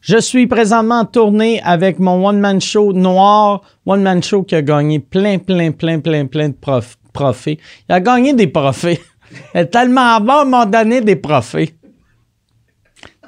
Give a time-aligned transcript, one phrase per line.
[0.00, 4.98] Je suis présentement en tournée avec mon one-man show noir, one-man show qui a gagné
[4.98, 7.58] plein, plein, plein, plein, plein de prof, profits.
[7.88, 8.98] Il a gagné des profits.
[9.54, 11.74] Il est tellement bon, m'a donné des profits.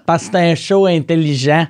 [0.07, 1.67] Parce que c'est un show intelligent.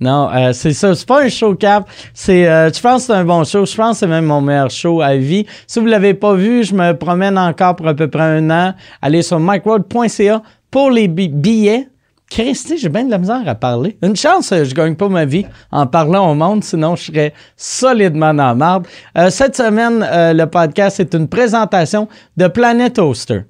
[0.00, 0.94] Non, euh, c'est ça.
[0.94, 1.88] C'est pas un show cap.
[2.12, 3.64] C'est, euh, je pense que c'est un bon show.
[3.64, 5.46] Je pense que c'est même mon meilleur show à vie.
[5.66, 8.74] Si vous l'avez pas vu, je me promène encore pour à peu près un an.
[9.00, 11.88] Allez sur micworld.ca pour les bi- billets.
[12.30, 13.96] Christy, j'ai bien de la misère à parler.
[14.02, 17.34] Une chance, euh, je gagne pas ma vie en parlant au monde, sinon je serais
[17.56, 18.86] solidement dans la marde.
[19.16, 23.42] Euh, cette semaine, euh, le podcast est une présentation de Planet Hoster.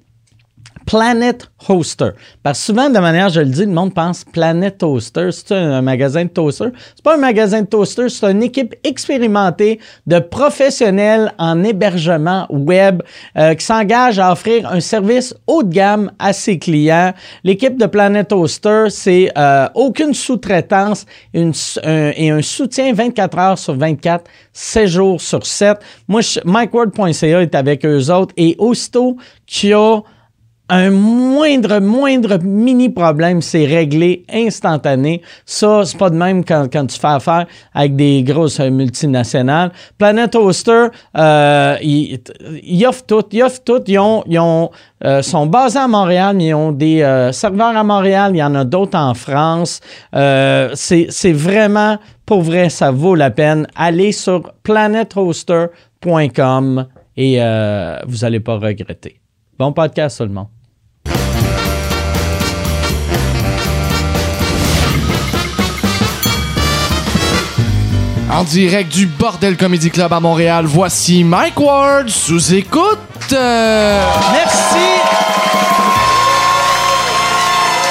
[0.85, 2.11] Planet Hoster.
[2.43, 5.31] Parce souvent, de manière, je le dis, le monde pense Planet Toaster.
[5.31, 6.69] C'est un, magasin de toaster.
[6.95, 13.01] C'est pas un magasin de toaster, c'est une équipe expérimentée de professionnels en hébergement web
[13.37, 17.13] euh, qui s'engage à offrir un service haut de gamme à ses clients.
[17.43, 24.25] L'équipe de Planet Toaster, c'est euh, aucune sous-traitance et un soutien 24 heures sur 24,
[24.53, 25.77] 7 jours sur 7.
[26.07, 30.01] Moi, MikeWord.ca est avec eux autres et aussitôt qu'il y a
[30.69, 35.21] un moindre, moindre mini problème, c'est réglé instantané.
[35.45, 39.71] Ça, c'est pas de même quand, quand tu fais affaire avec des grosses euh, multinationales.
[39.97, 42.19] Planet Hoster, euh, ils,
[42.63, 43.23] ils offrent tout.
[43.31, 43.81] Ils tout.
[43.87, 44.71] Ils ont, ils ont,
[45.03, 48.31] euh, sont basés à Montréal, mais ils ont des serveurs à Montréal.
[48.33, 49.81] Il y en a d'autres en France.
[50.11, 53.67] C'est vraiment, pour vrai, ça vaut la peine.
[53.75, 57.37] Allez sur planethoster.com et
[58.07, 59.21] vous n'allez pas regretter.
[59.59, 60.54] Bon podcast, monde.
[68.31, 72.97] En direct du Bordel Comedy Club à Montréal, voici Mike Ward sous écoute.
[73.31, 74.85] Merci.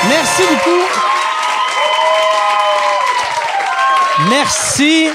[0.08, 0.84] Merci beaucoup.
[4.28, 5.08] Merci.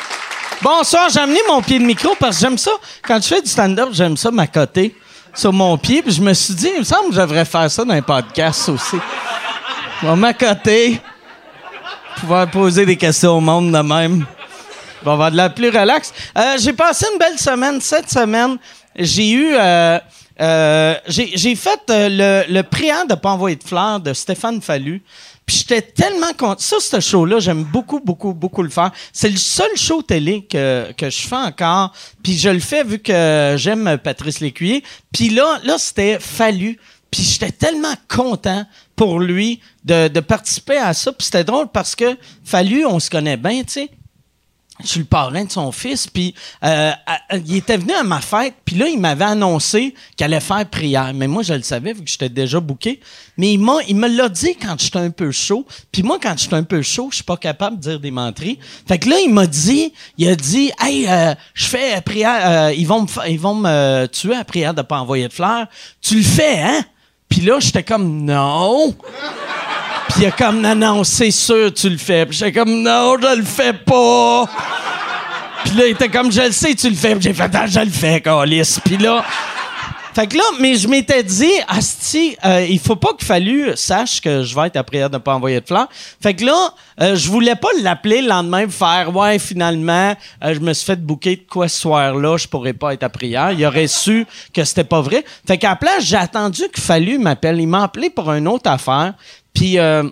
[0.61, 2.71] Bonsoir, j'ai amené mon pied de micro parce que j'aime ça.
[3.05, 4.95] Quand je fais du stand-up, j'aime ça m'accoter
[5.33, 6.01] sur mon pied.
[6.01, 8.01] Puis je me suis dit, il me semble que je devrais faire ça dans un
[8.01, 8.97] podcast aussi.
[10.01, 11.01] Je vais m'accoter.
[12.21, 14.25] Pouvoir poser des questions au monde de même.
[15.05, 16.13] On va de la plus relax.
[16.37, 17.79] Euh, j'ai passé une belle semaine.
[17.81, 18.57] Cette semaine,
[18.95, 19.55] j'ai eu.
[19.55, 19.99] euh,
[20.41, 24.61] euh, j'ai j'ai fait euh, le, le priant de pas envoyer de fleurs de Stéphane
[24.61, 25.01] Fallu.
[25.45, 26.59] Puis j'étais tellement content.
[26.59, 28.91] Ça, ce show-là, j'aime beaucoup, beaucoup, beaucoup le faire.
[29.11, 31.91] C'est le seul show télé que, que je fais encore.
[32.21, 34.83] Puis je le fais vu que j'aime Patrice Lécuyer.
[35.11, 36.79] Puis là, là c'était Fallu.
[37.09, 38.63] Puis j'étais tellement content
[38.95, 41.11] pour lui de, de participer à ça.
[41.11, 43.89] Puis c'était drôle parce que Fallu, on se connaît bien, tu sais
[44.81, 46.91] je suis le parrain de son fils, puis euh,
[47.45, 51.13] il était venu à ma fête, puis là, il m'avait annoncé qu'il allait faire prière.
[51.13, 53.01] Mais moi, je le savais, vu que j'étais déjà booké.
[53.37, 55.65] Mais il, il me l'a dit quand j'étais un peu chaud.
[55.91, 58.57] Puis moi, quand j'étais un peu chaud, je suis pas capable de dire des menteries.
[58.87, 62.73] Fait que là, il m'a dit, il a dit, «Hey, euh, je fais prière, euh,
[62.73, 65.67] ils, vont me ils vont me tuer à prière de pas envoyer de fleurs.
[66.01, 66.81] Tu le fais, hein?»
[67.29, 68.95] Puis là, j'étais comme, «Non!»
[70.09, 72.25] Puis il a comme, non, non, c'est sûr, tu le fais.
[72.25, 74.45] Puis j'étais comme, non, je le fais pas.
[75.63, 77.13] Puis là, il était comme, je le sais, tu le fais.
[77.15, 78.79] Puis j'ai fait, ah, je le fais, Calis.
[78.83, 79.23] Puis là,
[80.19, 84.19] fait que là, mais je m'étais dit, Asti, euh, il faut pas qu'il fallu sache
[84.19, 85.87] que je vais être à prière de ne pas envoyer de fleurs.
[86.21, 90.59] Fait que là, euh, je voulais pas l'appeler le lendemain faire, ouais, finalement, euh, je
[90.59, 93.51] me suis fait bouquer de quoi ce soir-là, je pourrais pas être à prière.
[93.51, 95.23] Il aurait su que c'était pas vrai.
[95.47, 97.61] Fait qu'à la place, j'ai attendu qu'il fallu m'appeler.
[97.61, 99.13] Il m'a appelé pour une autre affaire.
[99.53, 100.03] Puis, euh,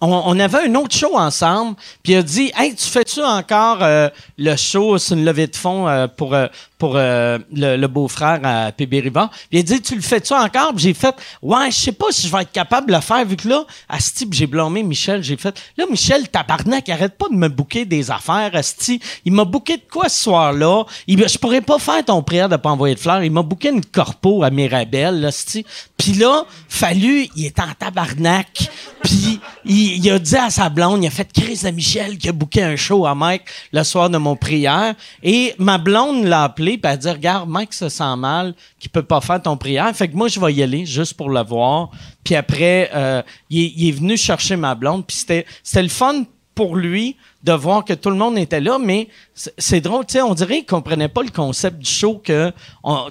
[0.00, 4.08] on, avait un autre show ensemble, puis il a dit Hey, tu fais-tu encore euh,
[4.36, 6.36] le show sur une levée de fonds euh, pour,
[6.78, 9.30] pour euh, le, beau-frère à PB Rivard?
[9.30, 10.72] Puis il a dit Tu le fais-tu encore?
[10.74, 13.24] Puis j'ai fait Ouais, je sais pas si je vais être capable de le faire,
[13.24, 15.22] vu que là, Asti, puis j'ai blâmé Michel.
[15.22, 19.00] J'ai fait Là, Michel, tabarnak, arrête pas de me bouquer des affaires, Asti.
[19.24, 20.84] Il m'a bouqué de quoi ce soir-là?
[21.06, 23.22] Je pourrais pas faire ton prière de pas envoyer de fleurs.
[23.22, 25.64] Il m'a bouqué une corpo à Mirabel, Asti.
[25.96, 28.70] Puis là, fallu, il est en tabarnak.
[29.02, 32.28] Puis il, il a dit à sa blonde, il a fait Chris de Michel qui
[32.28, 33.42] a booké un show à Mike
[33.72, 34.94] le soir de mon prière.
[35.22, 38.90] Et ma blonde l'a appelé, puis elle a dit Regarde, Mike se sent mal, qu'il
[38.90, 39.90] peut pas faire ton prière.
[39.96, 41.90] Fait que moi, je vais y aller juste pour le voir.
[42.24, 45.46] Puis après, euh, il, est- venu chercher ma blonde, puis c'était
[45.82, 46.24] le fun
[46.54, 50.22] pour lui de voir que tout le monde était là, mais c'est- drôle, tu sais,
[50.22, 52.52] on dirait qu'il comprenait pas le concept du show que,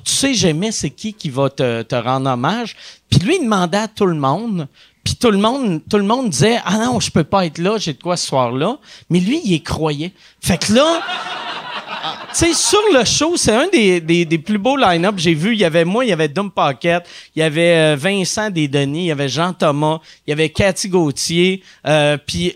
[0.03, 2.75] tu sais jamais c'est qui qui va te, te rendre hommage.
[3.09, 4.67] Puis lui, il demandait à tout le monde,
[5.03, 7.77] puis tout le monde, tout le monde disait, ah non, je peux pas être là,
[7.77, 8.77] j'ai de quoi ce soir-là.
[9.09, 10.11] Mais lui, il y croyait.
[10.41, 10.99] Fait que là,
[12.31, 15.53] sais, sur le show, c'est un des, plus beaux line-up que j'ai vu.
[15.53, 19.05] Il y avait moi, il y avait Dom Paquette, il y avait euh, Vincent Desdenis,
[19.05, 21.63] il y avait Jean Thomas, il y avait Cathy Gauthier.
[21.85, 22.55] Euh, Puis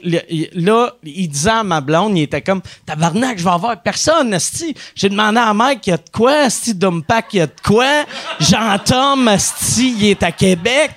[0.53, 4.75] là, il disait à ma blonde, il était comme Tabarnak, je vais avoir personne, esti.
[4.95, 7.48] J'ai demandé à Mike, il y a de quoi, esti, Dom Pac, il y a
[7.48, 8.06] de quoi?
[8.39, 10.92] Jean Tom, esti, il est à Québec.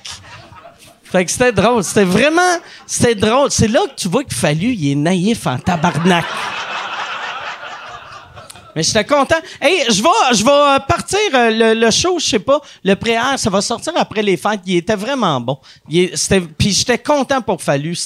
[1.14, 1.84] Fait que c'était drôle.
[1.84, 3.48] C'était vraiment, c'était drôle.
[3.48, 6.24] C'est là que tu vois qu'il fallu, il est naïf en tabarnak.
[8.74, 9.36] Mais j'étais content.
[9.60, 13.34] Hey, je vais, je vais partir euh, le, le show, je sais pas, le pré-air,
[13.38, 14.60] ça va sortir après les fêtes.
[14.66, 15.58] Il était vraiment bon.
[15.88, 17.96] Puis j'étais content pour Fallu.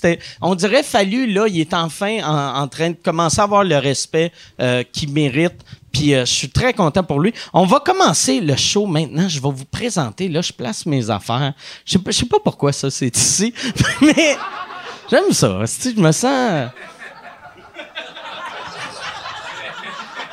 [0.40, 3.76] On dirait Fallu là, il est enfin en, en train de commencer à avoir le
[3.76, 5.64] respect euh, qu'il mérite.
[5.92, 7.32] Puis euh, je suis très content pour lui.
[7.52, 9.28] On va commencer le show maintenant.
[9.28, 10.28] Je vais vous présenter.
[10.28, 11.54] Là, je place mes affaires.
[11.84, 13.52] Je sais pas, sais pas pourquoi ça c'est ici,
[14.02, 14.36] mais
[15.10, 15.60] j'aime ça.
[15.64, 16.68] Je me sens.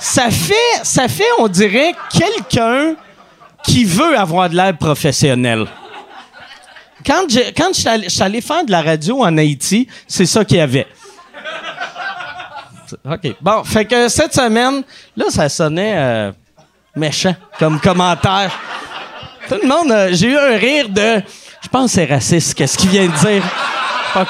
[0.06, 2.96] Ça fait, ça fait, on dirait, quelqu'un
[3.64, 5.66] qui veut avoir de l'air professionnel.
[7.04, 10.62] Quand je, quand suis allé faire de la radio en Haïti, c'est ça qu'il y
[10.62, 10.86] avait.
[13.04, 13.36] OK.
[13.42, 14.84] Bon, fait que cette semaine,
[15.18, 16.32] là, ça sonnait euh,
[16.96, 18.52] méchant comme commentaire.
[19.50, 21.22] Tout le monde, euh, j'ai eu un rire de.
[21.64, 23.44] Je pense que c'est raciste, qu'est-ce qu'il vient de dire?
[24.16, 24.26] Pas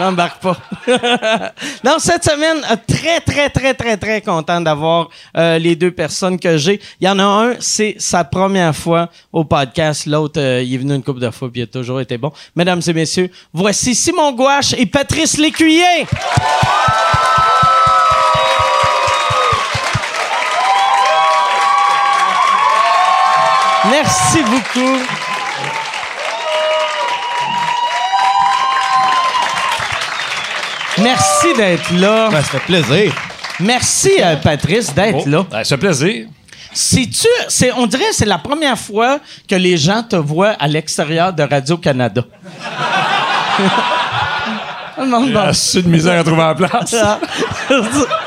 [0.00, 0.56] n'embarque pas.
[1.84, 6.40] non, cette semaine, euh, très, très, très, très, très content d'avoir euh, les deux personnes
[6.40, 6.80] que j'ai.
[7.00, 10.06] Il y en a un, c'est sa première fois au podcast.
[10.06, 12.32] L'autre, euh, il est venu une couple de fois puis il a toujours été bon.
[12.56, 16.08] Mesdames et messieurs, voici Simon Gouache et Patrice Lécuyer.
[23.88, 25.07] Merci beaucoup.
[31.08, 32.28] Merci d'être là.
[32.30, 33.12] Ben, ça fait plaisir.
[33.60, 35.44] Merci, euh, Patrice, d'être là.
[35.50, 36.26] Ben, ça fait plaisir.
[36.72, 39.18] C'est-tu, c'est, on dirait que c'est la première fois
[39.48, 42.22] que les gens te voient à l'extérieur de Radio-Canada.
[45.32, 46.94] Va- Assez de misère à trouver la place.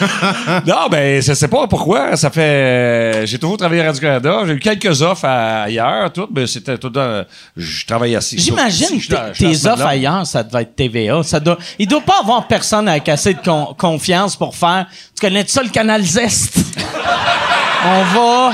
[0.66, 2.16] non, ben, je sais pas pourquoi.
[2.16, 2.40] Ça fait.
[2.40, 4.40] euh, J'ai toujours travaillé à Radio-Canada.
[4.46, 6.28] J'ai eu quelques offres à- ailleurs, tout.
[6.34, 7.24] Mais c'était tout dans.
[7.56, 8.38] Je travaillais assis.
[8.38, 11.22] J'imagine que tes offres ailleurs, ça devait être TVA.
[11.22, 14.86] Ça doit, il doit pas avoir personne avec assez de con- confiance pour faire.
[15.14, 16.56] Tu connais ça le canal Zest?
[17.84, 18.52] On va.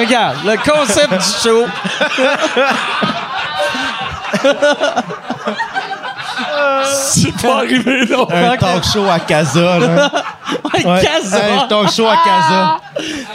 [0.00, 1.64] Regarde, le concept du show.
[6.84, 8.26] C'est pas arrivé, non.
[8.30, 10.12] Un talk show à Casa, là.
[10.74, 11.02] Ouais, Ouais.
[11.02, 11.40] Casa.
[11.64, 12.78] Un talk show à Casa.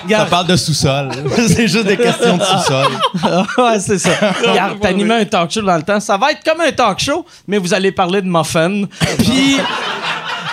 [0.10, 1.10] Ça parle de sous-sol.
[1.48, 2.88] C'est juste des questions de sous-sol.
[3.57, 4.12] ouais, c'est ça.
[4.48, 6.00] Regarde, t'animais un talk show dans le temps.
[6.00, 8.83] Ça va être comme un talk show, mais vous allez parler de muffins.
[9.18, 9.57] Puis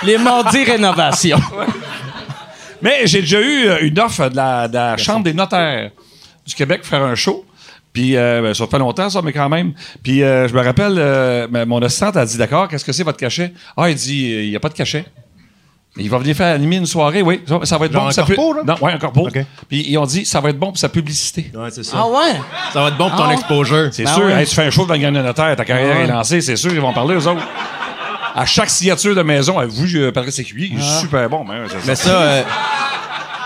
[0.02, 1.38] les mardis rénovation.
[2.82, 5.90] Mais j'ai déjà eu euh, une offre de la, de la Chambre des notaires
[6.46, 7.44] du Québec pour faire un show.
[7.98, 9.72] Puis, euh, ben, ça fait longtemps, ça, mais quand même.
[10.04, 13.02] Puis, euh, je me rappelle, euh, ben, mon assistante a dit D'accord, qu'est-ce que c'est
[13.02, 13.52] votre cachet?
[13.76, 15.04] Ah, il dit Il n'y a pas de cachet.
[15.96, 17.40] Il va venir faire animer une soirée, oui.
[17.44, 18.06] Ça, ça va être Genre bon.
[18.08, 18.62] un pour sa pu- corpo, là?
[18.64, 19.28] Non, ouais, un corpo.
[19.68, 21.50] Puis, ils ont dit Ça va être bon pour sa publicité.
[21.52, 21.96] Ouais, c'est ça.
[21.98, 22.40] Ah ouais?
[22.72, 23.32] Ça va être bon pour ton Ah.
[23.32, 23.88] exposure.
[23.90, 24.30] C'est Ben sûr.
[24.30, 26.04] Hey, tu fais un show devant le gagnant notaire, ta carrière Ah ouais.
[26.04, 27.42] est lancée, c'est sûr, ils vont parler aux autres.
[28.36, 31.44] À chaque signature de maison, vous, je Patrice Écuyer, il est super bon.
[31.44, 32.42] Mais, Mais ça, euh,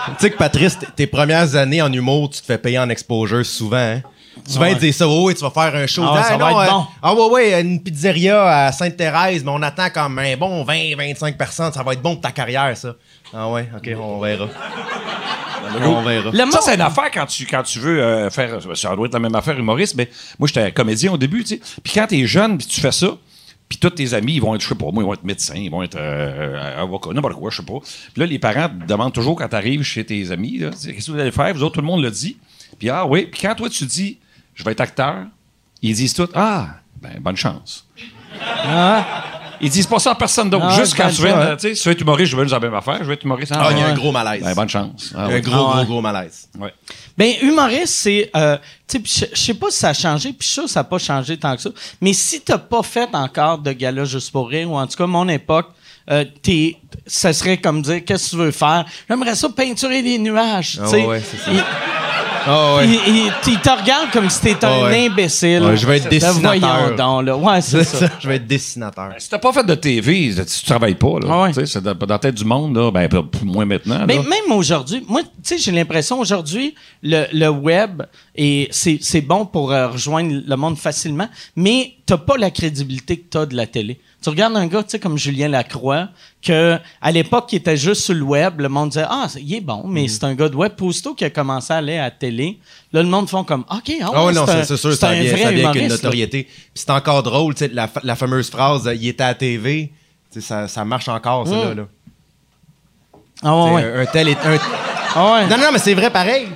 [0.09, 3.43] tu sais que Patrice, tes premières années en humour, tu te fais payer en exposure
[3.43, 3.77] souvent.
[3.77, 4.01] Hein?
[4.47, 6.03] Souvent, ils disent ça, ouais, ouais, tu vas faire un show.
[6.05, 6.85] Ah ouais, Ah, ça va être euh, bon.
[7.01, 11.71] Ah ouais, ouais, une pizzeria à Sainte-Thérèse, mais on attend comme un bon 20-25 personnes.
[11.71, 12.95] Ça va être bon pour ta carrière, ça.
[13.33, 14.47] Ah ouais, ok, on verra.
[15.81, 16.31] on verra.
[16.31, 18.59] Le Ça, c'est une affaire quand tu, quand tu veux euh, faire.
[18.75, 20.09] Ça doit être la même affaire humoriste, mais
[20.39, 21.61] moi, j'étais comédien au début, tu sais.
[21.83, 23.07] Puis quand t'es jeune, puis tu fais ça,
[23.69, 25.55] puis tous tes amis, ils vont être, je sais pas, moi, ils vont être médecins,
[25.55, 27.79] ils vont être euh, avocats, n'importe quoi, je sais pas.
[27.81, 31.11] Puis là, les parents te demandent toujours quand t'arrives chez tes amis, tu qu'est-ce que
[31.11, 31.53] vous allez faire?
[31.53, 32.37] Vous autres, tout le monde le dit.
[32.77, 34.17] Puis ah oui, puis quand toi, tu dis,
[34.55, 35.25] je vais être acteur,
[35.81, 36.67] ils disent tout, ah,
[37.01, 37.85] ben, bonne chance.
[39.61, 40.65] Ils disent pas ça à personne d'autre.
[40.67, 42.59] Ah, Juste quand tu euh, tu sais, si tu veux être humoriste, je veux la
[42.59, 43.53] même affaire, je veux être humoriste.
[43.55, 43.91] Ah, il y a ouais.
[43.91, 44.43] un gros malaise.
[44.43, 45.13] Ben, bonne chance.
[45.15, 45.85] Ah, un gros, Ah ouais.
[45.85, 46.49] gros, gros malaise.
[46.59, 46.73] Ouais.
[47.17, 48.29] Ben, humoriste, c'est.
[48.35, 48.57] euh,
[48.87, 50.81] tu sais, je sais pas si ça a changé, puis je suis sûr que ça
[50.81, 51.69] n'a pas changé tant que ça.
[52.01, 55.07] Mais si t'as pas fait encore de gala juste pour rire, ou en tout cas,
[55.07, 55.69] mon époque,
[56.11, 56.75] euh, t'es,
[57.07, 58.83] ça serait comme dire qu'est-ce que tu veux faire?
[59.07, 60.77] J'aimerais ça peinturer des nuages.
[60.81, 61.05] Ah tu sais.
[61.05, 61.51] ouais, c'est ça.
[62.45, 62.87] Ah ouais.
[62.87, 65.05] il- il- il te regarde comme si t'étais Ah un ouais.
[65.07, 65.61] imbécile.
[65.63, 66.41] Ouais, je vais être Ben, dessinateur.
[66.41, 67.37] voyons donc, là.
[67.37, 68.07] Ouais, c'est C'est ça.
[68.07, 69.09] ça, je vais être dessinateur.
[69.17, 71.19] Si t'as pas fait de TV, tu travailles pas.
[71.19, 71.27] Là.
[71.29, 71.49] Ah ouais.
[71.49, 73.09] Tu sais, C'est dans, dans la tête du monde, là, ben,
[73.43, 74.05] moins maintenant.
[74.07, 74.21] Mais là.
[74.23, 78.03] même aujourd'hui, moi, tu sais, j'ai l'impression aujourd'hui, le, le web,
[78.35, 82.51] et c'est, c'est bon pour euh, rejoindre le monde facilement, mais t'as t'as pas la
[82.51, 83.99] crédibilité que t'as de la télé.
[84.23, 86.07] Tu regardes un gars, tu sais, comme Julien Lacroix,
[86.41, 89.61] que à l'époque, qui était juste sur le web, le monde disait Ah, il est
[89.61, 90.71] bon, mais c'est un gars de web.
[90.81, 92.57] Aussitôt qu'il a commencé à aller à la télé,
[92.93, 95.69] là, le monde font comme OK, ouais, oui, non, c'est sûr, ça vient, ça vient
[95.69, 96.43] avec une notoriété.
[96.43, 99.35] Puis c'est encore drôle, tu sais, la, fa- la fameuse phrase il était à la
[99.35, 99.91] TV,
[100.31, 101.59] tu sais, ça, ça marche encore, ça, Mm.
[101.69, 101.73] là.
[101.75, 101.83] là.
[103.43, 103.83] Ah ouais.
[103.83, 104.37] Un, un tel est.
[104.45, 104.57] un-
[105.15, 105.47] Ah ouais.
[105.47, 106.47] Non, non, mais c'est vrai pareil.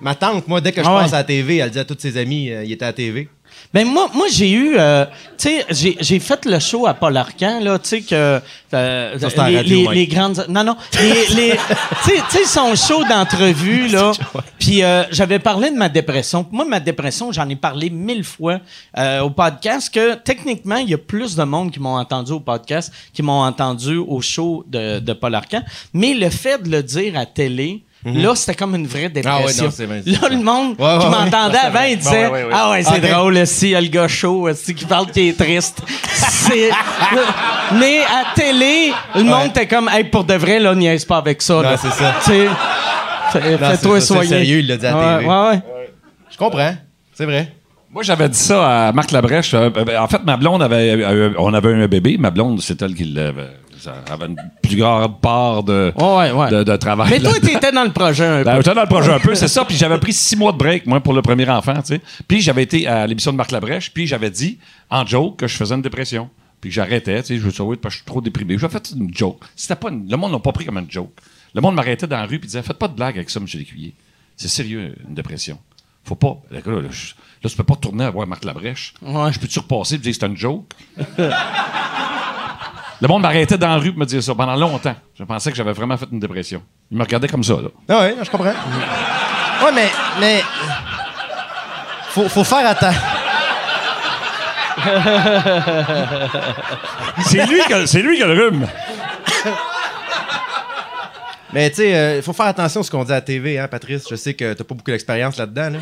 [0.00, 1.96] Ma tante, moi, dès que je Ah passe à la TV, elle dit à tous
[1.98, 3.28] ses amis, euh, il était à la TV.
[3.76, 5.04] Ben moi, moi j'ai eu, euh,
[5.36, 8.40] tu sais, j'ai, j'ai fait le show à Paul Arcan, là, tu sais que
[8.72, 11.50] euh, Ça, les, radio, les- grandes, non non, les, les
[12.02, 14.12] tu sais- tu sais son show d'entrevue là,
[14.58, 16.46] puis euh, j'avais parlé de ma dépression.
[16.50, 18.60] Moi, ma dépression, j'en ai parlé mille fois
[18.96, 22.40] euh, au podcast que techniquement, il y a plus de monde qui m'ont entendu au
[22.40, 25.60] podcast, qui m'ont entendu au show de, de Paul Arcan,
[25.92, 27.82] mais le fait de le dire à télé.
[28.14, 29.36] Là, c'était comme une vraie dépression.
[29.38, 29.42] Mhm.
[29.42, 31.10] Ah ouais, non, c'est vrai, c'est là, le monde Ouais, ouais, qui ouais.
[31.10, 32.50] m'entendait avant, il disait ouais, ouais, ouais.
[32.52, 33.10] Ah ouais, c'est Ok.
[33.10, 35.82] drôle, si le gars chaud, si qui parle qui est triste.
[36.12, 36.70] C'est-
[37.80, 41.42] Mais à télé, le monde était comme Hey, pour de vrai, là, niaise pas avec
[41.42, 41.54] ça.
[41.54, 42.12] Non, c'est ça.
[43.32, 44.28] Fais-toi c'est ça, c'est soigner.
[44.28, 45.28] sérieux, il l'a dit à ouais, TV.
[45.28, 45.60] Ouais, ouais.
[46.30, 46.74] Je comprends.
[47.14, 47.52] C'est vrai.
[47.90, 49.54] Moi, j'avais dit ça à Marc Labrèche.
[49.54, 50.90] Euh, ben, En fait, ma blonde avait.
[51.02, 52.16] euh, on avait un bébé.
[52.18, 53.48] Ma blonde, c'est elle qui l'avait.
[54.06, 56.50] Ça avait une plus grande part de, Ouais, ouais.
[56.50, 57.08] de, de travail.
[57.10, 58.62] Mais toi, t'étais dans le projet un Ben, peu.
[58.62, 59.64] j'étais dans le projet un peu, c'est ça.
[59.64, 62.00] Puis j'avais pris six mois de break, moi, pour le premier enfant, tu sais.
[62.26, 64.58] Puis j'avais été à l'émission de Marc Labrèche, puis j'avais dit,
[64.90, 66.28] en joke, que je faisais une dépression.
[66.60, 68.58] Puis j'arrêtais, tu sais, je dit, oui, parce que je suis trop déprimé.
[68.58, 69.40] J'ai fait une joke.
[69.54, 71.12] C'était pas une- Le monde n'a pas pris comme une joke.
[71.54, 73.58] Le monde m'arrêtait dans la rue, puis disait, faites pas de blague avec ça, monsieur
[73.58, 73.94] Lécuyer.
[74.36, 75.58] C'est sérieux, une dépression.
[76.04, 76.36] Faut pas.
[76.50, 78.94] Là, là, là, je- là, tu peux pas tourner à voir Marc Labrèche.
[79.02, 79.32] Ouais.
[79.32, 80.72] Je peux-tu repasser et dire que c'est une joke?
[83.00, 84.94] Le monde m'arrêtait dans la rue pour me dire ça pendant longtemps.
[85.18, 86.62] Je pensais que j'avais vraiment fait une dépression.
[86.90, 87.68] Il me regardait comme ça, là.
[87.88, 88.46] Ah ouais, je comprends.
[88.46, 89.88] ouais, mais.
[90.20, 90.42] mais...
[92.10, 93.00] Faut, faut faire attention.
[97.26, 98.66] C'est lui, qui lui qui a le rhume.
[101.52, 103.68] Mais tu sais, euh, faut faire attention à ce qu'on dit à la TV, hein,
[103.68, 104.04] Patrice.
[104.10, 105.78] Je sais que t'as pas beaucoup d'expérience là-dedans, là.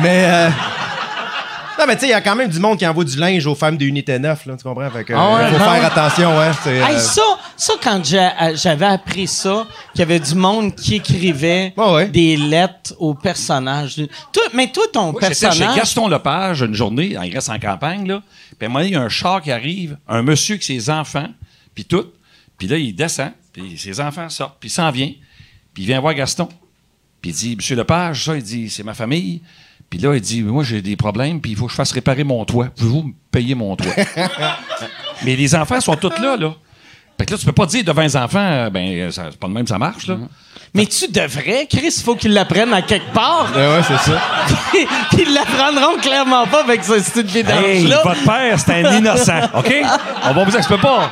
[0.00, 0.24] Mais.
[0.28, 0.48] euh,
[1.78, 3.46] Non, mais tu sais, il y a quand même du monde qui envoie du linge
[3.46, 4.90] aux femmes de Unité 9, là, tu comprends?
[4.90, 6.50] Fait que, Ah ouais, faut faire attention, ouais.
[6.62, 7.22] c'est, Hey, euh, ça,
[7.56, 12.08] ça, quand euh, j'avais appris ça, qu'il y avait du monde qui écrivait Ouais, ouais.
[12.08, 13.96] des lettres aux personnages.
[14.32, 15.76] Toi, mais toi, ton Moi, j'étais chez personnage.
[15.76, 18.22] Gaston Lepage une journée, il reste en campagne, là.
[18.58, 20.62] Puis à un moment donné, il y a un char qui arrive, un monsieur avec
[20.62, 21.28] ses enfants,
[21.74, 22.06] puis tout.
[22.58, 25.12] Puis là, il descend, puis ses enfants sortent, puis il s'en vient.
[25.74, 26.48] Puis il vient voir Gaston.
[27.20, 29.42] Puis il dit, Monsieur Lepage, ça, il dit, c'est ma famille.
[29.90, 32.24] Puis là, il dit, moi, j'ai des problèmes, puis il faut que je fasse réparer
[32.24, 32.68] mon toit.
[32.76, 33.92] Pouvez-vous me payer mon toit?
[35.24, 36.54] Mais les enfants sont tous là, là.
[37.18, 39.52] Fait que là, tu peux pas dire devant les enfants, euh, ben, c'est pas de
[39.52, 40.18] même, ça marche, là.
[40.76, 43.50] Mais tu devrais, Chris, il faut qu'ils l'apprennent à quelque part.
[43.54, 44.20] Ouais, ouais, c'est ça.
[44.70, 44.86] Puis
[45.26, 48.02] ils l'apprendront clairement pas avec ce style Hey, vidange-là.
[48.04, 49.74] votre père, c'est un innocent, OK?
[50.24, 51.10] On va vous dire se peut pas.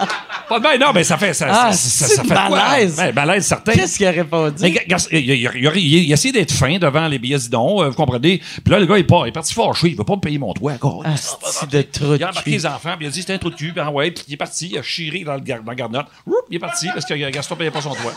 [0.49, 1.33] Pas de non, mais ça fait.
[1.33, 2.51] Ça, Ah, ça, ça, c'est ça fait quoi?
[2.51, 2.99] malaise.
[2.99, 3.73] Ouais, malaise, certain.
[3.73, 4.77] Qu'est-ce qu'il aurait pas dit?
[5.11, 8.39] il, il, il, d'être fin devant les billets d'idon, euh, vous comprenez?
[8.39, 10.39] Puis là, le gars, il, part, il est parti fâché, il veut pas me payer
[10.39, 10.73] mon toit.
[11.05, 13.33] Ah, c'est de trou de il a embarqué les enfants, puis il a dit c'était
[13.33, 15.35] un trou de cul, puis ah ouais, puis il est parti, il a chiré dans
[15.35, 16.07] le, gar- dans le garnotte.
[16.27, 18.13] Oup, il est parti parce que Gaston payait pas son toit.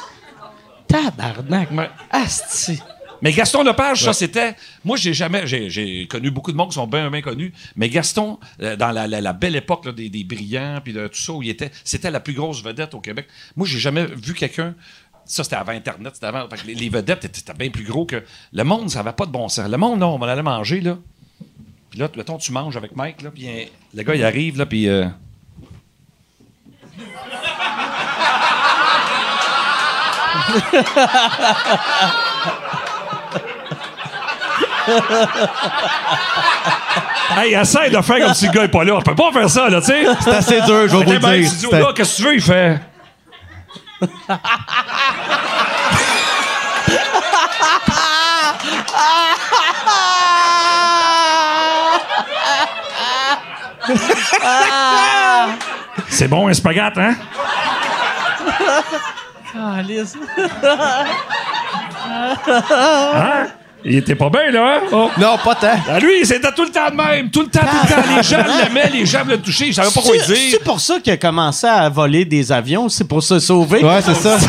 [1.03, 1.71] Tabarnak.
[1.71, 1.89] Ouais.
[2.11, 2.79] Asti.
[3.21, 4.55] Mais Gaston Lepage, ça, c'était.
[4.85, 5.47] Moi, j'ai jamais.
[5.47, 7.51] J'ai, connu beaucoup de monde qui sont bien, bien connus.
[7.75, 11.07] Mais Gaston, euh, dans la, la- la belle époque là, des, des brillants, puis de
[11.07, 11.71] tout ça, où il était.
[11.83, 13.27] C'était la plus grosse vedette au Québec.
[13.55, 14.75] Moi, j'ai jamais vu quelqu'un.
[15.25, 16.47] Ça, c'était avant Internet, c'était avant.
[16.47, 18.23] fait que les, les vedettes étaient, bien plus gros que.
[18.53, 19.67] Le monde, ça n'avait pas de bon sens.
[19.69, 20.97] Le monde, non, on va aller manger, là.
[21.89, 23.47] Puis là, mettons, tu manges avec Mike, là, puis
[23.95, 24.87] le gars, il arrive, là, puis.
[24.87, 25.07] euh,
[37.35, 38.95] Hey, essaye de faire comme si le gars est pas là.
[38.95, 40.05] On peut pas faire ça, là, tu sais.
[40.21, 41.49] C'est assez dur, je vais vous le Ben, dire.
[41.49, 42.79] tu dis gars, qu'est-ce que tu veux, il fait.
[56.09, 57.15] C'est bon, un spaghette, hein?
[59.59, 60.15] Ah, lisse.
[62.09, 63.47] Hein?
[63.83, 64.79] Il était pas bien, là, hein?
[64.91, 65.09] Oh.
[65.17, 65.79] Non, pas tant.
[65.89, 67.29] Ah, lui, c'était tout le temps de même.
[67.29, 68.15] Tout le temps, tout le temps.
[68.17, 69.67] Les gens l'aimaient, les gens voulaient le toucher.
[69.67, 70.51] Je savais pas quoi C'est dire.
[70.51, 73.83] c'est pour ça qu'il a commencé à voler des avions, c'est pour se sauver?
[73.83, 74.37] Ouais, c'est ça.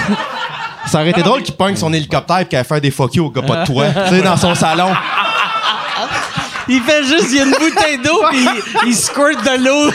[0.87, 3.27] Ça aurait été drôle qu'il pogne son hélicoptère et qu'il aille faire des fuck you
[3.27, 3.87] au gars pas de toit.
[4.09, 4.89] tu sais, dans son salon.
[6.71, 9.91] Il fait juste, il y a une bouteille d'eau, puis il, il squirt de l'eau.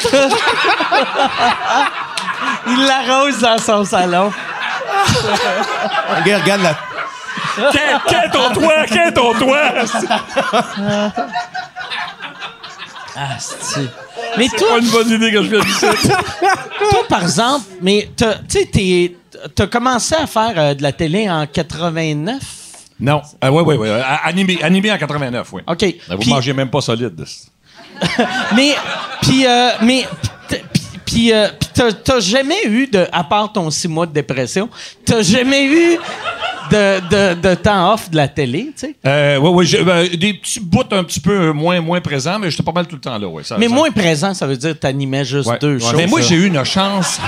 [2.68, 4.32] il l'arrose dans son salon.
[6.24, 6.76] Regarde, regarde la.
[7.72, 8.86] Qu'est ton toit?
[8.88, 9.72] Qu'est ton toit?
[13.16, 13.82] Ah, c'est.
[14.38, 16.18] Mais C'est toi, pas une bonne idée que je viens de dire.
[16.90, 19.16] toi, par exemple, mais t'as- tu sais, t'es-
[19.54, 22.42] t'as commencé à faire euh, de la télé en 89.
[23.00, 23.22] Non.
[23.44, 23.90] Euh, oui, oui, oui.
[24.24, 25.62] Animé, animé en 89, oui.
[25.68, 25.78] OK.
[25.80, 27.24] Ben, Vous Puis- mangez même pas solide.
[28.56, 28.76] Mais,
[29.22, 30.08] puis, euh, mais,
[31.14, 34.70] puis- euh, puis t'as, t'as jamais eu de, à part ton six mois de dépression,
[35.06, 35.98] t'as jamais eu
[36.72, 37.00] de,
[37.36, 38.96] de, de temps off de la télé, tu sais?
[39.06, 39.66] Euh, oui, oui.
[39.66, 42.88] j'ai- ben, des petits bouts un petit peu moins, moins présents, mais j'étais pas mal
[42.88, 43.44] tout le temps là, oui.
[43.44, 45.60] Ça- Mais ça- moins présent, ça veut dire que t'animais juste Ouais.
[45.60, 45.80] deux Ouais.
[45.80, 45.98] shows.
[45.98, 47.20] Mais moi, j'ai eu une chance.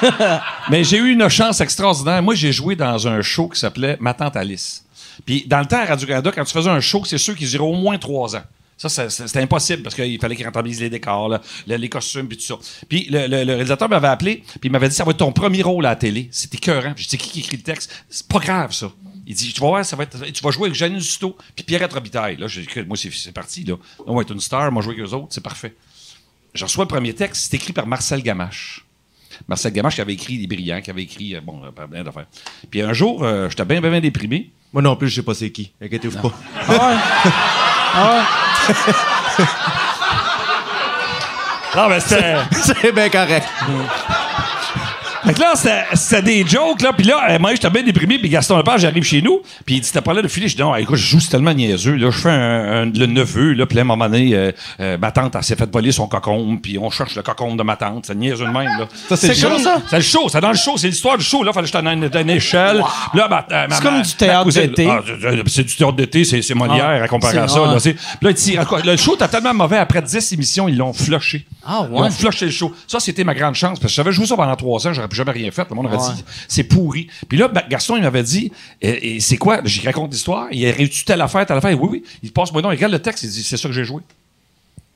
[0.70, 2.22] mais j'ai eu une chance extraordinaire.
[2.22, 4.82] Moi, j'ai joué dans un show qui s'appelait Ma tante Alice.
[5.24, 7.64] Puis, dans le temps à Radio-Canada, quand tu faisais un show, c'est sûr qu'ils duraient
[7.64, 8.42] au moins trois ans.
[8.76, 12.42] Ça, c'était impossible parce qu'il fallait qu'ils rentabilisent les décors, là, les costumes, puis tout
[12.44, 12.56] ça.
[12.88, 15.32] Puis le, le- le réalisateur m'avait appelé, puis il m'avait dit ça va être ton
[15.32, 16.28] premier rôle à la télé.
[16.32, 16.92] C'était écœurant.
[16.94, 18.04] Puis je dis qui qui écrit le texte?
[18.10, 18.90] C'est pas grave, ça.
[19.26, 21.64] Il dit tu vas voir, ça va être, tu vas jouer avec Janine Suto, puis
[21.64, 22.36] Pierrette Robitaille.
[22.36, 23.64] Là, j'ai moi, c'est, parti.
[23.64, 23.76] Là.
[24.06, 25.74] On va être une star, moi, jouer avec eux autres, c'est parfait.
[26.52, 28.84] Je reçois le premier texte, c'est écrit par Marcel Gamache.
[29.48, 32.04] Marcel Gamache qui avait écrit Les Brillants, qui avait écrit, euh, bon, euh, pas plein
[32.04, 32.26] d'affaires.
[32.70, 34.50] Puis un jour, euh, j'étais bien, bien, bien déprimé.
[34.72, 35.72] Moi non plus, je sais pas c'est qui.
[35.80, 36.32] Inquiétez-vous pas.
[36.68, 37.30] Ah ouais?
[37.96, 38.53] Ah ouais?
[41.76, 42.36] Non, mais c'était.
[42.52, 43.48] c'est bien correct.
[45.24, 45.52] Fait que là,
[45.94, 46.92] c'était- des jokes, là.
[46.92, 48.18] Puis là, euh, moi, j'étais bien déprimé.
[48.18, 49.40] Puis Gaston Lepage, j'arrive chez nous.
[49.64, 50.48] Puis il dit, t'as pas l'air de filer.
[50.48, 51.94] Je dis, non, écoute, je joue, tellement niaiseux.
[51.96, 53.66] Là, je fais un, un- le neveu, là.
[53.66, 56.58] Puis à un moment donné, euh, euh, ma tante, elle s'est fait voler son cocon.
[56.62, 58.04] Puis on cherche le cocon de ma tante.
[58.06, 58.86] C'est niaiseux de même, là.
[59.08, 59.76] Ça, c'est le comme ça?
[59.88, 61.42] C'est le show, c'est dans le show, c'est l'histoire du show.
[61.42, 62.82] Là, fallait que j'étais dans une, une échelle.
[63.14, 64.88] Là, ma- euh, ma- C'est comme du théâtre d'été.
[64.90, 65.00] Ah,
[65.46, 67.60] c'est- du théâtre d'été, c'est Molière Ah, à comparer à ça.
[67.60, 71.46] Là, là, il dit, le show était tellement mauvais, après 10 émissions, ils l'ont flushé.
[71.66, 72.00] Ah, Ils ouais?
[72.02, 72.72] ont flushé le show.
[72.86, 75.32] Ça, c'était ma grande chance, parce que j'avais joué ça pendant trois ans, j'aurais jamais
[75.32, 75.66] rien fait.
[75.70, 75.96] Le monde Ouais.
[76.14, 77.08] dit, c'est pourri.
[77.28, 78.52] Puis là, ben, Gaston, il m'avait dit,
[78.82, 79.60] et, et c'est quoi?
[79.64, 80.48] J'y raconte l'histoire.
[80.52, 81.80] Il a réussi telle affaire, telle affaire.
[81.80, 82.02] Oui, oui.
[82.22, 84.02] Il passe, moi, non, il regarde le texte, il dit, c'est ça que j'ai joué.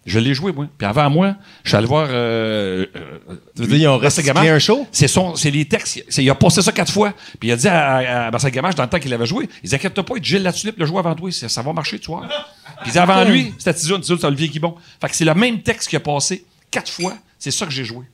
[0.06, 0.66] Je l'ai joué, moi.
[0.78, 1.34] Puis avant moi,
[1.64, 2.06] je suis allé voir.
[2.10, 3.18] Euh, euh,
[3.54, 4.86] Tu veux dire, ils ont recyclé un show?
[4.90, 6.02] C'est son, c'est les textes.
[6.08, 7.12] C'est- il a passé ça quatre fois.
[7.38, 9.74] Puis il a dit à, Marcel Gamache, dans le temps qu'il avait joué, il dit
[9.74, 12.06] Inquiète-toi pas, il dit, Gilles Latulippe le joue avant toi, ça, ça va marcher, tu
[12.10, 12.22] vois.
[12.80, 14.76] Puis il dit Avant lui, c'était Tizoun, Tizoun, c'est Olivier Guibon.
[14.98, 17.14] Fait que c'est le même texte qui a passé quatre fois.
[17.38, 18.06] C'est ça que j'ai joué.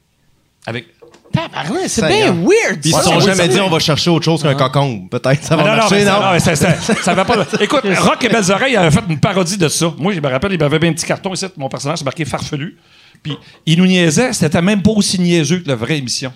[0.66, 0.87] Avec.
[1.35, 2.81] Tabarnak, c'est bien weird.
[2.81, 5.07] Puis ils se sont jamais dit on va chercher autre chose qu'un cocon.
[5.11, 6.20] Peut-être ça va Ah, non, non, marcher, ça- non?
[6.27, 7.44] non, mais ça, ça, ça va pas.
[7.61, 9.92] Écoute, Rock et Belles Oreilles avait fait une parodie de ça.
[9.99, 12.25] Moi, je me rappelle, il m'avait mis un petit carton ici, mon personnage, c'est marqué
[12.25, 12.77] farfelu.
[13.23, 16.33] Puis il nous niaisait, c'était même pas aussi niaiseux que la vraie émission.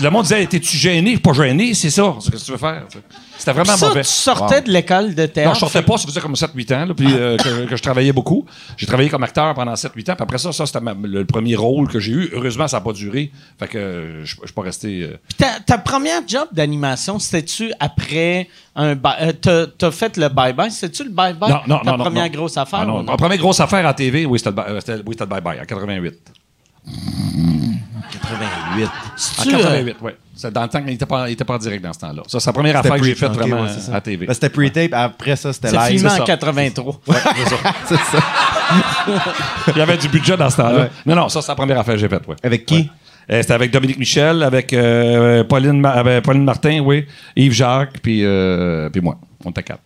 [0.00, 1.16] Le monde disait, t'es-tu gêné?
[1.18, 2.14] Pas gêné, c'est ça.
[2.20, 2.82] C'est ce que tu veux faire.
[3.36, 4.02] C'était vraiment ça, mauvais.
[4.02, 5.48] tu sortais de l'école de théâtre.
[5.50, 7.82] Non, je sortais pas, ça faisait comme 7-8 ans, là, puis euh, que, que je
[7.82, 8.46] travaillais beaucoup.
[8.76, 11.56] J'ai travaillé comme acteur pendant 7-8 ans, puis après ça, ça c'était ma- le premier
[11.56, 12.30] rôle que j'ai eu.
[12.32, 13.30] Heureusement, ça n'a pas duré.
[13.58, 15.02] Fait que euh, je je suis pas resté.
[15.02, 18.94] euh, Puis ta, ta première job d'animation, c'était-tu après un.
[18.94, 20.70] ba- euh, t'as, t'as fait le bye-bye?
[20.70, 21.50] C'était-tu le bye-bye?
[21.50, 21.96] Non, non, Ta non.
[21.98, 22.30] non, première non.
[22.32, 22.80] grosse affaire?
[22.82, 25.24] Ah, non, ou Ma première grosse affaire à TV, oui, c'était le, c'était- oui, c'était
[25.24, 26.14] le Bye Bye, en 88.
[26.86, 28.84] 88.
[28.86, 30.12] En C'est-tu, euh, 88, oui.
[30.36, 32.22] C'est dans le temps qu'il n'était pas, il était pas en direct dans ce temps-là.
[32.26, 34.26] Ça, c'est la première affaire que j'ai faite vraiment ouais, à TV.
[34.26, 35.86] Ben, c'était pre-tape, après ça, c'était C'est live.
[35.98, 36.24] filmé c'est en ça.
[36.24, 37.00] 83.
[37.86, 38.18] C'est ça.
[39.68, 40.78] Il y avait du budget dans ce temps-là.
[40.84, 40.90] Ouais.
[41.06, 42.34] Non, non, ça, c'est la première affaire que j'ai faite, oui.
[42.42, 42.90] Avec qui?
[43.30, 48.00] Euh, c'était avec Dominique Michel, avec euh, Pauline, Ma- avec Pauline Martin, oui, Yves Jacques,
[48.02, 49.16] puis, euh, puis moi.
[49.44, 49.80] On était quatre.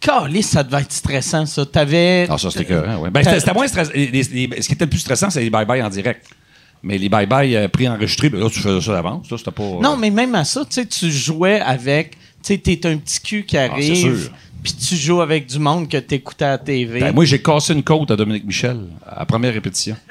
[0.00, 1.66] Calé, ça devait être stressant, ça.
[1.66, 2.26] T'avais.
[2.30, 2.74] Ah, ça, c'était que.
[2.98, 3.10] ouais.
[3.10, 3.92] Ben, c'était, moins stressant.
[3.94, 6.26] Les- les- les- ce qui était le plus stressant, c'est les bye-bye en direct.
[6.82, 9.28] Mais les bye-bye euh, pris enregistrés, ben là, tu faisais ça d'avance.
[9.28, 9.62] Ça, c'était pas.
[9.82, 12.12] Non, mais même à ça, tu sais, tu jouais avec.
[12.42, 14.22] Tu sais, t'es un petit cul qui Ah, c'est arrive.
[14.22, 14.30] sûr.
[14.62, 17.00] Puis tu joues avec du monde que t'écoutais à la TV.
[17.00, 19.96] Ben, moi, j'ai cassé une côte à Dominique Michel à la première répétition.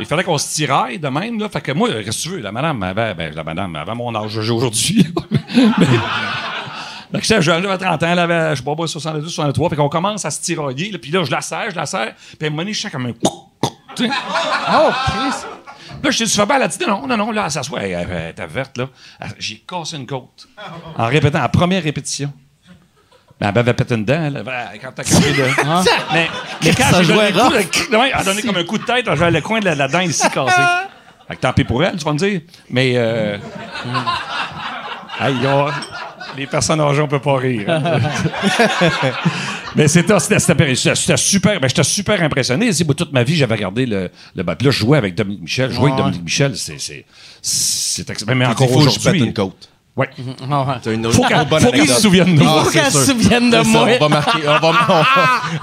[0.00, 1.48] Il fallait qu'on se tiraille de même, là.
[1.48, 2.40] Fait que moi, qu'est-ce que tu veux?
[2.40, 5.06] La madame avait, ben, la madame avait mon âge aujourd'hui.
[5.78, 5.86] Mais.
[7.12, 9.70] Fait j'étais jeune, j'avais 30 ans, elle avait, je sais pas, moi, 72, 63.
[9.70, 12.14] Fait qu'on commence à se tirailler, là, puis là, je la serre, je la serre,
[12.38, 13.12] puis à un moment donné, je sens comme un.
[13.22, 13.48] Oh,
[13.94, 15.46] Chris!
[16.02, 18.06] Là, je t'ai fais bien, elle a dit, non, non, non, là, elle s'assoit, elle,
[18.10, 18.86] elle était verte, là.
[19.38, 20.46] J'ai cassé une côte.
[20.96, 22.32] En répétant, la première répétition.
[23.40, 25.42] Mais elle m'avait pété une dent, elle, avait- quand t'as cassé de.
[26.12, 26.28] Mais,
[26.62, 27.38] mais quand Ça jouait coup,
[27.92, 30.00] elle a donné comme un coup de tête, j'avais le coin de la, la dent
[30.00, 30.62] ici cassé.
[31.28, 32.40] Fait que tant pis pour elle, tu vas me dire.
[32.70, 33.36] Mais, euh.
[35.20, 35.66] Hey, ils ont-
[36.36, 37.64] les personnes âgées, on peut pas rire.
[37.68, 38.00] hein.
[39.76, 42.70] Mais c'était, c'était- c'était super, ben, j'étais super impressionné.
[42.84, 45.42] Moi, toute ma vie, j'avais regardé le, le ben, puis là, je jouais avec Dominique
[45.42, 45.70] Michel.
[45.70, 46.02] Jouer avec Ouais.
[46.02, 49.18] Dominique Michel, c'est, c'est, mais Il encore aujourd'hui.
[49.24, 49.68] une côte.
[49.96, 50.10] Ouais.
[50.50, 50.74] Ah ouais.
[50.84, 51.96] C'est une Faut qu'elle- autre bonne faut qu'ils anecdote.
[51.96, 52.42] se souviennent de.
[52.46, 53.88] Ah, Faut qu'elle se souvienne de moi.
[53.98, 55.06] On va marquer, on va, on va-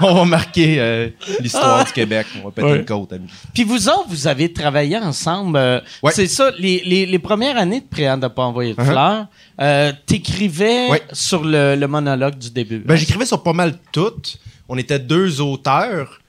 [0.10, 2.26] on va marquer euh, l'histoire du Québec.
[2.40, 2.78] On va péter Ouais.
[2.78, 3.28] une côte, ami.
[3.54, 5.56] Puis vous autres, vous avez travaillé ensemble.
[5.56, 6.10] euh, Ouais.
[6.12, 9.26] C'est ça, les, les, les premières années de Préant de pas envoyer de fleurs,
[9.60, 11.02] euh, t'écrivais Ouais.
[11.12, 12.80] sur le, le monologue du début.
[12.80, 14.38] Ben, j'écrivais sur pas mal toutes.
[14.68, 16.20] On était deux auteurs.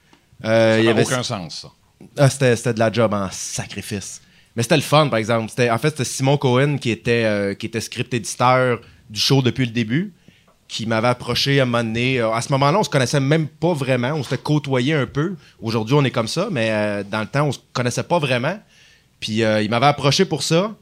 [0.44, 1.68] Euh, Ça n'a avait- aucun sens, ça.
[2.18, 4.20] Ah, c'était, c'était de la job en sacrifice.
[4.56, 5.50] Mais c'était le fun, par exemple.
[5.50, 9.42] C'était, en fait, c'était Simon Cohen qui était, euh, qui était script éditeur du show
[9.42, 10.14] depuis le début,
[10.66, 12.18] qui m'avait approché à un moment donné.
[12.18, 14.12] Euh, À ce moment-là, on se connaissait même pas vraiment.
[14.14, 15.36] On s'était côtoyé un peu.
[15.60, 18.58] Aujourd'hui, on est comme ça, mais euh, dans le temps, on se connaissait pas vraiment.
[19.20, 20.74] Puis il m'avait approché pour ça.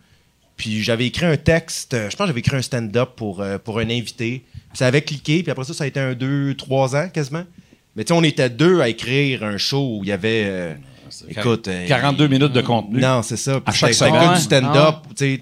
[0.56, 3.90] Puis j'avais écrit un texte, je pense que j'avais écrit un stand-up pour, pour un
[3.90, 4.44] invité.
[4.72, 7.44] Ça avait cliqué, puis après ça, ça a été un deux, trois ans quasiment.
[7.94, 10.76] Mais tu sais, on était deux à écrire un show où il y avait.
[11.28, 11.68] Écoute.
[11.68, 13.00] euh, 42 minutes de contenu.
[13.00, 13.60] non, c'est ça.
[13.60, 14.34] Puis À chaque semaine.
[14.34, 14.74] du stand-up.
[14.76, 15.40] Ah tu sais.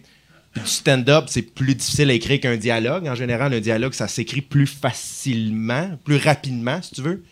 [0.53, 3.09] Puis du stand-up, c'est plus difficile à écrire qu'un dialogue.
[3.09, 7.23] En général, un dialogue, ça s'écrit plus facilement, plus rapidement, si tu veux.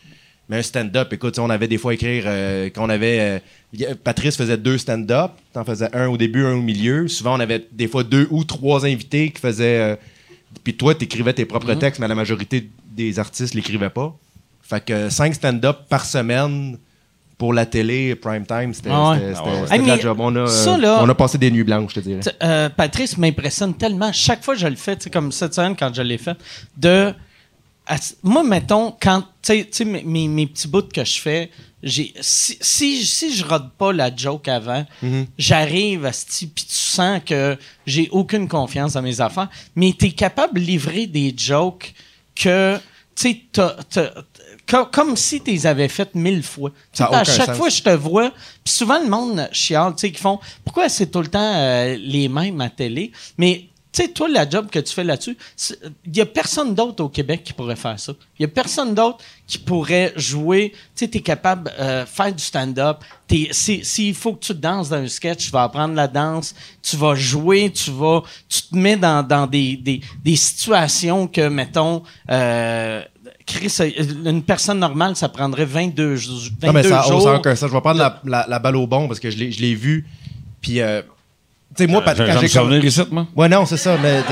[0.48, 3.40] Mais un stand-up, écoute, on avait des fois à écrire euh, qu'on avait.
[3.80, 5.32] euh, Patrice faisait deux stand-up.
[5.52, 7.06] T'en faisais un au début, un au milieu.
[7.08, 9.78] Souvent, on avait des fois deux ou trois invités qui faisaient.
[9.78, 9.96] euh,
[10.64, 14.16] puis toi, t'écrivais tes propres textes, mais la majorité des artistes l'écrivaient pas.
[14.62, 16.78] Fait que cinq stand-up par semaine
[17.40, 19.32] pour la télé, prime time, c'était Ah ouais.
[19.34, 20.18] Ah ouais, Hey, la job.
[20.20, 22.20] On a, ça, là- on a passé des nuits blanches, je te dirais.
[22.42, 24.12] Euh, Patrice m'impressionne tellement.
[24.12, 26.36] Chaque fois que je le fais, tu sais, comme cette semaine quand je l'ai fait,
[26.76, 27.14] de.
[27.86, 29.22] à- moi, mettons, quand.
[29.22, 31.50] Tu sais- tu sais, mes, mes- mes petits bouts que je fais,
[31.82, 34.84] j'ai, si, si, si je rode pas la joke avant,
[35.38, 39.94] j'arrive à ce type, puis tu sens que j'ai aucune confiance dans mes affaires, mais
[39.98, 41.94] tu es capable de livrer des jokes
[42.34, 42.76] que.
[43.16, 43.32] Tu
[43.90, 44.00] sais,
[44.70, 46.70] co- comme si tu les avais faites mille fois.
[46.92, 47.56] Ça à chaque sens.
[47.56, 48.30] fois, je te vois.
[48.64, 51.96] Puis souvent, le monde chiale, tu sais, qui font pourquoi c'est tout le temps euh,
[52.00, 53.12] les mêmes à télé?
[53.36, 55.36] Mais tu sais, toi, la job que tu fais là-dessus,
[56.06, 58.12] il y a personne d'autre au Québec qui pourrait faire ça.
[58.38, 60.70] Il y a personne d'autre qui pourrait jouer.
[60.72, 62.98] Tu sais, tu es capable de euh, faire du stand-up.
[63.50, 67.16] S'il faut que tu danses dans un sketch, tu vas apprendre la danse, tu vas
[67.16, 73.02] jouer, tu vas, tu te mets dans, dans des, des, des situations que, mettons, euh,
[73.52, 73.90] Chris, euh,
[74.30, 77.22] une personne normale, ça prendrait 22, jou- 22 Non, mais ça, jours.
[77.22, 77.68] ça a aucun sens.
[77.68, 79.74] Je vais prendre la, la- la balle au bon parce que je l'ai je l'ai
[79.74, 80.06] vu.
[80.60, 81.02] Puis, euh,
[81.76, 83.26] tu sais, moi, Pat- J'ai quand j'ai j'ai me souvenir comm- ici, moi.
[83.36, 84.22] Ouais, non, c'est ça, mais.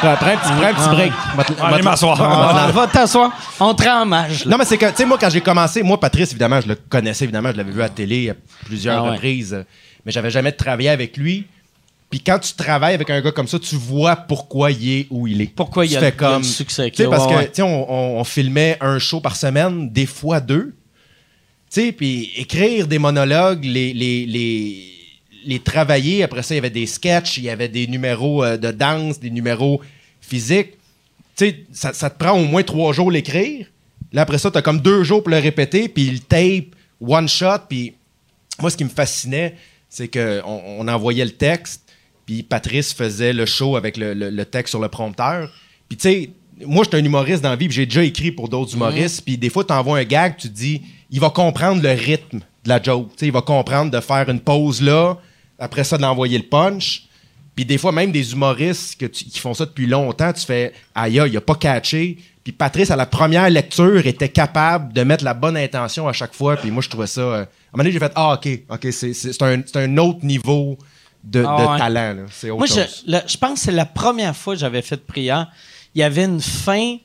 [0.00, 1.12] Prends un petit, prends un petit break.
[1.36, 2.20] Va te- va Allez m'asseoir.
[2.20, 3.30] Ah, va t'asseoir.
[3.60, 4.04] On te rend.
[4.04, 6.74] Non, mais c'est que, tu sais, moi, quand j'ai commencé, moi, Patrice, évidemment, je le
[6.74, 9.10] connaissais, évidemment, je l'avais vu à la télé à plusieurs Ah ouais.
[9.12, 9.62] reprises, euh,
[10.04, 11.46] mais j'avais jamais travaillé avec lui.
[12.12, 15.26] Puis quand tu travailles avec un gars comme ça, tu vois pourquoi il est où
[15.26, 15.46] il est.
[15.46, 17.24] Pourquoi il y a fais le- il y a le comme, succès Tu sais, parce
[17.24, 17.46] ouais, que, ouais.
[17.48, 20.74] tu sais, on, on- on filmait un show par semaine, des fois deux.
[21.72, 24.84] Tu sais, puis écrire des monologues, les, les, les,
[25.46, 26.22] les travailler.
[26.22, 29.18] Après ça, il y avait des sketchs, il y avait des numéros euh, de danse,
[29.18, 29.80] des numéros
[30.20, 30.72] physiques.
[31.34, 33.66] Tu sais, ça, ça te prend au moins trois jours l'écrire.
[34.12, 37.26] Là, après ça, tu as comme deux jours pour le répéter, puis le tape, one
[37.26, 37.60] shot.
[37.70, 37.94] Puis
[38.60, 39.56] moi, ce qui me fascinait,
[39.88, 40.42] c'est qu'on
[40.78, 41.81] on envoyait le texte,
[42.32, 45.50] puis Patrice faisait le show avec le, le- le texte sur le prompteur.
[45.88, 46.30] Puis tu sais,
[46.64, 49.22] moi, j'étais un humoriste dans la vie, puis j'ai déjà écrit pour d'autres humoristes.
[49.24, 52.38] Puis des fois, tu envoies un gag, tu te dis, il va comprendre le rythme
[52.38, 53.08] de la joke.
[53.12, 55.16] Tu sais, il va comprendre de faire une pause là,
[55.58, 57.04] après ça, de l'envoyer le punch.
[57.54, 60.72] Puis des fois, même des humoristes que tu- qui font ça depuis longtemps, tu fais
[60.94, 62.16] aïe, il a pas catché.
[62.44, 66.34] Puis Patrice, à la première lecture, était capable de mettre la bonne intention à chaque
[66.34, 66.56] fois.
[66.56, 67.20] Puis moi, je trouvais ça.
[67.20, 69.76] euh, à un moment donné, j'ai fait Ah, OK, OK, c'est, c'est- c'est un, c'est
[69.78, 70.76] un autre niveau
[71.24, 72.14] de, Ah de talent.
[72.14, 72.22] là.
[72.30, 74.96] C'est autre Moi, je, le- je pense que c'est la première fois que j'avais fait
[74.96, 75.48] de prière.
[75.94, 76.96] Il y avait une fin.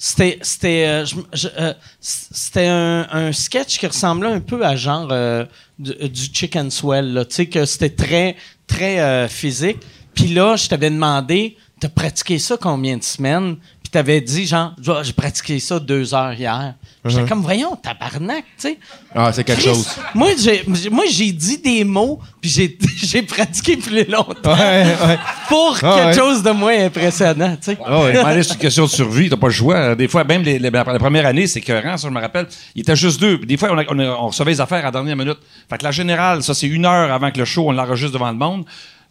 [0.00, 4.76] C'était, c'était, euh, je- je- euh, c'était un, un sketch qui ressemblait un peu à
[4.76, 5.44] genre euh,
[5.78, 7.26] du, du Chicken Swell.
[7.28, 9.78] Tu sais, que c'était très, très physique.
[10.14, 13.56] Puis là, je t'avais demandé, t'as pratiqué ça combien de semaines?
[13.82, 16.74] Puis t'avais dit, genre, j'ai pratiqué ça deux heures hier.
[17.04, 18.78] J'étais comme, voyons, tabarnak, tu sais.
[19.14, 19.88] Ah, c'est quelque Chris, chose.
[20.14, 25.18] Moi, j'ai, moi, j'ai dit des mots, puis j'ai, j'ai pratiqué plus longtemps Ouais, ouais.
[25.48, 26.14] pour Ah quelque ouais.
[26.14, 27.78] chose de moins impressionnant, tu sais.
[27.86, 28.42] Ah ouais.
[28.42, 29.94] C'est une question de survie, t'as pas le choix.
[29.94, 32.46] Des fois, même les, les- la première année, c'est écœurant, ça, je me rappelle.
[32.74, 33.38] Il était juste deux.
[33.38, 35.38] Des fois, on, a- on, a- on recevait les affaires à la dernière minute.
[35.70, 38.30] Fait que la générale, ça, c'est une heure avant que le show, on l'enregistre devant
[38.30, 38.64] le monde.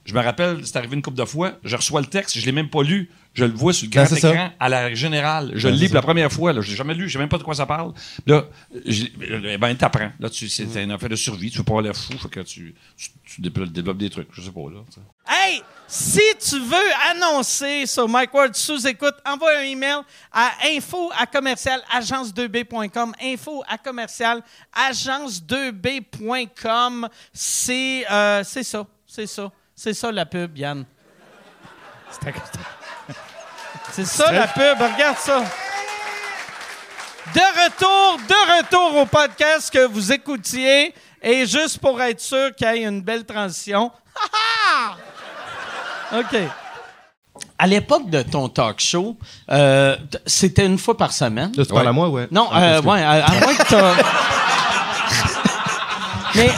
[0.07, 1.53] Je me rappelle, c'est arrivé une couple de fois.
[1.63, 3.09] Je reçois le texte, je l'ai même pas lu.
[3.33, 4.31] Je le vois sur le grand Ben, c'est ça.
[4.31, 5.51] écran à la générale.
[5.53, 6.53] Je Ben, le lis pour la première fois.
[6.53, 6.61] Là.
[6.61, 7.93] Je l'ai jamais lu, je sais même pas de quoi ça parle.
[8.25, 8.45] Là,
[8.85, 10.11] eh ben, t'apprends.
[10.19, 10.89] Là, tu, c'est Mm.
[10.89, 11.51] un affaire de survie.
[11.51, 14.29] Tu veux pas l'air fou, fait que tu, tu, tu développes, des trucs.
[14.31, 14.79] Je sais pas, là.
[15.27, 19.99] Hey, si tu veux annoncer sur Mike Ward sous écoute, envoie un email
[20.31, 23.13] à info à commercial agence2b.com.
[23.21, 24.41] Info à commercial
[24.89, 27.07] agence2b.com.
[27.33, 30.83] C'est euh, c'est ça, c'est ça, c'est ça la pub, Yann.
[33.91, 35.43] C'est ça la pub, regarde ça.
[37.33, 40.95] De retour, de retour au podcast que vous écoutiez.
[41.21, 43.91] Et juste pour être sûr qu'il y ait une belle transition.
[44.15, 44.95] Ha,
[46.11, 46.19] ha!
[46.19, 46.35] OK.
[47.59, 49.15] à l'époque de ton talk show,
[49.51, 51.51] euh, c'était une fois par semaine?
[51.55, 52.27] Là, tu parles à moi, ouais.
[52.31, 53.93] Non, Ah, euh, ouais, à moins que t'as...
[56.35, 56.49] Mais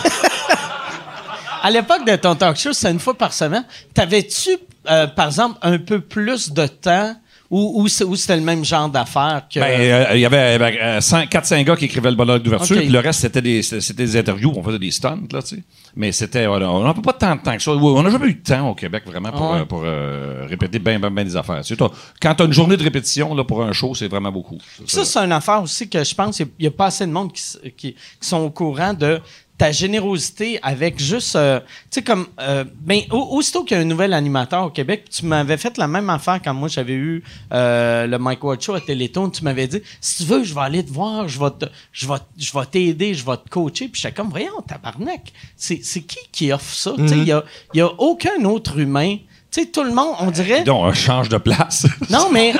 [1.61, 3.65] à l'époque de ton talk show, c'était une fois par semaine.
[3.93, 4.51] T'avais-tu,
[4.89, 7.15] euh, par exemple, un peu plus de temps
[7.51, 9.59] ou, c'est- c'était le même genre d'affaires que...
[9.59, 10.59] Ben, euh, il y avait
[10.99, 12.83] 4-5 gars qui écrivaient le bonheur d'ouverture, Ok.
[12.83, 15.63] puis le reste, c'était des, interviews, on faisait des stunts, là, tu sais.
[15.95, 17.71] Mais c'était, on n'a pas tant de temps que ça.
[17.71, 21.09] On n'a jamais eu de temps au Québec, vraiment, pour, euh, euh, répéter bien, bien,
[21.09, 21.61] bien des affaires.
[21.63, 21.83] Tu sais,
[22.21, 24.59] quand tu as une journée de répétition, là, pour un show, c'est vraiment beaucoup.
[24.85, 27.33] Ça, c'est une affaire aussi que je pense qu'il n'y a pas assez de monde
[27.33, 29.19] qui- qui sont au courant de
[29.59, 33.83] ta générosité avec juste, euh, tu sais, comme, euh, ben, au- aussitôt qu'il y a
[33.83, 37.23] un nouvel animateur au Québec, tu m'avais fait la même affaire quand moi j'avais eu
[37.53, 40.61] euh, le Mike Ward Show à Téléthon, tu m'avais dit, si tu veux, je vais
[40.61, 43.89] aller te voir, je vais te- je vais, je vais t'aider, je vais te coacher,
[43.89, 46.93] puis j'étais comme, voyons, tabarnak, c'est c'est qui qui offre ça?
[46.97, 47.43] Tu sais, il y a,
[47.73, 49.17] il y a aucun autre humain,
[49.51, 51.85] tu sais, tout le monde, on dirait, Donc, on change de place.
[52.09, 52.53] non, mais...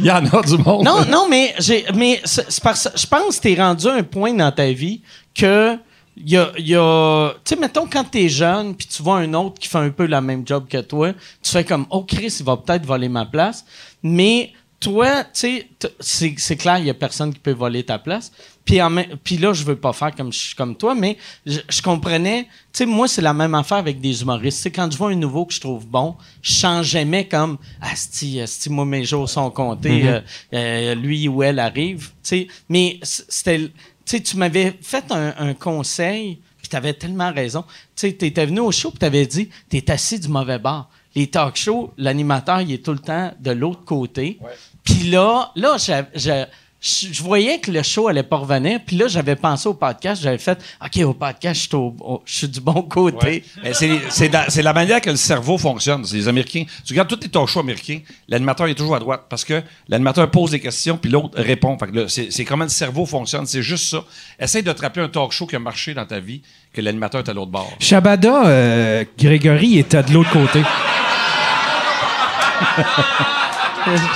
[0.00, 0.84] il y en a du monde.
[0.84, 4.32] Non, non, mais j'ai, mais c'est parce, je pense que t'es rendu à un point
[4.32, 5.02] dans ta vie
[5.34, 5.76] que
[6.16, 9.18] il y a, il y a tu sais, mettons quand t'es jeune puis tu vois
[9.18, 11.12] un autre qui fait un peu la même job que toi,
[11.42, 13.64] tu fais comme, oh Chris, il va peut-être voler ma place,
[14.02, 15.68] mais toi, tu sais,
[16.00, 18.32] c'est, c'est clair, il y a personne qui peut voler ta place.
[18.64, 22.44] Puis, là, je veux pas faire comme je suis comme toi, mais je, je comprenais.
[22.44, 24.58] Tu sais, moi, c'est la même affaire avec des humoristes.
[24.58, 27.58] Tu sais, quand je vois un nouveau que je trouve bon, je change jamais comme
[27.80, 30.08] Asti, Asti, moi, mes jours sont comptés.
[30.08, 30.20] euh,
[30.54, 32.10] euh, lui ou elle arrive.
[32.10, 33.70] Tu sais, mais c'était.
[34.10, 37.64] Tu sais, tu m'avais fait un, un conseil, puis tu avais tellement raison.
[37.94, 40.90] Tu étais venu au show, puis tu avais dit tu es assis du mauvais bord.
[41.14, 44.36] Les talk shows, l'animateur, il est tout le temps de l'autre côté.
[44.82, 46.44] Puis là, là, j'ai-
[46.80, 48.80] je je voyais que le show allait pas revenir.
[48.86, 50.22] Puis là, j'avais pensé au podcast.
[50.22, 53.44] J'avais fait, OK, au podcast, je suis, au- au- je suis du bon côté.
[53.72, 56.04] C'est, la, manière que le cerveau fonctionne.
[56.06, 56.64] C'est les Américains.
[56.86, 60.30] Tu regardes tous les talk shows américains, l'animateur est toujours à droite parce que l'animateur
[60.30, 61.76] pose des questions puis l'autre répond.
[62.08, 63.44] C'est, comment le cerveau fonctionne.
[63.46, 64.02] C'est juste ça.
[64.38, 66.40] Essaye de te rappeler un talk show qui a marché dans ta vie
[66.72, 67.70] que l'animateur est à l'autre bord.
[67.78, 70.62] Shabada, euh, Grégory était de l'autre côté.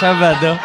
[0.00, 0.58] Chavada.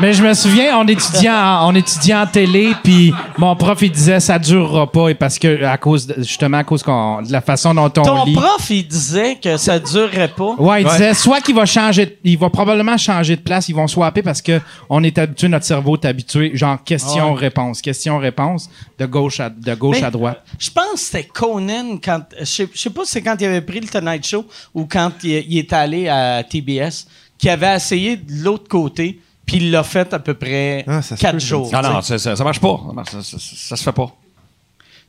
[0.00, 3.90] Mais je me souviens, on étudiait en, on étudiait en télé, puis mon prof, il
[3.90, 7.30] disait ça durera pas, et parce que, à cause, de- justement, à cause qu'on, de
[7.32, 8.32] la façon dont on Ton lit.
[8.34, 10.54] prof, il disait que ça durerait pas?
[10.58, 13.86] Ouais, il disait soit qu'il va changer, il va probablement changer de place, ils vont
[13.86, 19.40] swapper parce que on est habitué, notre cerveau est habitué, genre question-réponse, question-réponse, de gauche
[19.40, 20.42] à, de gauche Mais à droite.
[20.58, 22.22] Je pense que c'était Conan quand.
[22.40, 24.86] Je sais, je sais pas si c'est quand il avait pris le Tonight Show ou
[24.86, 27.06] quand il, il est allé à TBS,
[27.38, 29.20] qui avait essayé de l'autre côté,
[29.56, 31.70] puis il l'a fait à peu près Ah, quatre jours.
[31.72, 32.80] Non, non, ça, ça, ça marche pas.
[32.86, 34.10] Ça, marche- ça, ça- ça se fait pas.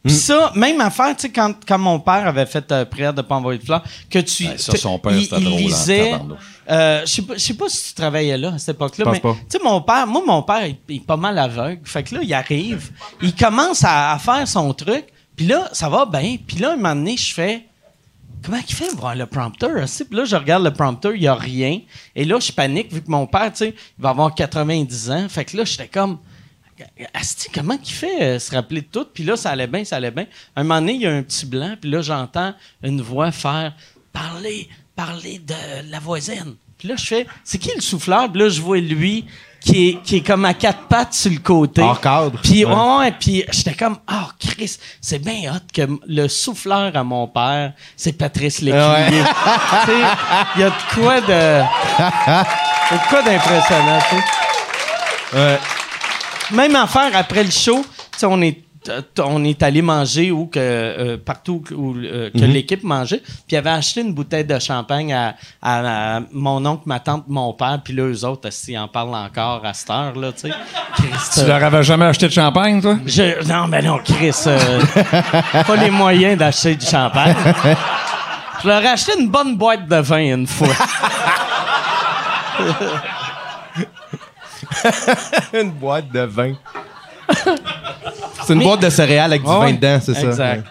[0.06, 3.22] Puis ça, même affaire, tu sais, quand, quand mon père avait fait euh, prière de
[3.22, 4.46] pas envoyer de fleurs, que tu.
[4.48, 6.12] Ouais, ça, son père, il, c'était il drôle, lisait.
[6.12, 6.38] tabarnouche.
[6.70, 9.22] euh, je sais pas, je sais pas si tu travaillais là à cette époque-là, mais
[9.50, 11.80] tu sais, mon père, moi, mon père, il, il est pas mal aveugle.
[11.86, 15.06] Fait que là, il arrive, il commence à, à faire son truc,
[15.38, 16.36] puis là, ça va bien.
[16.46, 17.64] Puis là, un moment donné, je fais.
[18.44, 19.84] Comment il fait voir le prompteur?
[19.84, 20.04] aussi?
[20.06, 21.80] Puis là, je regarde le prompteur, il n'y a rien.
[22.16, 25.30] Et là, je panique, vu que mon père, tu sais, il va avoir 90 ans.
[25.30, 26.20] Fait que là, j'étais comme.
[27.14, 29.06] Asti, comment il fait euh, se rappeler de tout?
[29.14, 30.26] Puis là, ça allait bien, ça allait bien.
[30.56, 33.74] Un moment donné, il y a un petit blanc, puis là, j'entends une voix faire
[34.12, 36.56] Parler, parler de la voisine.
[36.78, 38.32] Puis là, je fais C'est qui le souffleur?
[38.32, 39.26] Puis là, je vois lui
[39.64, 41.82] qui est, qui est comme à quatre pattes sur le côté.
[41.82, 42.40] Hors cadre.
[42.44, 47.04] Puis, ouais, ouais, puis j'étais comme, oh, Chris, c'est bien hot que le souffleur à
[47.04, 48.82] mon père, c'est Patrice Lécuyer.
[49.86, 49.98] tu sais,
[50.56, 51.64] il y a de quoi de.
[52.92, 55.38] Il y a de quoi d'impressionnant, tu sais.
[55.38, 55.60] Ouais.
[56.52, 58.63] Même affaire après le show, tu sais, on est.
[59.20, 63.56] On est allé manger où que euh, partout où euh, que l'équipe mangeait, puis il
[63.58, 67.80] avait acheté une bouteille de champagne à, à- à mon oncle, ma tante, mon père,
[67.84, 70.54] puis là eux autres, s'ils en parlent encore à cette heure là, tu sais.
[70.96, 72.98] Christ, Tu leur avais jamais acheté de champagne, toi?
[73.06, 74.82] je- non, mais non, Chris, euh,
[75.68, 77.36] pas les moyens d'acheter du champagne.
[78.64, 80.70] Je leur ai acheté une bonne boîte de vin une fois.
[85.54, 86.54] une boîte de vin.
[88.46, 90.28] C'est une boîte de céréales avec du Ouais, vin dedans, c'est ça.
[90.28, 90.68] Exact.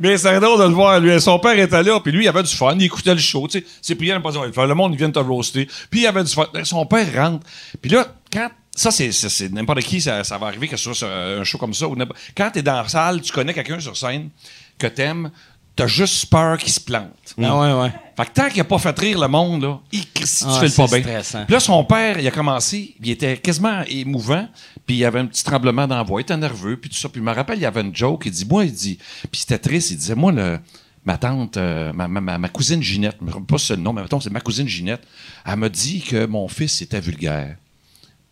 [0.00, 0.98] Mais c'est drôle de le voir.
[1.00, 2.74] Lui, son père était là, puis lui, il avait du fun.
[2.76, 3.46] Il écoutait le show.
[3.48, 5.68] Tu sais, Cyprien, pas dire, le monde, il vient de te roaster.
[5.90, 6.46] Puis il avait du fun.
[6.64, 7.46] Son père rentre.
[7.80, 8.50] Puis là, quand.
[8.76, 11.44] Ça, c'est, c'est, c'est n'importe qui, ça, ça va arriver que ce soit sur un
[11.44, 11.86] show comme ça.
[11.86, 11.96] Ou
[12.36, 14.30] quand t'es dans la salle, tu connais quelqu'un sur scène
[14.76, 15.30] que t'aimes,
[15.76, 17.10] t'as juste peur qu'il se plante.
[17.42, 17.92] Ah ouais, ouais.
[18.16, 20.60] Fait que tant qu'il a pas fait rire le monde, là, il, si tu Ah,
[20.60, 21.22] fais le pas c'est bien.
[21.22, 21.44] stressant.
[21.46, 24.48] Puis là, son père, il a commencé, il était quasiment émouvant,
[24.86, 27.08] puis il avait un petit tremblement dans la voix, il était nerveux, puis tout ça.
[27.08, 28.98] Puis je me rappelle, il y avait une joke, il dit, moi, il dit,
[29.32, 30.60] puis c'était triste, il disait, moi, le,
[31.04, 34.02] ma tante, euh, ma, ma- ma- cousine Ginette, je me rappelle pas ce nom, mais
[34.02, 35.02] mettons, c'est ma cousine Ginette,
[35.44, 37.56] elle m'a dit que mon fils était vulgaire.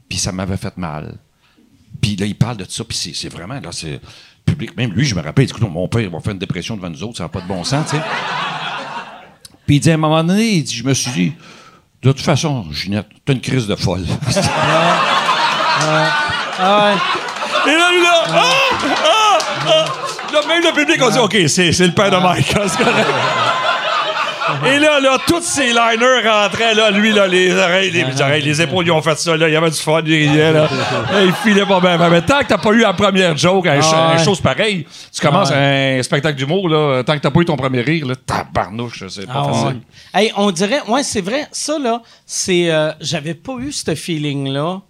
[0.09, 1.17] Puis ça m'avait fait mal.
[2.01, 4.01] Puis là, il parle de ça, puis c'est, c'est vraiment, là, c'est
[4.45, 4.77] public.
[4.77, 6.91] Même lui, je me rappelle, il dit, Écoute, mon père va faire une dépression devant
[6.91, 8.03] nous autres, ça n'a pas de bon sens, tu sais.
[9.67, 11.33] Puis il dit, à un moment donné, il dit, je me suis dit,
[12.03, 14.05] de toute façon, Ginette, t'as une crise de folle.
[16.65, 16.95] Ah
[17.67, 18.43] Et là, lui, là, ah,
[19.05, 19.85] ah, ah.
[20.33, 22.47] Là, même le public, on dit, OK, c'est, c'est le père de Mike.
[22.67, 23.07] c'est correct.
[24.67, 28.61] Et là, là, tous ces liners rentraient, là, lui, là, les oreilles, les, oreilles, les
[28.63, 30.69] épaules, ils ont fait ça, là, il y avait du fun, il riait, là.
[31.21, 31.97] Et il filait pas bien.
[32.11, 35.51] Mais tant que t'as pas eu la première joke, Ah une chose pareille, tu commences
[35.53, 39.27] un spectacle d'humour, là, tant que t'as pas eu ton premier rire, là, tabarnouche, c'est
[39.27, 39.67] pas Ah facile.
[40.15, 40.21] ouais.
[40.23, 44.81] Hey, on dirait, ouais, c'est vrai, ça là, c'est, euh, j'avais pas eu ce feeling-là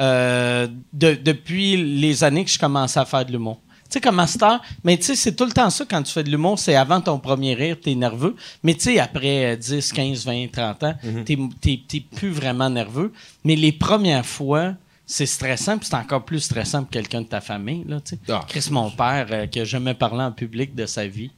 [0.00, 3.58] euh, de- depuis les années que je commençais à faire de l'humour.
[3.90, 6.22] Tu sais, comme master, mais tu sais, c'est tout le temps ça quand tu fais
[6.22, 8.36] de l'humour, c'est avant ton premier rire, t'es nerveux.
[8.62, 12.68] Mais tu sais, après euh, 10, 15, 20, 30 ans, t'es, t'es- t'es plus vraiment
[12.68, 13.12] nerveux.
[13.44, 14.74] Mais les premières fois,
[15.06, 18.18] c'est stressant, puis c'est encore plus stressant pour quelqu'un de ta famille, là, tu sais.
[18.28, 18.44] Ah.
[18.46, 21.30] Chris, mon père, euh, qui a jamais parlé en public de sa vie.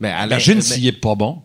[0.00, 1.42] Mais à la- Imagine mais- s'il est pas bon.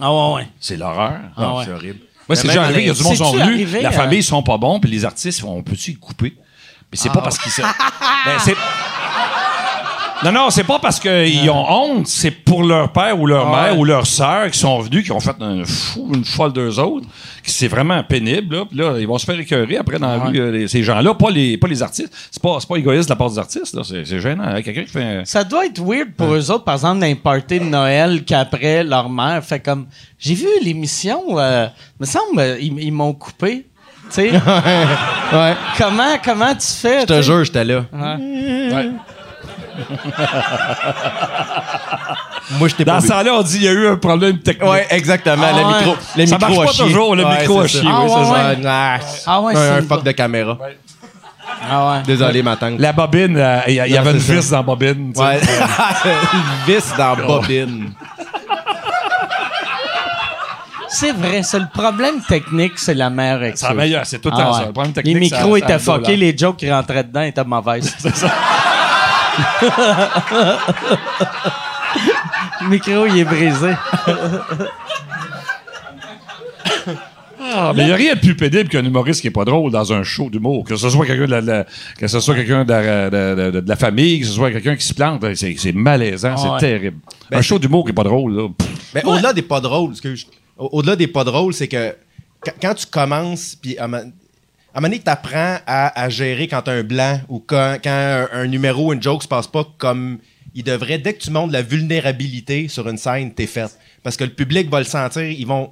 [0.00, 0.48] Ah ouais, ouais.
[0.58, 1.20] C'est l'horreur.
[1.36, 1.64] Ah ouais.
[1.66, 1.98] C'est horrible.
[2.28, 4.18] Moi, c'est déjà arrivé, il y a du monde qui sont venus, la euh, famille,
[4.20, 6.34] ils sont pas bons, puis les artistes, on peut-tu y couper?
[6.90, 7.52] Mais c'est pas parce qu'ils.
[8.26, 8.56] Ben, c'est...
[10.24, 13.78] Non, non, c'est pas parce qu'ils ont honte, c'est pour leur père ou leur mère
[13.78, 17.06] ou leur sœur qui sont venus, qui ont fait un fou, une folle d'eux autres,
[17.44, 20.24] qui c'est vraiment pénible, là, puis là, ils vont se faire écœurer après dans la
[20.24, 22.10] rue, euh, les- ces gens-là, pas les, pas les artistes.
[22.30, 24.44] C'est pas, c'est pas égoïste de la part des artistes, là, c'est, c'est gênant.
[24.44, 25.02] hein, Quelqu'un qui fait...
[25.02, 29.44] un- Ça doit être weird pour eux autres, par exemple, de Noël, qu'après, leur mère
[29.44, 29.86] fait comme
[30.18, 31.66] J'ai vu l'émission, euh,
[32.00, 33.66] me semble, euh, ils, ils m'ont coupé.
[34.08, 34.30] Tu sais,
[35.32, 35.54] Ouais.
[35.76, 37.00] comment, comment tu fais?
[37.02, 37.84] Je te jure, j'étais là.
[37.92, 38.90] Ouais.
[42.58, 43.12] Moi, je t'ai Dans pas ce vu.
[43.12, 44.70] temps-là, on dit il y a eu un problème technique.
[44.70, 45.44] Ouais, exactement.
[45.48, 45.78] Ah le ouais.
[45.78, 48.24] micro, le Ça micro marche a pas toujours, le micro a chié, Ah c'est ouais,
[48.24, 48.48] ça.
[48.48, 48.58] ouais.
[48.66, 50.56] Ah, Ah ouais, un, c'est un une fuck de caméra.
[51.68, 52.02] Ah ouais.
[52.06, 52.78] Désolé, ma tante.
[52.78, 54.40] La bobine, euh, il y, a- il y Non, avait une c'est ça.
[54.40, 55.12] vis dans la bobine.
[55.12, 55.26] tu sais.
[55.26, 55.40] Ouais.
[56.34, 57.92] Une vis dans la bobine.
[60.88, 63.68] C'est vrai, c'est le problème technique, c'est la meilleure C'est excuse.
[63.68, 64.58] la meilleure, c'est tout le Ah temps ouais.
[64.60, 64.66] ça.
[64.66, 67.44] Le problème technique, les ça- micros ça étaient fuckés, les jokes qui rentraient dedans étaient
[67.44, 67.94] mauvaises.
[72.62, 73.72] Le micro, il est brisé.
[77.38, 79.70] Ah, mais il n'y a rien de plus pénible qu'un humoriste qui est pas drôle
[79.70, 80.64] dans un show d'humour.
[80.64, 81.66] Que ce soit quelqu'un de la, de la-
[81.98, 84.74] que ce soit quelqu'un de, la- de- de- de la famille, que ce soit quelqu'un
[84.76, 86.58] qui se plante, c'est, c'est malaisant, Ah c'est ouais.
[86.58, 86.96] terrible.
[87.30, 88.48] Ben, un show d'humour qui est pas drôle, là.
[88.56, 90.26] pff, Mais au-delà des pas drôles, excuse,
[90.58, 91.94] au- au-delà des pas drôles, c'est que
[92.44, 94.10] quand, quand tu commences, puis à un moment-
[94.76, 97.78] à un moment donné, tu apprends à, à gérer quand tu un blanc ou quand,
[97.82, 100.18] quand un, un numéro, une joke se passe pas comme
[100.54, 100.98] il devrait.
[100.98, 103.74] Dès que tu montres la vulnérabilité sur une scène, t'es fait.
[104.02, 105.22] Parce que le public va le sentir.
[105.22, 105.70] Ils vont.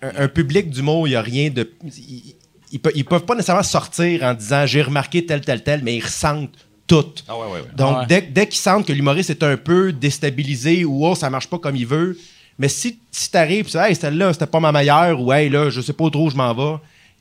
[0.00, 1.70] Un, un public d'humour, il n'y a rien de.
[1.84, 2.34] Ils,
[2.72, 6.02] ils, ils peuvent pas nécessairement sortir en disant j'ai remarqué tel, tel, tel, mais ils
[6.04, 6.50] ressentent
[6.86, 7.04] tout.
[7.28, 7.68] Ah ouais, ouais, ouais.
[7.76, 8.06] Donc, Ouais.
[8.08, 11.58] dès, dès qu'ils sentent que l'humoriste est un peu déstabilisé ou oh, ça marche pas
[11.58, 12.18] comme il veut,
[12.58, 15.50] mais si, si t'arrives et tu dis Hey, celle-là, c'était pas ma meilleure ou Hey,
[15.50, 16.78] là, je sais pas trop où je m'en vais,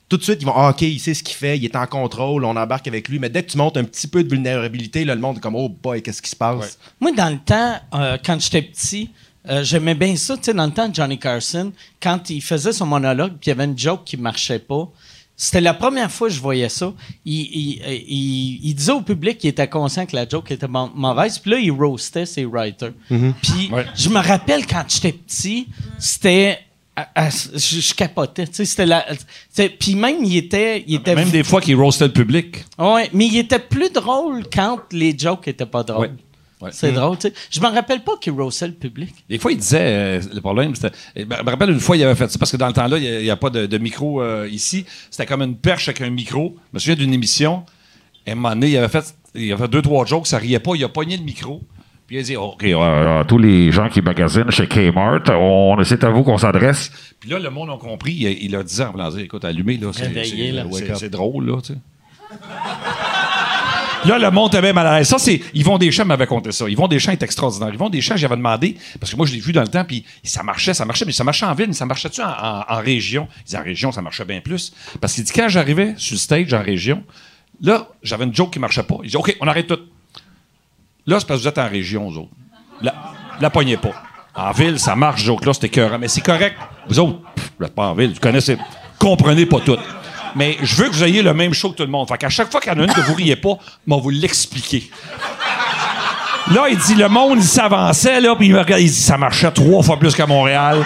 [0.10, 1.86] tout de suite, ils vont Ah, OK, il sait ce qu'il fait, il est en
[1.88, 3.20] contrôle, on embarque avec lui.
[3.20, 5.56] Mais dès que tu montes un petit peu de vulnérabilité, là, le monde est comme
[5.56, 6.78] Oh boy, qu'est-ce qui se passe?
[7.00, 9.10] Moi, dans le temps, euh, quand j'étais petit,
[9.50, 10.36] euh, j'aimais bien ça.
[10.38, 13.50] Tu sais, dans le temps de Johnny Carson, quand il faisait son monologue, puis il
[13.50, 14.90] y avait une joke qui marchait pas,
[15.40, 16.92] c'était la première fois que je voyais ça.
[17.24, 20.90] Il, il, il- il disait au public qu'il était conscient que la joke était mau-
[20.96, 22.92] mauvaise, puis là, il roastait ses writers.
[23.08, 23.86] Puis Ouais.
[23.96, 25.68] je me rappelle quand j'étais petit,
[26.00, 26.60] c'était...
[26.98, 29.06] à- à- je, je capotais, tu sais, c'était la...
[29.80, 30.84] Puis même, il était...
[30.88, 32.66] Il était Même des fois qu'il roastait le public.
[32.78, 36.08] Ouais, mais il était plus drôle quand les jokes étaient pas drôles.
[36.08, 36.14] Ouais.
[36.60, 36.70] Ouais.
[36.74, 37.34] C'est drôle, tu sais.
[37.52, 39.14] Je me rappelle pas qu'il roastait le public.
[39.30, 40.90] Des fois, il disait, euh, le problème, c'était.
[41.16, 43.22] Je me rappelle une fois, il avait fait ça, parce que dans le temps-là, il
[43.22, 44.84] n'y a, pas de, de micro euh, ici.
[45.12, 46.56] C'était comme une perche avec un micro.
[46.72, 47.64] Je me souviens d'une émission.
[48.26, 50.40] Et à un moment donné, il avait fait, il avait fait deux, trois jokes, ça
[50.40, 51.62] riait pas, il a pogné le micro.
[52.08, 56.04] Puis il a dit, OK, euh, tous les gens qui magasinent chez Kmart, on, c'est
[56.06, 56.90] à vous qu'on s'adresse.
[57.20, 58.14] Puis là, le monde a compris.
[58.14, 60.04] Il, il a dit en écoute, allumez, là, c'est,
[60.54, 60.64] là.
[60.80, 61.80] c'est- c'est drôle, là, tu sais.
[64.06, 65.08] Là, le monde était mal à l'aise.
[65.10, 65.42] Ça, c'est.
[65.54, 66.70] Yvon Deschamps m'avait conté ça.
[66.70, 67.74] Yvon Deschamps est extraordinaire.
[67.74, 70.44] Yvon Deschamps, j'avais demandé, parce que moi, je l'ai vu dans le temps, puis ça
[70.44, 73.28] marchait, ça marchait, mais ça marchait en ville, mais ça marchait-tu en, en- en région?
[73.46, 74.72] Il dit en région, ça marchait bien plus.
[75.02, 77.04] Parce qu'il dit, quand j'arrivais sur le stage en région,
[77.62, 78.98] là, j'avais une joke qui marchait pas.
[79.04, 79.80] Il dit, OK, on arrête tout.
[81.08, 82.30] Là, c'est parce que vous êtes en région, vous autres.
[82.82, 82.94] La,
[83.40, 83.94] la poignez pas.
[84.36, 85.98] En ville, ça marche, joke là, c'était écœurant.
[85.98, 86.58] Mais c'est correct.
[86.88, 88.58] Vous autres, pff, vous n'êtes pas en ville, vous connaissez.
[89.00, 89.78] Comprenez pas tout.
[90.36, 92.08] Mais je veux que vous ayez le même show que tout le monde.
[92.08, 94.10] Fait qu'à chaque fois qu'il y en a une que vous riez pas, va vous
[94.10, 94.92] l'expliquer.
[96.54, 99.18] Là, il dit, le monde, il s'avançait, là, puis il me regarde, il dit, ça
[99.18, 100.86] marchait trois fois plus qu'à Montréal.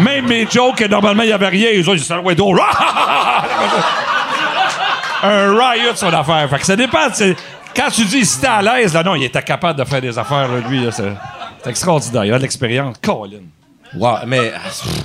[0.00, 2.60] Même mes jokes, normalement, il n'y avait rien, les autres, ils disaient, ouais, drôle.
[5.22, 6.50] Un riot sur l'affaire.
[6.50, 7.08] Fait que ça dépend.
[7.74, 10.00] C'est- Quand tu dis, si t'es à l'aise, là, non, il était capable de faire
[10.00, 11.12] des affaires, là, lui, là, c'est
[11.62, 12.24] c'est extraordinaire.
[12.24, 12.96] Il a de l'expérience.
[13.02, 13.38] Colin.
[13.96, 14.52] Wow, mais.
[14.54, 15.04] ah, pff,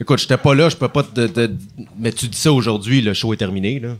[0.00, 1.26] Écoute, j'étais pas là, je peux pas te.
[1.26, 1.50] te-
[1.98, 3.90] mais tu dis ça aujourd'hui, le show est terminé, là.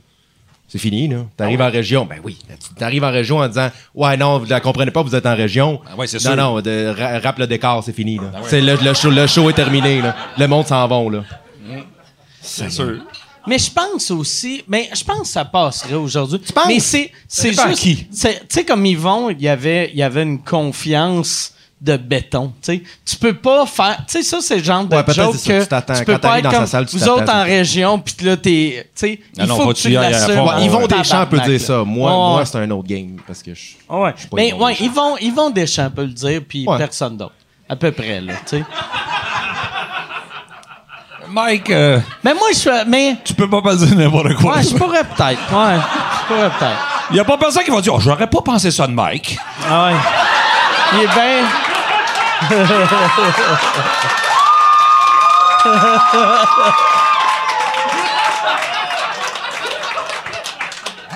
[0.69, 1.25] C'est fini, là.
[1.37, 2.05] T'arrives en région.
[2.05, 2.39] Ben oui.
[2.47, 5.35] Tu t'arrives en région en disant Ouais, non, vous la comprenez pas, vous êtes en
[5.35, 5.81] région.
[5.91, 6.37] Ah ouais, c'est non, sûr.
[6.37, 6.95] non, de,
[7.27, 8.25] ra- le décor, c'est fini, là.
[8.45, 10.15] C'est le, le show, le show est terminé, là.
[10.39, 11.25] Le monde s'en va, là.
[12.43, 12.99] C'est sûr.
[13.49, 16.39] Mais je pense aussi, mais je pense que ça passerait aujourd'hui.
[16.55, 16.67] penses?
[16.69, 18.07] Mais c'est, c'est juste, qui.
[18.13, 22.53] c'est- tu sais, comme Yvon, il y avait, il y avait une confiance de béton.
[22.61, 25.37] Tu sais, tu peux pas faire, tu sais, ça c'est le genre de Ouais, joke
[25.37, 25.95] que tu t'attends.
[25.95, 28.15] tu peux Quand pas être dans sa comme salle, tu vous autres en région, puis
[28.27, 30.41] là t'es, tu sais, Ah il non, faut que tu tu y ailles à l'assumes.
[30.41, 30.89] Ouais, Yvon ouais.
[30.89, 31.85] Deschamps peut dire ça.
[31.85, 32.45] Moi, Ouais, moi ouais.
[32.47, 33.17] c'est un autre game.
[33.25, 33.61] Parce que je.
[33.89, 34.13] Ouais.
[34.17, 34.85] suis pas Mais Yvon ouais, Deschamps.
[34.87, 36.79] Yvon, Yvon Deschamps peut le dire, puis Ouais.
[36.79, 37.35] personne d'autre.
[37.69, 38.65] À peu près, là, tu sais.
[41.31, 42.71] Mike, euh, Mais moi, je suis.
[42.87, 43.17] Mais.
[43.25, 44.57] tu peux pas dire n'importe quoi.
[44.57, 45.53] Ouais, je pourrais peut-être.
[45.53, 46.89] Ouais, je pourrais peut-être.
[47.11, 49.39] Il y a pas personne qui va dire, oh, j'aurais pas pensé ça de Mike.
[49.69, 49.95] Ah ouais.
[50.95, 51.45] Il est bien.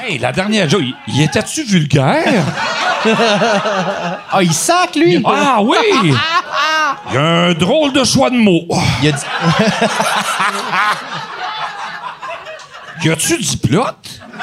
[0.00, 2.44] Hey, la dernière il, il était-tu vulgaire?
[4.32, 5.22] Ah, il sac, lui!
[5.26, 5.76] ah oui!
[7.10, 8.64] Il y a un drôle de choix de mots.
[9.02, 9.24] Il a dit.
[13.04, 13.84] Y a-tu du plot?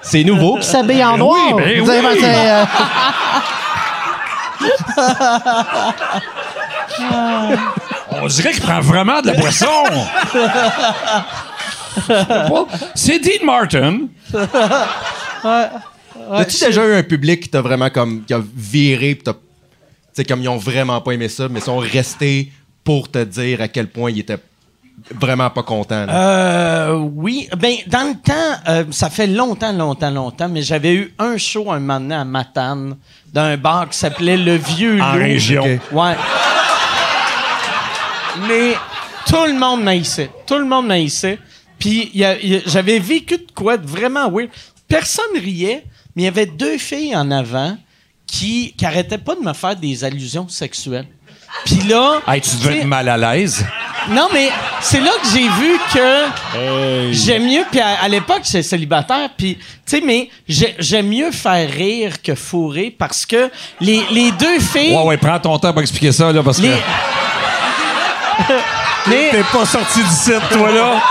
[0.00, 1.36] C'est nouveau qui s'habille en noir.
[1.56, 2.20] oui, ben Vous avez oui.
[2.24, 2.64] euh,
[8.22, 9.66] On dirait qu'il prend vraiment de la boisson.
[12.94, 13.98] C'est Dean Martin.
[16.32, 19.38] As-tu déjà eu un public qui t'a vraiment comme qui a viré pis t'as tu
[20.12, 22.50] sais comme ils ont vraiment pas aimé ça mais ils sont restés
[22.82, 24.38] pour te dire à quel point ils étaient
[25.14, 26.06] vraiment pas contents.
[26.06, 26.88] là?
[26.88, 27.48] Euh, oui.
[27.58, 31.70] Ben, dans le temps, euh, ça fait longtemps, longtemps, longtemps, mais j'avais eu un show
[31.70, 32.96] un moment donné à Matane,
[33.32, 35.18] dans un bar qui s'appelait Le Vieux En Loup.
[35.18, 35.64] région.
[35.92, 36.14] Ouais.
[38.48, 38.74] Mais
[39.28, 40.30] tout le monde m'haïssait.
[40.46, 41.38] Tout le monde m'haïssait.
[41.78, 42.10] Puis
[42.66, 44.48] j'avais vécu de quoi de vraiment weird.
[44.88, 47.76] Personne riait, mais il y avait deux filles en avant
[48.26, 51.06] qui, qui arrêtaient pas de me faire des allusions sexuelles.
[51.64, 52.20] Puis là...
[52.28, 53.64] Hey, tu devais être mal à l'aise.
[54.10, 54.50] non, mais
[54.80, 57.64] c'est là que j'ai vu que j'aime mieux.
[57.70, 59.30] Puis à, à l'époque, j'étais célibataire.
[59.36, 63.50] Puis, tu sais, mais j'ai- j'aime mieux faire rire que fourrer parce que
[63.80, 64.94] les, les deux filles.
[64.94, 66.68] Ouais, ouais, prends ton temps pour expliquer ça, là, parce Les.
[66.68, 66.74] que
[69.10, 71.02] les, t'es pas sorti du site, toi, là.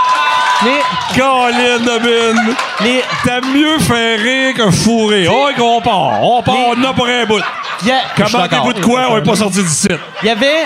[0.64, 2.54] Les, Colin de Bin.
[2.80, 5.26] les, T'aimes mieux faire rire que fourrer.
[5.28, 6.22] Oh, on part.
[6.22, 7.40] On part, Les- on a pour un bout.
[7.82, 9.92] Il y a- Comment des bouts de quoi, on est pas sorti du site?
[10.22, 10.64] Il y avait,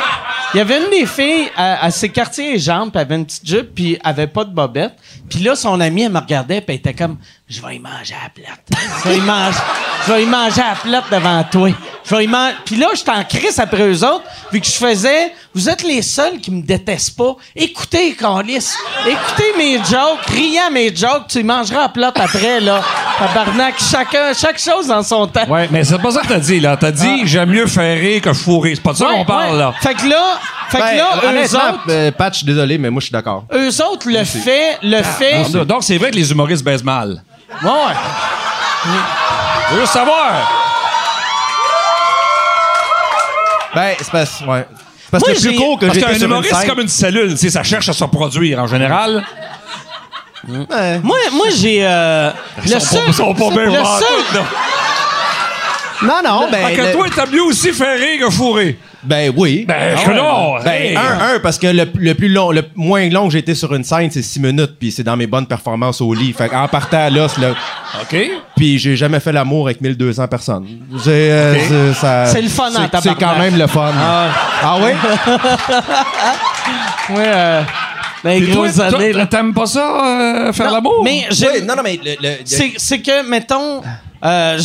[0.54, 3.16] il y avait une des filles à, à ses quartiers et jambes, puis elle avait
[3.16, 4.94] une petite jupe, puis elle avait pas de bobette.
[5.28, 7.16] Puis là, son amie, elle me regardait, puis elle était comme,
[7.48, 8.80] je vais y manger à la plate.
[9.04, 9.58] Je vais y manger,
[10.06, 11.70] je vais y manger à la plate devant toi.
[12.04, 12.54] Je vais y manger.
[12.64, 16.02] Puis là, j'étais en crise après eux autres, vu que je faisais, vous êtes les
[16.02, 17.36] seuls qui me détestent pas.
[17.54, 18.72] Écoutez, Carlis,
[19.06, 22.80] écoutez mes jokes, riez à mes jokes, tu y mangeras à la plate après, là.
[23.18, 25.46] Tabarnak, chacun, chaque chose dans son temps.
[25.48, 26.76] Ouais, mais c'est pas ça que t'as dit, là.
[26.76, 28.74] T'as dit, j'aime mieux faire rire que fourrer.
[28.74, 29.58] C'est pas de ça Ouais, qu'on parle, ouais.
[29.58, 29.72] là.
[29.80, 30.38] Fait que là,
[30.68, 33.06] fait que Ben, là, eux honnêtement, autres, euh, Pat, je suis désolé, mais moi je
[33.06, 33.44] suis d'accord.
[33.54, 35.50] eux autres, le fait, le fait.
[35.52, 37.22] Donc, Donc, c'est vrai que les humoristes baissent mal.
[37.62, 37.94] Ouais, ouais.
[39.70, 40.32] Je veux juste savoir.
[43.74, 44.66] Ben, c'est parce, ouais.
[45.04, 46.60] C'est parce Moi, que plus j'ai- court que Parce j'étais qu'un sur une humoriste, c'est
[46.60, 46.68] scène.
[46.70, 47.30] comme une cellule.
[47.32, 49.24] Tu sais, ça cherche à se reproduire en général.
[50.48, 50.98] Ouais.
[51.02, 51.80] Moi, moi j'ai.
[51.82, 52.98] euh, le Ils sont seul.
[53.00, 54.36] pas- ils sont pas bien le vantés, seul.
[54.40, 54.46] là.
[56.02, 56.66] Non, non, ben.
[56.68, 58.78] Fait que le- toi, t'as mieux aussi faire rire que fourrer.
[59.02, 59.64] Ben oui.
[59.66, 60.16] Ben, Ah je ouais.
[60.16, 60.54] non.
[60.62, 60.96] Ben, hey.
[60.96, 63.74] un, un, parce que le, le plus long, le moins long que j'ai été sur
[63.74, 66.32] une scène, c'est 6 minutes, puis c'est dans mes bonnes performances au lit.
[66.32, 67.52] Fait en partant là, c'est le-
[68.02, 68.30] OK.
[68.56, 70.66] puis j'ai jamais fait l'amour avec 1200 personnes.
[71.02, 73.90] C'est, euh, c'est, ça- C'est le fun en c'est- C'est quand même le fun.
[74.62, 74.94] Ah, ouais?
[77.10, 77.62] Ouais, euh,
[78.22, 79.26] dans les Puis toi, grosses toi, années, là.
[79.26, 81.00] t'aimes pas ça, euh, faire Non, l'amour?
[81.02, 83.82] Mais j'ai- Oui, non, non, mais le, le- c'est, c'est que, mettons,
[84.24, 84.58] euh,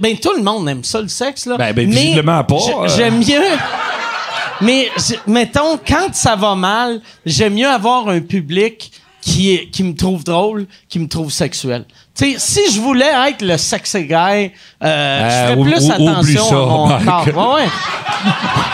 [0.00, 1.56] ben, tout le monde aime ça, le sexe, là.
[1.56, 2.88] Ben, ben, Mais visiblement pas, euh.
[2.96, 3.42] J'aime mieux.
[4.62, 4.88] Mais,
[5.26, 8.90] mettons, quand ça va mal, j'aime mieux avoir un public
[9.20, 11.84] qui, est, qui me trouve drôle, qui me trouve sexuel.
[12.16, 14.50] Tu sais, si je voulais être le sexy guy,
[14.82, 17.04] euh, je ferais ou- plus ou- attention ça, à mon Mike.
[17.34, 17.54] corps.
[17.54, 17.68] Ouais, ouais.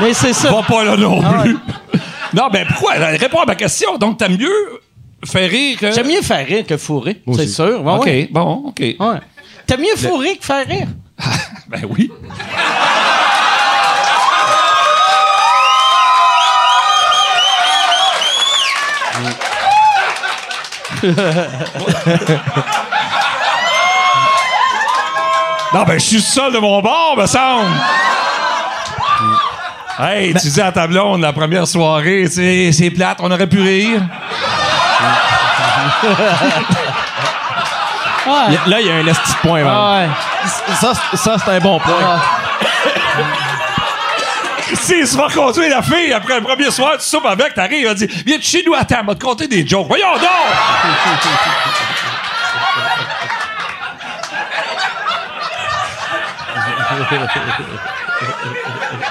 [0.01, 0.53] Mais c'est ça.
[0.53, 1.43] Va pas là non Ah ouais.
[1.45, 1.59] plus.
[2.35, 2.93] non, ben pourquoi?
[2.93, 3.97] Réponds à ma question.
[3.99, 4.81] Donc, t'aimes mieux
[5.25, 5.91] faire rire que...
[5.91, 7.83] J'aime mieux faire rire que fourrer, c'est sûr.
[7.85, 8.83] Ouais, OK, bon, OK.
[9.67, 10.89] T'as mieux fourré que faire rire.
[11.69, 12.11] Ben oui.
[25.73, 27.71] non, ben, je suis seul de mon bord, me semble.
[29.99, 33.49] Hey, tu dis à ta blonde, la première soirée, tu sais, c'est plate, on aurait
[33.49, 34.03] pu rire.
[38.33, 38.59] Ouais.
[38.67, 39.75] Là, il y a un esti de point, man.
[39.77, 40.09] Ah ouais.
[40.81, 42.21] Ça, c'est- ça c'est un bon point.
[44.75, 47.95] Si, tu vas conduire la fille après le premier soir, tu soupes avec, t'arrives, elle
[47.95, 49.87] dit Viens de chez nous, attends, va te conter des jokes.
[49.87, 50.23] Voyons donc!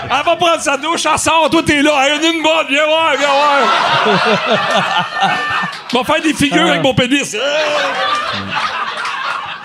[0.03, 3.11] Elle va prendre sa douche, elle sort, toi t'es là, elle une bonne, viens voir,
[3.17, 4.19] viens voir.
[5.93, 7.35] Va faire des figures avec mon pénis.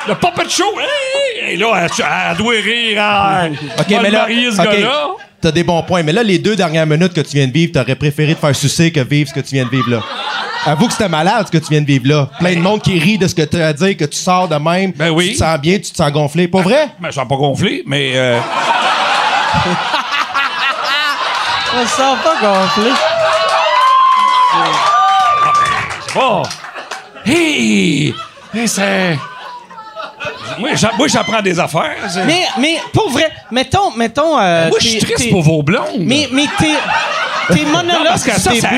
[0.08, 1.54] Le puppet show, hey!
[1.54, 1.90] Et là, elle,
[2.30, 3.02] elle doit rire.
[3.02, 3.50] hein.
[3.78, 5.08] OK, mais là, ce gars-là.
[5.40, 6.02] t'as des bons points.
[6.02, 8.54] Mais là, les deux dernières minutes que tu viens de vivre, t'aurais préféré te faire
[8.54, 10.00] sucer que vivre ce que tu viens de vivre là.
[10.64, 12.28] Avoue que c'était malade ce que tu viens de vivre là.
[12.40, 14.48] Plein de monde qui rit de ce que tu as à dire, que tu sors
[14.48, 14.92] de même.
[14.92, 15.28] Ben oui.
[15.28, 16.48] Tu te sens bien, tu te sens gonflé.
[16.48, 16.88] Pas vrai?
[17.00, 18.12] Ben, je suis pas gonflé, mais.
[18.14, 18.38] euh,
[21.78, 22.90] On se sent pas gonflé.
[26.18, 26.42] Oh!
[27.26, 28.14] Hey!
[28.54, 29.18] Hey, c'est.
[30.58, 31.96] Moi, j'a- moi, j'apprends des affaires.
[32.26, 34.38] Mais, mais pour vrai, mettons, mettons.
[34.38, 35.98] euh, moi, je suis triste tes- pour vos blondes.
[35.98, 36.74] Mais, mais tes,
[37.54, 38.70] tes Non, monologues parce que ça, ça-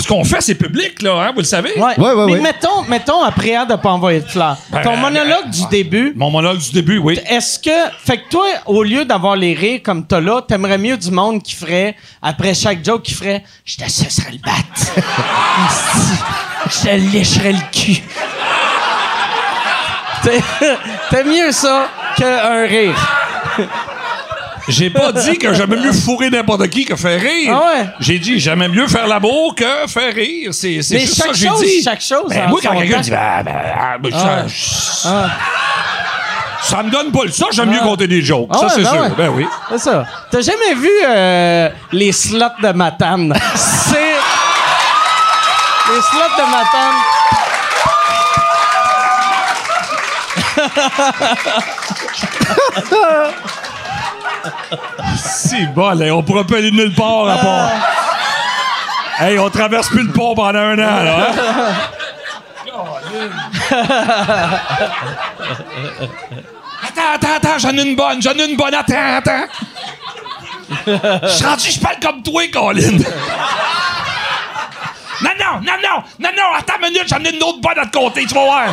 [0.00, 1.70] ce qu'on fait, c'est public, là, hein, vous le savez?
[1.76, 1.98] Ouais.
[1.98, 2.40] Ouais, ouais, mais ouais.
[2.40, 4.56] mettons, mettons, après de pas envoyer de fleurs.
[4.70, 5.68] Ben, Ton ben, monologue ben, du ouais.
[5.70, 7.18] début, Mon monologue du début, oui.
[7.28, 7.70] est-ce que.
[8.04, 11.42] Fait que toi, au lieu d'avoir les rires comme t'as là, t'aimerais mieux du monde
[11.42, 15.02] qui ferait, après chaque joke, qui ferait Je te sucerais le bat.
[16.70, 18.02] Je te lécherais le cul.
[21.10, 22.94] T'aimes mieux ça qu'un rire.
[24.68, 27.54] J'ai pas dit que j'aimais mieux fourrer n'importe qui que faire rire.
[27.58, 27.86] Ah ouais?
[28.00, 30.50] J'ai dit j'aimais mieux faire l'amour que faire rire.
[30.52, 31.82] C'est juste ça chaque que j'ai chose, dit.
[31.82, 32.28] chaque chose.
[32.28, 34.44] Ben, en moi, quand quelqu'un dit ben, ben, ah, ben, Ah.
[34.46, 35.30] ça,
[36.60, 37.84] ça me donne pas le ça, j'aime mieux Ah.
[37.84, 38.48] compter des jokes.
[38.52, 39.00] Ah ça, ouais, c'est ben sûr.
[39.00, 39.10] ouais.
[39.16, 39.46] Ben oui.
[39.70, 40.04] C'est ça.
[40.30, 43.32] T'as jamais vu euh, les slots de Matane?
[43.54, 43.96] C'est.
[45.90, 46.94] Les slots de Matane.
[55.16, 57.70] Si bon, on pourra pas aller nulle part à part.
[59.20, 61.30] Hey, on traverse plus le pont pendant un an, là.
[61.30, 61.74] hein?
[66.82, 69.46] attends, attends, attends, j'en ai une bonne, j'en ai une bonne, attends, attends.
[70.86, 72.98] Je suis rendu, je parle comme toi, Colin.
[75.20, 77.86] Non, non, non, non, non, non, attends une minute, j'en ai une autre bonne à
[77.86, 78.68] te compter, tu vas voir.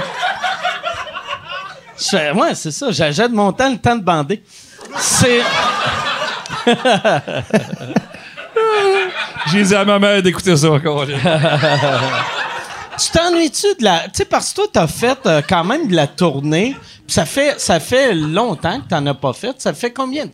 [1.97, 2.91] Je ouais, c'est ça.
[2.91, 4.43] J'achète mon temps, le temps de bander.
[4.97, 5.41] C'est.
[9.51, 11.17] J'ai dit à ma mère d'écouter ça, Colin.
[12.97, 13.99] Tu t'ennuies-tu de la.
[14.05, 16.75] Tu sais, parce que toi, t'as fait euh, quand même de la tournée.
[17.07, 19.55] Ça fait, ça fait longtemps que t'en as pas fait.
[19.59, 20.25] Ça fait combien,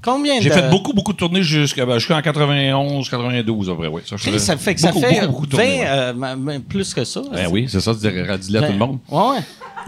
[0.00, 0.54] combien J'ai de.
[0.54, 4.02] fait beaucoup, beaucoup de tournées ben, jusqu'en 91, 92, à peu près, oui.
[4.06, 6.54] Ça, Tu ça fait que ça fait beaucoup, beaucoup de 20, tournées, ouais.
[6.54, 7.22] euh, plus que ça.
[7.32, 8.98] Ben oui, c'est ça, tu dirais, dis-le à tout le monde.
[9.10, 9.38] Ouais, ouais.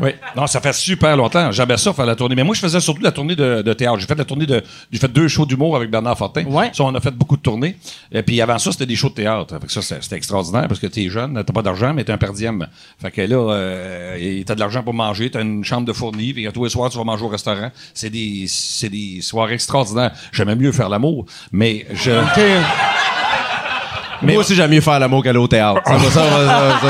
[0.00, 0.10] Oui.
[0.36, 1.52] Non, ça fait super longtemps.
[1.52, 2.34] J'avais ça faire la tournée.
[2.34, 3.98] Mais moi, je faisais surtout la tournée de, de théâtre.
[3.98, 4.62] J'ai fait la tournée de.
[4.90, 6.44] J'ai fait deux shows d'humour avec Bernard Fortin.
[6.44, 6.70] Ouais.
[6.72, 7.76] Ça, on a fait beaucoup de tournées.
[8.10, 9.58] Et puis avant ça, c'était des shows de théâtre.
[9.60, 12.18] Fait que ça, c'était extraordinaire parce que t'es jeune, t'as pas d'argent, mais t'es un
[12.18, 12.66] per diem.
[13.00, 15.92] Fait que là, euh, t'as de l'argent pour manger, t'as une chambre de
[16.32, 17.70] fourni, puis tous les soirs, tu vas manger au restaurant.
[17.94, 20.12] C'est des, c'est des soirées extraordinaires.
[20.32, 22.10] J'aimais mieux faire l'amour, mais je.
[24.22, 25.80] Moi aussi, j'aime mieux faire l'amour qu'aller au théâtre.
[25.84, 26.88] Ça, va, ça, va, ça,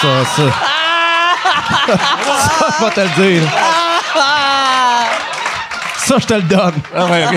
[0.00, 0.42] ça, ça, ça.
[1.88, 3.42] Ça, je vais te le dire.
[5.96, 6.74] Ça, je te le donne.
[6.94, 7.36] Ah ouais, ok.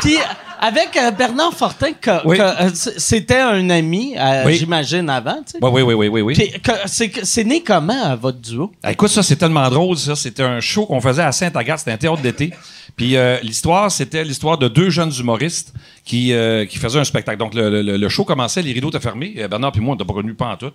[0.00, 0.18] Puis
[0.66, 2.38] avec euh, Bernard Fortin, que- Oui.
[2.38, 4.54] que, euh, c- c'était un ami, euh, Oui.
[4.56, 5.36] j'imagine, avant.
[5.44, 5.58] tu sais.
[5.60, 6.34] Oui, oui, oui, oui, oui, oui.
[6.34, 8.72] Puis que- c'est que- c'est né comment, euh, votre duo?
[8.82, 10.16] Ah, Écoute, ça, c'est tellement drôle, ça.
[10.16, 11.80] C'était un show qu'on faisait à Saint-Agathe.
[11.80, 12.52] C'était un théâtre d'été.
[12.96, 15.72] Puis euh, l'histoire, c'était l'histoire de deux jeunes humoristes
[16.04, 17.38] qui, euh, qui faisaient un spectacle.
[17.38, 19.34] Donc, le, le- le show commençait, les rideaux étaient fermés.
[19.38, 20.70] Euh, Bernard puis moi, on n'était pas connus pas en tout.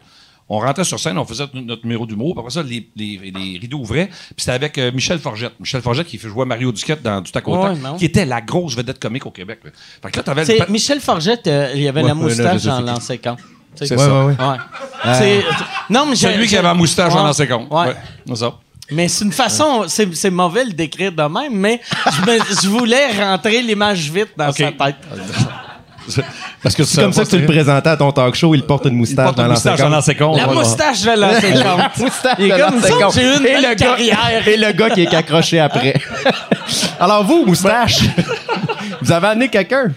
[0.51, 2.33] On rentrait sur scène, on faisait notre- numéro d'humour.
[2.33, 4.07] Puis Après ça, les, les- les rideaux ouvraient.
[4.07, 5.53] Puis c'était avec euh, Michel Forgette.
[5.59, 7.95] Michel Forgette qui fait jouer Mario Duquette dans Du tac au Ouais, tac, non.
[7.97, 9.59] qui était la grosse vedette comique au Québec.
[9.63, 9.69] là.
[10.01, 12.21] Fait que là, t'avais le C'est pa- Michel Forgette, euh, il avait Ouais, la ouais,
[12.21, 12.85] là, moustache sais en qui.
[12.85, 13.37] l'an 50.
[13.37, 13.43] Tu
[13.75, 13.85] sais.
[13.87, 14.25] C'est Ouais, ça.
[14.25, 14.47] ouais, ouais.
[15.05, 15.13] Ouais.
[15.13, 15.43] C'est-
[15.89, 17.23] Non, mais C'est j'ai- lui qui j'ai- avait la moustache en Ouais.
[17.25, 17.71] l'an 50.
[17.71, 17.87] Ouais.
[17.89, 17.95] Ouais,
[18.27, 18.55] c'est ça.
[18.91, 21.79] Mais c'est une façon, c'est c'est mauvais le décrire de même, mais
[22.11, 24.95] je, me- je voulais rentrer l'image vite dans sa tête.
[26.63, 28.85] Parce que C'est comme ça que tu le présentais à ton talk show, il porte
[28.85, 30.37] une moustache dans une moustache dans l'ancien compte.
[30.37, 31.97] La moustache de l'ancien compte.
[31.97, 33.17] moustache de l'ancien compte.
[33.17, 34.47] et le gars, carrière.
[34.47, 35.93] Et le gars qui est accroché après.
[36.99, 37.99] Alors vous, moustache,
[39.01, 39.91] vous avez amené quelqu'un?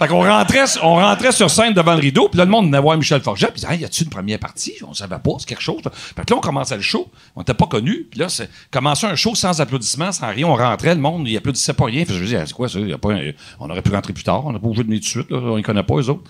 [0.00, 2.80] Fait qu'on rentrait, on rentrait sur scène devant le rideau, puis là, le monde venait
[2.80, 4.72] voir Michel Forget, puis il disait, hey, y a-tu une première partie?
[4.88, 5.82] On savait pas, c'est quelque chose.
[5.84, 9.06] Fait que là, on commençait le show, on n'était pas connus, puis là, c'est commencer
[9.06, 12.00] un show sans applaudissements, sans rien, on rentrait, le monde, il applaudissait pas rien.
[12.06, 12.80] Fait que je me disais, c'est quoi ça?
[12.80, 14.88] Y a pas un- on aurait pu rentrer plus tard, on n'a pas obligé de
[14.88, 16.22] venir tout de suite, là, on les connaît pas, eux autres.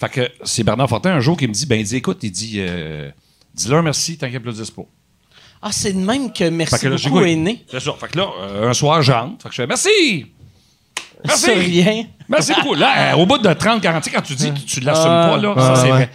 [0.00, 2.32] Fait que c'est Bernard Fortin un jour qui me dit, ben, il dit, écoute, il
[2.32, 3.08] dit, euh,
[3.54, 4.82] dis-leur merci, tant qu'ils applaudissent pas.
[5.62, 7.64] Ah, c'est de même que Merci que là, beaucoup est né.
[7.70, 7.92] C'est ça.
[8.00, 9.44] Fait que là, euh, un soir, j'entre.
[9.44, 10.26] Fait que je fais, merci!
[11.26, 11.44] Merci!
[11.44, 12.04] Sur rien.
[12.28, 12.74] Merci beaucoup.
[12.74, 15.28] Là, euh, au bout de 30-40, tu sais, quand tu dis, tu, tu l'assumes Ah.
[15.30, 15.90] pas, là, Ah, ça, c'est ouais.
[15.90, 16.10] vrai.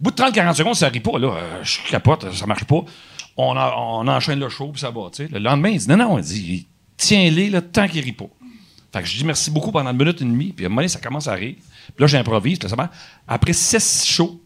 [0.00, 1.28] Au bout de 30-40 secondes, ça rit pas, là.
[1.28, 2.80] euh, je capote, ça marche pas.
[3.36, 5.28] On, a- on enchaîne le show, puis ça va, tu sais.
[5.32, 8.26] Le lendemain, il dit, non, non, il dit, tiens-les, là, tant qu'il rit pas.
[8.92, 10.80] Fait que je dis merci beaucoup pendant une minute et demie, puis à un moment
[10.82, 11.54] donné, ça commence à rire.
[11.56, 12.90] Puis là, j'improvise, puis là, ça marche.
[13.26, 14.38] Après six shows,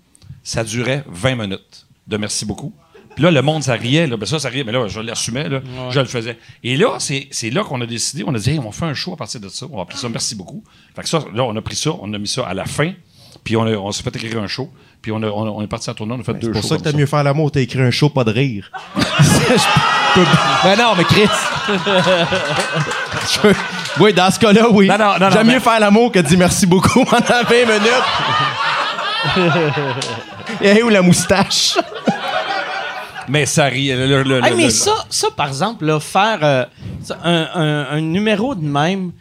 [0.45, 2.73] ça durait 20 minutes de merci beaucoup.
[3.17, 4.07] Puis là, le monde, ça riait.
[4.07, 4.17] Là.
[4.17, 4.63] Ben ça, ça riait.
[4.63, 5.49] Mais là, je l'assumais.
[5.49, 5.61] Là.
[5.91, 6.39] Je le faisais.
[6.63, 8.23] Et là, c'est c'est là qu'on a décidé.
[8.27, 9.67] On a dit, hey, on fait un show à partir de ça.
[9.73, 10.63] On va appeler ça Merci beaucoup.
[10.95, 11.91] Fait que ça, là, on a pris ça.
[12.01, 12.93] On a mis ça à la fin.
[13.43, 14.71] Puis on, a- on s'est fait écrire un show.
[15.03, 16.15] Puis on, a- on, a- on est parti en tournée.
[16.17, 16.69] On a fait deux C'est pour shows.
[16.69, 18.71] ça que t'as mieux faire l'amour, t'as écrit un show, pas de rire.
[18.95, 19.03] Peux-
[20.65, 21.29] Ben non, mais Chris.
[21.69, 23.49] Je
[24.03, 24.89] Oui, dans ce cas-là, oui.
[24.89, 27.43] Non, non, non, non, J'aime mais- mieux faire l'amour que de dire merci beaucoup pendant
[27.49, 28.07] 20 minutes.
[30.63, 31.77] Et où la moustache?
[33.29, 33.97] Mais ça riait.
[33.97, 36.65] Le, le- le- mais ça, ça, par exemple, là, faire euh,
[37.03, 39.13] ça, un, un- un numéro de même,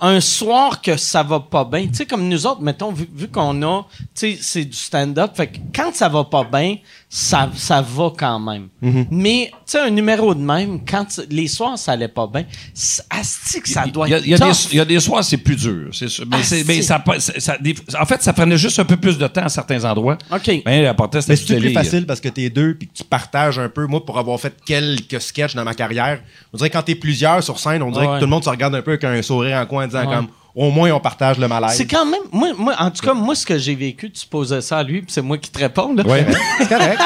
[0.00, 3.28] un soir que ça va pas bien, tu sais, comme nous autres, mettons, vu, vu
[3.28, 3.82] qu'on a,
[4.14, 6.76] tu sais, c'est du stand-up, fait que quand ça va pas bien,
[7.10, 8.68] ça, ça va quand même.
[9.10, 12.44] Mais, tu sais, un numéro de même, quand tu- les soirs, ça allait pas bien,
[12.74, 14.68] c'est- asti que ça doit y être il y a des, tough.
[14.72, 15.88] il y a des soirs, c'est plus dur.
[15.92, 16.26] C'est sûr.
[16.30, 19.16] Mais, c'est- mais ça, ça- ça- des- en fait, ça prenait juste un peu plus
[19.16, 20.18] de temps à certains endroits.
[20.30, 20.62] OK.
[20.66, 23.04] Mais l'important, c'était Mais du c'est plus facile parce que t'es deux puis que tu
[23.04, 23.86] partages un peu?
[23.86, 26.20] Moi, pour avoir fait quelques sketchs dans ma carrière,
[26.52, 28.14] on dirait que quand t'es plusieurs sur scène, on dirait Ouais.
[28.14, 30.04] que tout le monde se regarde un peu avec un sourire en coin en disant
[30.04, 31.76] comme au moins on partage le malaise.
[31.76, 34.60] C'est quand même, moi, moi, en tout cas, moi, ce que j'ai vécu, tu posais
[34.60, 36.04] ça à lui, puis c'est moi qui te réponds, là.
[36.04, 36.26] Ouais.
[36.58, 37.00] C'est correct.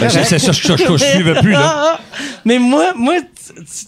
[0.00, 2.00] Ben, c'est ça que je, suivais plus, là.
[2.44, 3.16] Mais moi, moi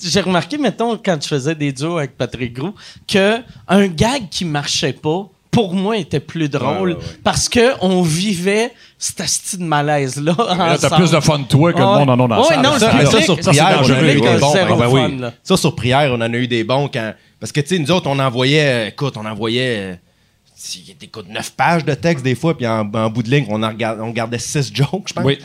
[0.03, 2.75] j'ai remarqué, mettons, quand je faisais des duos avec Patrick Gros,
[3.09, 7.17] que un gag qui marchait pas, pour moi, était plus drôle Ouais, ouais, ouais.
[7.25, 11.73] parce que on vivait cet asti de malaise-là Là, t'as plus de fun de toi
[11.73, 12.63] que le monde en a dans la Ouais, salle.
[12.63, 14.53] non, Ça, le ça, sur Prière, on a eu des bons.
[14.53, 15.19] Ben oui.
[15.21, 15.33] fun.
[15.43, 17.15] Ça, sur prière, on en a eu des bons quand.
[17.41, 18.67] Parce que, tu sais, nous autres, on envoyait.
[18.67, 19.77] euh, Écoute, on envoyait.
[19.79, 19.95] euh,
[20.55, 23.63] si- Écoute, 9 pages de texte des fois, puis en, en bout de ligne, on,
[23.63, 25.25] en regard- on gardait 6 jokes, je pense.
[25.25, 25.39] Oui.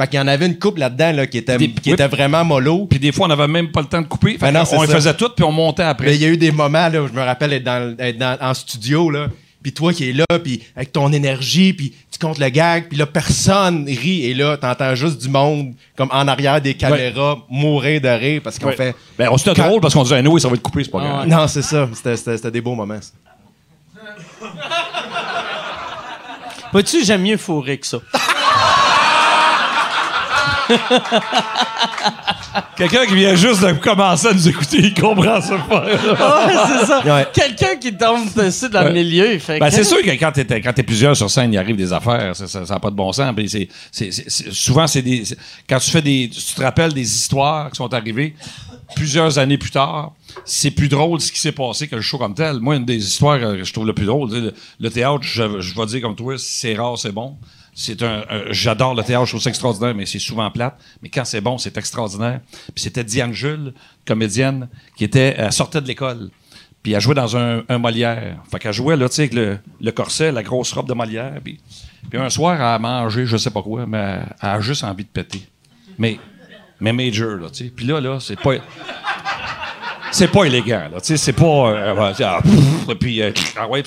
[0.00, 1.92] Fait qu'il y en avait une couple là-dedans là, qui, était, Des- qui oui.
[1.94, 2.86] était vraiment mollo.
[2.86, 4.32] Puis des fois, on n'avait même pas le temps de couper.
[4.38, 6.14] Fait Ben non, on les faisait toutes, puis on montait Mais après.
[6.14, 8.38] il y a eu des moments, là, où je me rappelle être, dans, être dans-
[8.40, 9.26] en studio, là,
[9.62, 12.96] puis toi qui es là, puis avec ton énergie, puis tu comptes le gag, puis
[12.96, 18.00] là, personne rit, et là, t'entends juste du monde, comme en arrière des caméras, mourir
[18.00, 18.76] de rire, parce qu'on Ouais.
[18.76, 18.94] fait...
[19.18, 21.00] Ben, on c'était Quand- drôle parce qu'on disait, nous, ça va être coupé, c'est pas
[21.00, 21.26] grave.
[21.28, 23.12] Non, c'est ça, c'était- c'était c'était des beaux moments, ça.
[26.72, 27.98] Vois-tu, j'aime mieux fourrer que ça.
[32.76, 35.84] Quelqu'un qui vient juste de commencer à nous écouter, il comprend ça pas.
[35.84, 37.02] Ouais, c'est ça.
[37.04, 37.26] Ouais.
[37.32, 40.60] Quelqu'un qui tombe dessus dans le milieu, il fait Ben, c'est sûr que quand t'es,
[40.60, 42.34] quand t'es plusieurs sur scène, il arrive des affaires.
[42.36, 43.34] Ça n'a pas de bon sens.
[43.36, 45.24] Puis c'est, c'est- c'est- c'est- souvent, c'est des.
[45.24, 45.36] c'est-
[45.68, 46.30] quand tu fais des.
[46.32, 48.34] Tu te rappelles des histoires qui sont arrivées
[48.94, 50.12] plusieurs années plus tard,
[50.44, 52.58] c'est plus drôle ce qui s'est passé que le show comme tel.
[52.60, 55.74] Moi, une des histoires que je trouve le plus drôle, le, le théâtre, je, je
[55.74, 57.36] vais dire comme toi, c'est rare, c'est bon.
[57.80, 60.76] C'est un, j'adore le théâtre, je trouve ça extraordinaire, mais c'est souvent plate.
[61.00, 62.40] Mais quand c'est bon, c'est extraordinaire.
[62.74, 63.72] Puis c'était Diane Jules,
[64.04, 66.28] comédienne, qui était, elle sortait de l'école.
[66.82, 68.38] Puis elle jouait dans un, un Molière.
[68.50, 71.34] Fait qu'elle jouait, là, tu sais, avec le, le corset, la grosse robe de Molière.
[71.44, 71.60] Puis,
[72.14, 75.10] un soir, elle a mangé, je sais pas quoi, mais elle, a juste envie de
[75.10, 75.48] péter.
[75.98, 76.18] Mais,
[76.80, 77.70] mais major, là, tu sais.
[77.70, 78.54] Puis là, là, c'est pas...
[80.10, 81.00] C'est pas élégant, là.
[81.00, 81.44] Tu sais, c'est pas...
[81.44, 82.40] euh, ah,
[82.98, 83.84] puis, euh, ah ouais,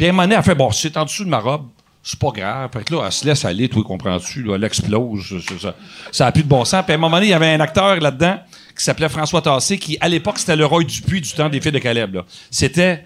[0.00, 1.66] un moment donné, elle fait, bon, c'est en dessous de ma robe,
[2.02, 2.70] c'est pas grave.
[2.72, 5.40] Fait que là, elle se laisse aller, toi, comprends-tu, là, elle explose.
[5.46, 5.74] Ça, ça,
[6.10, 6.82] ça a plus de bon sens.
[6.84, 8.38] Puis à un moment donné, il y avait un acteur là-dedans
[8.76, 11.72] qui s'appelait François Tassé, qui, à l'époque, c'était le Roy Dupuis du temps des filles
[11.72, 12.24] de Caleb, là.
[12.50, 13.04] C'était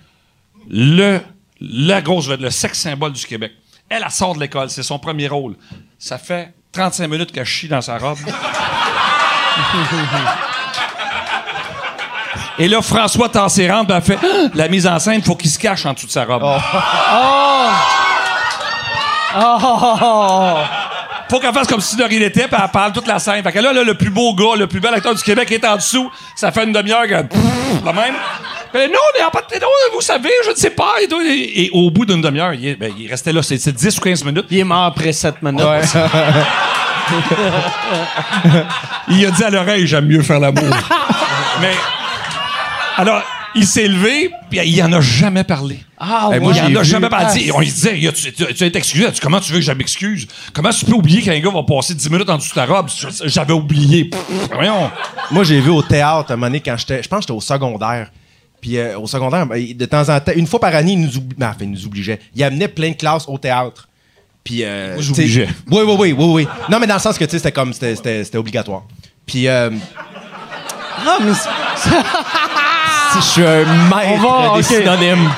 [0.69, 1.21] le,
[1.61, 3.53] la grosse le sexe symbole du Québec.
[3.89, 5.55] Elle, elle sort de l'école, c'est son premier rôle.
[5.99, 8.19] Ça fait 35 minutes qu'elle chie dans sa robe.
[12.59, 14.19] Et là, François Tassé rentre, ben, elle fait
[14.55, 16.43] la mise en scène, faut qu'il se cache en dessous de sa robe.
[16.43, 16.59] Oh!
[21.29, 23.43] Faut qu'elle fasse comme si de rien n'était, puis elle parle toute la scène.
[23.43, 25.65] Fait que là, là, le plus beau gars, le plus bel acteur du Québec est
[25.65, 26.11] en dessous.
[26.37, 27.23] Ça fait une demi-heure que.
[27.23, 28.15] Pff, de même.
[28.75, 30.95] Non, on est en pas non, vous savez, je ne sais pas.
[31.03, 31.21] Et, tout.
[31.21, 34.01] Et- et au bout d'une demi-heure, il, ben, il restait là, c'est c'est 10 ou
[34.03, 34.47] 15 minutes.
[34.51, 35.63] Il est mort après 7 minutes.
[39.09, 40.65] Il a dit à l'oreille, j'aime mieux faire l'amour.
[41.61, 41.75] Mais,
[42.97, 43.23] alors,
[43.57, 45.79] il s'est levé, puis il en a jamais parlé.
[45.99, 47.51] Ah, Eh, moi, il en a vu- jamais parlé.
[47.53, 49.11] On lui disait, tu, tu, tu vas t'excuser.
[49.13, 50.27] Tu- Comment tu veux que je m'excuse?
[50.53, 52.89] Comment tu peux oublier qu'un gars va passer 10 minutes en dessous de ta robe?
[53.25, 54.05] J'avais oublié.
[54.05, 54.21] Pff,
[54.53, 54.91] Voyons.
[55.31, 57.03] Moi, j'ai vu au théâtre à un moment donné quand j'étais.
[57.03, 58.11] Je pense que j'étais au secondaire.
[58.61, 61.11] Puis euh, au secondaire, ben, de temps en temps, une fois par année, il nous,
[61.19, 62.19] oubli- ben, enfin, il nous obligeait.
[62.35, 63.89] Il amenait plein de classes au théâtre.
[64.45, 64.65] Puis.
[64.65, 65.49] Euh, Moi, j'obligeais.
[65.71, 66.49] Oui, oui, oui, oui, oui.
[66.71, 67.73] Non, mais dans le sens que, tu sais, c'était comme.
[67.73, 68.83] C'était- obligatoire.
[69.27, 69.49] Puis.
[69.49, 69.71] Euh,
[71.09, 71.33] Ah, mais
[73.17, 75.31] je suis un maître va, des synonymes.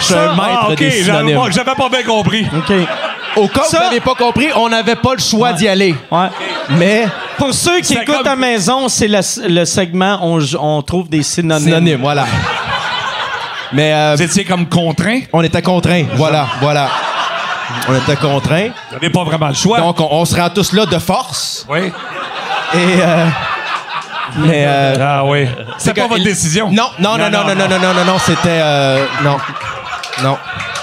[0.00, 1.36] Je suis un maître Ah, ok, des synonymes.
[1.38, 2.46] pas, j'avais pas bien compris.
[2.56, 2.72] OK.
[3.36, 5.94] Au cas où Ça- vous n'avez pas compris, on n'avait pas le choix d'y aller.
[6.10, 6.28] Ouais.
[6.70, 7.06] Mais.
[7.36, 9.18] Pour ceux qui C'est écoutent comme- à la maison, c'est le,
[9.48, 11.64] le segment on, on trouve des synonymes.
[11.66, 12.26] Synonyme, voilà.
[13.72, 13.92] Mais.
[13.92, 15.20] euh, Vous étiez comme contraint?
[15.32, 16.04] on était contraints.
[16.14, 16.88] Voilà, voilà.
[17.88, 18.68] On était contraints.
[18.90, 19.78] Vous n'avez pas vraiment le choix.
[19.80, 21.66] Donc, on, on se rend tous là de force.
[21.68, 21.90] oui.
[22.74, 22.76] Et.
[23.00, 23.26] euh,
[24.38, 24.64] mais.
[24.66, 25.48] euh, Ah oui.
[25.78, 26.70] C'est pas votre décision.
[26.70, 28.38] Non, non, non, non, non, non, non, non, non, non, c'était.
[28.60, 29.36] euh, non.
[30.22, 30.38] Non.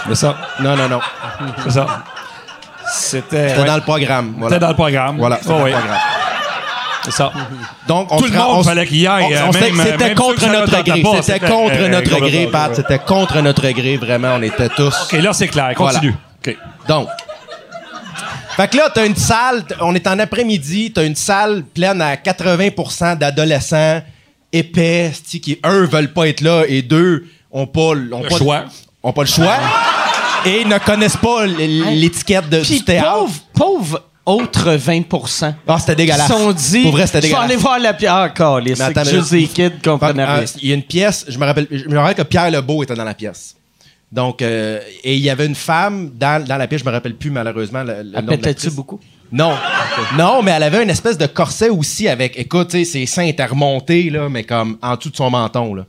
[0.10, 0.36] C'est ça.
[0.60, 1.00] Non, non, non.
[1.64, 1.86] C'est ça.
[2.94, 3.50] C'était.
[3.50, 3.68] C'était ouais.
[3.68, 4.34] dans le programme.
[4.38, 4.50] Voilà.
[4.56, 5.18] C'était dans le programme.
[5.18, 5.72] Voilà, Oh, dans oui.
[5.72, 5.98] le programme.
[7.04, 7.32] C'est ça.
[7.88, 11.04] Donc, on Tout le monde on fallait qu'il y aille, euh, C'était contre notre gré.
[11.24, 12.76] C'était contre notre gré, Pat.
[12.76, 14.34] C'était contre notre gré, vraiment.
[14.38, 14.96] On était tous.
[15.12, 15.74] OK, là, c'est clair.
[15.76, 16.14] Continue.
[16.46, 16.58] OK.
[16.88, 17.08] Donc.
[18.62, 22.16] Fait que là, t'as une salle, on est en après-midi, t'as une salle pleine à
[22.16, 24.03] 80% d'adolescents
[24.53, 28.66] épais, qui, un, veulent pas être là, et deux, ont pas, ont Le pas, choix.
[29.01, 29.55] ont pas le choix,
[30.45, 33.12] et ne connaissent pas l'étiquette de, Puis du théâtre.
[33.16, 36.28] pauvre, pauvre autre 20% Ah, c'était Ils dégueulasse.
[36.28, 37.49] se sont dit, Pour vrai, c'était je vais dégueulasse.
[37.49, 38.12] aller voir la pièce.
[38.14, 38.30] Ah,
[39.03, 41.86] c'est juste des kids comprenaient euh, Il y a une pièce, je me rappelle, je
[41.89, 43.55] me rappelle que Pierre Lebeau était dans la pièce.
[44.12, 47.16] Donc, euh, et il y avait une femme dans, dans la pièce, je me rappelle
[47.16, 48.76] plus malheureusement le, le Elle nom de l'actrice.
[48.76, 48.99] beaucoup?
[49.32, 49.53] Non.
[50.18, 53.24] Non, mais elle avait une espèce de corset aussi avec, écoute, tu sais, ses seins
[53.24, 55.86] étaient remontés, là, mais comme en dessous de son menton, là.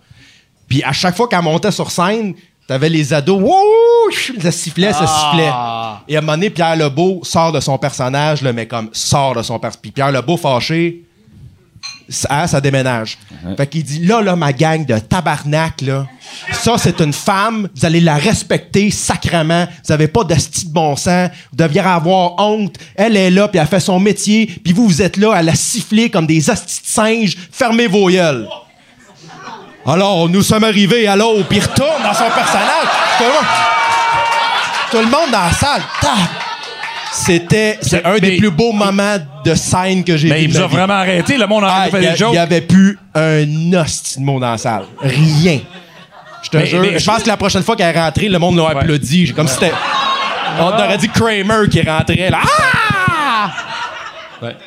[0.69, 2.35] Puis à chaque fois qu'elle montait sur scène,
[2.69, 5.51] t'avais les ados, wouh, ça sifflait, ça sifflait.
[6.09, 9.35] Et à un moment donné, Pierre Lebeau sort de son personnage, là, mais comme sort
[9.35, 9.83] de son personnage.
[9.83, 11.03] Puis Pierre Lebeau fâché,
[12.13, 13.19] ça, ça déménage.
[13.57, 16.07] Fait qu'il dit, là, là, ma gang de tabarnak, là,
[16.53, 20.73] ça, c'est une femme, vous allez la respecter sacrement, vous avez pas de style de
[20.73, 24.73] bon sens, vous deviez avoir honte, elle est là, puis elle fait son métier, puis
[24.73, 28.49] vous, vous êtes là à la siffler comme des hosties de singes, fermez vos gueules.
[29.85, 32.89] Alors, nous sommes arrivés à l'eau, puis retourne dans son personnage.
[34.91, 35.83] Tout le monde, dans la salle.
[37.13, 40.33] C'était c'est un Mais- des plus beaux moments de scène que j'ai vu.
[40.33, 41.37] Mais il ma a vraiment arrêté.
[41.37, 42.31] Le monde a Ah, a- des jokes.
[42.33, 44.85] il y avait plus un hostie de mot dans la salle.
[45.01, 45.61] Rien.
[46.43, 46.99] Je te jure.
[46.99, 48.71] je pense que la prochaine fois qu'elle est rentrée, le monde l'a Ouais.
[48.77, 49.27] applaudi.
[49.27, 49.73] J'ai- Comme si c'était.
[50.59, 52.41] On aurait dit Kramer qui rentrait là.
[52.43, 53.51] Ah!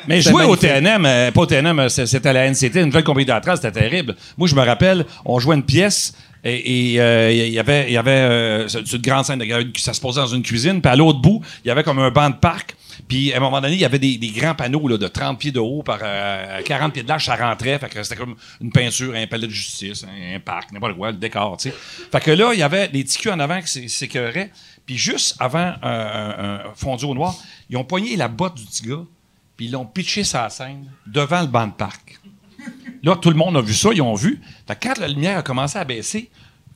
[0.08, 0.60] Mais jouer au magnifique.
[0.70, 3.78] TNM, euh, pas au TNM, euh, c'était à la NCT, une nouvelle compagnie théâtrale, c'était
[3.78, 4.16] terrible.
[4.38, 6.14] Moi, je me rappelle, on jouait une pièce
[6.46, 9.92] et et, euh, il y avait, il y avait euh, une grande scène, il ça
[9.92, 12.30] se posait dans une cuisine, puis à l'autre bout, il y avait comme un banc
[12.30, 12.76] de parc.
[13.08, 15.60] Puis à un moment donné, il y avait des, grands panneaux de 30 pieds de
[15.60, 17.78] haut par euh, 40 pieds de large, ça rentrait.
[17.78, 21.18] Fait que c'était comme une peinture, un palais de justice, un, parc, n'importe quoi, le
[21.18, 21.74] décor, tu sais.
[22.10, 24.50] Fait que là, il y avait des petits en avant qui s'é- s'écœuraient.
[24.86, 27.34] Puis juste avant euh, un, un fondu au noir,
[27.68, 29.04] ils ont poigné la botte du petit gars,
[29.56, 32.15] puis ils l'ont pitché la scène devant le banc de parc.
[33.06, 34.42] Là, tout le monde a vu ça, ils ont vu.
[34.66, 36.28] Fait que quand la lumière a commencé à baisser,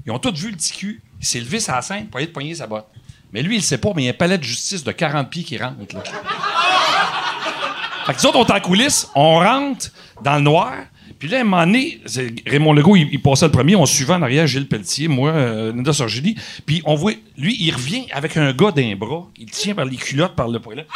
[0.07, 1.03] ils ont tous vu le petit cul.
[1.19, 2.87] Il s'est levé la scène pour aller de poigner sa botte.
[3.33, 5.29] Mais lui, il sait pas, mais il y a un palais de justice de 40
[5.29, 5.75] pieds qui rentre.
[5.93, 6.05] Là.
[8.07, 9.89] Fait que nous autres, on est en coulisses, on rentre
[10.23, 10.75] dans le noir.
[11.21, 12.01] Puis là, à un moment donné,
[12.47, 15.93] Raymond Legault, il, passait le premier, on suivait en arrière Gilles Pelletier, moi, euh, Nida
[15.93, 16.35] Sorgili.
[16.65, 19.99] Puis on voit, lui, il revient avec un gars d'un bras, il tient par les
[19.99, 20.87] culottes, par le poilet.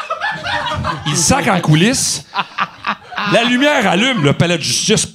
[1.07, 2.27] Il sac en coulisses.
[3.33, 5.13] La lumière allume, le palais de justice.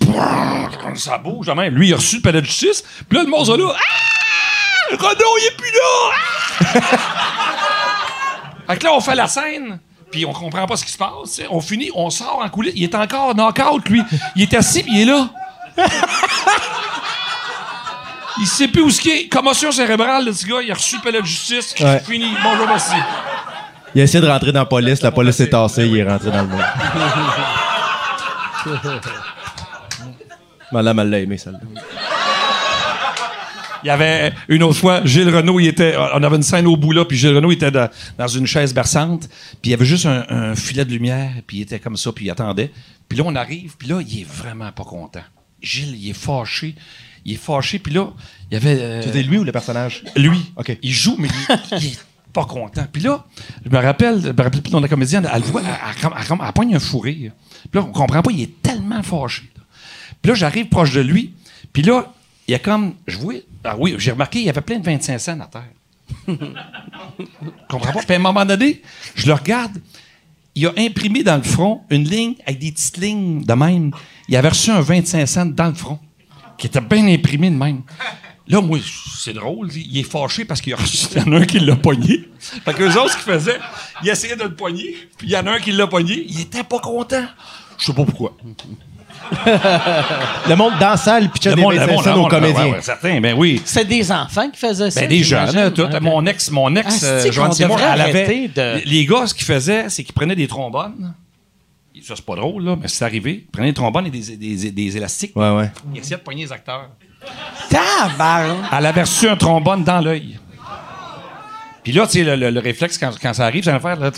[0.93, 1.73] Ça bouge, même.
[1.73, 2.83] Lui, il a reçu le palais de justice.
[3.09, 3.73] Puis là, le est là.
[3.75, 4.95] Ah!
[4.95, 6.81] Renaud, il est plus là!
[8.67, 9.79] Fait que là, on fait la scène,
[10.11, 11.41] puis on comprend pas ce qui se passe.
[11.49, 12.73] On finit, on sort en coulisses.
[12.75, 14.01] Il est encore knock-out, lui.
[14.35, 15.29] Il est assis, puis il est là.
[18.39, 19.27] il sait plus où ce qu'il est.
[19.27, 20.61] Commotion cérébrale, le petit gars.
[20.63, 21.75] Il a reçu le palais de justice.
[21.79, 21.99] Ouais.
[21.99, 22.27] Fini.
[22.43, 22.95] Bonjour, merci.
[23.93, 25.01] Il a essayé de rentrer dans la police.
[25.01, 25.87] La police est tassée.
[25.87, 26.65] Il est rentré dans le monde.
[30.71, 31.59] Madame, elle l'a aimé, celle-là.
[33.83, 36.75] Il y avait une autre fois, Gilles Renault, il était, on avait une scène au
[36.77, 39.27] bout là, puis Gilles Renault était dans, dans une chaise berçante,
[39.61, 42.11] puis il y avait juste un, un filet de lumière, puis il était comme ça,
[42.11, 42.71] puis il attendait.
[43.07, 45.21] Puis là, on arrive, puis là, il est vraiment pas content.
[45.61, 46.75] Gilles, il est fâché.
[47.25, 47.79] Il est fâché.
[47.79, 48.07] Puis là,
[48.49, 48.79] il y avait.
[48.79, 50.03] euh, C'était lui ou le personnage?
[50.15, 50.51] lui.
[50.55, 50.77] OK.
[50.81, 51.27] Il joue, mais
[51.71, 51.99] il, il est
[52.31, 52.85] pas content.
[52.91, 53.25] Puis là,
[53.65, 56.09] je me rappelle, je me rappelle plus de la comédienne, elle le voit, elle, elle,
[56.15, 57.31] elle, elle, elle pogne un fou rire.
[57.71, 59.43] Puis là, on comprend pas, il est tellement fâché.
[59.57, 59.63] là.
[60.21, 61.33] Puis là, j'arrive proche de lui.
[61.73, 62.13] Puis là,
[62.49, 62.95] il y a comme.
[63.05, 63.35] Je vois.
[63.63, 65.69] Ah oui, j'ai remarqué, il y avait plein de 25 cents à terre.
[67.69, 67.99] Comprends pas?
[68.01, 68.81] Puis à un moment donné,
[69.13, 69.79] je le regarde.
[70.55, 73.91] Il a imprimé dans le front une ligne avec des petites lignes de même.
[74.27, 75.99] Il avait reçu un 25 cents dans le front,
[76.57, 77.83] qui était bien imprimé de même.
[78.47, 78.79] Là, moi,
[79.15, 79.71] c'est drôle.
[79.71, 82.27] Il est fâché parce qu'il y en a un qui l'a pogné.
[82.39, 83.59] Fait que eux autres, ce qu'ils faisaient,
[84.01, 86.25] ils essayaient de le pogner, puis il y en a un qui l'a pogné.
[86.27, 87.27] Il était pas content.
[87.77, 88.35] Je sais pas pourquoi.
[90.49, 92.27] Le monde dans la salle pitchait Le des monde- le 25 monde- cents le aux
[92.27, 92.65] comédiens.
[92.65, 93.61] ouais, ouais, certains, ben oui.
[93.65, 95.01] C'est des enfants qui faisaient ça.
[95.01, 95.87] Ben, des jeunes, tout.
[96.01, 98.47] Mon ex, mon ex, Ah, euh, Joanne Seymour, elle avait.
[98.47, 101.13] de- Les- gars, ce qu'ils faisaient, c'est qu'ils prenaient des trombones.
[102.01, 103.43] Ça, c'est pas drôle, là, mais c'est arrivé.
[103.45, 105.35] Ils prenaient des trombones et des, des, des élastiques.
[105.35, 105.69] Ouais, ouais.
[105.93, 106.89] Ils essayaient de pogner les acteurs.
[107.69, 108.57] Tabarnak!
[108.77, 110.39] Elle avait reçu un trombone dans l'œil.
[111.83, 114.11] Puis là, tu sais, le, le- le réflexe, quand, ça arrive, va faire, là,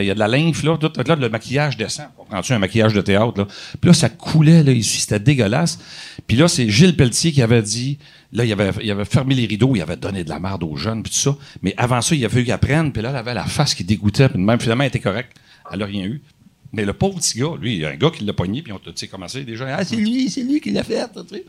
[0.00, 2.06] il y a de la lymphe, là, tout, là, le maquillage descend.
[2.16, 3.46] Comprends-tu, un maquillage de théâtre, là.
[3.80, 5.78] Puis là, ça coulait, là, ici, c'était dégueulasse.
[6.26, 7.98] Puis là, c'est Gilles Pelletier qui avait dit,
[8.32, 11.02] là, il avait, avait fermé les rideaux, il avait donné de la merde aux jeunes,
[11.02, 11.36] puis tout ça.
[11.62, 13.84] Mais avant ça, il a fallu qu'elle prenne, puis là, elle avait la face qui
[13.84, 15.36] dégoûtait, puis même, finalement, elle était correcte.
[15.72, 16.20] Elle a rien eu.
[16.72, 18.72] Mais le pauvre petit gars, lui, il y a un gars qui l'a pogné, puis
[18.72, 21.44] on tu sais, commencé déjà, ah, c'est lui, c'est lui qui l'a fait, tu sais.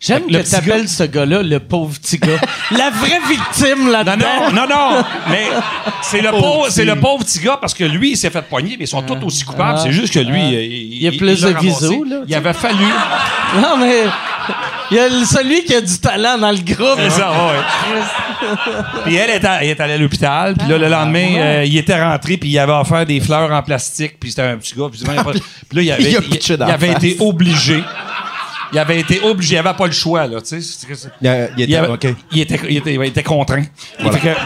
[0.00, 2.38] J'aime que petit t'appelles ce gars-là le pauvre petit gars.
[2.70, 4.26] La vraie victime là-dedans.
[4.52, 5.04] non, non, non.
[5.28, 5.46] Mais
[6.02, 8.76] c'est le pauvre, c'est le pauvre petit gars parce que lui, il s'est fait poigner,
[8.78, 9.80] mais ils sont tous aussi coupables.
[9.82, 10.50] c'est juste que lui, Ah.
[10.52, 12.84] il, Il a plus l'a de visos, là, Il avait fallu.
[13.62, 14.02] Non, mais
[14.90, 16.98] il y a celui qui a du talent dans le groupe.
[16.98, 18.46] C'est ça, ouais.
[19.04, 21.76] puis elle est, à- elle est allée à l'hôpital, puis là, le lendemain, euh, il
[21.76, 24.86] était rentré, puis il avait offert des fleurs en plastique, puis c'était un petit gars,
[24.92, 25.06] puis, il
[25.68, 27.82] puis là, il avait, Il il- il avait été obligé.
[28.72, 30.86] Il avait été obligé, il avait pas le choix, là, tu sais.
[31.22, 32.06] Il, il était, il, avait- OK.
[32.32, 33.64] il était, il était- il était contraint.
[34.00, 34.40] Il Fait que-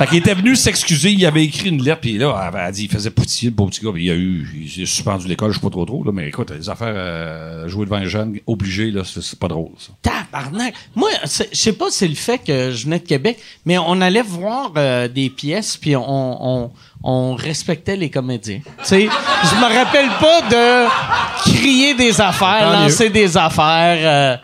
[0.00, 2.84] fait qu'il était venu s'excuser, il avait écrit une lettre, puis là, elle avait dit,
[2.84, 5.50] il faisait poutiller, le beau petit gars, puis il a eu, il s'est suspendu l'école,
[5.52, 8.38] je sais pas trop trop, là, mais écoute, les affaires, euh, jouer devant les jeunes,
[8.46, 9.92] obligé, là, c'est pas drôle, ça.
[10.00, 10.72] Tabarnak.
[10.96, 14.00] Moi, je sais pas si c'est le fait que je venais de Québec, mais on
[14.00, 16.70] allait voir euh, des pièces, puis on, on,
[17.02, 18.60] on respectait les comédiens.
[18.64, 23.98] Tu sais, je me rappelle pas de crier des affaires, lancer des affaires.
[24.02, 24.36] euh,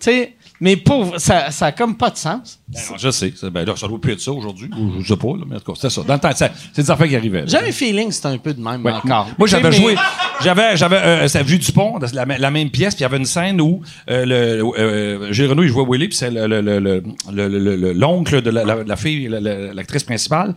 [0.00, 0.32] tu sais,
[0.62, 2.60] mais pauvre, ça, ça a comme pas de sens.
[2.68, 5.08] Ben non, je sais, ça, ben là, ça doit plus être ça aujourd'hui, ou je
[5.08, 6.02] sais pas, là, mais en tout cas, c'était ça.
[6.06, 7.44] Dans le temps, ça- c'est des affaires qui arrivaient.
[7.46, 8.92] J'ai un feeling que c'est un peu de même Ouais.
[8.92, 9.28] encore.
[9.36, 9.94] Moi, j'avais mais- joué.
[10.42, 13.16] J'avais, j'avais, euh, ça Vue du Pont, la, la même pièce, puis il y avait
[13.18, 16.60] une scène où euh, le, euh, Gilles Renaud, il jouait Willy, puis c'est le, le,
[16.60, 17.02] le, le-
[17.32, 20.54] le- le- le- l'oncle de la, la- la fille, la- la- l'actrice principale.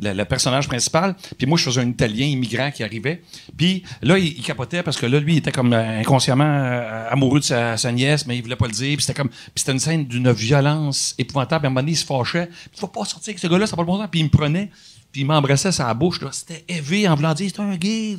[0.00, 1.16] Le, personnage principal.
[1.36, 3.22] Puis moi, je faisais un Italien immigrant qui arrivait.
[3.56, 7.40] Puis là, il, capotait parce que là, lui, il était comme euh, inconsciemment euh, amoureux
[7.40, 8.96] de sa, nièce, mais il voulait pas le dire.
[8.96, 11.66] Puis c'était comme, c'était une scène d'une violence épouvantable.
[11.66, 12.48] À un moment donné, il se fâchait.
[12.72, 14.08] Il faut pas sortir avec ce gars-là, ça va pas le bon temps.
[14.08, 14.70] Puis il me prenait,
[15.10, 16.20] puis il m'embrassait sa bouche.
[16.30, 18.16] C'était élevé en voulant dire, c'est un gay.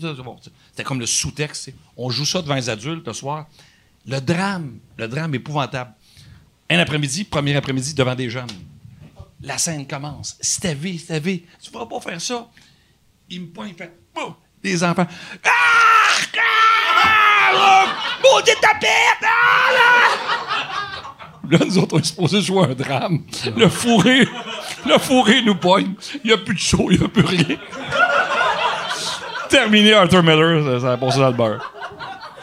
[0.71, 1.65] C'était comme le sous-texte.
[1.65, 1.73] tu.
[1.95, 3.47] On joue ça devant les adultes le soir.
[4.05, 5.93] Le drame, le drame épouvantable.
[6.69, 8.47] Un après-midi, premier après-midi, devant des jeunes.
[9.41, 10.37] La scène commence.
[10.41, 11.45] C'était V.
[11.61, 12.47] Tu pourras pas faire ça.
[13.29, 14.33] Il me pointe, il fait Boum!
[14.61, 15.07] Des enfants.
[15.43, 15.49] Ah!
[16.35, 17.51] Ah!
[17.53, 17.85] Ah!
[18.21, 18.89] Maudite tapette!
[19.21, 19.71] Ah!
[19.73, 21.57] Là!
[21.57, 23.23] Là, nous autres, on est supposé jouer un drame.
[23.55, 24.27] Le fourré,
[24.85, 25.93] le fourré nous poigne.
[26.23, 27.57] Il n'y a plus de show, il n'y a plus rien.
[29.49, 31.73] Terminé Arthur Miller, ça, ça a passé dans le beurre.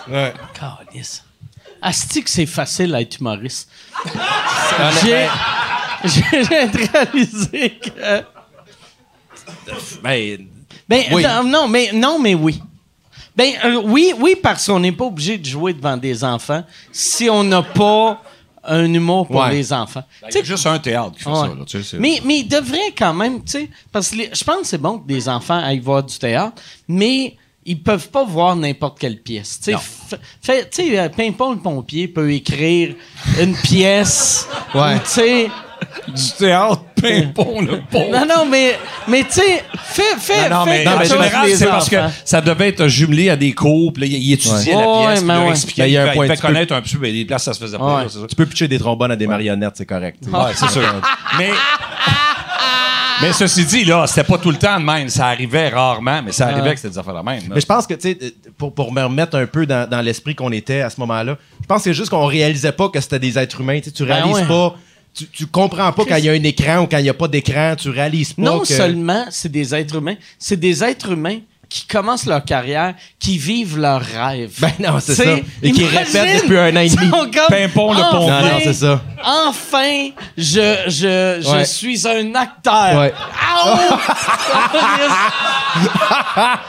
[0.09, 0.35] Ouais.
[1.83, 3.71] Asti que c'est facile à être humoriste.
[5.03, 5.29] J'ai
[6.05, 8.23] j'ai réalisé que.
[10.03, 10.47] Ben,
[10.89, 11.23] Ben, Oui.
[11.23, 12.61] non, non, mais, non, mais oui.
[13.35, 17.29] Ben, euh, oui, oui, parce qu'on n'est pas obligé de jouer devant des enfants si
[17.29, 18.23] on n'a pas
[18.65, 19.51] un humour pour Ouais.
[19.53, 20.03] les enfants.
[20.31, 21.37] sais, a juste un théâtre qui fait Ouais.
[21.37, 21.47] ça.
[21.49, 24.31] Là, tu sais, c'est- mais, mais il devrait quand même, tu sais, parce que les-
[24.33, 28.09] je pense que c'est bon que des enfants aillent voir du théâtre, mais ils peuvent
[28.09, 29.61] pas voir n'importe quelle pièce.
[29.61, 29.73] Tu
[30.41, 32.95] sais, euh, Pimpon le pompier peut écrire
[33.41, 34.49] une pièce.
[34.75, 34.95] Ouais.
[34.97, 35.51] ou, Tu sais,
[36.09, 38.11] du théâtre, pimpon, le pauvre.
[38.13, 38.79] non, non, mais,
[39.09, 41.97] mais tu sais, fais, fais, Non, non, fais mais en général, les c'est parce que
[42.25, 44.83] ça devait être jumelé à des cours, puis là, il, il étudiait Ouais.
[44.83, 45.51] la Ouais, pièce, puis il ouais.
[45.51, 47.13] expliquait, Ben, il y a un il point, fait tu peux- connaître un peu, mais
[47.13, 48.05] des places, ça se faisait pas, Ouais.
[48.05, 48.11] là.
[48.29, 50.19] Tu peux pitcher des trombones à des marionnettes, c'est correct.
[50.27, 50.83] Ouais, c'est sûr.
[51.39, 51.51] mais,
[53.23, 55.09] mais ceci dit, là, c'était pas tout le temps de même.
[55.09, 57.41] Ça arrivait rarement, mais ça arrivait que c'était des affaires de même.
[57.49, 57.55] là.
[57.55, 60.01] Mais je pense que, tu sais, euh, pour, pour me remettre un peu dans, dans
[60.03, 63.01] l'esprit qu'on était à ce moment-là, je pense que c'est juste qu'on réalisait pas que
[63.01, 63.79] c'était des êtres humains.
[63.79, 64.45] Tu sais, tu Ben réalises ouais.
[64.47, 64.75] pas,
[65.17, 67.15] tu, tu comprends pas quand il y a un écran ou quand il y a
[67.15, 68.67] pas d'écran, tu réalises pas Non que...
[68.67, 71.39] seulement c'est des êtres humains, c'est des êtres humains
[71.69, 74.53] qui commencent leur carrière, qui vivent leur rêve.
[74.61, 75.25] Ben non, c'est ça.
[75.63, 77.11] Et qui répètent depuis un an et demi.
[77.49, 78.31] Pimpon le pont.
[78.31, 79.03] Non, non, c'est ça.
[79.25, 81.65] Enfin, je, je, je Ouais.
[81.65, 83.01] suis un acteur.
[83.01, 83.13] Ouais.
[83.65, 83.97] Aouh!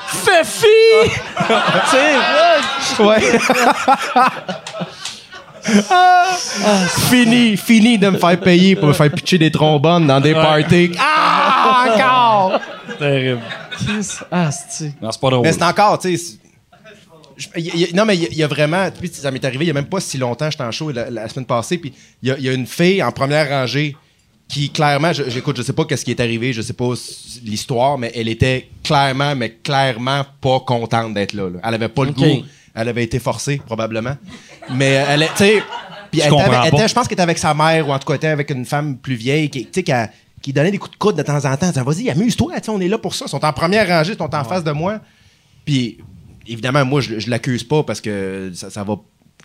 [0.07, 0.65] Fefi!
[1.91, 1.97] tu
[2.97, 3.21] sais, ouais.
[5.67, 6.87] Ouais.
[7.09, 10.91] fini, fini de me faire payer pour me faire pitcher des trombones dans des parties.
[10.99, 12.59] Ah, encore!
[12.97, 13.41] Terrible.
[14.31, 15.43] Ah, c'est Non, c'est pas drôle.
[15.43, 16.37] Mais c'est encore, tu sais.
[17.37, 18.89] je- y y non, mais il y a- il y, a vraiment.
[18.97, 21.09] Puis ça m'est arrivé il y a même pas si longtemps, j'étais en show la,
[21.09, 21.93] la semaine passée, puis
[22.23, 23.95] il y a, il y a une fille en première rangée
[24.49, 26.93] qui, clairement, je- j'écoute, je sais pas qu'est-ce qui est arrivé, je sais pas
[27.43, 31.59] l'histoire, mais elle était clairement, mais clairement pas contente d'être là, là.
[31.63, 32.43] Elle avait pas le goût.
[32.79, 34.15] Elle avait été forcée, probablement.
[34.73, 35.63] Mais elle, tu sais.
[36.11, 36.29] Puis elle,
[36.87, 38.65] je pense qu'elle était avec sa mère, ou en tout cas, elle était avec une
[38.65, 40.09] femme plus vieille, qui, tu sais, qui, a-
[40.41, 41.71] qui donnait des coups de coude de temps en temps.
[41.75, 43.25] Elle vas-y, amuse-toi, on est là pour ça.
[43.27, 44.99] Ils sont en première rangée, ils sont en face de moi.
[45.65, 45.97] Puis,
[46.47, 48.95] évidemment, moi, je, je l'accuse pas parce que ça, ça va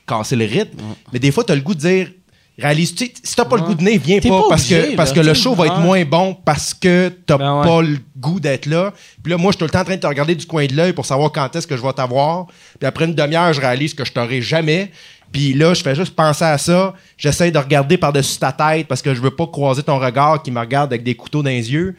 [0.06, 0.78] casser le rythme.
[1.12, 2.10] Mais des fois, tu as le goût de dire,
[2.58, 5.12] réalise, tu si t'as pas le goût de venir, viens pas, pas parce que, parce
[5.12, 7.66] que le show va être moins bon parce que t'as Ben ouais.
[7.66, 8.92] pas le goût d'être là.
[9.22, 10.66] Puis là, moi, je suis tout le temps en train de te regarder du coin
[10.66, 12.46] de l'œil pour savoir quand est-ce que je vais t'avoir.
[12.78, 14.90] Puis après une demi-heure, je réalise que je t'aurai jamais.
[15.32, 16.94] Puis là, je fais juste penser à ça.
[17.16, 20.50] J'essaie de regarder par-dessus ta tête parce que je veux pas croiser ton regard qui
[20.50, 21.96] me regarde avec des couteaux dans les yeux.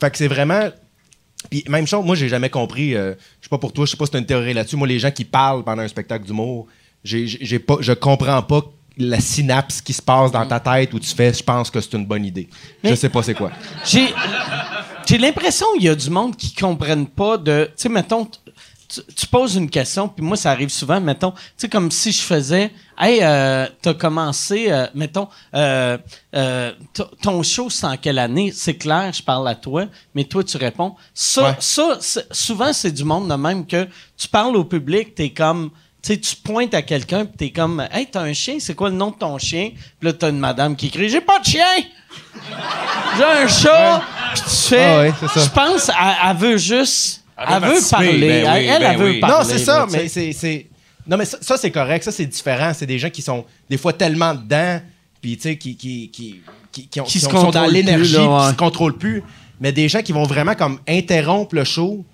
[0.00, 0.68] Fait que c'est vraiment
[1.50, 2.94] puis même chose, moi j'ai jamais compris.
[2.94, 4.76] euh, je sais pas pour toi, je sais pas si t'as une théorie là-dessus.
[4.76, 6.66] Moi, les gens qui parlent pendant un spectacle d'humour,
[7.04, 8.62] j'ai pas, je comprends pas
[8.98, 11.32] la synapse qui se passe dans ta tête où tu fais.
[11.32, 12.48] Je pense que c'est une bonne idée.
[12.84, 13.50] Je Mais- sais pas c'est quoi.
[13.84, 14.12] J'ai,
[15.06, 17.66] j'ai l'impression qu'il y a du monde qui comprennent pas de.
[17.76, 21.38] Tu sais, mettons, tu, tu poses une question, puis moi, ça arrive souvent, mettons, tu
[21.56, 22.70] sais, comme si je faisais.
[22.98, 25.96] Hey, euh, t'as commencé, euh, mettons, euh,
[26.36, 26.72] euh,
[27.22, 28.52] ton show, c'est en quelle année?
[28.54, 30.94] C'est clair, je parle à toi, mais toi, tu réponds.
[31.14, 31.56] Ça, Ouais.
[31.58, 31.98] ça
[32.30, 33.88] souvent, c'est du monde de même que
[34.18, 35.70] tu parles au public, t'es comme.
[36.02, 38.90] Tu sais, tu pointes à quelqu'un, puis t'es comme, hey, t'as un chien, c'est quoi
[38.90, 39.70] le nom de ton chien?
[40.00, 41.64] Puis là, t'as une madame qui crie, j'ai pas de chien!
[43.16, 44.02] J'ai un chat!
[44.34, 44.84] Puis tu fais.
[44.84, 45.12] Ah ouais.
[45.20, 47.22] Je pense, elle, elle veut juste.
[47.38, 48.08] Elle Elle, veut parler.
[48.18, 49.20] ben oui, elle, elle, ben elle veut oui.
[49.20, 49.36] parler.
[49.36, 50.66] non, c'est ça, mais c'est, c'est-
[51.06, 52.02] Non, mais ça, ça, c'est correct.
[52.04, 52.72] Ça, c'est différent.
[52.74, 54.80] C'est des gens qui sont des fois tellement dedans,
[55.20, 56.40] puis tu sais, qui, qui, qui,
[56.72, 58.48] qui, qui ont- Qui qui se ont- sont dans contrôlent l'énergie, qui ouais.
[58.50, 59.22] se contrôlent plus.
[59.60, 62.04] Mais des gens qui vont vraiment comme interrompre le show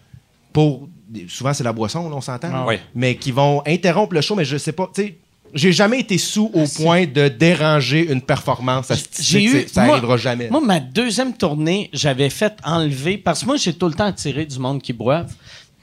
[0.52, 0.88] pour.
[1.28, 2.50] Souvent, c'est la boisson, là, on s'entend.
[2.52, 2.66] Ah.
[2.94, 4.90] Mais qui vont interrompre le show, mais je sais pas.
[4.94, 5.18] Tu sais,
[5.54, 8.92] j'ai jamais été sous au point de déranger une performance.
[9.20, 9.68] J'ai eu.
[9.68, 10.48] Ça moi- arrivera jamais.
[10.50, 13.18] Moi, ma deuxième tournée, j'avais fait enlever.
[13.18, 15.32] Parce que moi, j'ai tout le temps attiré du monde qui boive.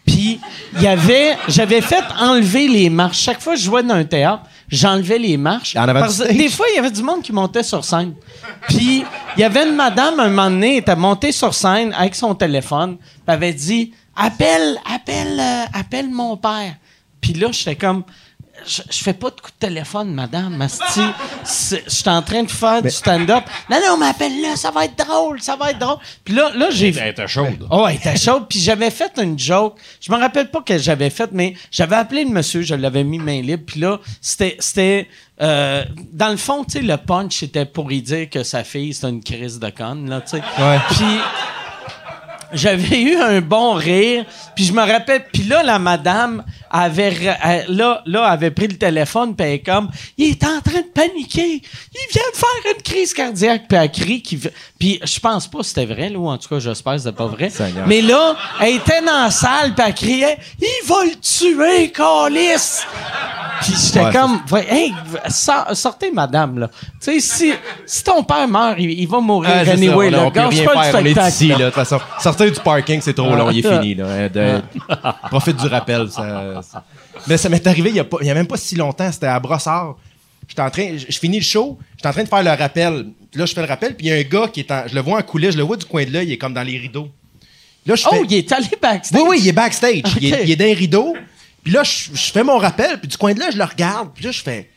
[0.05, 0.39] Puis,
[0.75, 1.35] il y avait.
[1.47, 3.19] J'avais fait enlever les marches.
[3.19, 5.75] Chaque fois que je jouais dans un théâtre, j'enlevais les marches.
[5.75, 8.13] En Parce que des fois, il y avait du monde qui montait sur scène.
[8.67, 9.03] Puis,
[9.35, 12.35] il y avait une madame, un moment donné, elle était montée sur scène avec son
[12.35, 12.97] téléphone.
[12.97, 16.75] Puis, elle avait dit Appelle, appelle, euh, appelle mon père.
[17.21, 18.03] Puis là, j'étais comme.
[18.65, 21.01] Je, je fais pas de coup de téléphone, madame, Asti.
[21.43, 23.43] C'est- Je suis en train de faire du stand-up.
[23.69, 25.97] Non, non, m'appelle là, ça va être drôle, ça va être drôle.
[26.23, 27.67] Puis là, là j'ai Elle était chaude.
[27.69, 28.45] Oh, elle était chaude.
[28.49, 29.77] Puis j'avais fait une joke.
[29.99, 33.19] Je me rappelle pas que j'avais fait, mais j'avais appelé le monsieur, je l'avais mis
[33.19, 33.63] main libre.
[33.67, 34.55] Puis là, c'était.
[34.59, 35.09] c'était
[35.41, 38.93] euh, dans le fond, tu sais, le punch, c'était pour y dire que sa fille,
[38.93, 40.43] c'était une crise de conne, là, tu sais.
[40.59, 40.79] Ouais.
[40.91, 41.19] Puis
[42.55, 44.25] j'avais eu un bon rire.
[44.55, 48.77] Puis je me rappelle, puis là, la madame avait, elle- là, là, avait pris le
[48.77, 51.61] téléphone, puis elle est comme, il est en train de paniquer.
[51.61, 54.21] Il vient de faire une crise cardiaque, puis elle crie.
[54.21, 54.39] qu'il
[54.79, 57.11] Puis je pense pas que c'était vrai, là, ou en tout cas, j'espère que c'était
[57.15, 57.49] pas vrai.
[57.49, 57.85] Seigneur.
[57.87, 62.85] Mais là, elle était dans la salle, puis elle criait, il va le tuer, Calice!
[63.61, 64.93] Puis j'étais Ouais, comme, hey,
[65.29, 66.67] sor- sortez, madame, là.
[67.01, 67.53] Tu sais, si,
[67.85, 70.23] si ton père meurt, il, il va mourir ça, anyway, on, là.
[70.25, 71.57] on peut rien faire, on est ici, là.
[71.57, 71.99] de toute façon.
[72.47, 73.81] Sortir du parking, c'est trop long, il est Ah.
[73.81, 74.05] fini, là.
[74.07, 74.61] hein, de-
[75.29, 76.09] Profite du rappel.
[76.09, 76.83] ça- ça-
[77.27, 79.95] Mais ça m'est arrivé il y, a a même pas si longtemps, c'était à Brossard.
[80.47, 83.07] J'étais en train, je finis le show, j'étais en train de faire le rappel.
[83.33, 84.93] Là, je fais le rappel, puis il y a un gars qui est en, je
[84.93, 86.61] le vois en coulisses, je le vois du coin de l'œil, il est comme dans
[86.63, 87.09] les rideaux.
[87.85, 89.19] Là, je fais, Oh, il est allé backstage.
[89.21, 90.01] oui, oui, il est backstage.
[90.21, 91.15] Il, est, il est dans les rideaux.
[91.63, 94.09] Puis là, je, je fais mon rappel, puis du coin de là, je le regarde.
[94.13, 94.69] Puis là, je fais,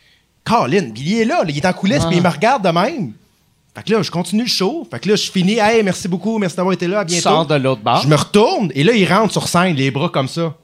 [0.44, 2.70] Colin, puis il est là, là, il est en coulisses, puis il me regarde de
[2.70, 3.12] même.
[3.78, 4.86] Fait que là, je continue le show.
[4.90, 7.22] Fait que là, je finis, hey, merci beaucoup, merci d'avoir été là, à bientôt.
[7.22, 8.02] sors de l'autre bar.
[8.02, 10.54] Je me retourne, et là, il rentre sur scène, les bras comme ça.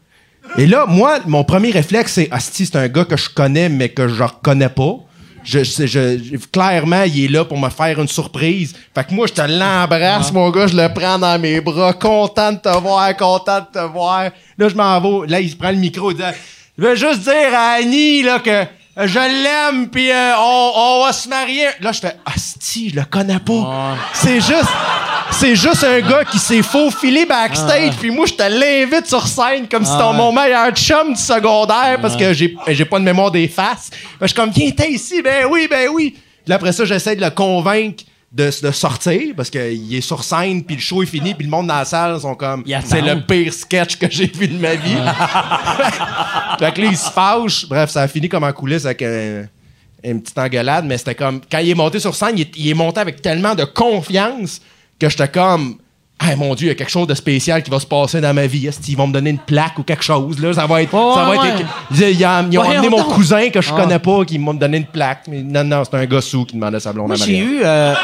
[0.59, 3.89] Et là, moi, mon premier réflexe, c'est, Asti, c'est un gars que je connais, mais
[3.91, 4.97] que je reconnais pas.
[5.45, 8.75] Je, je- clairement, il est là pour me faire une surprise.
[8.95, 12.53] Fait que moi, je te l'embrasse, mon gars, je le prends dans mes bras, content
[12.53, 14.31] de te voir, content de te voir.
[14.59, 15.27] Là, je m'en vais.
[15.29, 16.23] Là, il se prend le micro, il dit,
[16.79, 18.65] je veux juste dire à Annie, là, que
[18.97, 21.67] je l'aime, puis euh, on, on va se marier.
[21.81, 23.97] Là, je fais, Asti, je le connais pas.
[24.13, 24.69] C'est juste,
[25.33, 29.69] c'est juste un gars qui s'est faufilé backstage, puis moi, je te l'invite sur scène
[29.69, 33.31] comme si c'était mon meilleur chum du secondaire parce que j'ai j'ai pas de mémoire
[33.31, 33.91] des faces.
[33.91, 36.17] Que je suis comme, viens, t'es ici, ben oui, ben oui.
[36.45, 38.05] Puis après ça, j'essaie de le convaincre
[38.35, 41.51] de, de sortir parce qu'il est sur scène, puis le show est fini, puis le
[41.51, 44.75] monde dans la salle sont comme, c'est le pire sketch que j'ai vu de ma
[44.75, 44.97] vie.
[46.59, 47.67] fait que là, il se fâche.
[47.69, 49.45] Bref, ça a fini comme en coulisses avec un-
[50.03, 52.69] une petite engueulade, mais c'était comme, quand il est monté sur scène, il est, il
[52.69, 54.61] est monté avec tellement de confiance
[54.99, 55.77] que j'étais comme,
[56.19, 58.33] ah mon Dieu, il y a quelque chose de spécial qui va se passer dans
[58.33, 58.67] ma vie.
[58.67, 60.39] Est-ce qu'ils vont me donner une plaque ou quelque chose?
[60.39, 60.91] Là, ça va être.
[60.93, 62.21] Ça va ouais, être ils, ils-
[62.53, 63.81] ils ont amené mon cousin que je Ah.
[63.83, 65.25] connais pas, qui m'a donné une plaque.
[65.29, 67.61] Mais non, non, c'est un gars sous qui demandait sa blonde Moi, à j'ai eu.
[67.65, 67.95] euh,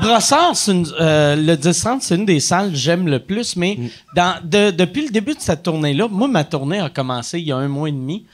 [0.00, 3.76] Brossard, c'est une- euh, le 10 c'est une des salles que j'aime le plus, mais
[3.78, 3.88] Mm.
[4.14, 7.52] dans, de- depuis le début de cette tournée-là, moi, ma tournée a commencé il y
[7.52, 8.24] a un mois et demi,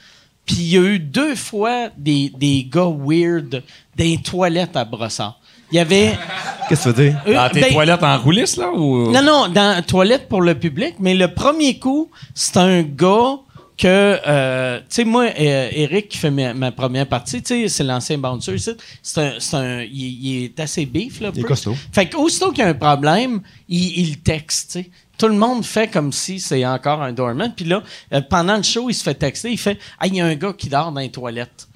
[0.45, 3.63] puis il y a eu deux fois des, des gars weird
[3.97, 5.39] les toilettes à Brossard.
[5.71, 6.17] Il y avait.
[6.69, 7.21] Qu'est-ce que tu veux dire?
[7.27, 8.71] euh, Dans tes ben, toilettes en coulisses, là?
[8.71, 9.11] Ou...
[9.11, 13.37] non, non, dans toilette pour le public, mais le premier coup, c'est un gars
[13.77, 17.67] que, euh, tu sais, moi, euh, Eric qui fait ma, ma première partie, tu sais,
[17.67, 18.71] c'est l'ancien bouncer ici,
[19.03, 21.31] c'est un, c'est un, il, il est assez beef, là.
[21.33, 21.75] Il est costaud.
[21.91, 24.89] Fait qu'aussitôt qu'il y a un problème, il, il texte, tu sais.
[25.17, 27.53] Tout le monde fait comme si c'est encore un doorman.
[27.55, 27.81] Puis là,
[28.13, 29.49] euh, pendant le show, il se fait texter.
[29.49, 31.67] Il fait «Ah, il y a un gars qui dort dans les toilettes.»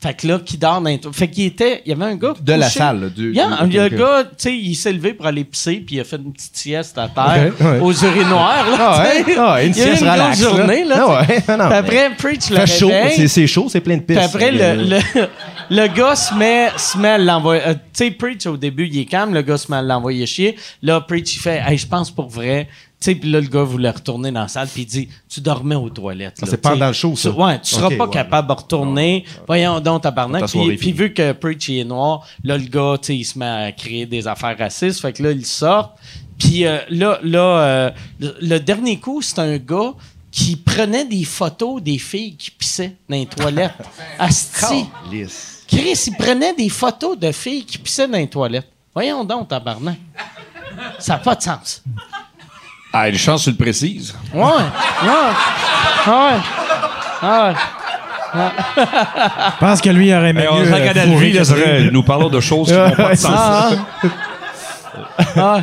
[0.00, 1.00] Fait que là, qui dort dans les.
[1.12, 1.82] Fait qu'il était...
[1.84, 3.86] Il y avait un gars De la salle, là, du- Il y a, du- le
[3.86, 3.98] ok, ok.
[3.98, 6.56] gars, tu sais, il s'est levé pour aller pisser, puis il a fait une petite
[6.56, 7.80] sieste à terre Ok, ouais.
[7.80, 8.76] aux là.
[8.78, 9.34] Ah ouais?
[9.36, 10.56] Ah une il y a eu sieste une relax, grosse là.
[10.58, 10.96] journée, là.
[11.00, 12.90] Ah ouais, non, Puis après, Preach le Fait chaud,
[13.28, 14.20] c'est- chaud, c'est plein de pistes.
[14.20, 14.98] Puis après, le, le,
[15.70, 17.62] le gars se met, se met à l'envoyer.
[17.66, 19.34] euh, tu sais, Preach, au début, il est calme.
[19.34, 20.56] Le gars se met à l'envoyer chier.
[20.80, 22.68] Là, Preach, il fait Hey, je pense pour vrai.
[23.00, 24.66] Tu sais, là, le gars voulait retourner dans la salle.
[24.66, 26.38] Puis il dit Tu dormais aux toilettes.
[26.42, 27.30] Ah, c'est pendant le show, ça.
[27.30, 28.10] Tu- Ouais, tu seras Ok, pas ouais.
[28.12, 29.24] capable de retourner.
[29.46, 30.40] Voyons donc, tabarnak.
[30.40, 33.38] Ta Puis, puis vu que Preach est noir, là, le gars, tu sais, il se
[33.38, 35.00] met à créer des affaires racistes.
[35.00, 35.94] Fait que là, il sort.
[36.38, 39.92] Puis euh, là, là euh, le, le dernier coup, c'est un gars
[40.30, 43.72] qui prenait des photos des filles qui pissaient dans les toilettes.
[44.18, 44.86] Asti.
[45.68, 48.68] Chris, il prenait des photos de filles qui pissaient dans les toilettes.
[48.94, 49.98] Voyons donc, tabarnak.
[50.98, 51.82] Ça n'a pas de sens.
[52.92, 54.14] Ah, une chance, tu le précises.
[54.32, 54.42] Ouais.
[54.42, 56.06] Ouais.
[56.06, 57.54] Ouais.
[58.34, 58.50] Ouais.
[58.76, 62.68] Je pense que lui il aurait aimé Mais on mieux, euh, nous parlons de choses
[62.68, 63.32] qui n'ont pas de sens.
[63.34, 63.70] Ah,
[65.16, 65.26] ah.
[65.36, 65.62] Ah.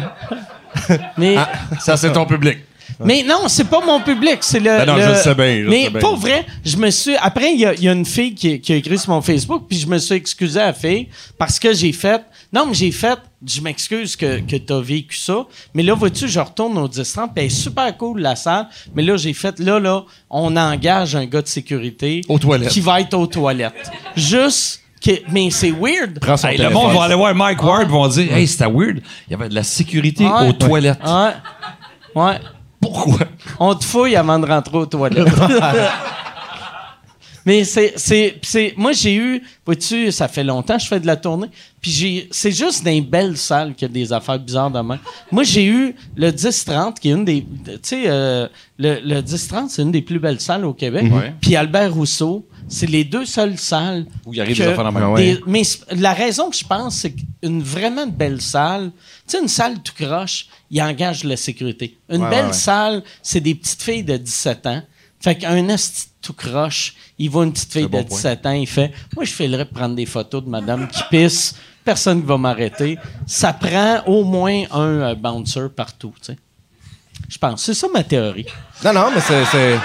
[1.18, 1.36] Mais,
[1.80, 2.60] Ça, c'est ton public.
[3.00, 4.66] mais non, c'est pas mon public, c'est le.
[4.66, 6.00] Ben non, le- je le sais bien, je mais sais bien.
[6.00, 7.16] pour vrai, je me suis.
[7.18, 9.22] Après, il y a, il y a une fille qui, qui a écrit sur mon
[9.22, 11.08] Facebook, puis je me suis excusé à la fille
[11.38, 12.22] parce que j'ai fait.
[12.56, 13.20] Non, mais j'ai fait.
[13.46, 15.46] Je m'excuse que, que tu as vécu ça.
[15.74, 18.68] Mais là, vois-tu, je retourne au 10 30, puis elle est super cool, la salle.
[18.96, 19.60] Mais là, j'ai fait.
[19.60, 22.22] Là, là, on engage un gars de sécurité.
[22.30, 22.70] Aux toilettes.
[22.70, 23.92] Qui va être aux toilettes.
[24.16, 24.82] Juste.
[25.04, 26.18] que- mais c'est weird.
[26.20, 29.02] Prends son Hey, le monde va aller voir Mike Ward vont dire Hey, c'était weird.
[29.28, 31.00] Il y avait de la sécurité aux toilettes.
[32.16, 32.40] Ouais.
[32.80, 33.20] Pourquoi?
[33.60, 35.28] On te fouille avant de rentrer aux toilettes.
[37.46, 41.06] Mais c'est, c'est, c'est, moi j'ai eu, vois-tu, ça fait longtemps que je fais de
[41.06, 41.48] la tournée,
[41.80, 44.80] puis j'ai, c'est juste dans les belles salles qu'il y a des affaires bizarres de
[44.80, 45.00] même.
[45.32, 48.48] Moi j'ai eu le 10-30, qui est une des, tu sais, euh,
[48.80, 51.06] le, le 10-30, c'est une des plus belles salles au Québec.
[51.12, 51.34] Ouais.
[51.40, 55.00] Puis Albert Rousseau, c'est les deux seules salles Où il arrive que- des affaires dans
[55.00, 55.14] la Ah main.
[55.14, 55.36] ouais.
[55.36, 58.92] des- mais la raison que je pense, c'est qu'une vraiment belle salle,
[59.28, 61.96] tu sais, une salle tout croche, il engage la sécurité.
[62.10, 62.54] Une Ouais, belle ouais.
[62.54, 64.82] salle, c'est des petites filles de 17 ans.
[65.20, 68.18] Fait qu'un esti tout croche, il voit une petite fille de bon point.
[68.18, 72.22] 17 ans, il fait Moi, je filerais prendre des photos de madame qui pisse, personne
[72.22, 72.98] ne va m'arrêter.
[73.28, 76.38] Ça prend au moins un euh, bouncer partout, tu sais.
[77.30, 77.64] Je pense.
[77.64, 78.46] C'est ça ma théorie.
[78.84, 79.78] Non, non, mais c'est-.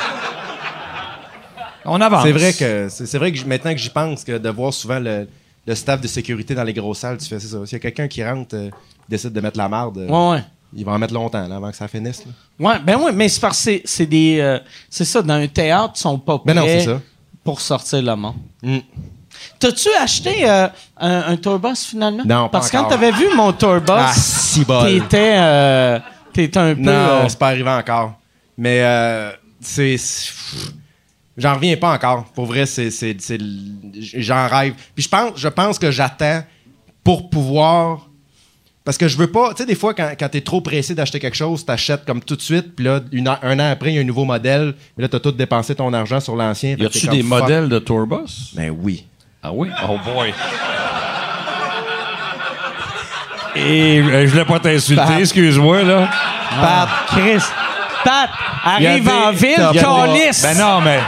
[1.84, 2.22] On avance.
[2.24, 5.26] C'est vrai que c'est vrai que maintenant que j'y pense, que de voir souvent le,
[5.66, 7.58] le staff de sécurité dans les grosses salles, tu fais c'est ça.
[7.64, 8.70] S'il y a quelqu'un qui rentre, euh,
[9.08, 10.44] décide de mettre la marde, euh, Ouais, ouais.
[10.74, 12.24] Il va en mettre longtemps là, avant que ça finisse.
[12.26, 12.32] là.
[12.68, 14.38] Ouais, ben oui, mais c'est parce que c'est- des.
[14.40, 14.58] euh,
[14.88, 17.00] c'est ça, dans un théâtre, ils sont pas prêts Ben non, c'est ça.
[17.42, 18.34] pour sortir le monde.
[18.62, 18.78] Mm.
[19.58, 20.68] T'as-tu acheté euh,
[20.98, 22.22] un, un tourbus finalement?
[22.24, 25.98] Non, pas Parce que quand t'avais vu mon tourbus, Ah, si t'étais, euh,
[26.32, 26.80] t'étais un peu.
[26.82, 28.14] Non, c'est pas arrivé encore.
[28.58, 29.30] Mais euh,
[29.60, 29.96] c'est.
[31.36, 32.24] J'en reviens pas encore.
[32.34, 32.90] Pour vrai, c'est.
[33.98, 34.74] J'en rêve.
[34.94, 36.42] Puis je pense, je pense que j'attends
[37.02, 38.09] pour pouvoir.
[38.84, 39.50] Parce que je veux pas.
[39.50, 42.34] Tu sais, des fois, quand, quand t'es trop pressé d'acheter quelque chose, t'achètes comme tout
[42.34, 42.74] de suite.
[42.74, 44.74] Puis là, une an- un an après, il y a un nouveau modèle.
[44.96, 46.76] Mais là, t'as tout dépensé ton argent sur l'ancien.
[46.78, 47.28] Y a-tu des fuck.
[47.28, 48.54] modèles de tourbus?
[48.54, 49.04] Ben oui.
[49.42, 49.68] Ah oui?
[49.88, 50.32] Oh boy.
[53.56, 56.08] Et euh, je voulais pas t'insulter, excuse-moi, là.
[56.60, 57.42] Pat, Chris.
[58.04, 58.30] Pat,
[58.64, 60.42] arrive des- en ville, calice.
[60.42, 61.00] Ben non, mais.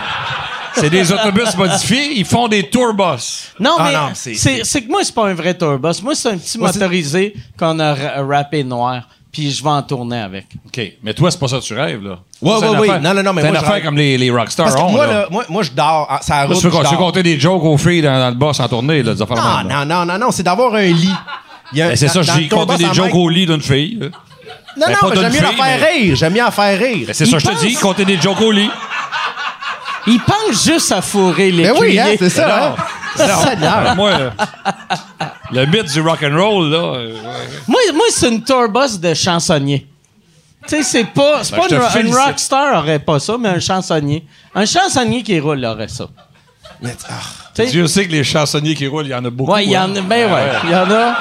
[0.74, 3.52] C'est des autobus modifiés, ils font des tourbus.
[3.60, 6.02] Non, Ah mais non, c'est- c'est c'est que moi, c'est pas un vrai tourbus.
[6.02, 9.70] Moi, c'est un petit Moi, c'est- motorisé qu'on a ra- rappé noir, puis je vais
[9.70, 10.46] en tourner avec.
[10.66, 10.80] OK.
[11.02, 12.18] Mais toi, c'est pas ça que tu rêves, là.
[12.40, 12.88] Ouais, C'est ouais, une oui.
[12.88, 14.76] affaire- Non, non, non, mais C'est moi, une affaire rêve- comme les, les rockstars Parce
[14.76, 15.12] que ont, moi, là.
[15.12, 16.06] là, moi, moi, je dors.
[16.10, 16.96] ah, Ça route, tu dors.
[16.96, 19.58] compter des jokes aux filles dans, dans le boss en tournée, là, des affaires Non,
[19.58, 19.84] même, là?
[19.84, 21.08] non, non, non, non, c'est d'avoir un lit.
[21.72, 23.62] Il y a- Ben, c'est dans- ça, j'ai compté des en jokes au lit d'une
[23.62, 23.98] fille.
[24.74, 26.16] Non, Ben, non, mais j'aime mieux la fille, faire mais- rire.
[26.16, 27.04] J'aime mieux en faire rire.
[27.06, 28.70] Ben, c'est ça, Il je te pense- dis, compter des jokes au lit.
[30.06, 32.46] Il pense juste à fourrer les Ben oui, hein, c'est ça.
[32.46, 33.24] Non.
[33.24, 33.44] hein?
[33.44, 33.94] Seigneur.
[33.96, 34.30] Moi, euh,
[35.52, 36.78] le mythe du rock'n'roll, là.
[36.96, 37.14] euh.
[37.68, 39.86] Moi, moi c'est une tourbus de chansonnier.
[40.66, 42.18] Tu sais, c'est pas, c'est Ben, pas je te une, une félicite.
[42.20, 44.24] rockstar aurait pas ça, mais un chansonnier.
[44.54, 46.06] Un chansonnier qui roule aurait ça.
[46.80, 47.12] Mais, ah,
[47.54, 49.52] Tu sais, Dieu sait que les chansonniers qui roulent, il y en a beaucoup.
[49.52, 49.96] ouais, il y en hein.
[49.96, 51.14] a, ben ouais, il y en a.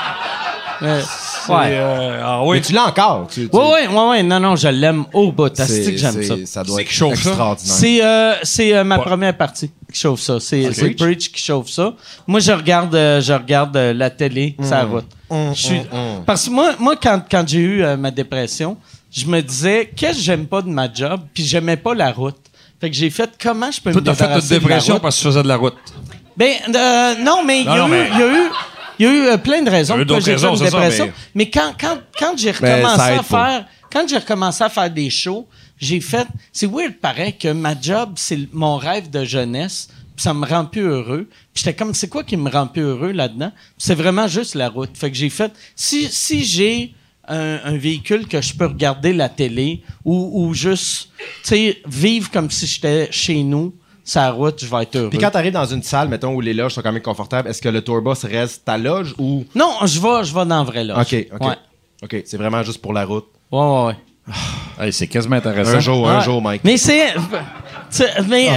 [0.82, 1.00] Mais,
[1.48, 1.68] ouais.
[1.72, 2.60] euh, ah Mais oui.
[2.60, 3.28] tu l'as encore.
[3.32, 5.50] Tu, tu- Ouais, ouais, ouais, ouais, non, non, je l'aime au bout.
[5.54, 6.34] c'est- que j'aime ça.
[6.36, 7.74] c'est- Ça doit C'est être chauffe extraordinaire.
[7.76, 9.04] C'est euh, c'est euh, ma Ouais.
[9.04, 10.38] première partie qui chauffe ça.
[10.40, 11.30] C'est c'est Preach?
[11.32, 11.94] Qui chauffe ça.
[12.26, 15.06] Moi, je regarde, euh, je regarde euh, la télé, ça route.
[15.30, 15.80] Je suis-
[16.24, 18.76] Parce que moi, moi quand, quand j'ai eu euh, ma dépression,
[19.12, 22.36] je me disais, qu'est-ce que j'aime pas de ma job, puis j'aimais pas la route.
[22.80, 24.78] Fait que j'ai fait comment je peux Toi, me t'as fait débarrasser une de la
[24.78, 25.02] route?
[25.02, 25.74] parce que tu faisais de la route.
[26.36, 28.10] Ben, euh, non, mais il y, a eu- mais-
[28.98, 29.26] il y a eu...
[29.28, 31.06] Euh, plein de raisons d'autres j'ai fait une dépression.
[31.06, 31.50] mais- mais...
[31.50, 33.46] quand, quand, quand j'ai Ben, recommencé ça aide à pas.
[33.48, 35.46] faire quand j'ai recommencé à faire des shows,
[35.78, 36.26] j'ai fait.
[36.52, 40.44] C'est weird, pareil, que ma job, c'est l- mon rêve de jeunesse, puis ça me
[40.44, 41.28] rend plus heureux.
[41.54, 43.52] Puis j'étais comme, c'est quoi qui me rend plus heureux là-dedans?
[43.54, 44.90] Puis C'est vraiment juste la route.
[44.94, 45.52] Fait que j'ai fait.
[45.76, 46.94] Si, si j'ai
[47.28, 51.08] un, un véhicule que je peux regarder la télé ou, ou juste,
[51.42, 53.74] tu sais, vivre comme si j'étais chez nous,
[54.06, 55.10] sa route, je vais être heureux.
[55.10, 57.60] Puis quand t'arrives dans une salle, mettons, où les loges sont quand même confortables, est-ce
[57.60, 59.44] que le tourbus reste ta loge ou?
[59.54, 60.96] Non, je vais, je vais dans le vrai loge.
[61.12, 61.46] OK, OK.
[61.46, 61.56] Ouais,
[62.04, 63.26] OK, c'est vraiment juste pour la route.
[63.52, 63.84] ouais, ouais.
[63.86, 63.96] ouais.
[64.78, 65.76] Hey, c'est quasiment intéressant.
[65.76, 66.24] Un jour, un Ouais.
[66.24, 66.62] jour, Mike.
[66.64, 67.14] Mais c'est.
[67.94, 68.48] tu- Mais.
[68.50, 68.52] euh,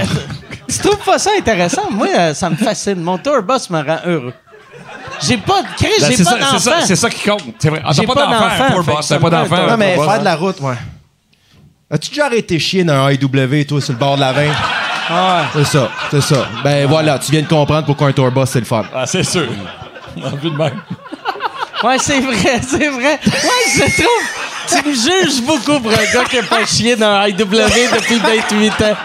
[0.68, 1.90] Tu trouves pas ça intéressant?
[1.90, 3.00] Moi, euh, ça me fascine.
[3.00, 4.34] Mon tourbus me rend heureux.
[5.22, 6.86] J'ai pas de Chris, Ben, j'ai c'est pas ça, c'est ça, d'enfant.
[6.86, 7.42] c'est ça qui compte.
[7.58, 7.82] C'est vrai.
[7.84, 9.66] Ah, t'as pas pas d'enfant, d'enfant, que ça t'as pas d'enfant.
[9.68, 10.74] Non, mais faire de la route, ouais.
[11.90, 14.42] As-tu déjà arrêté chier dans un IW, toi, sur le bord de la 20?
[15.12, 15.64] Ah ouais.
[15.64, 16.46] C'est ça, c'est ça.
[16.62, 18.84] Ben voilà, tu viens de comprendre pourquoi un tourbus, c'est le fun.
[18.94, 19.46] Ah, c'est sûr.
[20.24, 20.80] En vue de même.
[21.84, 23.18] Ouais, c'est vrai, c'est vrai.
[23.24, 24.26] Ouais, je trouve.
[24.68, 28.18] Tu me juges beaucoup pour un gars qui a pas chié dans un IW depuis
[28.18, 28.96] 28 ans.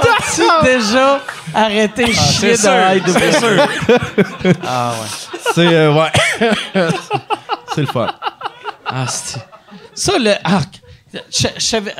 [0.00, 1.20] As-tu déjà
[1.54, 3.02] arrêté de chier C'est dans IW?
[3.06, 3.68] c'est sûr.
[5.54, 6.12] C'est, euh, ouais.
[7.74, 8.06] c'est le fun.
[8.86, 9.38] Ah, c'est-
[9.94, 10.80] Ça, le arc.
[11.12, 11.94] Je, je savais-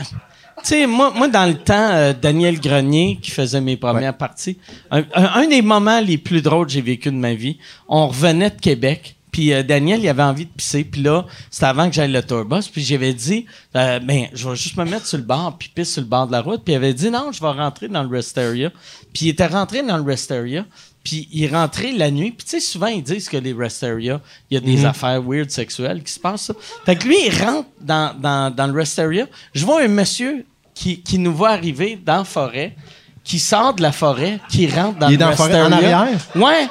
[0.68, 4.58] sais, moi, moi, dans le temps, euh, Daniel Grenier, qui faisait mes premières parties,
[4.90, 7.58] un, un- un des moments les plus drôles que j'ai vécu de ma vie,
[7.88, 11.66] on revenait de Québec, puis euh, Daniel, il avait envie de pisser, puis là, c'était
[11.66, 15.06] avant que j'aille le tourbus, puis j'avais dit, euh, ben, je vais juste me mettre
[15.06, 17.10] sur le bord, puis pisse sur le bord de la route, puis il avait dit,
[17.10, 18.70] non, je vais rentrer dans le rest area.
[19.12, 20.64] Puis il était rentré dans le rest area,
[21.02, 22.30] puis il rentrait la nuit.
[22.30, 24.20] Puis tu sais, souvent, ils disent que les rest area,
[24.50, 26.42] il y a des affaires weird sexuelles qui se passent.
[26.46, 26.54] ça.
[26.86, 29.26] Fait que lui, il rentre dans, dans, dans le rest area.
[29.52, 32.74] Je vois un monsieur qui, qui nous voit arriver dans la forêt,
[33.22, 35.72] qui sort de la forêt, qui rentre dans Il est le dans la forêt en
[35.72, 36.08] arrière?
[36.34, 36.68] Ouais.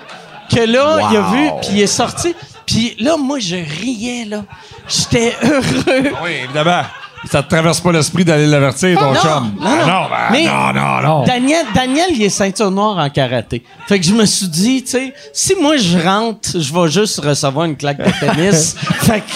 [0.50, 2.36] Que là, il a vu, puis il est sorti.
[2.66, 4.44] Puis là, moi, je riais, là.
[4.88, 6.12] J'étais heureux.
[6.24, 6.84] Oui, évidemment.
[7.32, 9.56] Ça te traverse pas l'esprit d'aller l'avertir, ton Non, chum.
[9.58, 9.78] non, non.
[9.82, 11.24] Ah non, ben, Mais non, non, non.
[11.24, 13.64] Daniel, Daniel, il est ceinture noire en karaté.
[13.88, 17.22] Fait que je me suis dit, tu sais, si moi je rentre, je vais juste
[17.22, 18.76] recevoir une claque de tennis.
[19.00, 19.32] fait que.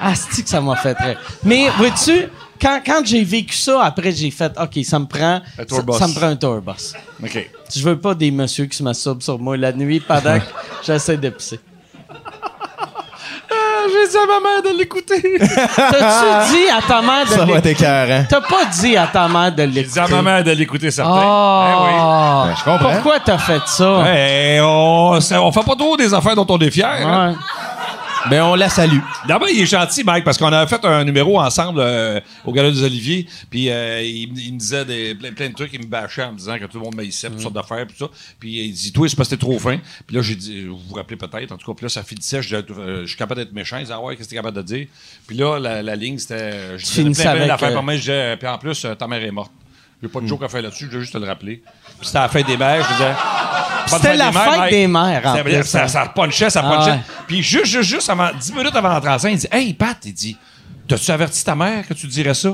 [0.00, 1.16] Ah, c'est que ça m'a fait très.
[1.42, 2.28] Mais, vois-tu,
[2.60, 5.36] quand, quand j'ai vécu ça, après, j'ai fait, OK, ça me prend.
[5.36, 5.98] Un Ça, tourbus.
[5.98, 6.92] ça me prend un tourbus.
[7.22, 7.50] OK.
[7.74, 10.44] Je veux pas des messieurs qui se masturbent sur moi la nuit pendant que
[10.86, 11.60] j'essaie de pisser.
[13.88, 15.22] J'ai dit à ma mère de l'écouter.
[15.38, 17.70] T'as-tu dit à ta mère de Ça va être l'écouter?
[17.70, 18.24] écœurant.
[18.28, 20.00] T'as pas dit à ta mère de J'ai dit l'écouter.
[20.00, 21.12] à ma mère de l'écouter, certain.
[21.22, 22.44] Ah!
[22.48, 22.92] Ben, je comprends.
[22.94, 23.98] Pourquoi t'as fait ça?
[24.00, 24.08] Oui.
[24.08, 26.88] Eh, on, on fait pas trop des affaires dont on est fier.
[27.06, 27.36] hein.
[28.30, 28.98] Ben, on la salue.
[29.28, 32.70] D'abord, il est gentil, Mike, parce qu'on a fait un numéro ensemble euh, au Gala
[32.70, 35.86] des Oliviers, puis euh, il, il me disait des, plein, plein de trucs, il me
[35.86, 38.06] bâchait en me disant que tout le monde m'haïssait, toutes sortes d'affaires, puis ça.
[38.40, 39.78] Puis il dit, toi, c'est parce que t'es trop fin.
[40.06, 42.42] Puis là, j'ai dit, vous vous rappelez peut-être, en tout cas, puis là, ça finissait,
[42.42, 43.76] je, euh, je suis capable d'être méchant.
[43.76, 44.86] Il disait, ah ouais, qu'est-ce que t'es capable de dire?
[45.26, 48.36] Puis là, la, la ligne, c'était, je disais plein, plein d'affaires, par moi, je disais,
[48.36, 49.52] puis en plus, ta mère est morte.
[50.02, 51.62] J'ai pas de joke à faire là-dessus, je vais juste te le rappeler.
[51.98, 53.14] Puis c'était la fête des mères, je disais.
[53.86, 55.88] C'était la fête des mères, en Ça- plus, Ça, hein.
[55.88, 56.90] ça punchait, ça Ah punchait.
[56.92, 57.00] ouais.
[57.26, 59.96] Puis juste, juste, juste avant, 10 minutes avant d'entrer en scène, il dit Hey, Pat,
[60.04, 60.36] il dit
[60.88, 62.50] T'as-tu averti ta mère que tu dirais ça?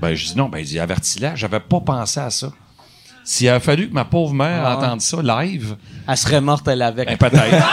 [0.00, 2.48] Ben, je dis Non, ben, il dit Avertis-la, j'avais pas pensé à ça.
[3.24, 5.76] S'il avait fallu que ma pauvre mère Ah entende ça live,
[6.08, 7.08] Elle serait morte, elle, avec.
[7.08, 7.64] ben, peut-être.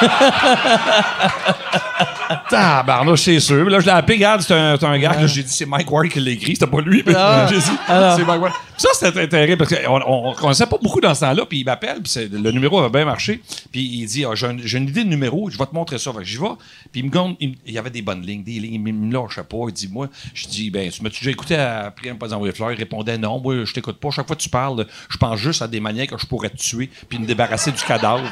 [2.50, 3.68] Tabarnouche, c'est sûr.
[3.68, 5.12] Là, je l'ai appelé, regarde, c'est un, c'est un gars.
[5.20, 7.02] Là, j'ai dit, c'est Mike Ward qui l'a écrit, c'était pas lui.
[7.06, 7.46] Mais Ah.
[7.50, 8.52] j'ai dit, c'est Mike Ward.
[8.76, 11.44] Ça, c'était terrible parce qu'on on, on connaissait pas beaucoup dans ce temps-là.
[11.46, 13.40] Puis il m'appelle, puis c'est- le numéro avait bien marché.
[13.72, 15.98] Puis il dit, Ah, j'ai, un- j'ai une idée de numéro, je vais te montrer
[15.98, 16.12] ça.
[16.12, 16.44] Fait que j'y vais.
[16.92, 18.94] Puis il me gonne, il, me- il y avait des bonnes lignes, des lignes, il
[18.94, 19.56] me lâchait pas.
[19.68, 22.72] Il dit, moi, je dis, ben, tu m'as-tu déjà écouté après un pas envoyer fleurs?
[22.72, 24.10] Il répondait, non, moi, je t'écoute pas.
[24.10, 26.56] Chaque fois que tu parles, je pense juste à des manières que je pourrais te
[26.58, 28.24] tuer, puis me débarrasser du cadavre.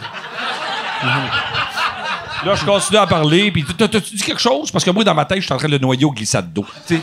[2.45, 4.71] Là, je continue à parler, puis t'as- t'as-tu dit quelque chose?
[4.71, 6.53] Parce que moi, dans ma tête, je suis en train de le noyer au glissade
[6.53, 6.67] d'eau.
[6.87, 7.01] Tu.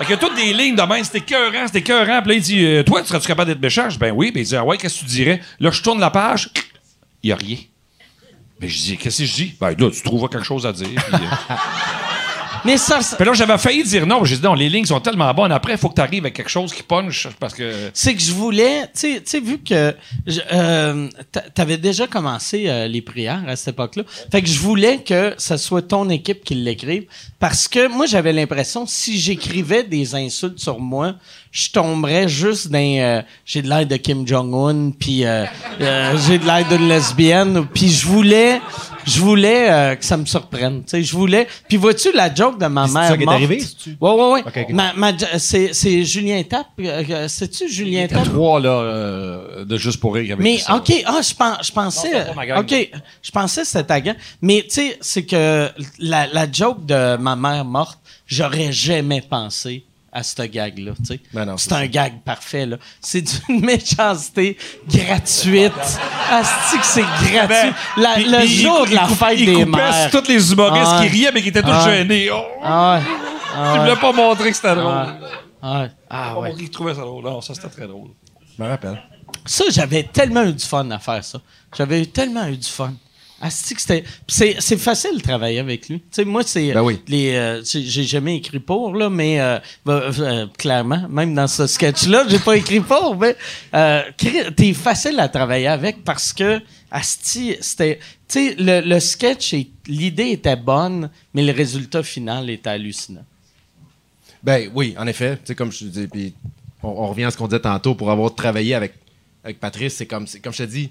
[0.00, 2.20] Fait a toutes des lignes de même, c'était écœurant, c'était écœurant.
[2.22, 3.88] Puis là, il dit, euh, toi, serais-tu capable d'être méchant?
[3.98, 4.30] Ben oui.
[4.32, 5.40] Ben, il dit, ah ouais, qu'est-ce que tu dirais?
[5.60, 6.50] Là, je tourne la page,
[7.22, 7.56] il n'y a rien.
[8.60, 9.54] Ben, je dis, qu'est-ce que je dis?
[9.60, 10.88] Ben, là, tu trouveras quelque chose à dire.
[11.12, 11.18] Euh,
[12.64, 14.24] Mais ça, ça- puis là, j'avais failli dire non.
[14.24, 15.52] J'ai dit, non, les lignes sont tellement bonnes.
[15.52, 17.90] Après, il faut que tu arrives avec quelque chose qui punch, parce que.
[17.94, 19.94] c'est que je voulais, tu sais- tu vu que
[20.52, 24.98] euh, t'a- t'avais déjà commencé euh, les prières à cette époque-là, fait que je voulais
[24.98, 27.04] que ce soit ton équipe qui l'écrive,
[27.38, 31.14] parce que moi j'avais l'impression si j'écrivais des insultes sur moi,
[31.56, 35.46] je tomberais juste dans euh, j'ai de l'air de Kim Jong Un, puis euh,
[35.80, 38.60] euh, j'ai de l'air d'une lesbienne, puis je voulais,
[39.06, 41.48] je voulais euh, que ça me surprenne, tu sais, je voulais.
[41.66, 43.96] Puis vois-tu la joke de ma mère ça qui est arrivé, c'est-tu?
[43.98, 44.40] Ouais, ouais, ouais.
[44.46, 44.68] Ok, ok.
[44.74, 46.66] Ma- ma- c'est, c'est Julien Tap.
[46.78, 48.24] euh, C'est-tu Julien Tap?
[48.24, 50.76] Trois, là, euh, de juste pour rire avec Mais ça.
[50.76, 52.12] OK, ah, je, pen- je pensais.
[52.34, 52.60] Non.
[52.60, 52.90] OK,
[53.22, 54.14] je pensais que c'était.
[54.42, 55.70] Mais tu sais, c'est que
[56.00, 59.84] la, la joke de ma mère morte, j'aurais jamais pensé
[60.16, 60.92] à ce gag-là.
[60.98, 61.20] tu sais.
[61.32, 62.64] Ben c'est un gag parfait.
[62.66, 62.76] là.
[63.00, 64.56] C'est d'une méchanceté
[64.88, 65.72] gratuite.
[66.30, 67.46] Asti que c'est gratuit.
[67.48, 70.10] Ben, La- puis- le il jour cou- de la il fête il des coupait mères.
[70.10, 72.28] tous les humoristes Ah qui riaient, mais qui étaient tous Ah gênés.
[72.32, 73.00] Oh, Ah.
[73.58, 75.06] Ah tu voulais pas montrer que c'était drôle.
[75.62, 75.90] Ah ouais.
[76.10, 76.48] Ah ouais.
[76.50, 77.24] montrer qu'ils trouvaient ça drôle.
[77.24, 78.10] Non, ça, c'était très drôle.
[78.56, 79.02] Je me rappelle.
[79.44, 81.38] Ça, j'avais tellement eu du fun à faire ça.
[81.76, 82.92] J'avais eu tellement eu du fun.
[83.38, 86.02] Puis C'est, facile de travailler avec lui.
[86.24, 86.72] Moi, c'est.
[86.72, 87.00] Ben oui.
[87.06, 91.66] Les, euh, j'ai jamais écrit pour, là, mais euh, ben, euh, clairement, même dans ce
[91.66, 93.36] sketch-là, j'ai pas écrit pour, mais
[94.56, 96.60] t'es facile à travailler avec parce que
[96.90, 97.98] Asti, c'était.
[98.28, 99.54] Tu sais, le, le sketch,
[99.86, 103.24] l'idée était bonne, mais le résultat final était hallucinant.
[104.42, 105.36] Ben oui, en effet.
[105.36, 106.34] Tu sais, comme je te dis, puis
[106.82, 108.94] on, on revient à ce qu'on disait tantôt, pour avoir travaillé avec,
[109.44, 110.90] avec Patrice, c'est comme, c'est comme je te dis,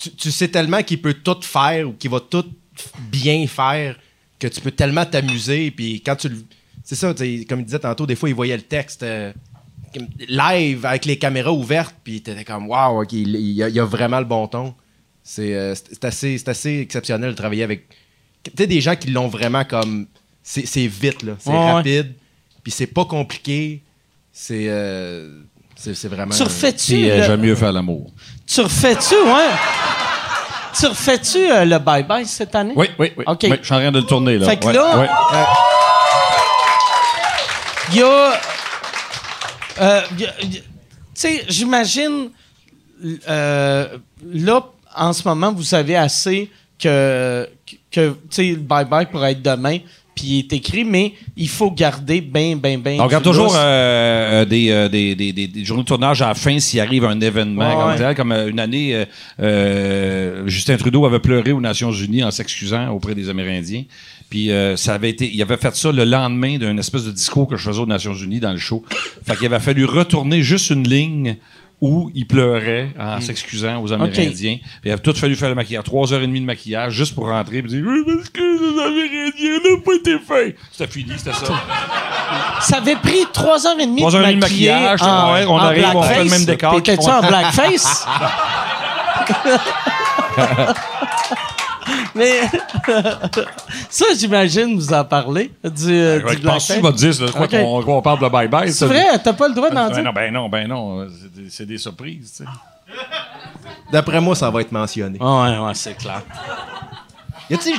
[0.00, 2.46] tu, tu sais tellement qu'il peut tout faire ou qu'il va tout
[3.10, 3.96] bien faire
[4.38, 5.70] que tu peux tellement t'amuser.
[5.70, 6.36] Puis quand tu le.
[6.82, 9.32] C'est ça, comme il disait tantôt, des fois, il voyait le texte euh,
[10.26, 13.84] live avec les caméras ouvertes, puis t'étais comme, waouh, il, il y a, il a
[13.84, 14.74] vraiment le bon ton.
[15.22, 17.86] C'est euh, assez, c'est assez exceptionnel de travailler avec.
[18.42, 20.06] Tu sais, des gens qui l'ont vraiment comme.
[20.42, 21.36] C'est vite, là.
[21.38, 21.72] C'est ouais.
[21.72, 22.14] rapide.
[22.62, 23.82] Puis c'est pas compliqué.
[24.32, 24.66] C'est.
[24.68, 25.42] euh,
[25.94, 26.34] c'est vraiment.
[26.34, 27.08] Tu refais-tu.
[27.10, 28.10] Euh, le- j'aime mieux faire l'amour.
[28.46, 29.48] Tu refais-tu, ouais?
[30.78, 32.74] Tu refais-tu euh, le bye-bye cette année?
[32.76, 33.24] Oui, oui, oui.
[33.26, 33.38] OK.
[33.44, 34.46] Oui, je suis en train de le tourner, là.
[34.46, 35.08] Fait que Ouais, là- ouais.
[37.92, 38.32] Il y a.
[39.80, 40.62] euh, il y a- tu
[41.14, 42.30] sais, j'imagine.
[43.28, 43.96] euh,
[44.32, 44.62] là,
[44.94, 47.48] en ce moment, vous savez assez que,
[47.90, 49.78] que tu sais, le bye-bye pourrait être demain,
[50.14, 52.96] puis il est écrit, mais il faut garder bien, bien, bien.
[52.98, 56.28] On regarde du toujours euh, euh, des, euh, des, des, des- journées de tournage à
[56.28, 57.68] la fin s'il arrive un événement.
[57.68, 57.96] Ouais, comme, ouais.
[57.96, 58.14] tel.
[58.14, 59.04] Comme, euh, une année,
[59.40, 63.84] euh, Justin Trudeau avait pleuré aux Nations Unies en s'excusant auprès des Amérindiens.
[64.28, 67.48] Puis euh, ça avait été, il avait fait ça le lendemain d'une espèce de discours
[67.48, 68.84] que je faisais aux Nations Unies dans le show.
[69.26, 71.36] Fait qu'il avait fallu retourner juste une ligne
[71.80, 73.20] où il pleurait en Hmm.
[73.22, 74.58] s'excusant aux Amérindiens.
[74.58, 77.14] Puis il avait tout fallu faire le maquillage, trois heures et demie de maquillage juste
[77.14, 80.56] pour rentrer et dire oui, parce que les Amérindiens n'ont pas été faits.
[80.72, 81.46] C'était fini, c'était ça.
[82.60, 85.32] Ça avait pris trois heures et demie Trois de heures et demie de maquillage, en-
[85.32, 88.06] ouais, on en arrive, on fait le même décor T'étais-tu en blackface?
[92.14, 92.40] Mais
[93.90, 96.76] ça, j'imagine, vous en parlez du, euh, du Ouais, je pense que blackface.
[96.76, 97.50] je vais te dire, c'est quoi Ok.
[97.50, 98.70] qu'on qu'on parle de bye-bye.
[98.72, 100.04] C'est vrai, t'as pas le droit d'en Ben dire?
[100.04, 101.06] non, ben non, ben non.
[101.48, 102.50] C'est des- surprises, tu sais.
[103.92, 105.18] D'après moi, ça va être mentionné.
[105.20, 106.22] Ah ouais, ouais, c'est clair.
[107.48, 107.74] Y a-t-il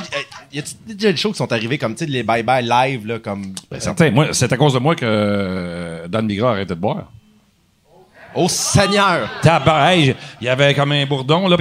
[0.58, 3.54] euh, déjà des shows qui sont arrivés comme, tu sais, les bye-bye live, là, comme.
[3.70, 4.10] Ben, certain.
[4.10, 7.10] Moi, c'est à cause de moi que euh, Dan Bigra a arrêté de boire.
[8.34, 9.28] Oh Seigneur!
[9.94, 11.56] Il y avait comme un bourdon, là.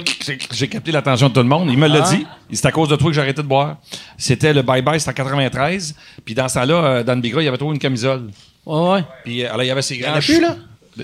[0.52, 1.70] J'ai capté l'attention de tout le monde.
[1.72, 2.26] Il me l'a dit.
[2.54, 3.78] C'est à cause de toi que j'ai arrêté de boire.
[4.18, 5.96] C'était le bye-bye, c'était en 93.
[6.26, 8.30] Puis dans ce temps-là, euh, Dan Bigra, il avait trouvé une camisole.
[8.66, 9.04] Ouais, ouais.
[9.24, 10.56] Puis euh, alors, il y avait ses grands en a plus, cheveux- là?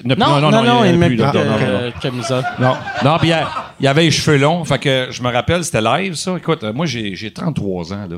[0.04, 1.32] Ne- Non, non, non, en il a met plus, là.
[1.32, 1.58] de Non, non, non.
[1.62, 2.44] euh, camisole.
[2.60, 2.76] Non,
[3.06, 3.48] non puis il y a-
[3.80, 4.64] il y avait les cheveux longs.
[4.66, 6.36] Fait que je me rappelle, c'était live, ça.
[6.38, 8.18] Écoute, euh, moi, j'ai j'ai 33 ans, là.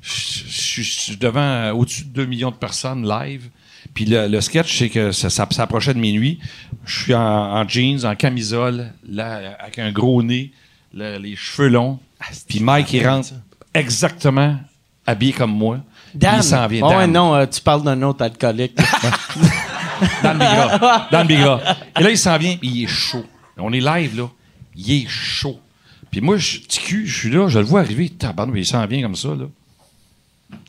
[0.00, 3.48] Je suis devant euh, au-dessus de 2 millions de personnes live.
[3.94, 6.38] Puis le, le sketch, c'est que ça, ça, ça approchait de minuit.
[6.86, 10.52] Je suis en, en jeans, en camisole, là, avec un gros nez,
[10.94, 11.98] le- les cheveux longs.
[12.48, 13.30] Puis Mike, il rentre.
[13.74, 14.56] exactement
[15.06, 15.78] habillé comme moi.
[16.14, 16.36] Dan.
[16.38, 16.82] Il s'en vient.
[16.84, 17.12] Ah ouais, Dan.
[17.12, 18.76] non, euh, tu parles d'un autre alcoolique.
[20.22, 21.08] Dans le Bigra.
[21.10, 21.60] Dans le Bigra.
[21.98, 23.24] Et là, il s'en vient, il est chaud.
[23.58, 24.28] On est live, là.
[24.74, 25.60] Il est chaud.
[26.10, 28.08] Puis moi, je, petit cul, je suis là, je le vois arriver.
[28.08, 29.44] Tabarnou, il s'en vient comme ça, là.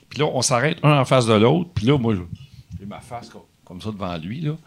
[0.10, 1.70] Puis là, on s'arrête un en face de l'autre.
[1.74, 2.22] Puis là, moi, je-
[2.80, 3.30] j'ai ma face
[3.66, 4.58] comme, ça devant lui, là.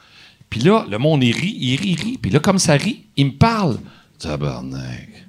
[0.49, 2.19] Puis là, le monde, il rit, il rit, il rit.
[2.19, 3.79] Puis là, comme ça rit, il me parle.
[4.19, 5.26] Tabarnak.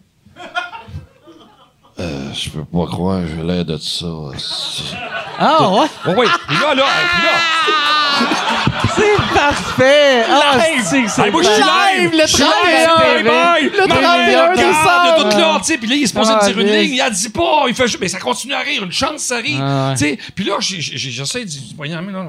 [2.00, 4.06] Euh, je peux pas croire que j'ai l'air de ça.
[5.40, 6.28] ah ouais, Oh oui,
[6.62, 6.84] là, là,
[8.96, 10.24] c'est parfait.
[10.30, 13.30] Ah, c'est c'est moi, je suis live, le Je suis 31 live, Bye, bébé.
[13.30, 13.64] bye.
[13.64, 15.16] Le Ma 31 mère regarde de décembre.
[15.32, 17.10] toute là, tu sais, puis là, il est supposé Ah, dire une ligne, il a
[17.10, 19.90] dit pas, il fait juste, mais ça continue à rire, une chance, ça rit, Ah,
[19.90, 19.94] ouais.
[19.96, 20.20] tu sais.
[20.36, 22.26] Puis là, j'essaie de dire, voyons, mais là,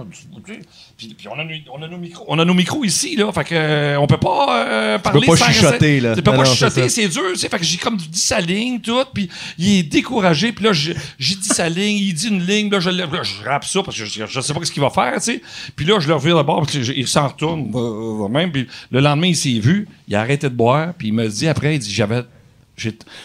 [0.46, 0.60] tu sais,
[0.98, 3.30] puis, puis on, a, nos- on a nos micros, on a nos micros ici, là,
[3.32, 6.16] fait que euh, on peut pas euh, parler pas sans- chuchoter, là.
[6.16, 8.18] Tu peux Non, pas non, chuchoter, c'est dur, tu sais, fait que j'ai comme dit
[8.18, 12.26] sa ligne, tout, puis il est découragé, puis là, j'ai dit sa ligne, il dit
[12.28, 14.72] une ligne, là, je, là, je rappe ça, parce que je, je sais pas ce
[14.72, 15.42] qu'il va faire, tu sais.
[15.76, 19.28] Puis là, je le reviens d'abord, puis il s'en retourne, euh, même, puis le lendemain,
[19.28, 21.92] il s'est vu, il a arrêté de boire, puis il me dit après, il dit,
[21.94, 22.22] j'avais,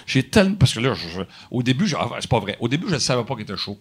[0.06, 2.94] j'ai, tellement, parce que là, je- au début, enfin, c'est pas vrai, au début, je
[2.96, 3.80] ne savais pas qu'il était chaud.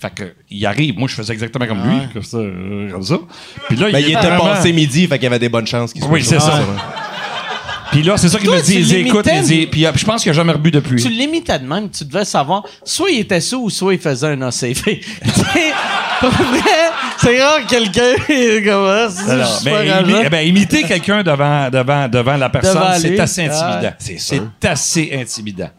[0.00, 3.18] Fait que, il arrive, moi, je faisais exactement comme lui, comme ça, euh, comme ça.
[3.68, 5.92] Puis là, Ben, il était vraiment- passé midi, fait qu'il y avait des bonnes chances
[5.92, 6.58] qu'il soit Oui, c'est ça.
[7.92, 8.72] Puis là, c'est ça qu'il Toi, me dit.
[8.74, 11.02] tu Il dit, écoute, il dit, puis euh, je pense qu'il a jamais rebu depuis.
[11.02, 12.62] Tu l'imitais de même, tu devais savoir.
[12.84, 15.00] Soit il était sous, ou soit il faisait un ACV.
[15.24, 15.72] Tu sais,
[16.20, 16.60] pour vrai,
[17.18, 21.68] c'est rare que quelqu'un est comme c'est super ben, imi- eh ben, imiter quelqu'un devant,
[21.68, 23.20] devant, devant la personne, Devant c'est lui.
[23.20, 23.90] assez intimidant.
[23.92, 23.96] Ah.
[23.98, 25.70] C'est assez intimidant.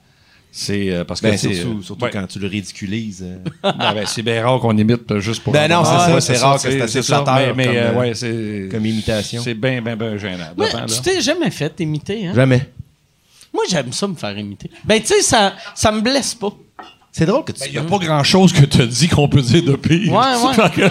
[0.53, 2.11] C'est euh, parce que Ben, c'est, surtout, euh, surtout ouais.
[2.11, 3.23] quand tu le ridiculises.
[3.23, 3.71] euh.
[3.93, 5.53] Ben, c'est bien rare qu'on imite euh, juste pour.
[5.53, 7.93] Ben non, c'est Ah, ça, c'est rare que c'est assez flatteur Mais, mais, comme, euh,
[7.93, 9.41] ouais, c'est comme imitation.
[9.41, 10.49] C'est bien, bien, bien gênant.
[10.57, 10.85] Ouais, devant, là.
[10.87, 12.33] tu t'es jamais fait imiter, hein?
[12.35, 12.69] Jamais.
[13.53, 14.69] Moi, j'aime ça me faire imiter.
[14.83, 16.51] Ben, tu sais, ça, ça me blesse pas.
[17.13, 17.63] C'est drôle que tu.
[17.67, 20.11] Il n'y a pas grand chose que tu as dit qu'on peut dire de pire.
[20.11, 20.89] Ouais, ouais.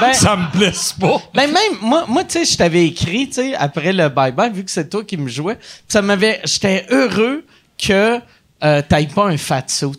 [0.00, 1.20] Ben, ça me blesse pas.
[1.34, 4.64] ben même, moi, moi tu sais, je t'avais écrit, tu sais, après le bye-bye, vu
[4.64, 5.58] que c'est toi qui me jouais,
[5.88, 6.40] ça m'avait...
[6.44, 7.44] J'étais heureux
[7.86, 8.20] que
[8.64, 9.90] euh, t'ailles pas un fat suit.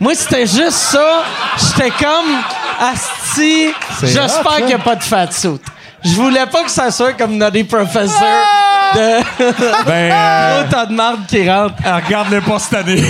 [0.00, 1.22] Moi, c'était juste ça.
[1.58, 2.40] J'étais comme,
[2.80, 3.72] asti,
[4.02, 5.60] j'espère qu'il n'y a pas de fat suit.
[6.04, 8.22] Je voulais pas que ça soit comme Nutty Professor
[8.94, 9.20] de...
[9.84, 11.74] Ben, euh, t'as de marde qui rentre.
[11.84, 13.02] regarde-le pas cette année.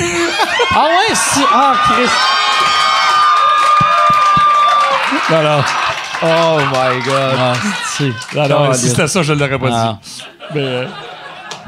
[0.75, 1.41] Ah ouais, si...
[1.53, 2.13] Ah, Christ.
[5.29, 5.65] voilà.
[6.23, 7.35] Oh my god.
[7.39, 7.53] Ah,
[7.97, 8.13] si.
[8.35, 9.99] Non, non, Ah, si c'était ça, je ne l'aurais pas Ah.
[10.03, 10.23] dit.
[10.55, 10.87] Mais, euh,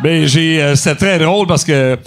[0.02, 1.98] mais j'ai, euh, c'était très drôle parce que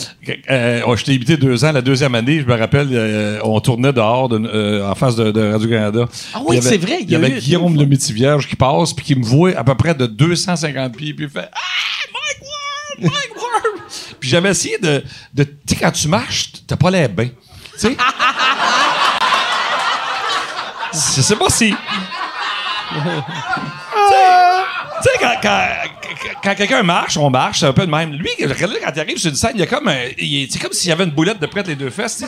[0.50, 1.72] euh, oh, je t'ai invité deux ans.
[1.72, 5.32] La deuxième année, je me rappelle, euh, on tournait dehors de- euh, en face de,
[5.32, 6.06] de Radio-Canada.
[6.34, 9.16] Ah oui, c'est vrai, il Il y avait Guillaume le Métivierge qui passe puis qui
[9.16, 11.58] me voit à peu près de 250 pieds puis il fait Ah,
[12.14, 13.12] Mike Ward!
[13.14, 13.82] Mike Ward!
[14.20, 15.04] puis j'avais essayé de.
[15.34, 17.28] de tu sais, quand tu marches, t'as pas l'air bien.
[17.74, 17.98] Tu sais?
[20.94, 21.74] Je sais pas si.
[25.04, 25.66] Tu sais, quand, quand,
[26.44, 28.12] quand quelqu'un marche, on marche, c'est un peu de même.
[28.14, 29.90] Lui, regardez, quand il arrive sur une scène, il y a comme
[30.50, 32.24] C'est comme s'il y avait une boulette de près de les deux fesses.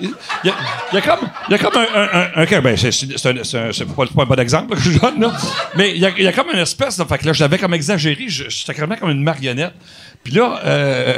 [0.00, 0.10] Il
[0.44, 0.50] y
[0.96, 1.86] a, comme, il y a comme un.
[1.92, 5.32] un, un, ben, c'est, pas, un bon exemple que je donne, là.
[5.74, 6.96] Mais il y a, comme une espèce.
[6.96, 8.26] De, fait que là, je l'avais comme exagéré.
[8.28, 9.74] je- J'étais carrément comme une marionnette.
[10.22, 11.14] Puis là, euh,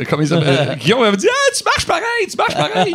[0.00, 0.68] euh, comment il s'appelle?
[0.70, 2.94] Euh, Guillaume avait dit Ah, tu marches pareil, tu marches pareil.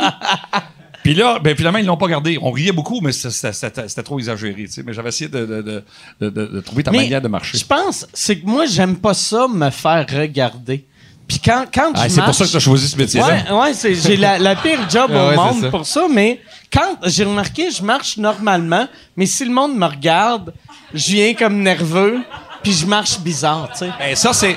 [1.02, 2.38] Puis là, ben, finalement, ils l'ont pas gardé.
[2.42, 4.66] On riait beaucoup, mais c'était- trop exagéré.
[4.84, 5.82] Mais j'avais essayé de,
[6.20, 7.56] de, de, trouver ta Mais manière de marcher.
[7.58, 10.86] Je pense, c'est que moi, j'aime pas ça me faire regarder.
[11.26, 13.54] Puis quand, quand Ah, c'est pour ça que tu as choisi ce métier-là.
[13.56, 15.70] Ouais, j'ai la, la pire job Ah au ouais, monde ça.
[15.70, 16.40] pour ça, mais
[16.72, 20.52] quand j'ai remarqué, je marche normalement, mais si le monde me regarde,
[20.92, 22.18] je viens comme nerveux,
[22.64, 23.90] puis je marche bizarre, tu sais.
[23.98, 24.56] Ben, ça, c'est.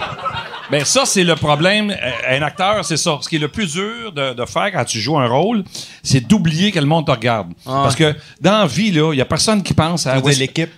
[0.79, 1.89] Ben, ça, c'est le problème.
[1.91, 3.17] Euh, Un acteur, c'est ça.
[3.21, 5.63] Ce qui est le plus dur de, de faire quand tu joues un rôle,
[6.01, 7.53] c'est d'oublier que le monde te regarde.
[7.83, 10.15] Parce que dans la vie, là, il y a personne qui pense à.
[10.15, 10.69] Tu dire l'équipe.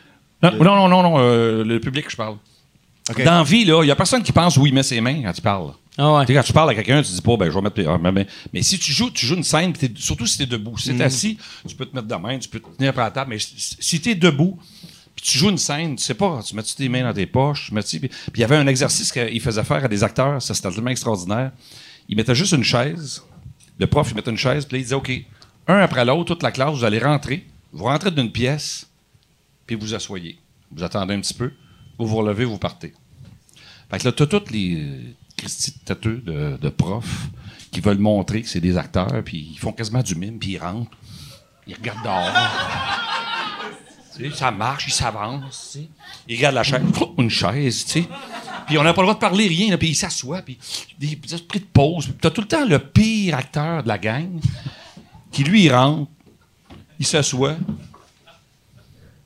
[0.43, 2.35] Non, non, non, non, non, euh, le public, je parle.
[3.23, 5.21] Dans la vie, là, il y a personne qui pense où il met ses mains
[5.23, 5.71] quand il parle.
[5.97, 6.25] Ah ouais.
[6.25, 7.81] Tu quand tu parles à quelqu'un, tu dis pas, ben, je vais mettre.
[7.87, 10.77] ah, mais, mais- si tu joues, tu joues une scène, surtout si tu es debout.
[10.77, 13.03] Si tu es assis, tu peux te mettre de main, tu peux te tenir après
[13.03, 13.29] la table.
[13.29, 14.59] Mais si- tu es debout,
[15.25, 17.73] tu joues une scène, tu sais pas, tu mets-tu tes mains dans tes poches, tu
[17.73, 17.99] mets-tu.
[17.99, 20.91] Puis il y avait un exercice qu'il faisait faire à des acteurs, ça c'était tellement
[20.91, 21.51] extraordinaire.
[22.07, 23.23] Il mettait juste une chaise,
[23.79, 25.11] le prof, il mettait une chaise, puis il disait, OK,
[25.67, 27.43] un après l'autre, toute la classe, vous allez rentrer,
[27.73, 28.87] vous rentrez d'une pièce,
[29.65, 30.37] puis vous asseyez.
[30.71, 31.51] Vous attendez un petit peu,
[31.97, 32.93] vous vous relevez, vous partez.
[33.89, 35.01] Fait que là, t'as tous les euh,
[35.37, 37.29] Christy têteux de, de profs
[37.71, 40.59] qui veulent montrer que c'est des acteurs, puis ils font quasiment du mime, puis ils
[40.59, 40.95] rentrent.
[41.65, 43.24] Ils regardent dehors.
[44.33, 45.77] Ça marche, il s'avance.
[46.27, 46.81] Il regarde la chaise,
[47.17, 48.07] une chaise, tu sais.
[48.67, 50.57] Puis on n'a pas le droit de parler rien, puis il s'assoit, puis
[50.97, 52.13] des petits esprits de pause.
[52.19, 54.39] T'as tout le temps le pire acteur de la gang
[55.31, 56.09] qui, lui, il rentre,
[56.99, 57.57] il s'assoit,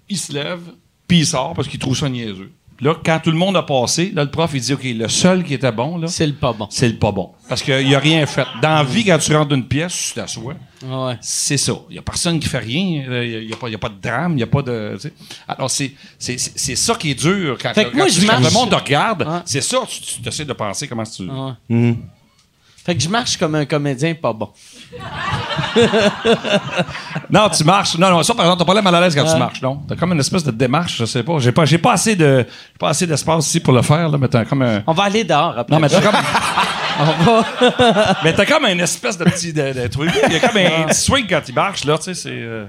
[0.10, 0.62] il se lève,
[1.08, 2.52] puis il sort parce qu'il trouve ça niaiseux.
[2.82, 5.44] Là, quand tout le monde a passé, là, le prof, il dit, OK, le seul
[5.44, 6.68] qui était bon, là, C'est le pas bon.
[6.70, 7.32] c'est le pas bon.
[7.50, 8.46] Parce qu'il a rien fait.
[8.62, 10.54] Dans la vie, quand tu rentres d'une pièce, tu t'assois.
[10.86, 11.18] Ouais.
[11.20, 11.74] C'est ça.
[11.90, 13.04] Il n'y a personne qui fait rien.
[13.24, 14.32] Il n'y a, pas- y a pas de drame.
[14.34, 14.98] Il n'y a pas de.
[15.48, 17.58] Alors, c'est, ça qui est dur.
[17.62, 19.40] Quand, Fait que quand moi, tu- je quand marche- le monde te regarde, Ouais.
[19.46, 19.80] c'est ça.
[19.90, 21.24] Tu, tu essaies de penser comment tu.
[21.30, 21.96] Ouais.
[22.86, 24.50] Fait que je marche comme un comédien pas bon.
[27.30, 27.98] Non, tu marches.
[27.98, 29.82] Non, non, ça, par exemple, t'as pas l'air mal à l'aise quand tu marches, non?
[29.88, 31.38] T'as comme une espèce de démarche, je sais pas.
[31.40, 34.18] J'ai pas, j'ai pas assez de, j'ai pas assez d'espace ici pour le faire, là,
[34.18, 34.82] mais t'as comme un.
[34.88, 35.76] On va aller dehors après.
[35.76, 36.16] Non, mais t'as comme.
[37.00, 38.18] On va.
[38.24, 40.12] mais t'as comme une espèce de petit de, de truc.
[40.28, 42.30] Il y a comme un petit swing quand il marche, là, tu sais, c'est.
[42.32, 42.66] euh,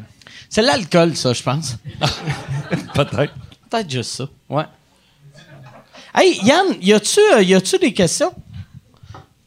[0.49, 1.77] C'est l'alcool, ça, je pense.
[2.95, 3.33] Peut-être.
[3.71, 4.25] Peut-être juste ça.
[4.49, 4.65] Ouais.
[6.15, 8.33] Hey, Yann, y a-tu euh, y a-tu des questions?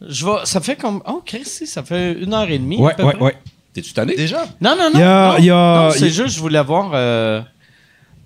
[0.07, 0.31] Je vais.
[0.45, 1.01] Ça fait comme.
[1.07, 2.77] Oh, Christy, ça fait une heure et demie.
[2.77, 3.23] à Ouais, peu ouais, près.
[3.23, 3.35] ouais.
[3.73, 4.15] T'es-tu tanné?
[4.15, 4.45] Déjà?
[4.61, 4.95] Non, non, non.
[4.95, 5.53] Il y a- non, il y a-
[5.88, 6.91] non, il c'est juste, je voulais voir.
[6.93, 7.41] euh,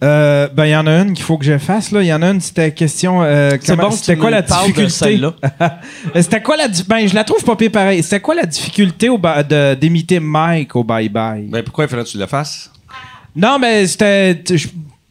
[0.04, 1.90] Euh, ben, il y en a une qu'il faut que je fasse.
[1.92, 2.04] là.
[2.04, 3.24] Il y en a une, c'était question.
[3.24, 4.94] euh, C'est comment- bon que C'était tu quoi me la parles de difficulté?
[4.94, 5.34] celle-là.
[5.62, 5.70] Euh,
[6.22, 6.68] c'était quoi la.
[6.68, 8.04] di- Ben, je la trouve pas pire pareil.
[8.04, 11.48] C'était quoi la difficulté au ba- de- d'imiter Mike au Bye Bye?
[11.50, 12.72] Ben, pourquoi il fallait que tu le fasses?
[13.36, 14.36] Non, mais c'était.
[14.36, 14.68] t- je-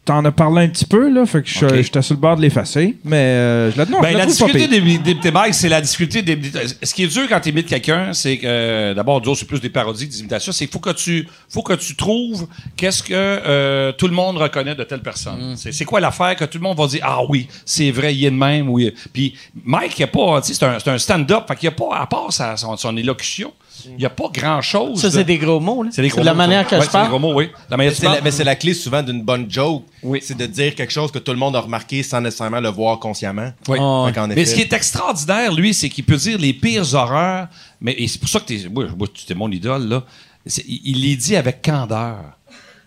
[0.07, 1.27] T'en as parlé un petit peu, là.
[1.27, 1.75] Fait que je- Ok.
[1.83, 2.97] j'étais sur le bord de l'effacer.
[3.05, 5.31] Mais euh, je la, non, Ben, je la la trouve pas difficulté des, des, des
[5.33, 6.39] Mike, c'est la difficulté des.
[6.81, 9.69] Ce qui est dur quand tu imites quelqu'un, c'est que euh, d'abord, c'est plus des
[9.69, 10.53] parodies, des imitations.
[10.53, 12.47] C'est qu'il faut que tu, faut que tu trouves
[12.77, 15.55] qu'est-ce que euh, tout le monde reconnaît de telle personne.
[15.57, 18.25] C'est, c'est quoi l'affaire que tout le monde va dire ah oui, c'est vrai, il
[18.25, 18.69] est de même.
[18.71, 18.95] Oui.
[19.13, 19.35] Puis
[19.65, 21.97] Mike, il y a pas, tu sais, c'est un, stand-up, fait qu'il y a pas
[21.97, 23.53] à part sa, son, son élocution,
[23.97, 25.01] il y a pas grand-chose.
[25.01, 25.91] Ça, c'est des gros mots, là.
[25.93, 26.71] C'est des gros la mots, manière ça.
[26.71, 27.09] que Ouais, je c'est des parle.
[27.09, 27.51] gros mots, oui.
[27.71, 28.21] La manière Mais c'est la, parles.
[28.25, 29.85] mais c'est la clé souvent d'une bonne joke.
[30.03, 30.21] Oui.
[30.23, 32.99] C'est de dire quelque chose que tout le monde a remarqué sans nécessairement le voir
[32.99, 33.51] consciemment.
[33.69, 33.79] Oui.
[33.81, 37.49] Oh, Mais effet- ce qui est extraordinaire, lui, c'est qu'il peut dire les pires horreurs.
[37.81, 40.03] Mais et c'est pour ça que t'es, moi, moi, tu es mon idole là.
[40.47, 42.36] C'est- il les dit avec candeur.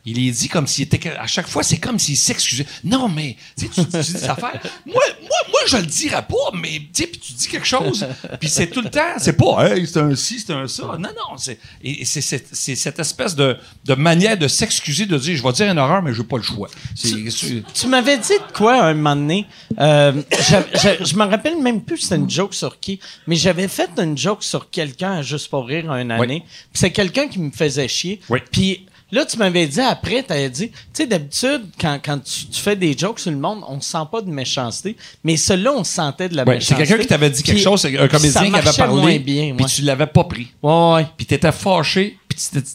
[0.09, 1.11] Il les dit comme s'il était.
[1.11, 2.65] À chaque fois, c'est comme s'il s'excusait.
[2.83, 4.59] Non, mais tu, sais, tu, tu dis des affaires.
[4.85, 8.07] Moi, moi, moi, je le dirais pas, mais tu sais, puis tu dis quelque chose.
[8.39, 9.13] Puis c'est tout le temps.
[9.17, 10.83] C'est pas, hey, c'est un ci, c'est un ça.
[10.97, 11.37] Non, non.
[11.37, 15.35] C'est, et et c'est, c'est- c'est cette espèce de, de manière de s'excuser, de dire,
[15.37, 16.69] je vais dire une horreur, mais je n'ai pas le choix.
[16.95, 17.09] C'est,
[17.73, 19.45] Tu m'avais dit de quoi un moment donné?
[19.79, 20.13] Euh,
[21.05, 24.43] je me rappelle même plus c'était une joke sur qui, mais j'avais fait une joke
[24.43, 26.43] sur quelqu'un à juste pour rire une année.
[26.71, 28.19] Puis c'est quelqu'un qui me faisait chier.
[28.29, 28.39] Oui.
[28.51, 32.45] Puis là, tu m'avais dit après, tu avais dit, tu sais, d'habitude, quand, quand tu,
[32.47, 35.83] tu fais des jokes sur le monde, on sent pas de méchanceté, mais celui-là, on
[35.83, 36.75] sentait de la Ouais, méchanceté.
[36.75, 39.65] c'est quelqu'un qui t'avait dit quelque Puis chose, un comédien qui avait parlé, bien, puis
[39.65, 40.47] tu l'avais pas pris.
[40.61, 41.07] Ouais, ouais.
[41.17, 42.67] puis t'étais fâché, puis tu t'étais-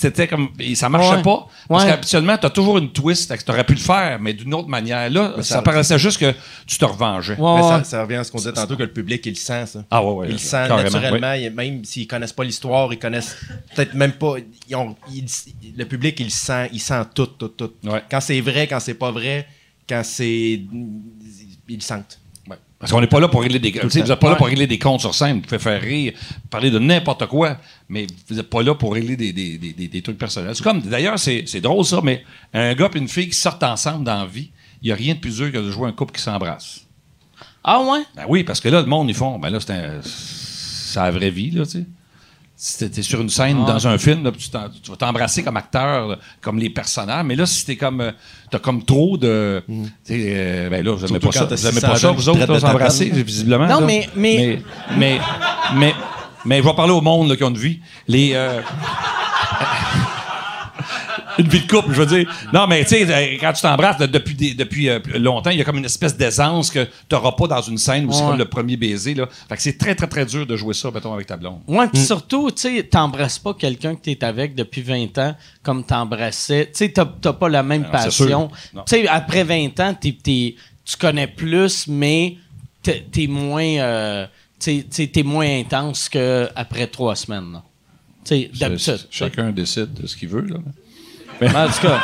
[0.00, 1.22] c'était comme et ça marchait Ouais.
[1.22, 1.90] pas parce Ouais.
[1.90, 5.32] qu'habituellement t'as toujours une twist que t'aurais pu le faire mais d'une autre manière là
[5.38, 6.32] ça, ça- paraissait juste que
[6.66, 7.68] tu te revengeais Ouais, Mais ouais.
[7.68, 9.84] ça, ça revient à ce qu'on disait tantôt que le public, il le sent, ça.
[9.90, 11.42] ah ouais ouais Ils le carrément, naturellement, ouais.
[11.42, 13.36] il- même s'ils connaissent pas l'histoire, ils connaissent
[13.74, 14.34] peut-être même pas.
[14.68, 15.24] ils ont- ils-
[15.76, 17.72] le public, il le sent, il sent tout, tout, tout.
[17.84, 18.02] Ouais.
[18.10, 19.46] Quand c'est vrai, quand c'est pas vrai,
[19.88, 20.60] quand c'est.
[21.70, 22.18] Ils le sentent.
[22.80, 24.66] Parce qu'on n'est pas là pour régler des sais, vous n'êtes pas là pour régler
[24.68, 26.12] des comptes sur scène vous pouvez faire rire
[26.48, 29.88] parler de n'importe quoi mais vous n'êtes pas là pour régler des, des, des, des-
[29.88, 32.24] des trucs personnels c'est comme d'ailleurs c'est drôle ça mais
[32.54, 34.50] un gars et une fille qui sortent ensemble dans la vie
[34.80, 36.82] il n'y a rien de plus dur que de jouer un couple qui s'embrasse
[37.64, 38.00] Ah ouais?
[38.14, 39.38] Ben oui, parce que là, le monde, ils font.
[39.40, 41.84] Ben là, c'est un- c'est la vraie vie, là, tu sais.
[42.60, 46.08] Si t'es sur une scène dans un film, là, tu, tu vas t'embrasser comme acteur,
[46.08, 47.24] là, comme les personnages.
[47.24, 48.00] Mais là, si t'es comme.
[48.00, 48.10] euh,
[48.50, 49.62] T'as comme trop de.
[50.02, 51.44] Sais, euh, ben là, vous aimez Surtout pas ça.
[51.44, 53.22] Vous aimez 600 pas ça, vous autres, s'embrasser, tatane.
[53.22, 53.66] visiblement.
[53.68, 54.60] Non, mais- mais-
[54.96, 54.96] Mais.
[54.96, 55.20] Mais.
[55.76, 55.94] Mais.
[56.44, 57.78] mais je vais parler au monde là, qui ont une vie.
[58.08, 58.32] Les.
[58.34, 58.60] euh,
[61.44, 62.48] une vie de couple, je veux dire.
[62.52, 65.58] Non, mais tu sais, euh, quand tu t'embrasses de- depuis, des- depuis euh, longtemps, il
[65.58, 68.22] y a comme une espèce d'aisance que tu n'auras pas dans une scène où c'est
[68.22, 69.14] comme le premier baiser.
[69.14, 69.28] Là.
[69.48, 71.60] Fait que c'est très, très, très dur de jouer ça, mettons, avec ta blonde.
[71.68, 75.84] Ouais, puis surtout, tu sais, t'embrasses pas quelqu'un que t'es avec depuis 20 ans comme
[75.84, 76.66] t'embrassais.
[76.72, 78.50] Tu sais, t'as t'as pas la même Ah non, passion.
[78.86, 80.54] Tu sais, après 20 ans, t'es- t'es-
[80.84, 82.36] tu connais plus, mais
[82.82, 84.26] t'es t'es moins, euh,
[84.58, 87.60] tu tu moins intense qu'après trois semaines.
[88.24, 89.06] Tu d'habitude.
[89.10, 90.42] Chacun décide de ce qu'il veut.
[90.42, 90.56] Là.
[91.42, 92.00] En tout cas.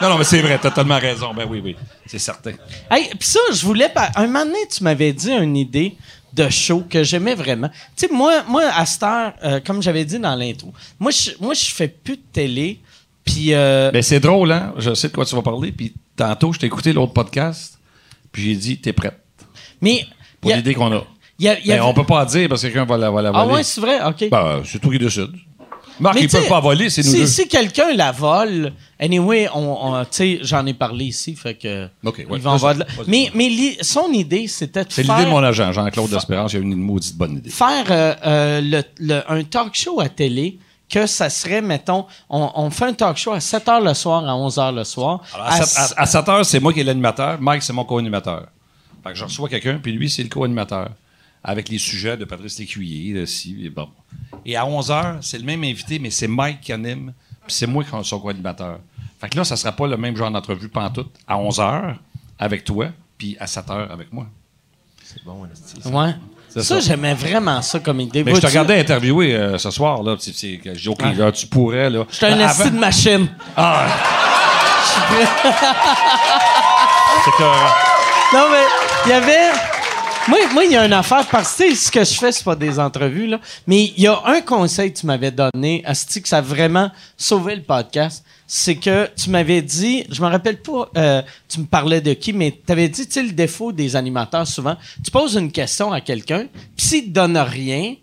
[0.00, 1.32] Non, non, mais c'est vrai, t'as tellement raison.
[1.32, 1.76] Ben oui, oui,
[2.06, 2.52] c'est certain.
[2.90, 3.88] Hey, puis ça, je voulais.
[3.88, 5.96] par- Un moment donné, tu m'avais dit une idée
[6.32, 7.68] de show que j'aimais vraiment.
[7.96, 11.30] Tu sais, moi, moi, à cette heure, euh, comme j'avais dit dans l'intro, moi, je,
[11.40, 12.80] moi, je fais plus de télé.
[13.24, 13.54] Puis.
[13.54, 14.74] euh, Ben c'est drôle, hein?
[14.78, 15.70] Je sais de quoi tu vas parler.
[15.70, 17.78] Puis tantôt, je t'ai écouté l'autre podcast,
[18.32, 19.18] puis j'ai dit, t'es prête
[19.80, 20.04] mais.
[20.40, 21.04] pour l'idée qu'on a.
[21.38, 23.30] y a- y Ben, on peut pas dire parce que quelqu'un va la, va la
[23.32, 24.00] Ah ouais, c'est vrai?
[24.04, 24.28] OK.
[24.30, 25.30] Ben, c'est toi qui décides.
[26.00, 27.26] Marc, Mais ils peuvent pas voler, c'est nous si, deux.
[27.26, 31.86] Si quelqu'un la vole, anyway, on, on- tu sais, j'en ai parlé ici, fait que.
[32.04, 32.26] OK, ouais.
[32.36, 35.16] ils vont avoir de la- Vas-y, Mais, mais li- son idée, c'était de C'est faire,
[35.18, 36.52] l'idée de mon agent, Jean-Claude D'Espérance.
[36.54, 37.50] Il a une maudite bonne idée.
[37.50, 40.58] faire euh, euh, le- le- un talk show à télé
[40.88, 44.28] que ça serait, mettons, on, on fait un talk show à 7 h le soir,
[44.28, 45.20] à 11 h le soir.
[45.34, 47.40] Alors, À à, 7, à, 7 heures, c'est moi qui est l'animateur.
[47.40, 48.46] Mike, c'est mon co-animateur.
[49.02, 50.90] Fait que je reçois quelqu'un, puis lui, c'est le co-animateur.
[51.44, 53.88] Avec les sujets de Patrice Lécuyer, de ci, et bon.
[54.46, 57.12] Et à 11 heures, c'est le même invité, mais c'est Mike qui anime,
[57.46, 58.78] puis c'est moi qui suis son co-animateur.
[59.20, 61.96] Fait que là, ça sera pas le même genre d'entrevue pantoute à 11 heures
[62.38, 62.88] avec toi,
[63.18, 64.26] puis à 7 heures avec moi.
[65.04, 65.88] C'est bon, esti.
[65.88, 66.14] Ouais.
[66.48, 66.80] C'est Ça, ça.
[66.80, 68.22] j'aimais vraiment ça comme idée.
[68.24, 70.16] Mais je te regardais interviewer euh, ce soir, là.
[70.16, 72.04] puis c'est- c'est- J'ai dit, OK, là, tu pourrais, là.
[72.10, 73.28] J'étais un Avant- esti de machine.
[73.56, 73.86] Ah!
[77.24, 78.36] C'est que.
[78.36, 78.64] Non, mais
[79.06, 79.50] il y avait.
[80.28, 82.78] Moi, il y a une affaire, parce que ce que je fais, c'est pas des
[82.78, 83.40] entrevues, là.
[83.66, 86.90] Mais il y a un conseil que tu m'avais donné, Asti, que ça a vraiment
[87.16, 88.24] sauvé le podcast.
[88.46, 92.32] C'est que tu m'avais dit, je me rappelle pas, euh, tu me parlais de qui,
[92.32, 95.90] mais tu avais dit, tu sais, le défaut des animateurs, souvent, tu poses une question
[95.90, 96.46] à quelqu'un,
[96.76, 97.94] puis s'il te donne rien,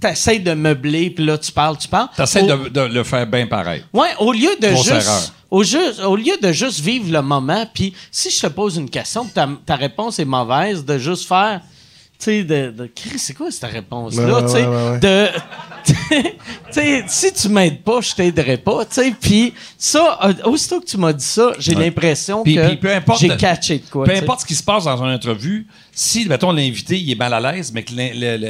[0.00, 2.08] t'essayes de meubler, puis là, tu parles, tu parles.
[2.16, 3.84] T'essaies Au- de, de le faire bien pareil.
[3.92, 5.32] Ouais, au lieu de Grosse juste.
[5.50, 9.48] Au, lieu de juste vivre le moment, puis si je te pose une question, ta,
[9.64, 11.60] ta réponse est mauvaise, de juste faire.
[12.18, 14.24] Tu sais, de, c'est quoi cette réponse-là?
[14.34, 14.98] Ouais, tu sais, ouais, ouais, ouais.
[14.98, 15.28] de.
[17.08, 18.84] si tu m'aides pas, je t'aiderai pas.
[19.20, 21.84] Puis ça, euh, aussitôt que tu m'as dit ça, j'ai Ouais.
[21.84, 22.50] l'impression que
[23.18, 24.04] j'ai catché de quoi.
[24.06, 27.32] Peu importe ce qui se passe dans une entrevue, si, mettons, l'invité, il est mal
[27.34, 27.92] à l'aise, mais que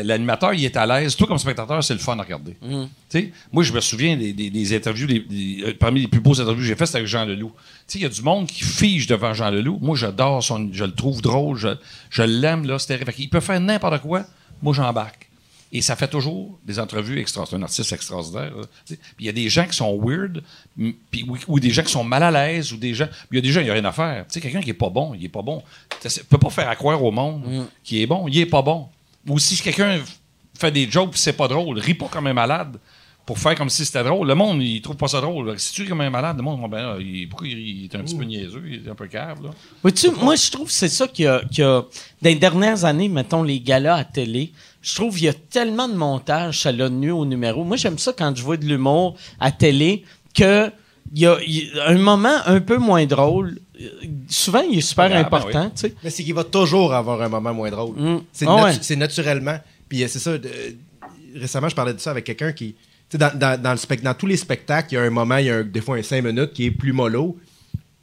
[0.02, 2.56] l'animateur, il est à l'aise, toi, comme spectateur, c'est le fun à regarder.
[2.62, 2.84] Mm.
[3.08, 6.40] Sais, moi, je me souviens des, des- des interviews, des- euh, parmi les plus beaux
[6.40, 7.52] interviews que j'ai fait, c'était avec Jean Leloup.
[7.94, 9.78] Il y a du monde qui fige devant Jean Leloup.
[9.82, 11.68] Moi, j'adore son, je le trouve drôle, je,
[12.10, 14.24] je l'aime, là, c'est Il peut faire n'importe quoi.
[14.62, 15.28] Moi, j'embarque.
[15.76, 17.44] Et ça fait toujours des entrevues extra.
[17.46, 18.52] C'est un artiste extraordinaire.
[18.86, 20.40] Tu Puis il y a des gens qui sont weird,
[21.10, 23.08] puis- ou, ou des gens qui sont mal à l'aise, ou des gens.
[23.32, 24.24] Il y a des gens, il n'y a rien à faire.
[24.28, 25.62] Tu sais, quelqu'un qui est pas bon, il est pas bon.
[26.00, 28.62] Tu ne peux pas faire à croire au monde qu'il est bon, il est pas
[28.62, 28.86] bon.
[29.28, 29.98] Ou si quelqu'un
[30.56, 32.76] fait des jokes c'est pas drôle, ris pas comme un malade
[33.26, 34.28] pour faire comme si c'était drôle.
[34.28, 35.58] Le monde, il trouve pas ça drôle.
[35.58, 38.00] Si tu ris comme un malade, le monde, ben, là, il, pourquoi il, est un
[38.04, 39.48] petit peu niaiseux, il est un peu cave, là.
[39.82, 41.40] Vois-tu, moi, je trouve que c'est ça qu'il y a, a-
[41.80, 41.86] Dans
[42.22, 44.52] les dernières années, mettons, les galas à télé,
[44.84, 47.64] je trouve qu'il y a tellement de montage, ça l'a nu au numéro.
[47.64, 50.04] Moi, j'aime ça quand je vois de l'humour à télé,
[50.34, 50.70] que
[51.14, 53.58] il y a, il y a un moment un peu moins drôle.
[54.28, 55.94] Souvent, il est super Ah, ben important, tu sais.
[56.02, 57.94] Mais c'est qu'il va toujours avoir un moment moins drôle.
[57.96, 58.20] Mm.
[58.32, 58.78] C'est, Ah natu- ouais.
[58.82, 59.58] c'est naturellement.
[59.88, 60.36] Puis euh, c'est ça.
[60.38, 60.48] de-
[61.36, 62.74] récemment, je parlais de ça avec quelqu'un qui.
[63.08, 65.10] Tu sais, dans, dans, dans, le spec- dans tous les spectacles, il y a un
[65.10, 67.36] moment, il y a un- des fois un 5 minutes qui est plus mollo.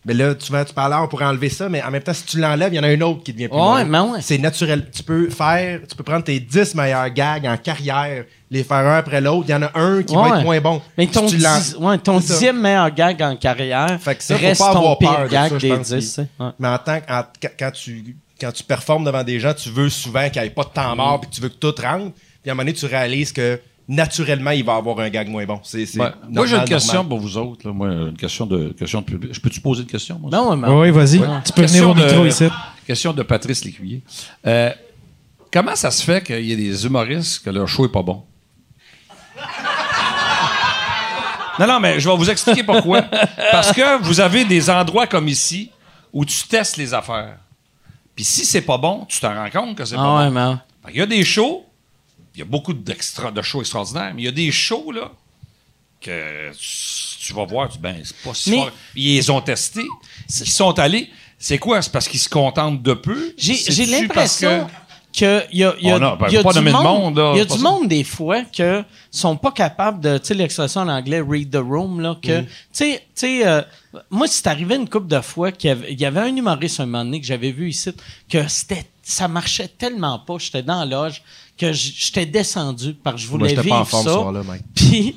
[0.06, 2.14] Mais là, tu vas, tu parles, ah, on pourrait enlever ça, mais en même temps,
[2.14, 4.19] si tu l'enlèves, il y en a un autre qui devient plus Ouais, mais ouais.
[4.22, 4.88] C'est naturel.
[4.91, 8.98] Tu peux faire, tu peux prendre tes 10 meilleurs gags en carrière, les faire un
[8.98, 9.45] après l'autre.
[9.48, 10.82] Il y en a un qui va être moins bon.
[10.98, 12.34] Mais Si ton, tu l'en- dix- ouais, ton C'est ça.
[12.34, 15.23] dixième meilleur gag en carrière Fait que ça, faut reste pas ton avoir pire peur
[15.26, 15.95] de gag ça, je des pense, 10.
[15.95, 16.28] tu sais.
[16.40, 16.49] Ouais.
[16.57, 17.23] Mais en tant que en-
[17.60, 20.64] quand- tu quand tu performes devant des gens, tu veux souvent qu'il n'y ait pas
[20.64, 22.11] de temps mort puis que tu veux que tout rentre.
[22.41, 23.60] Puis à un moment donné, tu réalises que
[23.91, 25.59] naturellement, il va avoir un gag moins bon.
[25.63, 26.11] C'est, c'est Ouais.
[26.30, 27.09] moi, j'ai une question normal.
[27.09, 27.68] pour vous autres.
[27.68, 27.73] là.
[27.73, 29.34] Moi, une question de, question de public.
[29.34, 30.30] Je peux-tu poser une question, moi?
[30.31, 31.19] Non, mais- Oui, vas-y.
[31.45, 32.47] Tu peux venir Question au micro de- ici.
[32.88, 34.01] Question de Patrice Lécuyer.
[34.47, 34.72] Euh,
[35.51, 38.23] comment ça se fait qu'il y a des humoristes que leur show est pas bon?
[41.59, 43.03] Non, non, mais je vais vous expliquer pourquoi.
[43.51, 45.69] Parce que vous avez des endroits comme ici
[46.11, 47.38] où tu testes les affaires.
[48.15, 50.57] Puis si c'est pas bon, tu t'en rends compte que c'est Ah pas ouais, bon.
[50.85, 51.70] Fait qu'il y a des shows, il
[52.40, 55.12] y a beaucoup d'extra, de shows extraordinaires, mais il y a des shows, là,
[56.02, 56.52] que
[57.20, 58.72] tu, vas voir, tu, ben, c'est pas si Mais- fort.
[58.95, 59.88] Ils les ont testés,
[60.28, 61.10] ils sont allés.
[61.38, 61.82] C'est quoi?
[61.82, 63.34] C'est parce qu'ils se contentent de peu?
[63.38, 64.68] J'ai, l'impression
[65.16, 66.84] que il y a, il y a, Oh non, ben, il y a du monde,
[66.84, 70.28] monde, là, il y a du monde des fois que sont pas capables de, tu
[70.28, 73.62] sais l'expression en anglais read the room là que, tu sais, tu sais, euh,
[74.10, 76.80] moi c'est arrivé une couple de fois qu'il y avait, il y avait un humoriste
[76.80, 77.91] un moment donné que j'avais vu ici
[78.30, 81.22] que c'était, ça marchait tellement pas, j'étais dans la loge
[81.58, 84.06] que j'étais descendu parce que je Moi, voulais j'étais vivre pas en forme
[84.36, 84.42] ça.
[84.42, 84.64] ce Mike.
[84.74, 85.16] Puis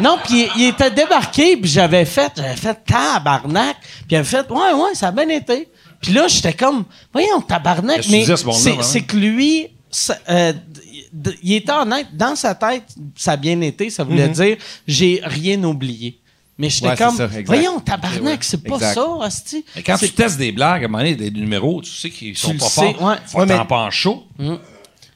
[0.00, 4.24] non, puis il, il était débarqué, puis j'avais fait, j'avais fait tabarnak, puis il avait
[4.24, 5.68] fait, ouais, ouais, ça a bien été.
[6.00, 10.52] Puis là, j'étais comme, voyons, tabarnak, mais ce moment-là, c'est, que lui, ça- euh,
[11.42, 12.84] il était honnête, dans sa tête,
[13.14, 14.56] ça a bien été, ça voulait dire,
[14.86, 16.20] j'ai rien oublié.
[16.56, 16.88] Mais j'étais.
[16.88, 18.94] Ouais, comme, ça, voyons, tabarnak, c'est pas Exact.
[18.94, 19.64] ça, hostie.
[19.74, 22.36] Mais quand tu testes des blagues, à un moment donné, des numéros, tu sais qu'ils
[22.36, 23.02] sont pas sais, forts.
[23.02, 23.14] ouais.
[23.26, 24.22] Faut Ouais, que t'en mais- pas en show.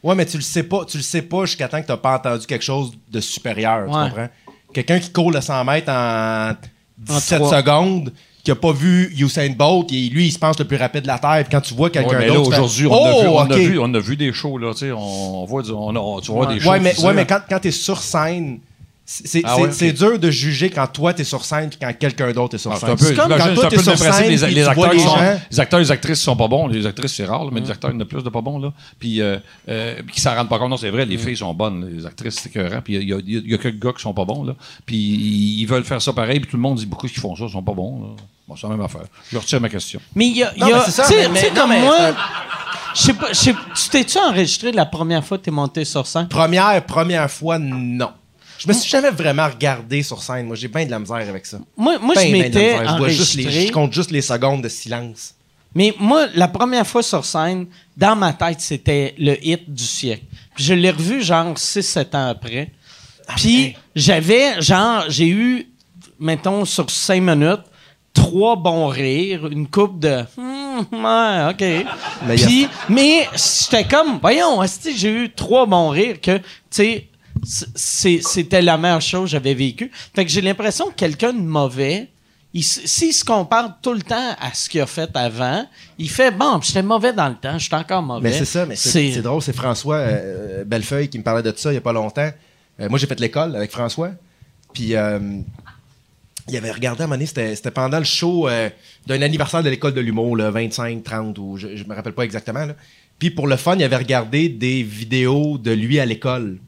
[0.03, 1.97] Ouais, mais tu le sais pas, tu le sais pas jusqu'à temps que tu n'as
[1.99, 4.29] pas entendu quelque chose de supérieur, tu comprends?
[4.73, 6.53] Quelqu'un qui court le 100 mètres en
[6.99, 7.57] 17 trois.
[7.59, 8.13] secondes,
[8.45, 11.07] qui a pas vu Usain Bolt, et lui, il se pense le plus rapide de
[11.09, 12.49] la Terre, puis quand tu vois quelqu'un Ouais, d'autre...
[12.49, 13.53] aujourd'hui, on, oh, a vu, on, a ok.
[13.57, 16.31] vu, on a vu des shows, là, tu sais, on, voit du- on a- tu
[16.33, 16.71] vois des shows.
[16.71, 18.61] Ouais, mais, ouais, quand, quand tu es sur scène,
[19.11, 21.91] C'est Ah c'est- ouais, c'est dur de juger quand toi, t'es sur scène puis quand
[21.99, 22.97] quelqu'un d'autre est sur Ah, c'est scène.
[22.97, 25.39] peu, comme quand toi, c'est t'es sur scène Les, acteurs, les ils sont- gens.
[25.51, 26.67] les acteurs et les actrices sont pas bons.
[26.67, 28.43] Les actrices, c'est rare, là, mais les acteurs, il y en a plus de pas
[28.43, 28.59] bons.
[28.59, 28.71] Là.
[28.99, 29.39] Puis, euh,
[29.71, 30.69] euh, qui s'en rendent pas compte.
[30.69, 31.89] Non, c'est vrai, les filles sont bonnes.
[31.91, 32.83] Les actrices, c'est écœurant.
[32.85, 34.45] Puis il y a, il y a- y a quelques gars qui sont pas bons.
[34.45, 34.53] Là.
[34.85, 34.97] Puis
[35.59, 36.41] ils veulent faire ça pareil.
[36.41, 38.03] Puis tout le monde dit beaucoup qui font ça sont pas bons.
[38.03, 38.09] Là?
[38.47, 39.05] Bon, c'est la même affaire.
[39.33, 40.01] Je retire ma question.
[40.15, 40.51] Mais il y a.
[40.87, 42.15] c'est tu sais- comme moi, c'est
[42.95, 46.07] je sais pas, je sais- tu t'es-tu enregistré la première fois que t'es monté sur
[46.07, 46.29] scène?
[46.29, 48.11] Première, première fois, non.
[48.59, 50.47] Je me suis jamais vraiment regardé sur scène.
[50.47, 51.59] Moi, j'ai bien de la misère avec ça.
[51.77, 52.77] Moi, moi Ben, je ben m'étais.
[53.09, 55.35] Je les- compte juste les secondes de silence.
[55.75, 57.67] Mais moi, la première fois sur scène,
[57.97, 60.25] dans ma tête, c'était le hit du siècle.
[60.55, 62.71] Puis je l'ai revu genre 6-7 ans après.
[63.37, 65.69] Puis j'avais, genre, j'ai eu,
[66.19, 67.61] mettons, sur 5 minutes,
[68.15, 71.87] trois bons rires, une coupe de Hmm, ouais, OK.
[72.27, 74.61] Mais Puis, mais j'étais comme, voyons,
[74.97, 77.08] j'ai eu trois bons rires que, tu sais,
[77.45, 79.91] c'était la meilleure chose que j'avais vécue.
[80.15, 82.09] Fait que j'ai l'impression que quelqu'un de mauvais,
[82.55, 85.67] s'il se compare tout le temps à ce qu'il a fait avant,
[85.99, 88.31] il fait bon, j'étais mauvais dans le temps, j'étais encore mauvais.
[88.31, 89.43] Mais c'est ça, mais c'est drôle.
[89.43, 92.31] C'est François euh, Bellefeuille qui me parlait de ça il n'y a pas longtemps.
[92.81, 94.11] Euh, moi, j'ai fait l'école avec François.
[94.73, 95.19] Puis, euh,
[96.49, 98.71] il avait regardé à un moment donné, c'était pendant le show euh,
[99.07, 102.25] d'un anniversaire de l'école de l'humour, le 25, 30, ou je, je me rappelle pas
[102.25, 102.65] exactement.
[102.65, 102.75] là.
[103.19, 106.59] Puis, pour le fun, il avait regardé des vidéos de lui à l'école.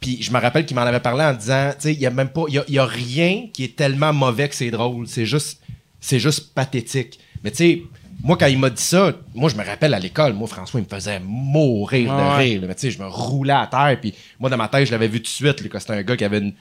[0.00, 2.10] Puis je me rappelle qu'il m'en avait parlé en disant, tu sais, il y a
[2.10, 4.70] même pas, il y a, il y a rien qui est tellement mauvais que c'est
[4.70, 5.06] drôle.
[5.06, 5.60] C'est juste,
[6.00, 7.18] c'est juste pathétique.
[7.44, 7.82] Mais tu sais,
[8.22, 10.84] moi quand il m'a dit ça, moi je me rappelle à l'école, moi François il
[10.84, 12.62] me faisait mourir de rire.
[12.66, 13.98] Mais tu sais, je me roulais à terre.
[14.00, 16.02] Puis moi dans ma tête, je l'avais vu tout de suite là, que c'était un
[16.02, 16.54] gars qui avait une,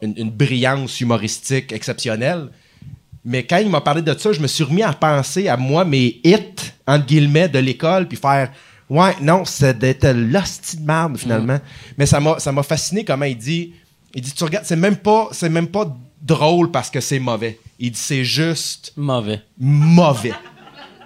[0.00, 2.48] une, une brillance humoristique exceptionnelle.
[3.24, 5.84] Mais quand il m'a parlé de ça, je me suis remis à penser à moi,
[5.84, 8.52] mes hits, entre guillemets, de l'école, puis faire
[8.90, 11.58] Ouais, non, c'était l'hostie de merde, finalement.
[11.96, 13.72] Mais ça m'a ça m'a fasciné comment il dit
[14.14, 17.58] Il dit Tu regardes, c'est même pas c'est même pas drôle parce que c'est mauvais.
[17.78, 19.40] Il dit c'est juste mauvais.
[19.58, 20.32] mauvais.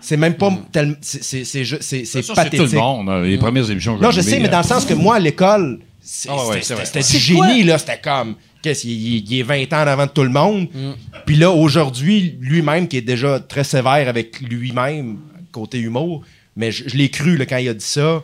[0.01, 2.67] C'est même pas tel- c'est c'est c'est ju- c'est c'est Ça, c'est pathétique.
[2.69, 3.09] tout le monde.
[3.09, 5.19] euh, Les premières émissions que Non, je sais, mais dans le sens que moi, à
[5.19, 5.81] l'école,
[6.29, 7.79] Ah ouais, c'était du génie, là.
[7.79, 10.69] C'était comme, qu'est-ce qu'il il- il est 20 ans avant de tout le monde.
[11.27, 15.19] Puis là, aujourd'hui, lui-même, qui est déjà très sévère avec lui-même,
[15.53, 16.23] côté humour,
[16.59, 18.23] mais je, je l'ai cru, là, quand il a dit ça.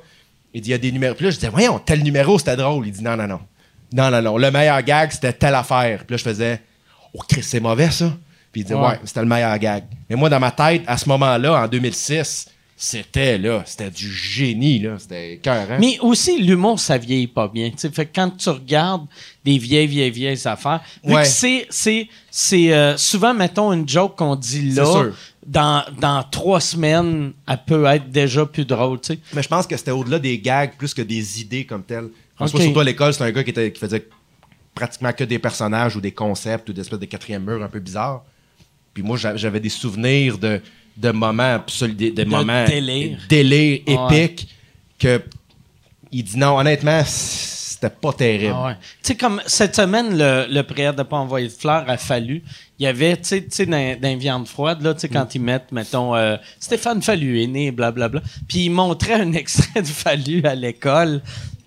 [0.53, 1.15] Il dit, il y a des numéros.
[1.15, 2.87] Puis là, je disais, voyons, tel numéro, c'était drôle.
[2.87, 3.41] Il dit, non, non, non.
[3.93, 4.37] Non, non, non.
[4.37, 6.01] Le meilleur gag, c'était telle affaire.
[6.05, 6.61] Puis là, je faisais,
[7.13, 8.13] oh, Chris, c'est mauvais, ça.
[8.53, 9.85] Puis il disait, ouais, c'était le meilleur gag.
[10.09, 12.47] Mais moi, dans ma tête, à ce moment-là, en 2006,
[12.77, 14.97] c'était, là, c'était du génie, là.
[14.99, 15.79] C'était cœur, hein?
[15.81, 17.71] Mais aussi, l'humour, ça vieillit pas bien.
[17.71, 17.91] tu sais.
[17.91, 19.07] Fait que quand tu regardes
[19.45, 21.25] des vieilles, vieilles, vieilles affaires, Ouais.
[21.25, 25.15] c'est, c'est, c'est euh, souvent, mettons, une joke qu'on dit là, C'est sûr.
[25.47, 29.19] Dans, dans trois semaines, elle peut être déjà plus drôle, tu sais.
[29.35, 32.09] Mais je pense que c'était au-delà des gags plus que des idées comme telles.
[32.37, 32.65] François, Ok.
[32.65, 34.07] surtout à l'école, c'est un gars qui, était, qui faisait
[34.75, 37.79] pratiquement que des personnages ou des concepts ou des espèces de quatrième mur un peu
[37.81, 38.25] bizarres.
[38.93, 40.61] Puis moi, j'a- j'avais des souvenirs de,
[40.97, 43.19] de moments absolus, des- de, moments délire.
[43.29, 44.25] délire Ouais.
[44.25, 44.49] épiques
[44.99, 45.23] que
[46.11, 47.03] il dit non, honnêtement,
[47.85, 48.55] c'était pas terrible.
[48.57, 48.75] Ah ouais.
[49.03, 52.43] Tu sais, comme cette semaine, le, le prière de pas envoyer de fleurs a fallu.
[52.79, 55.41] Il y avait, tu sais, dans, dans les viandes froides, là, tu sais, quand ils
[55.41, 58.21] mettent, mettons, euh, Stéphane Fallu est né, blablabla.
[58.49, 61.21] Puis ils montraient un extrait de Fallu à l'école.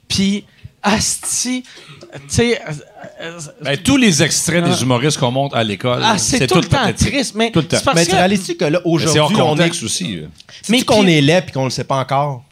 [0.08, 0.44] Puis,
[0.84, 2.74] asti, tu sais, euh,
[3.22, 6.68] euh, Ben, tous les extraits des humoristes qu'on monte à l'école, ah, c'est tout, le
[6.68, 7.36] temps triste.
[7.36, 7.78] Mais Tout le temps.
[7.96, 10.18] Mais tu réalises-tu que là, Mais C'est hors aujourd'hui, on est, contexte aussi.
[10.18, 10.28] euh.
[10.70, 12.44] mais qu'on est laid puis qu'on le sait pas encore?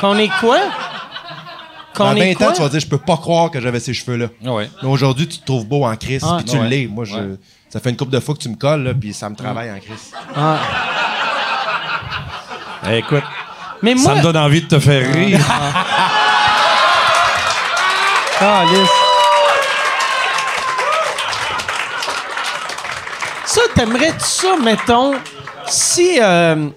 [0.00, 0.58] qu'on est quoi?
[1.98, 4.26] Dans est 20 ans, tu vas dire, je peux pas croire que j'avais ces cheveux-là.
[4.46, 4.70] Ah ouais.
[4.82, 6.68] Mais aujourd'hui, tu te trouves beau en crise, Ah, puis tu ouais.
[6.68, 6.86] l'es.
[6.90, 7.36] Moi, je, Ouais.
[7.68, 9.70] ça fait une couple de fois que tu me colles, là, puis ça me travaille
[9.70, 10.12] en crise.
[10.36, 10.58] Ah.
[12.90, 13.22] Eh, écoute,
[13.82, 15.38] Mais moi, ça me donne envie de te faire rire.
[18.38, 18.88] Calisse.
[23.44, 25.14] Ça, t'aimerais-tu ça, mettons,
[25.66, 26.18] si...
[26.20, 26.68] euh,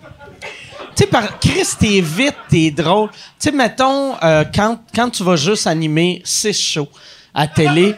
[0.95, 3.09] tu sais, par Chris, t'es vite, t'es drôle.
[3.11, 6.87] Tu sais, mettons, euh, quand, quand tu vas juste animer six shows
[7.33, 7.95] à télé,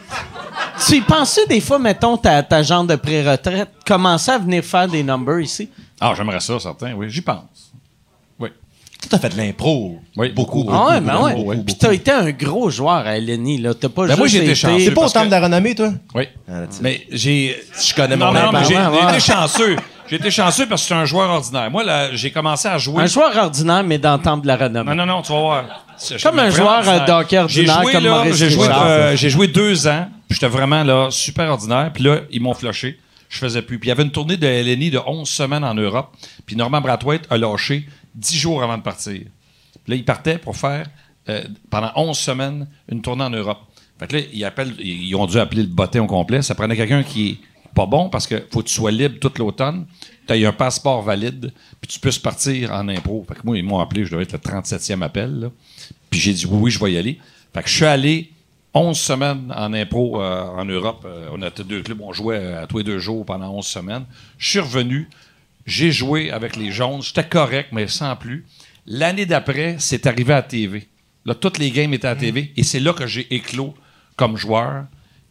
[0.88, 4.88] tu y penses des fois, mettons, ta, ta genre de pré-retraite, commencer à venir faire
[4.88, 5.69] des numbers ici?
[6.02, 6.94] Ah, j'aimerais ça, certain.
[6.94, 7.72] Oui, j'y pense.
[8.40, 8.49] Oui.
[9.07, 9.99] Tu as fait de l'impro.
[10.15, 10.30] Oui.
[10.30, 10.65] Beaucoup.
[10.72, 11.36] Ah ouais, beaucoup, ben ouais.
[11.36, 11.78] beaucoup, Puis beaucoup.
[11.80, 13.74] t'as été un gros joueur à LNI, là.
[13.76, 14.86] T'as pas Ben juste moi, j'ai été chanceux.
[14.86, 15.94] T'es pas au temple que- de la renommée, toi?
[16.15, 16.24] Oui.
[16.49, 16.64] Ah.
[16.82, 17.56] Mais j'ai.
[17.80, 19.76] Je connais Non, mon non, mais j'ai été chanceux.
[20.10, 21.70] J'ai été chanceux parce que c'est un joueur ordinaire.
[21.70, 23.04] Moi, là, j'ai commencé à jouer.
[23.04, 24.96] Un joueur ordinaire, mais dans le temple de la renommée.
[24.96, 25.86] Non, non, non, tu vas voir.
[26.24, 29.88] Comme un joueur, euh, d'hockey ordinaire, joué, comme là, Maurice J'ai joué, euh, joué deux
[29.88, 30.08] ans.
[30.28, 31.92] puis J'étais vraiment là, super ordinaire.
[31.94, 33.00] Puis là, ils m'ont flushé.
[33.30, 33.80] Je faisais plus.
[33.80, 36.16] Puis il y avait une tournée de LNI de 11 semaines en Europe.
[36.46, 39.22] Puis Norman Brathwaite a lâché 10 jours avant de partir.
[39.84, 40.86] Puis là, il partait pour faire,
[41.30, 43.60] euh, pendant 11 semaines, une tournée en Europe.
[44.00, 46.42] Fait que là, ils, appellent, ils ont dû appeler le bottin au complet.
[46.42, 47.40] Ça prenait quelqu'un qui
[47.78, 49.86] pas bon parce que faut que tu sois libre toute l'automne.
[50.28, 53.24] Tu as un passeport valide, puis tu puisses partir en impro.
[53.28, 55.40] Fait que moi, ils m'ont appelé, je devais être le 37e appel.
[55.40, 55.48] là.
[56.10, 57.20] Puis j'ai dit oui, oui, je vais y aller.
[57.54, 58.32] Fait que je suis allé
[58.74, 61.06] 11 semaines en impro euh, en Europe.
[61.06, 63.66] Euh, on était deux clubs, on jouait euh, à tous les deux jours pendant 11
[63.66, 64.06] semaines.
[64.40, 65.08] Je suis revenu,
[65.68, 68.45] j'ai joué avec les jaunes, j'étais correct, mais sans plus.
[68.88, 70.88] L'année d'après, c'est arrivé à TV.
[71.26, 73.76] Là, toutes les games étaient à TV, et c'est là que j'ai éclos
[74.16, 74.86] comme joueur.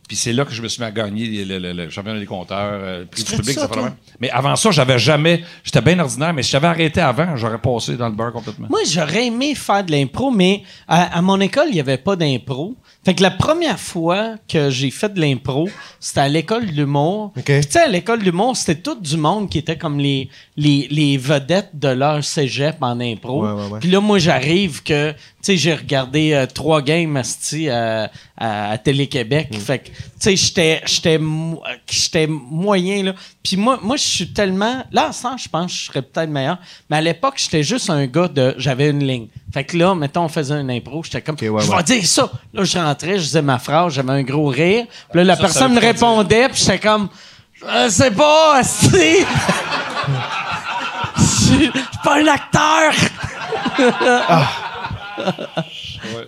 [0.09, 2.27] Puis c'est là que je me suis mis à gagner le, le- le championnat des
[2.27, 3.95] compteurs, euh, le prix du public, ça, ça même.
[4.21, 5.43] Mais avant ça, j'avais jamais.
[5.65, 8.69] J'étais bien ordinaire, mais si j'avais arrêté avant, j'aurais passé dans le beurre complètement.
[8.71, 12.15] Moi, j'aurais aimé faire de l'impro, mais à, à mon école, il n'y avait pas
[12.15, 12.77] d'impro.
[13.05, 15.69] Fait que la première fois que j'ai fait de l'impro,
[16.01, 17.33] c'était à l'école de l'humour.
[17.37, 17.45] OK.
[17.45, 20.29] Puis tu sais, à l'école de l'humour, c'était tout du monde qui était comme les,
[20.57, 23.45] les, les vedettes de leur cégep en impro.
[23.45, 23.81] Ouais, ouais, ouais.
[23.81, 28.79] Puis là, moi, j'arrive que, tu sais, j'ai regardé euh, trois games à, à, à
[28.79, 29.49] Télé-Québec.
[29.53, 29.57] Mm.
[29.59, 33.15] Fait que, tu sais, j'étais, j'étais, mo- j'étais moyen, là.
[33.43, 34.85] Puis moi, moi, je suis tellement...
[34.93, 36.59] Là, sans, je pense que je serais peut-être meilleur.
[36.91, 38.55] Mais à l'époque, j'étais juste un gars de...
[38.59, 39.29] J'avais une ligne.
[39.53, 41.37] Fait que là, mettons, on faisait une impro, j'étais comme...
[41.41, 41.77] ouais, je ouais.
[41.77, 42.31] vais dire ça.
[42.53, 44.87] Là, je rentrais, je disais ma phrase, j'avais un gros rire.
[45.11, 47.09] Puis là, la Ça, ça personne me répondait, puis j'étais comme...
[47.61, 48.89] Je sais pas, asti.
[51.19, 51.23] Je
[51.63, 51.71] suis
[52.05, 52.93] pas un acteur.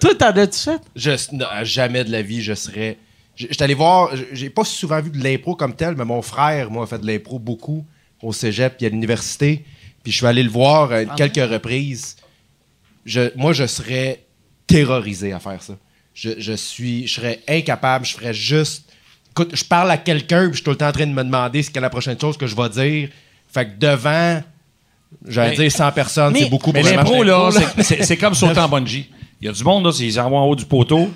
[0.01, 0.81] Toi, t'en as-tu fait?
[0.97, 2.99] Je, non, jamais de la vie, je serais.
[3.39, 6.71] Je- J'étais allé voir, j'ai pas souvent vu de l'impro comme tel, mais mon frère,
[6.71, 7.85] moi, a fait de l'impro beaucoup
[8.23, 9.65] au cégep puis à l'université.
[10.03, 12.17] Puis je suis allé le voir à quelques reprises.
[13.07, 14.25] Je, moi, je serais
[14.67, 15.75] terrorisé à faire ça.
[16.15, 18.85] Je, je suis, je serais incapable, je ferais juste.
[19.31, 21.23] Écoute, je parle à quelqu'un, puis je suis tout le temps en train de me
[21.23, 23.09] demander ce qu'est la prochaine chose que je vais dire.
[23.47, 24.43] Fait que devant,
[25.27, 27.51] j'allais dire 100 personnes, c'est beaucoup Mais l'impro, là,
[27.83, 29.09] c'est- comme sauter en bungee.
[29.41, 31.09] Il y a du monde, là, ils en vont en haut du poteau.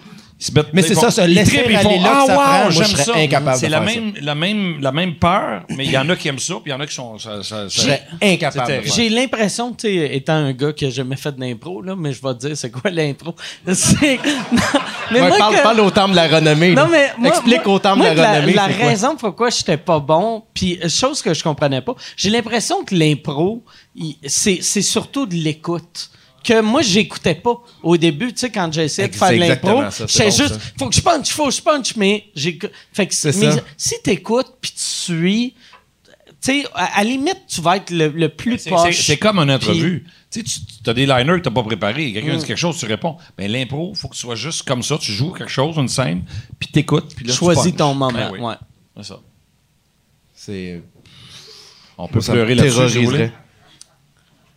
[0.42, 2.34] Ils se mettent, Mais c'est ça, se ils laisser aller font, là que ah, ça
[2.34, 3.14] prend, moi, wow, je j'aime serais ça.
[3.14, 6.16] incapable C'est de la même, la, même, la même peur, mais il y en a
[6.16, 7.16] qui aiment ça, puis il y en a qui sont.
[7.16, 8.80] Ça, ça- Je ça- serais incapable.
[8.92, 12.20] J'ai l'impression, tu sais, étant un gars qui a jamais fait d'impro, là, mais je
[12.20, 13.36] vais te dire c'est quoi l'impro?
[13.72, 14.16] C'est.
[14.16, 14.58] Non,
[15.12, 16.74] mais Ouais, moi, parle, que- parle au de la renommée.
[16.74, 18.52] Non, mais moi, Explique moi- au de la renommée.
[18.54, 18.88] La, c'est quoi?
[18.88, 22.96] raison pourquoi j'étais pas bon, puis euh, chose que je comprenais pas, j'ai l'impression que
[22.96, 23.62] l'impro,
[23.94, 26.10] il- c'est c'est surtout de l'écoute.
[26.44, 29.48] Que moi, j'écoutais pas au début, tu sais, quand j'ai essayé de faire de c'est
[29.48, 29.82] l'impro.
[30.08, 30.58] c'est juste, ça.
[30.78, 32.72] faut que je punch, faut que je punch, mais j'écoute.
[32.92, 33.60] Fait que, C'est mais ça.
[33.76, 35.54] si t'écoutes puis tu suis,
[36.40, 38.96] tu sais, à, limite, tu vas être le, le plus c'est- poche.
[38.96, 40.04] c'est- C'est comme une entrevue.
[40.32, 42.12] Tu sais, tu as des liners que tu pas préparés.
[42.12, 43.16] Quelqu'un dit quelque chose, tu réponds.
[43.38, 44.98] Mais l'impro, il faut que tu sois juste comme ça.
[44.98, 46.24] Tu joues quelque chose, une scène,
[46.58, 47.14] puis t'écoutes.
[47.14, 48.12] puis là, Choisis ton moment.
[48.12, 48.54] Ben oui, ouais.
[48.96, 49.20] c'est ça.
[50.34, 50.82] C'est.
[51.98, 52.88] On peut pleurer là-dessus.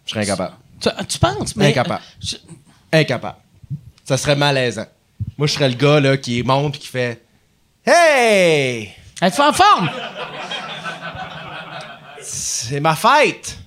[0.05, 0.55] Je serais incapable.
[0.79, 1.69] Tu, tu penses, mais.
[1.69, 2.01] Incapable.
[2.21, 2.35] Je-
[2.91, 3.37] Incapable.
[4.03, 4.85] Ça serait malaisant.
[5.37, 7.21] Moi, je serais le gars là, qui monte et qui fait
[7.85, 8.91] Hey!
[9.21, 9.89] Elle te fait en forme!
[12.21, 13.57] C'est ma fête!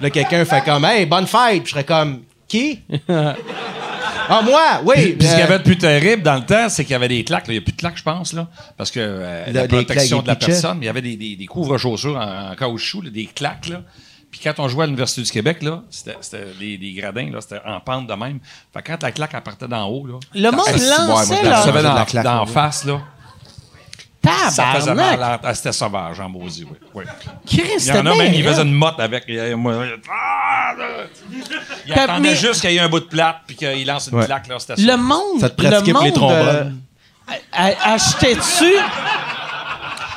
[0.00, 1.62] Là, quelqu'un fait comme Hey, bonne fête!
[1.62, 2.80] Puis je serais comme Qui?
[3.08, 4.80] ah, moi?
[4.84, 5.14] Oui!
[5.18, 6.96] Puis ce qu'il y euh, avait de plus terrible dans le temps, c'est qu'il y
[6.96, 7.46] avait des claques.
[7.48, 7.52] là.
[7.54, 8.48] Il n'y a plus de claques, je pense, là.
[8.76, 11.16] Parce que euh, Là, la des protection claques, de la personne, il y avait des,
[11.16, 13.82] des, des couvre-chaussures en, en caoutchouc, là, des claques, là.
[14.30, 17.60] Puis quand on jouait à l'Université du Québec, là, c'était des, des gradins, là, c'était
[17.66, 18.38] en pente de même.
[18.72, 20.14] Fait que quand la claque, partait d'en haut, là.
[20.34, 20.72] Le monde Ah,
[21.08, 23.00] lançait la dans, claque, d'en face, là.
[24.50, 25.40] Ça faisait mal.
[25.42, 26.76] Ah, C'était sauvage, en maudit, oui.
[26.94, 27.04] oui.
[27.46, 28.66] Christ, Il y en a même qui bien, faisaient hein?
[28.66, 29.24] une motte avec.
[29.28, 30.74] Il, y a- moi, ah.
[31.86, 34.18] Il attendait mais- juste qu'il y ait un bout de plate puis qu'il lance une
[34.18, 34.26] Ouais.
[34.26, 34.58] claque, là.
[34.76, 35.40] Le monde.
[35.40, 36.82] Ça te pratiquait le pour les monde, trombones.
[37.28, 38.72] euh, a- a- achetait-tu.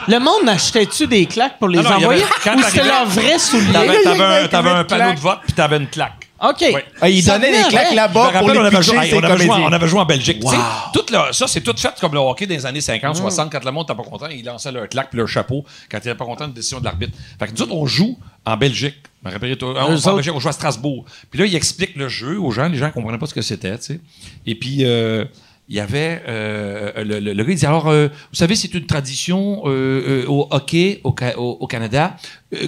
[0.08, 2.24] Le monde achetait-tu des claques pour les non, il y avait- envoyer?
[2.44, 3.72] quand Ou c'était t'arrivais- leur vrai soulier?
[3.74, 6.30] T'avais, t'avais un, t'avais un panneau de vote puis t'avais une claque.
[6.46, 6.66] OK.
[7.00, 7.92] Ah, il Ça donnait venait des claques avec.
[7.92, 9.68] Je là-bas pour les on avait, pitcher, joué, on, avait joué, comédiens.
[9.70, 10.40] on avait joué en Belgique.
[10.42, 10.64] Tu sais, Wow.
[10.94, 13.72] tout là, ça, c'est tout fait comme le hockey des années 50, 60, quand le
[13.72, 16.26] monde n'était pas content, ils lançaient leur claque puis leur chapeau quand ils n'étaient pas
[16.26, 17.14] contents de décision de l'arbitre.
[17.40, 18.96] Fait que nous autres, on joue en Belgique.
[19.24, 21.06] Je me rappelle, toi, on, Eux joue en autres- Belgique, on joue à Strasbourg.
[21.32, 22.68] Puis là, ils expliquent le jeu aux gens.
[22.68, 24.00] Les gens ne comprenaient pas ce que c'était, tu sais.
[24.46, 25.24] Et puis, euh,
[25.70, 26.22] il y avait...
[26.28, 31.00] euh, le, gars, il dit, alors, euh, vous savez, c'est une tradition euh, au hockey
[31.04, 32.16] au, Ca- au- au Canada.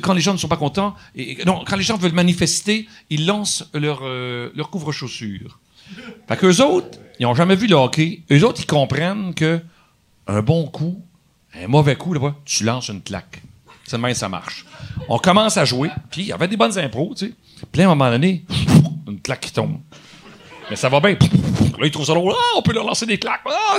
[0.02, 0.96] Quand les gens ne sont pas contents,
[1.46, 4.02] non, quand les gens veulent manifester, ils lancent leur,
[4.56, 5.60] leur couvre-chaussures.
[6.28, 8.22] Fait qu'eux autres, ils n'ont jamais vu le hockey.
[8.32, 9.62] Eux autres, ils comprennent que
[10.28, 11.00] un bon coup,
[11.54, 13.42] un mauvais coup, là, tu lances une claque.
[13.84, 14.66] C'est même ça marche.
[15.10, 17.34] On commence à jouer, puis il y avait des bonnes impros, tu sais.
[17.72, 18.44] Puis à un moment donné,
[19.08, 19.78] une claque qui tombe.
[20.70, 21.12] Mais ça va bien.
[21.12, 22.34] Là, ils trouvent ça drôle.
[22.36, 23.42] Ah, on peut leur lancer des claques.
[23.46, 23.78] Ah!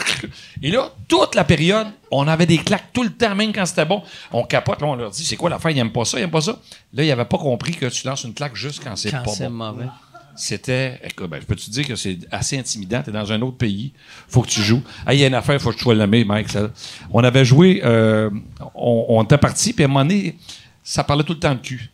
[0.63, 3.85] Et là, toute la période, on avait des claques tout le temps, même quand c'était
[3.87, 4.03] bon.
[4.33, 5.71] On capote, là, on leur dit, c'est quoi l'affaire?
[5.71, 6.59] Ils n'aiment pas ça, ils n'aiment pas ça.
[6.93, 9.51] Là, ils n'avaient pas compris que tu lances une claque juste quand c'est pas bon.
[9.51, 9.87] mauvais.
[10.37, 11.01] c'était.
[11.03, 13.03] Écoute, ben, je peux te dire que c'est assez intimidant.
[13.03, 13.93] Tu es dans un autre pays.
[14.29, 14.83] faut que tu joues.
[15.07, 16.51] Ah, il y a une affaire, faut que je sois nommé, Mike.
[16.51, 16.69] ça.
[17.11, 17.81] On avait joué.
[17.85, 18.31] euh,
[18.75, 20.37] on, on était parti, puis à un moment donné,
[20.85, 21.91] ça parlait tout le temps de cul.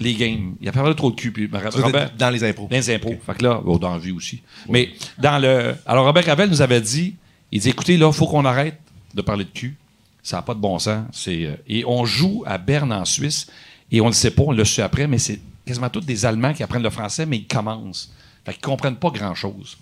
[0.00, 0.56] Les games.
[0.60, 1.30] Il y avait trop de cul.
[1.30, 1.48] Puis
[1.80, 2.68] Robert, Dans les impros.
[2.70, 3.14] les impôts.
[3.24, 4.42] Fait que là, oh, dans la vie aussi.
[4.68, 5.76] Mais dans le.
[5.86, 7.14] Alors, Robert Ravel nous avait dit
[7.54, 8.80] il dit, écoutez, là, il faut qu'on arrête
[9.14, 9.76] de parler de cul.
[10.24, 11.06] Ça n'a pas de bon sens.
[11.12, 13.46] C'est, euh, et on joue à Berne, en Suisse,
[13.92, 16.26] et on ne le sait pas, on le su après, mais c'est quasiment tous des
[16.26, 18.12] Allemands qui apprennent le français, mais ils commencent.
[18.44, 19.76] Fait qu'ils comprennent pas grand-chose.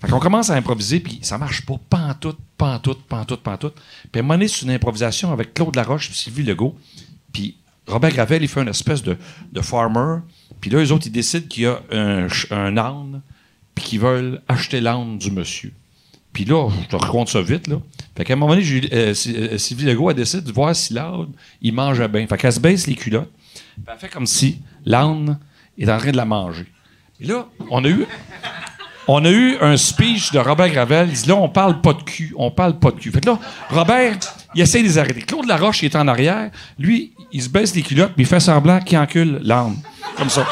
[0.00, 1.74] Fait qu'on commence à improviser, puis ça marche pas.
[1.90, 3.74] Pantoute, pantoute, pantoute, pantoute.
[4.12, 6.76] Puis à un moment donné, c'est une improvisation avec Claude Laroche et Sylvie Legault.
[7.32, 7.56] Puis
[7.88, 9.16] Robert Gravel, il fait une espèce de,
[9.62, 10.20] farmer.
[10.60, 13.22] Puis là, les autres, ils décident qu'il y a un, âne,
[13.74, 15.72] puis qu'ils veulent acheter l'âne du monsieur.
[16.32, 17.76] Puis là, je te raconte ça vite, là.
[18.16, 21.28] Fait qu'à un moment donné, euh, euh, Sylvie Legault, elle décide de voir si l'âne,
[21.62, 22.26] il mangeait bien.
[22.26, 23.30] Fait qu'elle se baisse les culottes.
[23.54, 25.38] Puis elle fait comme si l'âne
[25.78, 26.66] est en train de la manger.
[27.20, 28.06] Et là, on a eu...
[29.10, 31.08] On a eu un speech de Robert Gravel.
[31.08, 32.34] Il dit là, on parle pas de cul.
[32.36, 33.10] On parle pas de cul.
[33.10, 33.38] Fait que là,
[33.70, 34.18] Robert,
[34.54, 35.22] il essaie de les arrêter.
[35.22, 36.50] Claude Laroche, il est en arrière.
[36.78, 39.76] Lui, il se baisse les culottes, puis il fait semblant qu'il encule l'âne.
[40.16, 40.46] Comme ça.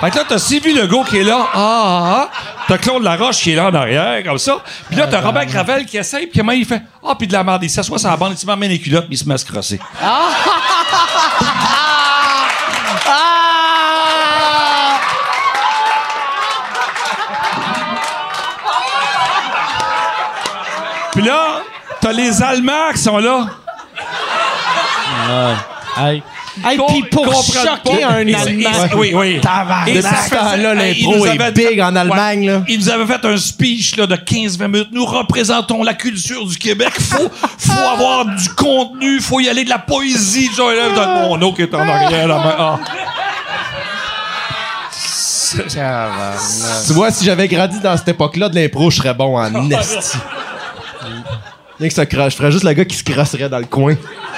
[0.00, 1.46] Fait que là, t'as Sylvie Legault qui est là.
[1.52, 2.30] Ah, ah, ah.
[2.66, 4.62] T'as Claude Laroche qui est là en arrière, comme ça.
[4.88, 6.82] Puis là, t'as Robert Gravel qui essaie, puis comment il fait?
[7.06, 7.62] Ah, puis de la merde.
[7.64, 9.38] Il s'assoit sur la bande, il se met les culottes, puis il se met à
[9.38, 9.80] se crosser.
[10.02, 10.28] Ah!
[21.12, 21.60] Puis là,
[22.00, 23.46] t'as les Allemands qui sont là.
[25.96, 26.22] Hey.
[26.64, 28.70] Hey, puis pour choquer un Allemand.
[28.96, 29.40] Oui, oui.
[29.86, 32.62] Depuis ce temps-là, il l'impro est avait- big en Allemagne, là.
[32.68, 34.88] Il nous avait fait un speech là, de 15-20 minutes.
[34.92, 36.92] Nous représentons la culture du Québec.
[36.98, 39.20] Faut, faut avoir du contenu.
[39.20, 40.50] Faut y aller de la poésie.
[40.56, 42.26] Genre, là, mon eau qui est en arrière.
[42.28, 42.78] Là, ah.
[46.86, 50.18] Tu vois, si j'avais grandi dans cette époque-là de l'impro, je serais bon en esti.
[51.80, 52.34] Rien que ça crache.
[52.34, 53.96] Je ferais juste le gars qui se crasserait dans le coin.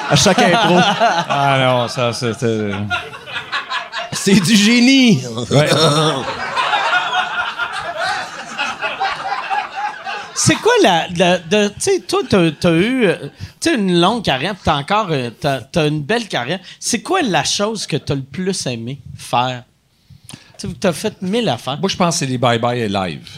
[0.09, 0.77] À chaque impro.
[0.79, 2.71] Ah non, ça, c'était...
[4.13, 5.23] C'est du génie!
[10.35, 11.07] C'est quoi la.
[11.17, 13.17] la- de- tu sais, toi, t'as as eu euh,
[13.61, 15.09] tu sais, une longue carrière, puis t'as encore.
[15.11, 16.59] euh, t'as t'as une belle carrière.
[16.81, 19.63] C'est quoi la chose que t'as le plus aimé faire?
[20.59, 21.79] Tu sais, t'as fait mille affaires.
[21.79, 23.29] Moi, je pense que c'est les bye-bye live.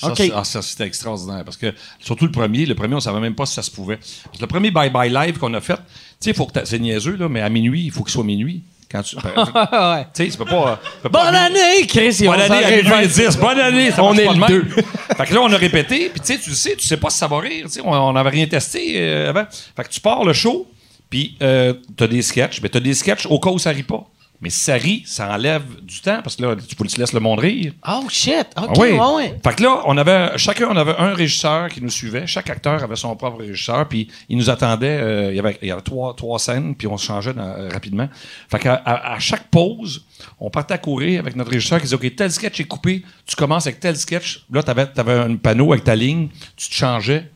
[0.00, 1.44] Ça, ah, ça, c'était extraordinaire.
[1.44, 3.96] Parce que, surtout le premier, le premier, on savait même pas si ça se pouvait.
[3.96, 5.82] Parce que le premier bye-bye live qu'on a fait, tu
[6.20, 8.62] sais, faut que c'est niaiseux, là, mais à minuit, il faut qu'il soit minuit.
[8.90, 9.14] Quand tu.
[9.16, 10.06] ben, ouais.
[10.12, 10.80] tu sais, tu peux pas.
[10.82, 12.22] tu peux pas Bonne année, Chris!
[12.24, 12.82] Bonne année à 11h20.
[12.82, 13.36] minuit et 10.
[13.36, 13.90] Bonne année.
[13.92, 14.68] Ça On est pas le deux.
[15.16, 16.08] fait que là, on a répété.
[16.08, 17.66] Puis tu sais, tu le sais, tu sais pas si ça va rire.
[17.66, 19.44] Tu sais, on n'avait rien testé euh, avant.
[19.76, 20.68] Fait que tu pars le show,
[21.08, 22.60] puis euh, tu as des sketchs.
[22.62, 24.04] Mais tu as des sketchs au cas où ça rit pas.
[24.42, 27.20] Mais si ça rit, ça enlève du temps parce que là, tu, tu laisses le
[27.20, 27.72] monde rire?
[27.86, 28.46] Oh shit!
[28.56, 28.88] OK, Ah oui.
[28.92, 29.38] ouais, ouais.
[29.44, 32.26] Fait que là, on avait, chacun, on avait un régisseur qui nous suivait.
[32.26, 34.98] Chaque acteur avait son propre régisseur, puis il nous attendait.
[35.00, 37.42] euh, il y avait, il y avait trois, trois scènes, puis on se changeait dans-
[37.42, 38.08] euh, rapidement.
[38.50, 40.04] Fait qu'à à, à chaque pause,
[40.38, 43.36] on partait à courir avec notre régisseur qui disait OK, tel sketch est coupé, tu
[43.36, 44.44] commences avec tel sketch.
[44.50, 44.88] Là, tu avais,
[45.18, 47.30] un panneau avec ta ligne, tu te changeais.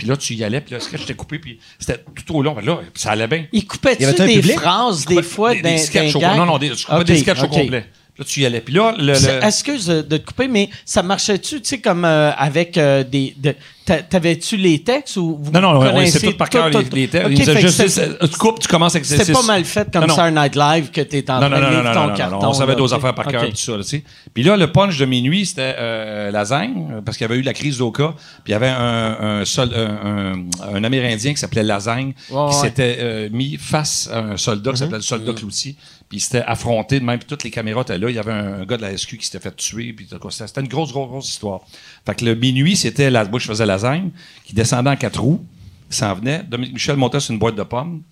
[0.00, 2.54] Puis là, tu y allais, puis le sketch était coupé, puis c'était tout au long.
[2.54, 3.44] Que Là, ça allait bien.
[3.52, 4.58] Il coupait-tu des public?
[4.58, 6.20] phrases, des fois, des, d'un des sketchs au?
[6.20, 7.84] Non, non, des, je coupais OK, des sketchs au complet.
[8.20, 8.60] Là, tu y allais.
[8.60, 12.04] Puis là, le- le, C'est- Excuse de, te couper, mais ça marchait-tu, tu sais, comme
[12.04, 13.34] euh, avec euh, des.
[13.38, 13.54] de-
[13.86, 16.78] t'a- T'avais-tu les textes ou vous Non, non, on connaissez sait tout par cœur tout,
[16.78, 16.94] les, tout?
[16.94, 17.58] les textes.
[17.60, 20.02] Juste c'est- c'est- tu coupes, tu commences avec C'était c'est- pas c'est- mal fait comme
[20.02, 20.14] Non, non.
[20.16, 22.40] Saturday Night Live que t'es en train de ton carton.
[22.42, 23.76] non, on savait nos affaires par cœur, tout ça.
[23.78, 24.04] tu sais.
[24.34, 27.54] Puis là, le punch de minuit, c'était euh, Lasagne, parce qu'il y avait eu la
[27.54, 28.12] crise d'Oka.
[28.44, 32.34] Puis il y avait un, un, sol- un- un- un Amérindien qui s'appelait Lasagne, qui
[32.34, 32.52] ouais.
[32.52, 35.74] s'était euh, mis face à un soldat qui s'appelait le soldat Cloutier.
[36.10, 38.10] Puis il s'était affronté, de même, puis toutes les caméras étaient là.
[38.10, 39.92] Il y avait un, gars de la SQ qui s'était fait tuer.
[39.92, 41.60] Puis c'était une grosse, grosse, grosse histoire.
[42.04, 44.10] Fait que le minuit, c'était la moi, je faisais Lasagne,
[44.44, 45.42] qui descendait en quatre roues,
[45.88, 46.42] s'en venait.
[46.58, 48.02] Michel montait sur une boîte de pommes.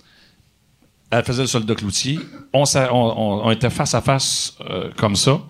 [1.10, 2.20] Elle faisait le soldat cloutier.
[2.52, 5.40] On, on- on- était face à face euh, comme ça.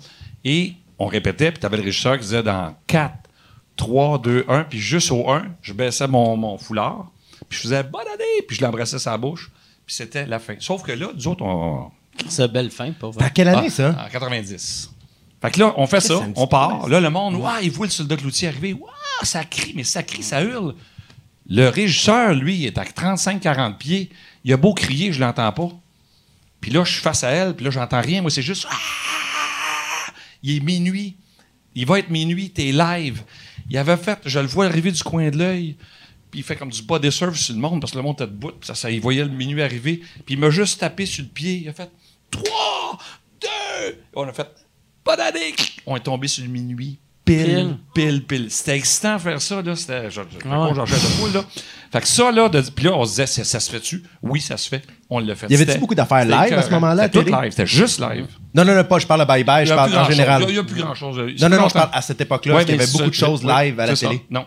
[0.44, 3.12] Et on répétait, puis tu avais le régisseur qui disait dans 4,
[3.76, 7.10] 3, 2, 1, puis juste au 1, je baissais mon, mon foulard,
[7.48, 9.50] puis je faisais bonne année, puis je l'embrassais sa bouche,
[9.84, 10.54] puis c'était la fin.
[10.60, 11.90] Sauf que là, nous autres, on.
[12.28, 13.30] C'est une belle fin, À vrai.
[13.34, 14.04] quelle année, Ah, ça?
[14.06, 14.90] En 90.
[15.40, 16.88] Fait que là, on fait ça, on part.
[16.88, 18.72] Là, le monde, ouais, il voit le soldat cloutier arriver.
[18.72, 18.90] Ouah,
[19.24, 20.74] ça crie, mais ça crie, ça hurle.
[21.48, 24.10] Le régisseur, lui, il est à 35-40 pieds.
[24.44, 25.70] Il a beau crier, je l'entends pas.
[26.60, 28.20] Puis là, je suis face à elle, puis là, j'entends rien.
[28.20, 28.66] Moi, c'est juste.
[28.68, 28.74] Ah!
[30.42, 31.16] Il est minuit.
[31.74, 33.22] Il va être minuit, t'es live.
[33.70, 35.76] Il avait fait, je le vois arriver du coin de l'œil,
[36.30, 38.26] puis il fait comme du body surf sur le monde, parce que le monde était
[38.26, 41.22] debout, puis ça, ça, il voyait le minuit arriver, puis il m'a juste tapé sur
[41.22, 41.60] le pied.
[41.64, 41.90] Il a fait
[42.30, 42.98] 3,
[43.40, 43.48] 2,
[44.14, 44.48] On a fait
[45.04, 45.54] bonne année.
[45.86, 46.98] On est tombé sur le minuit.
[47.24, 48.50] Pile, pile, pile.
[48.50, 49.76] C'était excitant de faire ça, là.
[49.76, 50.08] C'était.
[50.48, 51.44] Ah j'en fais de poule, là.
[51.92, 54.02] Fait que ça, là, de, puis là, on se disait, ça, ça se fait-tu?
[54.22, 54.82] Oui, ça se fait.
[55.10, 55.46] On l'a fait.
[55.50, 57.50] Y avait-tu beaucoup d'affaires live à ce moment-là, à C'était tout live.
[57.50, 58.26] C'était juste live.
[58.54, 60.42] Non, non, non, pas, je parle de bye-bye, Il je parle en général.
[60.48, 61.18] Il y a- il plus grand-chose.
[61.40, 63.64] Non, non, non, je parle à cette époque-là, qu'il y avait beaucoup de choses ouais,
[63.66, 64.24] live à la télé.
[64.30, 64.46] Non,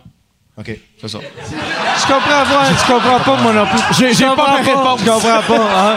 [0.56, 0.76] OK.
[1.00, 1.18] c'est ça.
[1.20, 4.12] Je comprends pas, je comprends pas, moi non plus.
[4.12, 5.00] J'ai- pas ma réponse.
[5.00, 5.90] Je comprends pas.
[5.92, 5.96] Hein?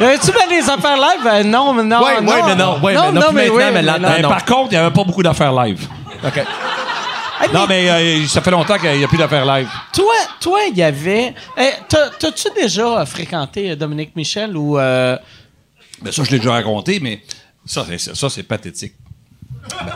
[0.00, 1.26] Y avait-tu bien des affaires live?
[1.26, 2.02] Euh, non, mais non.
[2.02, 2.32] Ouais, non.
[2.32, 4.08] ouais, mais non, ouais, mais non, maintenant, oui, mais là, non.
[4.16, 5.86] Mais par contre, il n'y avait pas beaucoup d'affaires live.
[6.24, 6.44] OK.
[7.52, 9.68] Non, mais euh, ça fait longtemps qu'il n'y a plus d'affaires live.
[9.92, 11.34] Toi, toi, il y avait.
[11.58, 14.78] Eh, t'as- T'as-tu déjà euh, fréquenté euh, Dominique Michel ou.
[14.78, 15.16] euh,
[16.00, 17.20] Ben, ça, je l'ai déjà raconté, mais
[17.66, 18.94] ça, c'est, ça, c'est pathétique.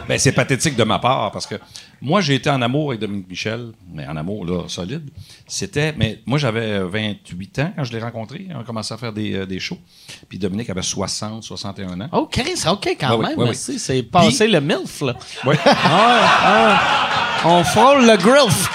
[0.08, 1.54] Ben, c'est pathétique de ma part parce que
[2.02, 5.08] moi, j'ai été en amour avec Dominique Michel, mais en amour, là, solide.
[5.46, 5.94] C'était.
[5.96, 8.46] Mais moi, j'avais 28 ans quand je l'ai rencontré.
[8.54, 9.78] On a commencé à faire des, euh, des shows.
[10.28, 12.08] Puis Dominique avait 60, 61 ans.
[12.12, 13.30] Oh, Chris, OK, quand Ouais, ouais, même.
[13.30, 13.44] ouais, ouais.
[13.46, 15.14] merci, C'est passé Puis- le MILF, là.
[15.44, 15.50] Ah
[16.44, 16.66] ah
[17.44, 17.50] ouais.
[17.50, 18.68] On frôle le grilf.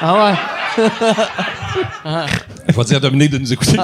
[0.00, 0.34] Ah ouais.
[2.68, 3.76] Il faut dire à Dominique de nous écouter.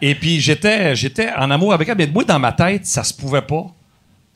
[0.00, 1.96] Et puis, j'étais, j'étais en amour avec elle.
[1.98, 3.66] Mais moi, dans ma tête, ça se pouvait pas.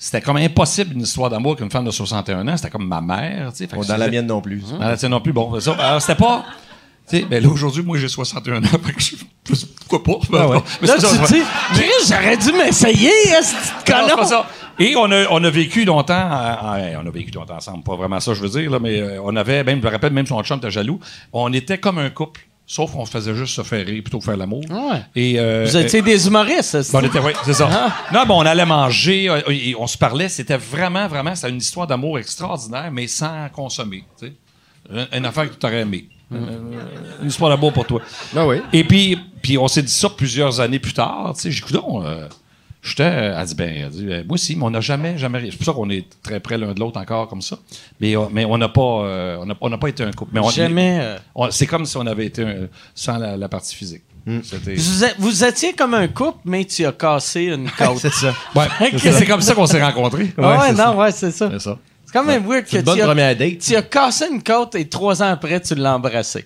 [0.04, 2.56] C'était comme impossible une histoire d'amour qu'une femme de 61 ans.
[2.56, 3.52] C'était comme ma mère.
[3.52, 3.66] tu sais.
[3.68, 4.60] Fait que Bon, dans la mienne non plus.
[4.72, 5.60] Dans la tienne non plus, bon.
[5.60, 6.44] Ça, alors, c'était pas.
[7.08, 8.66] Tu sais, ben là, aujourd'hui, moi, j'ai 61 ans.
[8.84, 10.26] fait que je- pourquoi pas?
[10.28, 10.62] Ben, non.
[10.80, 11.42] Mais Là, c'est tu ça, te dis,
[11.74, 13.12] Chris, j'aurais dû m'essayer.
[14.80, 17.94] Et on a, on a vécu longtemps, euh, euh, on a vécu longtemps ensemble, pas
[17.94, 20.26] vraiment ça, je veux dire, là, mais euh, on avait, même, je me rappelle, même
[20.26, 20.98] son chum était jaloux,
[21.32, 24.24] on était comme un couple, sauf qu'on se faisait juste se faire rire plutôt que
[24.24, 24.62] faire l'amour.
[24.70, 25.02] Ouais.
[25.14, 27.93] Et, euh, Vous étiez des humoristes, est-ce Bon, on était, oui, c'est ça.
[28.12, 30.28] Non, bon, on allait manger, euh, et on se parlait.
[30.28, 34.05] C'était vraiment, vraiment, c'était une histoire d'amour extraordinaire, mais sans consommer.
[34.18, 34.32] tu sais.
[34.90, 36.09] Une, une affaire que tu aurais aimé.
[36.32, 36.59] Euh,
[37.20, 38.01] une histoire d'amour pour toi.
[38.34, 38.56] Ah oui.
[38.72, 41.32] Et puis, puis on s'est dit ça plusieurs années plus tard.
[41.34, 42.26] Tu sais, j'ai dit, euh,
[42.82, 43.04] j'étais.
[43.04, 45.40] Elle a dit, ben, elle a dit, ben, moi aussi, mais on n'a jamais, jamais.
[45.50, 47.56] C'est pour ça qu'on est très près l'un de l'autre encore comme ça.
[48.00, 50.32] Mais, euh, mais on n'a pas, euh, on n'a- on n'a pas été un couple.
[50.34, 50.98] Mais on, Jamais.
[51.00, 54.02] euh, on- c'est comme si on avait été un- sans la, la partie physique.
[54.44, 57.98] C'était- Vous, êtes- vous étiez comme un couple, mais tu as cassé une côte.
[57.98, 58.32] C'est ça.
[58.54, 58.66] Ouais,
[58.98, 60.32] c'est c'est comme ça qu'on s'est rencontrés.
[60.38, 61.48] Ah ouais, c'est non, ouais, c'est ça.
[61.52, 61.78] C'est ça.
[62.06, 63.59] C'est quand même weird que une bonne tu as, première date.
[63.59, 66.44] tu as cassé une côte et trois ans après, tu l'as embrassé.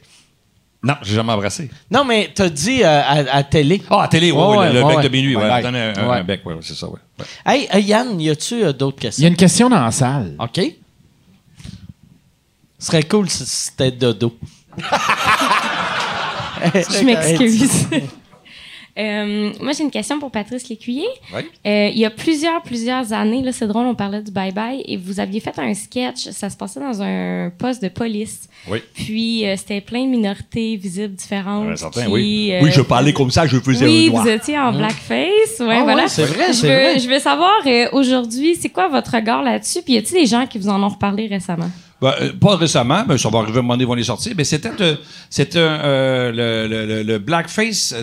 [0.82, 1.70] Non, j'ai jamais embrassé.
[1.90, 3.82] Non, mais t'as dit euh, à, à télé.
[3.90, 5.02] Ah, à télé, oui, Ouais, oui, ouais, le, le ouais, bec ouais.
[5.04, 5.42] de minuit, ouais.
[5.44, 6.16] Un, un- ouais.
[6.18, 6.98] un bec, ouais, ouais, c'est ça, ouais.
[7.18, 7.24] ouais.
[7.44, 9.28] Hey, euh, Yann, y a-tu euh, d'autres Il y a questions?
[9.28, 10.34] une question dans la salle.
[10.38, 10.60] OK.
[12.78, 14.36] Ce serait cool si c'était dodo.
[16.74, 17.86] Je m'excuse.
[18.98, 21.06] Euh, moi, j'ai une question pour Patrice Lécuyer.
[21.34, 21.42] Oui.
[21.66, 24.96] Euh, il y a plusieurs, plusieurs années, là, c'est drôle, on parlait du bye-bye, et
[24.96, 28.48] vous aviez fait un sketch, ça se passait dans un poste de police.
[28.70, 28.78] Oui.
[28.94, 31.68] Puis, euh, c'était plein de minorités visibles différentes.
[31.68, 32.50] Ouais, certain, qui, oui.
[32.52, 34.22] euh, oui, je parlais comme ça, je faisais oui, noir.
[34.22, 35.58] vous étiez en blackface.
[35.60, 36.02] Ouais, Ah voilà.
[36.04, 36.98] ouais, c'est vrai, je c'est veux, vrai.
[36.98, 39.82] Je veux savoir, euh, aujourd'hui, c'est quoi votre regard là-dessus?
[39.82, 41.70] Puis, y a-t-il des gens qui vous en ont reparlé récemment?
[42.00, 44.02] Ben, euh, pas récemment, mais ça va arriver à un moment donné, ils vont les
[44.04, 44.32] sortir.
[44.36, 44.96] Mais c'était euh,
[45.30, 47.94] c'était euh, le, le, le, le blackface.
[47.96, 48.02] euh,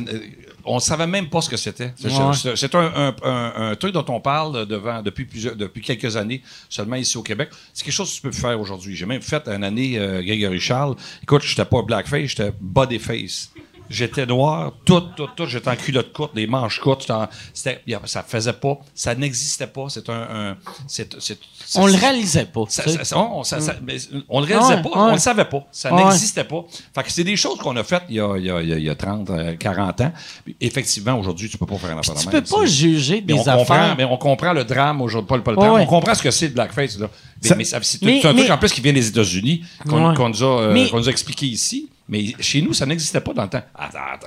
[0.65, 1.94] on savait même pas ce que c'était.
[1.95, 2.76] C'est Ouais.
[2.76, 6.95] un, un, un, un truc dont on parle devant, depuis, plusieurs, depuis quelques années, seulement
[6.95, 7.49] ici au Québec.
[7.73, 8.95] C'est quelque chose que tu peux faire aujourd'hui.
[8.95, 10.95] J'ai même fait une année euh, Grégory Charles.
[11.22, 13.52] Écoute, j'étais pas blackface, j'étais bodyface.
[13.89, 15.45] J'étais noir, tout, tout, tout.
[15.45, 17.10] J'étais en culotte courte, des manches courtes.
[17.11, 19.85] en- ça faisait pas, ça n'existait pas.
[19.89, 20.14] C'est un,
[20.51, 20.57] un
[20.88, 21.38] c'est- c'est-
[21.76, 22.64] On le réalisait pas.
[22.69, 23.97] ça, ça- on, ça- ça- mais
[24.30, 24.95] on le réalisait Ouais, pas, ouais.
[24.95, 26.03] on le savait pas, ça Ouais.
[26.03, 26.64] n'existait pas.
[26.95, 28.69] Fait que c'est des choses qu'on a faites il y a, il y a- il
[28.69, 30.11] y a- il y a 30, euh, 40 ans.
[30.45, 33.34] Puis effectivement, aujourd'hui, tu peux pas faire un affaire tu peux pas juger mais des
[33.34, 33.95] on comprend, affaires.
[33.97, 35.81] mais on comprend le drame aujourd'hui, pas le, pas le drame.
[35.81, 36.97] On comprend ce que c'est le blackface.
[36.97, 37.10] Là.
[37.57, 41.07] Mais, c'est Mais- un truc en plus qui vient des États-Unis, qu'on nous, euh, nous
[41.07, 41.89] a expliqué ici.
[42.09, 43.61] Mais chez nous, ça n'existait pas dans le temps.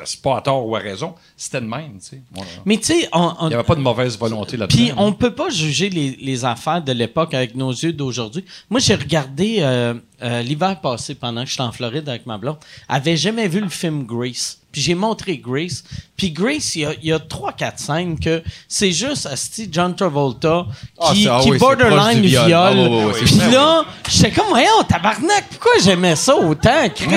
[0.05, 1.99] C'est pas à tort ou à raison, c'était de même.
[2.01, 2.21] tu sais.
[2.33, 2.51] Voilà.
[2.65, 4.77] Mais tu sais, Il n'y avait pas de mauvaise volonté là-dedans.
[4.77, 8.45] Puis on peut pas juger les, les affaires de l'époque avec nos yeux d'aujourd'hui.
[8.71, 12.57] Moi, j'ai regardé euh, euh, l'hiver passé pendant que j'étais en Floride avec ma blonde.
[12.89, 14.59] Avait jamais vu le film Grace.
[14.77, 15.83] Puis j'ai montré Grace.
[16.19, 19.71] Puis Grace, il y a- il y a trois, quatre scènes que c'est juste asti
[19.73, 20.67] John Travolta
[21.01, 22.45] Ah, qui, ah qui oui, borderline viol.
[22.47, 22.61] viol.
[22.63, 26.91] Ah, ouais, ouais, ouais, Puis là, j'étais comme, voyons, tabarnak, pourquoi j'aimais ça autant?
[26.95, 27.09] Chris,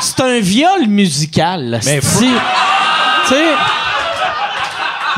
[0.00, 1.78] c'est un- viol musical.
[1.84, 2.26] Mais asti.
[3.28, 3.44] Tu sais...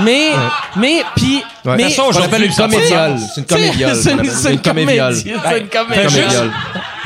[0.01, 0.33] Mais,
[0.77, 1.77] mais, puis, Ouais.
[1.77, 3.19] mais, Mais ça, On aujourd'hui, appelle une de comédiole.
[3.35, 3.97] C'est une comédiole.
[4.03, 5.15] c'est une, une comédiole.
[5.15, 5.23] comédie.
[5.49, 6.53] C'est une Comédiole.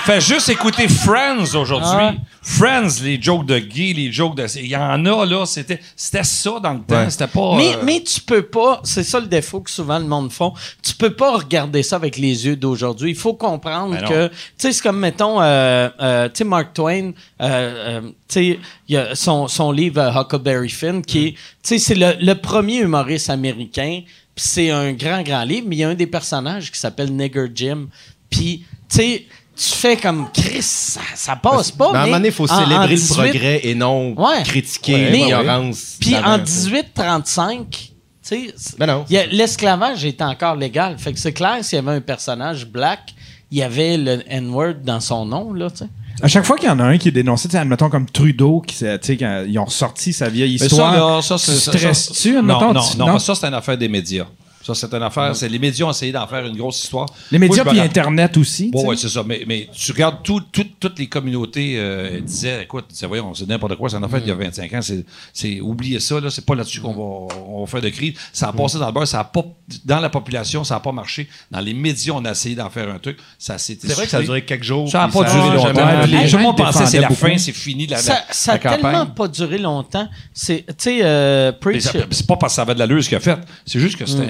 [0.07, 1.89] Fais juste écouter Friends aujourd'hui.
[1.93, 2.15] Ah.
[2.41, 4.47] Friends, les jokes de gay, les jokes de.
[4.57, 5.45] Il y en a, là.
[5.47, 6.95] C'était, c'était ça dans le temps.
[7.03, 7.11] Ouais.
[7.11, 7.57] C'était pas.
[7.57, 10.53] Mais, euh, mais tu peux pas, c'est ça le défaut que souvent le monde font,
[10.81, 13.11] tu peux pas regarder ça avec les yeux d'aujourd'hui.
[13.11, 16.73] Il faut comprendre Ben que, tu sais, c'est comme, mettons, euh, euh, tu sais, Mark
[16.73, 17.11] Twain, euh,
[17.41, 21.39] euh, tu sais, il y a son, son livre euh, Huckleberry Finn, qui est, tu
[21.62, 24.03] sais, c'est le, le premier humoriste américain,
[24.37, 27.11] puis c'est un grand, grand livre, mais il y a un des personnages qui s'appelle
[27.12, 27.89] Nigger Jim,
[28.31, 29.27] puis, tu sais,
[29.57, 31.91] tu fais comme Chris, ça, ça passe pas.
[31.93, 33.74] Mais à un mais moment donné, il faut en- en célébrer 18 le progrès et
[33.74, 34.43] non Ouais.
[34.45, 35.97] critiquer Ouais, mais- l'ignorance.
[36.01, 37.91] Puis en 1835, tu
[38.23, 39.05] sais, c'est- Ben non.
[39.33, 40.97] l'esclavage était encore légal.
[40.99, 43.15] Fait que c'est clair, s'il y avait un personnage black,
[43.51, 45.89] il y avait le N-word dans son nom, là, tu sais.
[46.23, 48.62] À chaque fois qu'il y en a un qui est dénoncé, tu admettons comme Trudeau,
[48.66, 49.19] qui, tu
[49.49, 50.93] ils ont ressorti sa vieille Mais histoire.
[50.95, 51.53] ça, là, ça, c'est.
[51.53, 53.89] tu ça- ça- stresses-tu, non, admettons, non, tu- non, que ça, c'est une affaire des
[53.89, 54.24] médias.
[54.66, 55.34] Ça, c'est une affaire.
[55.36, 57.06] C'est les médias ont essayé d'en faire une grosse histoire.
[57.30, 58.70] Les médias puis rappelle- Internet aussi.
[58.74, 59.22] ouais, c'est ça.
[59.24, 63.48] Mais, mais tu regardes tout, tout- toutes les communautés euh, disaient, écoute, c'est, voyons, c'est
[63.48, 66.30] n'importe quoi, c'est en fait il y a 25 ans, c'est, c'est oubliez ça, là,
[66.30, 68.14] c'est pas là-dessus qu'on va, on va faire de crise.
[68.32, 69.44] Ça a passé dans le beurre, ça a pas,
[69.84, 71.28] dans la population, ça a pas marché.
[71.51, 74.10] Dans les médias, on a essayé d'en faire un truc, ça s'est C'est vrai que
[74.10, 74.88] ça a duré quelques jours.
[74.90, 76.06] Ça a puis pas duré a longtemps.
[76.06, 78.80] les gens pensait c'est la fin, c'est fini la, Ça, la- ça a la campagne.
[78.80, 80.09] tellement pas duré longtemps.
[80.32, 83.16] C'est, tu sais, euh, ça- C'est pas parce que ça avait de l'allure ce qu'il
[83.18, 83.38] a fait.
[83.64, 84.22] C'est juste que c'était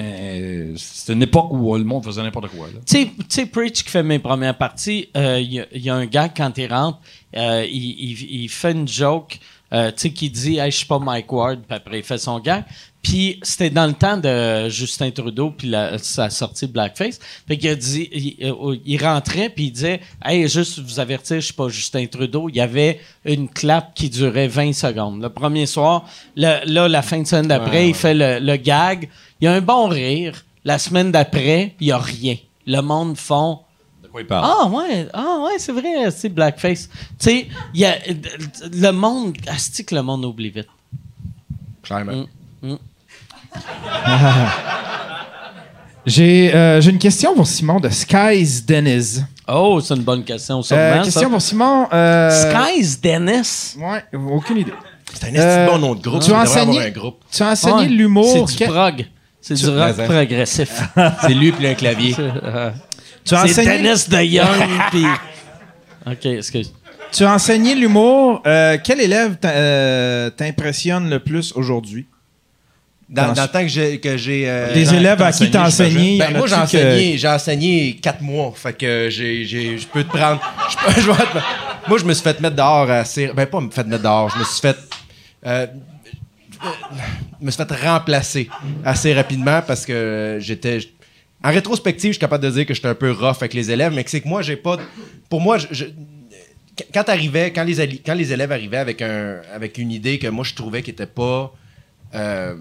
[0.77, 2.67] c'était une époque où euh, le monde faisait n'importe quoi.
[2.71, 5.81] Tu sais- tu sais, Preach qui fait mes premières parties, euh, il y, a- il
[5.81, 6.99] y a un gars, quand il rentre,
[7.35, 9.39] euh, il, il- il fait une joke,
[9.73, 12.17] euh, tu sais, qui dit hey, «je suis pas Mike Ward», puis après, il fait
[12.17, 12.63] son gag.
[13.03, 17.19] Puis c'était dans le temps de Justin Trudeau, puis la- sa sortie de Blackface.
[17.47, 21.37] Fait qu'il a dit, il, euh, il rentrait, puis il disait «Hey, juste vous avertir,
[21.39, 22.49] je suis pas Justin Trudeau».
[22.49, 25.21] Il y avait une clap qui durait 20 secondes.
[25.21, 26.05] Le premier soir,
[26.35, 29.09] le- là, la fin de semaine d'après, il fait le, le gag.
[29.41, 30.43] Il y a un bon rire.
[30.65, 32.35] La semaine d'après, il y a rien.
[32.65, 33.59] Le monde font...
[34.03, 34.45] De quoi il parle?
[34.49, 36.89] Ah ouais, ah ouais, c'est vrai, c'est blackface.
[36.89, 37.95] Tu sais, il y a
[38.73, 40.67] le monde, asti que le monde oublie vite.
[41.83, 42.25] Clairement.
[46.05, 49.21] J'ai euh, j'ai une question pour Simon de Skies Dennis.
[49.47, 50.81] Oh, c'est une bonne question, sûrement.
[50.81, 51.03] Euh, ça.
[51.03, 51.87] question pour Simon.
[51.91, 53.75] Euh, Skies Dennis?
[53.77, 54.73] Ouais, aucune idée.
[55.13, 56.21] C'est un Euh, bon nom de groupe.
[56.21, 57.19] tu Tu as enseigné- un groupe.
[57.31, 58.47] Tu as enseigné Ouais, l'humour.
[58.47, 59.05] C'est du que- prog.
[59.47, 60.69] C'est du rock progressif.
[61.21, 62.13] C'est lui puis un clavier.
[62.13, 62.21] Tu
[63.35, 65.05] as c'est enseigné, Dennis de Young, puis...
[66.05, 66.73] OK, excuse.
[67.11, 68.41] tu as enseigné l'humour.
[68.47, 72.07] Euh, quel élève euh, t'impressionne le plus aujourd'hui?
[73.09, 73.99] Dans, Dans- dans le temps que j'ai.
[73.99, 76.17] Que euh, Des élèves à qui t'as enseigné.
[76.19, 78.53] Ben, moi, j'ai que- enseigné, j'ai enseigné quatre mois.
[78.55, 80.41] Fait que je peux te prendre.
[80.69, 83.27] je peux- je vais te- moi, je me suis fait mettre dehors assez.
[83.27, 84.29] Ben, pas me fait mettre dehors.
[84.29, 84.75] Je me suis fait.
[85.45, 85.67] euh, euh,
[87.41, 88.49] me suis fait remplacer
[88.83, 90.79] assez rapidement parce que j'étais.
[91.43, 93.93] En rétrospective, je suis capable de dire que j'étais un peu rough avec les élèves,
[93.93, 94.77] mais c'est que moi, j'ai pas.
[95.29, 95.85] Pour moi, je-
[96.93, 100.43] quand t'arrivais, quand les, quand les élèves arrivaient avec, un, avec une idée que moi,
[100.43, 101.53] je trouvais qui était pas.
[102.15, 102.55] euh,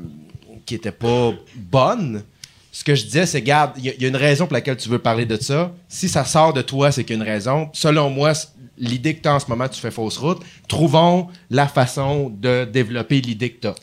[0.99, 2.23] pas bonne,
[2.73, 4.89] ce que je disais, c'est, garde, il y, y a une raison pour laquelle tu
[4.89, 5.73] veux parler de ça.
[5.89, 7.71] Si ça sort de toi, c'est qu'il y a une raison.
[7.73, 8.33] Selon moi,
[8.77, 10.43] l'idée que tu as en ce moment, tu fais fausse route.
[10.69, 13.75] Trouvons la façon de développer l'idée que tu as.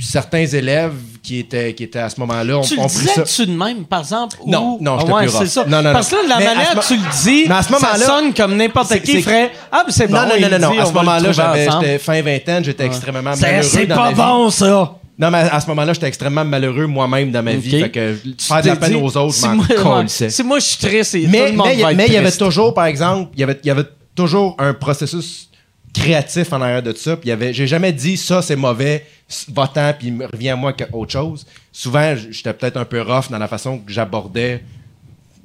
[0.00, 3.22] Certains élèves qui étaient, qui étaient à ce moment-là ont, Tu ont le pris ça.
[3.22, 4.36] disais-tu de même, par exemple?
[4.46, 5.64] Non, ou- non, Ah j'étais ouais, c'est ça.
[5.66, 7.74] Non, non, Parce que là, la Mais manière que tu le dis, Mais à ce
[7.74, 10.78] ça sonne comme n'importe qui ferait «Ah, mais c'est bon, non, non, non, non, dit,
[10.78, 13.62] À ce moment-là, j'étais fin vingtaine, j'étais extrêmement malheureux.
[13.62, 14.14] c'est dans pas vie.
[14.16, 14.94] bon, ça!
[15.18, 17.82] Non, mais à ce moment-là, j'étais extrêmement malheureux moi-même dans ma vie.
[17.82, 20.08] Fait que faire de la Tu peine aux autres, je m'en.
[20.08, 21.80] Si moi je suis triste, et tout Mais le monde il
[22.12, 23.84] y avait toujours, par exemple, il y avait
[24.16, 25.50] toujours un processus
[25.92, 27.16] créatif en arrière de ça.
[27.16, 29.04] Puis il y avait, j'ai jamais dit ça c'est mauvais,
[29.48, 31.46] va-t'en, puis reviens à moi avec autre chose.
[31.72, 34.62] Souvent, j'étais peut-être un peu rough dans la façon que j'abordais.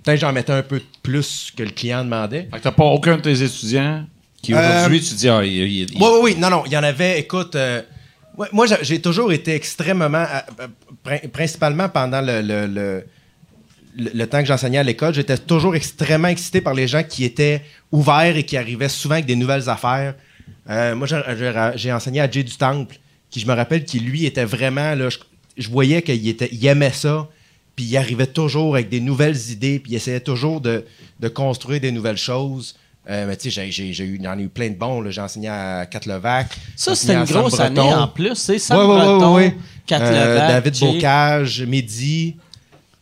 [0.04, 2.48] Peut-être j'en mettais un peu plus que le client demandait.
[2.52, 4.06] Fait que t'as pas aucun de tes étudiants
[4.42, 6.36] qui Euh, aujourd'hui, tu dis, ah, il, il- il- Oui, oui, oui.
[6.38, 6.64] Non, non.
[6.66, 7.56] Il y en avait, écoute.
[7.56, 7.82] euh,
[8.38, 10.14] ouais, moi, j'ai- toujours été extrêmement.
[10.14, 10.68] euh,
[11.04, 13.06] prin- principalement pendant le, le, le-
[13.98, 17.26] le- le temps que j'enseignais à l'école, j'étais toujours extrêmement excité par les gens qui
[17.26, 20.14] étaient ouverts et qui arrivaient souvent avec des nouvelles affaires.
[20.70, 21.08] Euh, moi,
[21.76, 22.98] j'ai- enseigné à Jay du Temple,
[23.30, 24.96] qui, je me rappelle, qui lui était vraiment.
[24.96, 25.18] Là, je,
[25.58, 27.28] je voyais qu'il était, il aimait ça.
[27.76, 30.84] Puis il arrivait toujours avec des nouvelles idées, puis il essayait toujours de,
[31.20, 32.76] de construire des nouvelles choses.
[33.10, 35.00] Euh, mais tu sais, j'ai- j'ai j'ai eu, j'en ai eu plein de bons.
[35.00, 35.12] là.
[35.12, 36.48] J'ai enseigné à Catlevac.
[36.76, 38.34] Ça, c'était une grosse année en plus.
[38.36, 39.58] C'est Sam Ouais, ouais, ouais, Breton, ouais, ouais.
[39.86, 40.94] Kat Euh, David Jay.
[40.94, 42.36] Bocage, Mehdi.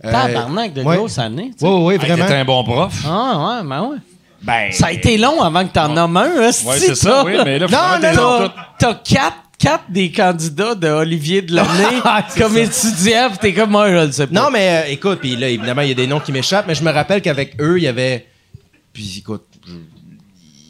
[0.03, 0.97] euh, Tabarnak de ouais.
[0.97, 1.51] grosse année.
[1.53, 1.65] tu sais.
[1.65, 2.25] Oui, oui, Ah, vraiment.
[2.25, 3.01] T'étais un bon prof.
[3.07, 3.97] Ah, ouais, ben ouais.
[4.45, 4.71] Ben.
[4.71, 7.57] Ça a été long avant que t'en nommes un, hein, Ouais, c'est ça, oui, mais
[7.59, 12.01] là, finalement, t'es long, T'as quatre, quatre des candidats de Olivier de l'année
[12.37, 14.33] comme étudiant, t'es comme moi, je le sais pas.
[14.43, 16.75] Non, mais euh, écoute, puis là, évidemment, il y a des noms qui m'échappent, mais
[16.75, 18.27] je me rappelle qu'avec eux, il y avait.
[18.93, 19.45] Puis écoute,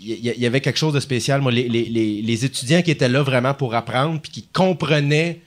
[0.07, 1.41] il y, avait quelque chose de spécial.
[1.41, 5.41] Moi, les, les- les- les étudiants qui étaient là vraiment pour apprendre, puis qui comprenaient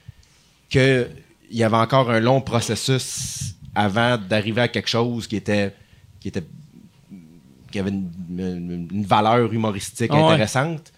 [0.68, 1.09] qu'il
[1.52, 5.72] y avait encore un long processus avant d'arriver à quelque chose qui était,
[6.20, 6.42] qui était,
[7.70, 10.23] qui avait une, une- une valeur humoristique ouais.
[10.23, 10.93] intéressante.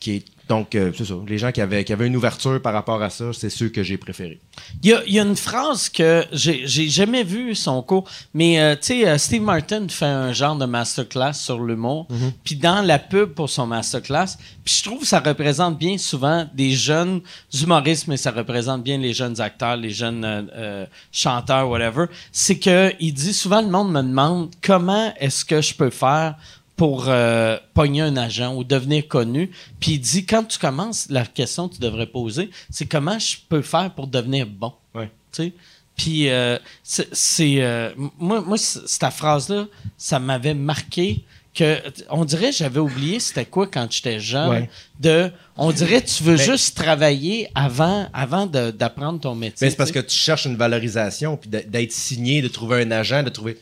[0.00, 1.14] Qui est, donc, euh, c'est ça.
[1.26, 3.82] Les gens qui avaient, qui avaient une ouverture par rapport à ça, c'est ceux que
[3.82, 4.38] j'ai préférés.
[4.82, 8.04] Il y, a, il y a une phrase que j'ai jamais vu son cours,
[8.34, 12.06] mais euh, tu sais, euh, Steve Martin fait un genre de masterclass sur l'humour,
[12.44, 16.46] puis dans la pub pour son masterclass, puis je trouve que ça représente bien souvent
[16.52, 17.22] des jeunes
[17.58, 22.08] humoristes, mais ça représente bien les jeunes acteurs, les jeunes euh, chanteurs, whatever.
[22.30, 26.34] C'est que il dit souvent le monde me demande comment est-ce que je peux faire
[26.76, 29.50] pour euh, pogner un agent ou devenir connu.
[29.78, 33.36] Puis il dit, quand tu commences, la question que tu devrais poser, c'est comment je
[33.48, 34.72] peux faire pour devenir bon?
[34.94, 35.10] Ouais.
[35.32, 35.52] Tu sais?
[35.94, 37.62] Puis euh, c'est...
[37.62, 39.66] euh, moi, moi cette phrase-là,
[39.98, 41.22] ça m'avait marqué
[41.54, 41.78] que...
[42.08, 44.48] On dirait j'avais oublié c'était quoi quand j'étais jeune.
[44.48, 44.70] Ouais.
[44.98, 45.30] De...
[45.58, 49.66] On dirait tu veux Mais- juste travailler avant, avant d'apprendre ton métier.
[49.66, 53.22] Mais c'est parce que tu cherches une valorisation, puis d'être signé, de trouver un agent,
[53.22, 53.58] de trouver.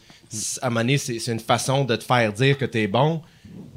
[0.62, 2.86] À un moment donné, c'est c'est une façon de te faire dire que tu es
[2.86, 3.20] bon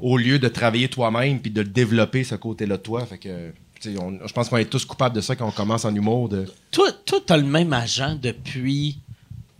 [0.00, 3.04] au lieu de travailler toi-même puis de le développer ce côté-là de toi.
[3.06, 3.50] Fait que,
[3.80, 5.94] tu sais, on- je pense qu'on est tous coupables de ça quand on commence en
[5.94, 6.28] humour.
[6.28, 6.46] De...
[6.70, 8.98] Toi, toi, t'as le même agent depuis...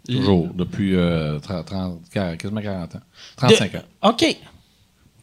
[0.06, 3.00] Toujours, depuis euh, 30, 30, 40, quasiment 40 ans.
[3.36, 3.82] 35 De- ans.
[4.10, 4.36] OK.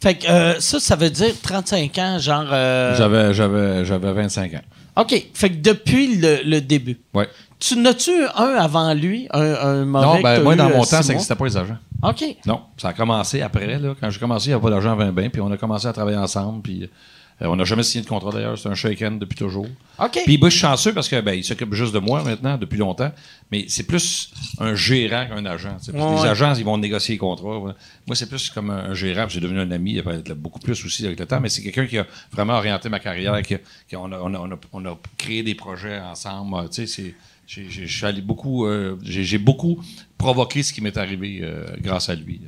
[0.01, 2.47] Fait que euh, ça, ça veut dire 35 ans, genre...
[2.51, 4.61] euh, J'avais, j'avais, j'avais 25 ans.
[4.97, 5.27] OK.
[5.35, 6.97] Fait que depuis le, le début.
[7.13, 7.29] Ouais.
[7.61, 10.83] Tu n'as-tu un avant lui, un, un mauvais Non, ben, moi, eu, dans euh, mon
[10.83, 11.77] temps, ça n'existait pas les agents.
[12.03, 12.23] OK.
[12.47, 13.77] Non, ça a commencé après.
[13.77, 13.93] Là.
[14.01, 15.93] Quand j'ai commencé, il n'y avait pas d'argent 20 bien, puis on a commencé à
[15.93, 16.63] travailler ensemble.
[16.63, 19.67] Puis, euh, on n'a jamais signé de contrat d'ailleurs, c'est un shake hand depuis toujours.
[19.99, 20.19] OK.
[20.25, 23.11] Puis je suis chanceux parce que ben, il s'occupe juste de moi maintenant depuis longtemps,
[23.51, 25.69] mais c'est plus un gérant qu'un agent.
[25.71, 26.27] Parce Ouais, les ouais.
[26.29, 27.59] agents, ils vont négocier les contrats.
[28.07, 29.25] Moi, c'est plus comme un, un gérant.
[29.25, 31.61] puis J'ai devenu un ami, il être beaucoup plus aussi avec le temps, mais c'est
[31.61, 34.37] quelqu'un qui a vraiment orienté ma carrière, qui, a- qui a- on, a, on, a,
[34.39, 36.55] on, a, on a créé des projets ensemble.
[36.57, 37.15] euh, Tu sais, c'est-
[37.47, 39.81] je suis allé beaucoup, euh, j'ai beaucoup
[40.17, 42.41] provoqué ce qui m'est arrivé euh, grâce à lui.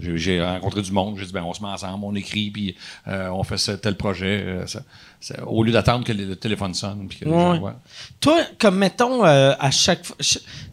[0.00, 2.76] J'ai- rencontré du monde, j'ai dit ben on se met ensemble, on écrit, puis
[3.08, 4.62] euh, on fait ce, tel projet.
[4.66, 4.82] ça-
[5.20, 7.58] ça- au lieu d'attendre que le, le téléphone sonne, puis que les gens Ouais.
[7.58, 7.80] voient.
[8.20, 10.16] Toi, comme mettons, à chaque fois...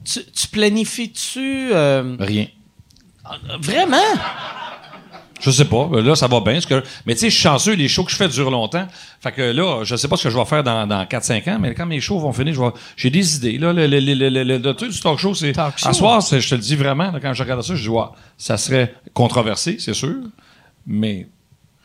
[0.04, 1.72] Tu, tu planifies-tu...
[1.74, 2.48] Rien.
[3.60, 3.98] vraiment?
[5.42, 5.88] Je sais pas.
[5.92, 6.60] Ben Là, ça va bien.
[6.62, 8.88] que- Mais tu sais, je suis chanceux, les shows que je fais durent longtemps.
[9.22, 11.58] Fait que là, je sais pas ce que je vais faire dans, dans 4-5 ans,
[11.60, 13.58] mais quand mes shows vont finir, je vais- j'ai des idées.
[13.58, 15.52] Là, le, le, le, le, le- le truc du talk show, c'est.
[15.90, 18.04] À soir, je te le dis vraiment, là, quand je regarde ça, je dis, ouais,
[18.38, 20.16] ça serait controversé, c'est sûr,
[20.88, 21.28] mais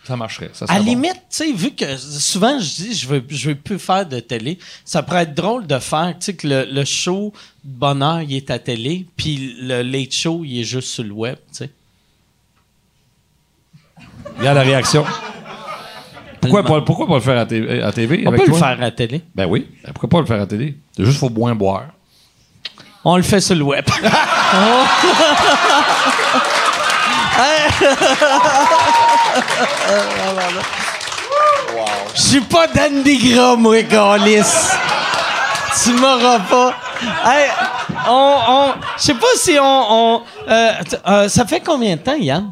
[0.04, 0.50] ça marcherait.
[0.52, 0.86] Ça À la bon.
[0.86, 4.20] limite, tu sais, vu que souvent je dis je veux, je veux plus faire de
[4.20, 7.32] télé, ça pourrait être drôle de faire, tu sais, que le, le show
[7.64, 11.12] de bonheur, il est à télé, puis le late show, il est juste sur le
[11.12, 11.70] web, tu sais.
[14.38, 15.04] Regarde la réaction.
[16.40, 17.82] Pourquoi pas, pourquoi pas le faire à, TV?
[17.82, 19.22] à TV On avec peut le faire à la télé.
[19.34, 19.66] Ben oui.
[19.84, 20.74] Ben pourquoi pas le faire à télé?
[20.96, 21.84] C'est juste faut moins boire.
[23.04, 23.84] On le fait sur le web.
[32.14, 34.42] Je suis pas Dandy Gras, moi, Gaulis.
[35.82, 36.74] Tu m'auras pas.
[37.24, 37.48] Hey,
[38.08, 42.00] on, on, je sais pas si on, on euh, t- euh, ça fait combien de
[42.00, 42.50] temps, Yann?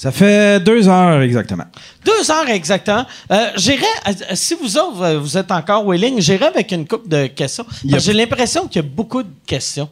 [0.00, 1.64] Ça fait deux heures exactement.
[2.06, 3.04] Deux heures exactement.
[3.30, 7.06] Euh, j'irai, euh, si vous autres, euh, vous êtes encore willing, j'irai avec une couple
[7.06, 7.64] de questions.
[7.64, 8.00] Parce que Yep.
[8.00, 9.90] J'ai l'impression qu'il y a beaucoup de questions.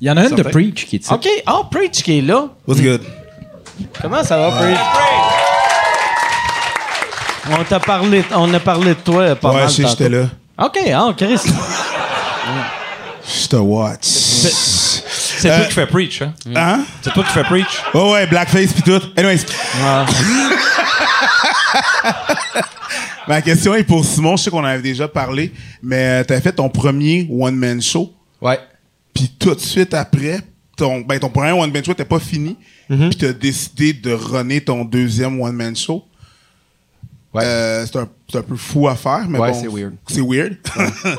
[0.00, 0.42] Il y en a une de.
[0.42, 1.12] Preach qui est ici.
[1.14, 1.28] OK.
[1.46, 2.48] Oh, Preach qui est là.
[2.66, 3.02] What's good?
[4.02, 4.78] Comment ça va, Preach?
[7.48, 9.88] On t'a parlé, on a parlé de toi pas Ouais, mal tantôt.
[9.88, 10.24] j'étais là.
[10.58, 11.40] OK, ah, Chris.
[13.42, 14.85] Je te watch.
[15.38, 16.34] C'est Euh, toi qui fais preach, hein?
[16.54, 16.84] Hein?
[17.02, 17.82] C'est toi qui fais preach?
[17.94, 19.00] Oh ouais, blackface pis tout.
[19.16, 19.40] Anyways.
[23.28, 24.36] Ma question est pour Simon.
[24.36, 25.52] Je sais qu'on en avait déjà parlé,
[25.82, 28.14] mais t'as fait ton premier one-man show.
[28.40, 28.58] Ouais.
[29.14, 30.38] Puis tout de suite après,
[30.76, 32.56] ton, ben, ton premier one-man show n'était pas fini.
[32.88, 33.08] Mm-hmm.
[33.08, 36.04] Puis t'as décidé de runner ton deuxième one-man show.
[37.34, 37.42] Ouais.
[37.44, 39.94] Euh, c'est un, c'est un peu fou à faire, mais Ouais, bon, c'est weird.
[40.06, 40.56] C'est weird.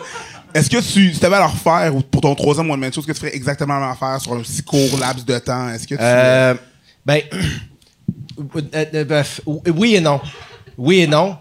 [0.54, 3.08] Est-ce que tu, si t'avais à le refaire ou pour ton troisième one-man show, est-ce
[3.08, 5.70] que tu ferais exactement la même affaire sur un si court laps de temps?
[5.70, 6.02] Est-ce que tu...
[6.02, 6.56] Euh,
[7.06, 7.22] ben,
[8.74, 9.24] euh, euh,
[9.76, 10.20] oui et non.
[10.78, 11.38] Oui et non.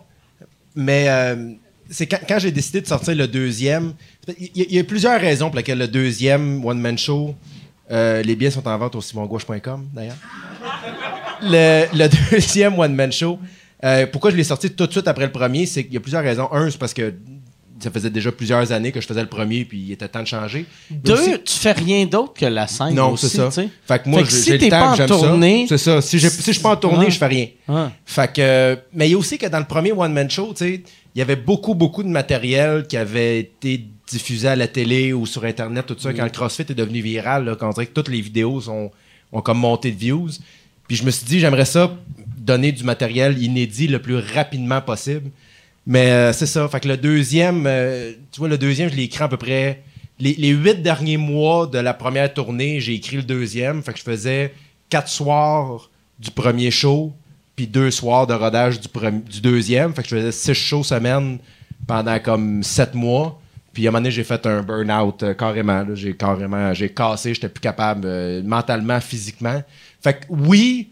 [0.74, 1.52] Mais euh,
[1.88, 3.94] c'est quand, quand j'ai décidé de sortir le deuxième.
[4.38, 7.34] Il y, y a plusieurs raisons pour lesquelles le deuxième One Man Show,
[7.90, 10.16] euh, les billets sont en vente au simongauche.com d'ailleurs.
[11.42, 13.38] Le, le deuxième One Man Show,
[14.12, 16.22] pourquoi je l'ai sorti tout de suite après le premier, c'est qu'il y a plusieurs
[16.22, 16.52] raisons.
[16.52, 17.14] Un, c'est parce que
[17.78, 20.26] ça faisait déjà plusieurs années que je faisais le premier, puis il était temps de
[20.26, 20.64] changer.
[20.90, 22.94] Deux, aussi- tu fais rien d'autre que la scène.
[22.94, 23.50] non, c'est ça.
[23.50, 25.76] Fait que moi, Fait que j'ai si le temps pas que en j'aime tournée- ça.
[25.78, 26.00] C'est ça.
[26.02, 27.10] Si, si je suis pas en tournée, Ouais.
[27.10, 27.48] je fais rien.
[28.04, 30.82] Fait que, mais il y a aussi que dans le premier One Man Show, il
[31.14, 35.44] y avait beaucoup, beaucoup de matériel qui avait été diffusé à la télé ou sur
[35.44, 36.16] Internet, tout ça, Mm.
[36.16, 38.90] quand le CrossFit est devenu viral, là, quand on dirait que toutes les vidéos sont,
[39.32, 40.28] ont comme monté de views.
[40.86, 41.92] Puis je me suis dit, j'aimerais ça
[42.38, 45.30] donner du matériel inédit le plus rapidement possible.
[45.86, 46.66] Mais euh, c'est ça.
[46.68, 49.82] Fait que le deuxième, euh, tu vois, le deuxième, je l'ai écrit à peu près.
[50.18, 53.82] Les, huit derniers mois de la première tournée, j'ai écrit le deuxième.
[53.82, 54.54] Fait que je faisais
[54.88, 57.12] quatre soirs du premier show,
[57.54, 59.94] puis deux soirs de rodage du, deuxième.
[59.94, 61.38] Fait que je faisais six shows semaine
[61.86, 63.40] pendant comme sept mois.
[63.72, 65.84] Puis à un moment donné, j'ai fait un burn-out euh, carrément.
[65.94, 69.62] J'ai carrément, j'ai cassé, j'étais plus capable mentalement, physiquement.
[70.02, 70.88] Fait que oui,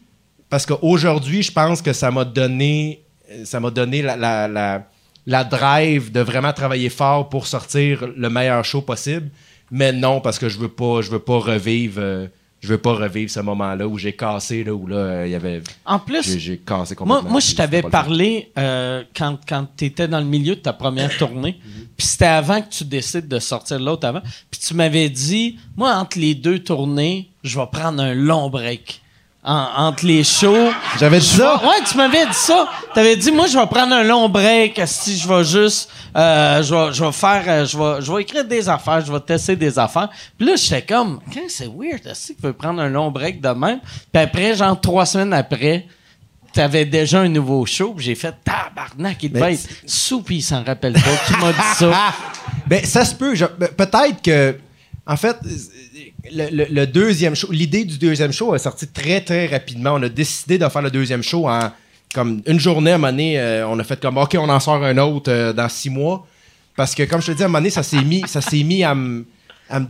[0.51, 3.04] parce qu'aujourd'hui, je pense que ça m'a donné,
[3.45, 4.87] ça m'a donné la, la, la,
[5.27, 9.31] la drive de vraiment travailler fort pour sortir le meilleur show possible.
[9.71, 12.27] Mais non, parce que je veux pas, je veux pas revivre, euh,
[12.61, 15.35] je veux pas revivre ce moment-là où j'ai cassé, là, où là, euh, il y
[15.35, 17.31] avait, En plus, j'ai, cassé Moi, complètement.
[17.31, 21.17] moi, je t'avais parlé euh, quand, quand tu étais dans le milieu de ta première
[21.19, 21.59] tournée.
[21.65, 21.87] Mhm.
[21.97, 24.23] Puis c'était avant que tu décides de sortir l'autre avant.
[24.51, 29.01] Puis tu m'avais dit, moi, entre les deux tournées, je vais prendre un long break.
[29.47, 30.71] En- entre les shows.
[30.99, 31.57] J'avais dit ça?
[31.63, 32.67] Ouais, tu m'avais dit ça.
[32.95, 34.81] T'avais dit, moi, je vais prendre un long break.
[34.87, 38.23] Si je vais juste, euh, je vais, je vais faire, euh, je vais, je vais
[38.23, 40.09] écrire des affaires, je vais tester des affaires.
[40.39, 43.43] Puis là, j'étais comme, Quand c'est weird, est-ce que tu veux prendre un long break
[43.43, 43.81] de même?
[44.11, 45.87] Puis après, genre trois semaines après,
[46.55, 47.93] t'avais déjà un nouveau show.
[47.95, 51.01] Puis j'ai fait, tabarnak, il devait Mais être sous, puis il s'en rappelle pas.
[51.27, 51.93] Qui m'a dit ça?
[52.67, 53.35] Ben, ça se peut.
[53.35, 54.57] je- ben, Peut-être que.
[55.07, 55.37] En fait,
[56.33, 59.93] le, le- le deuxième show, l'idée du deuxième show est sortie très, très rapidement.
[59.95, 61.71] On a décidé de faire le deuxième show en.
[62.15, 64.61] Comme une journée, à un moment donné, euh, on a fait comme, OK, on en
[64.61, 66.25] sort un autre euh, dans six mois.
[66.77, 68.63] Parce que, comme je te dis, à un moment donné, ça s'est mis, ça s'est
[68.63, 69.25] mis à me.
[69.69, 69.87] à me-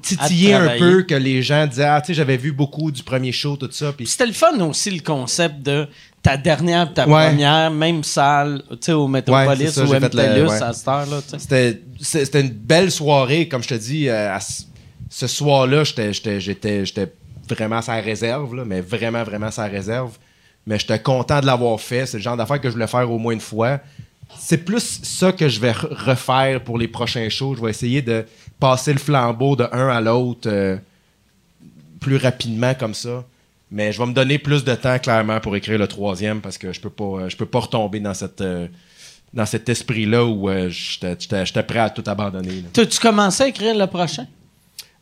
[0.00, 3.32] titiller un peu que les gens disaient ah tu sais j'avais vu beaucoup du premier
[3.32, 5.88] show tout ça puis c'était le fun aussi, le concept de
[6.22, 7.28] ta dernière ta Ouais.
[7.28, 10.62] première, même salle, tu sais, au Ouais, Metropolis c'est ça, ou MTLUS ouais.
[10.62, 11.40] à cette.
[11.40, 14.08] C'était, c'est- c'était une belle soirée, comme je te dis.
[14.10, 14.40] euh, à
[15.12, 16.10] ce- soir-là, j'étais,
[17.48, 20.16] vraiment sa réserve, mais vraiment, vraiment sa réserve.
[20.66, 22.06] Mais j'étais content de l'avoir fait.
[22.06, 23.80] C'est le genre d'affaire que je voulais faire au moins une fois.
[24.38, 27.56] C'est plus ça que je vais re- refaire pour les prochains shows.
[27.56, 28.24] Je vais essayer de
[28.60, 30.76] passer le flambeau de un à l'autre euh,
[32.00, 33.24] plus rapidement comme ça.
[33.70, 36.72] Mais je vais me donner plus de temps, clairement, pour écrire le troisième parce que
[36.72, 38.68] je peux pas, peux pas retomber dans euh,
[39.46, 42.64] cet esprit-là où euh, j'étais prêt à tout abandonner.
[42.72, 44.26] T'as-tu commencé à écrire le prochain?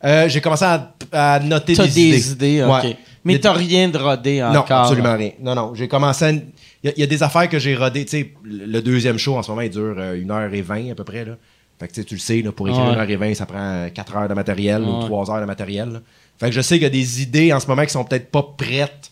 [0.03, 2.83] Euh, j'ai commencé à, à noter T'as des, des, idées, ok.
[2.83, 2.97] Ouais.
[3.23, 4.81] Mais t'as rien de rodé Non, encore.
[4.81, 5.31] absolument rien.
[5.39, 5.75] Non, non.
[5.75, 6.31] J'ai commencé à.
[6.31, 6.41] Il
[6.83, 8.03] y, a- il y a des affaires que j'ai rodées.
[8.05, 11.23] Tu sais, le deuxième show en ce moment, il dure euh, 1h20 à peu près.
[11.23, 11.33] Là.
[11.79, 12.95] Fait que tu le sais, là, pour écrire Ouais.
[13.15, 14.89] 1h20, ça prend 4 heures de matériel Ouais.
[14.89, 15.89] ou 3 heures de matériel.
[15.89, 15.99] là.
[16.39, 18.31] Fait que je sais qu'il y a des idées en ce moment qui sont peut-être
[18.31, 19.11] pas prêtes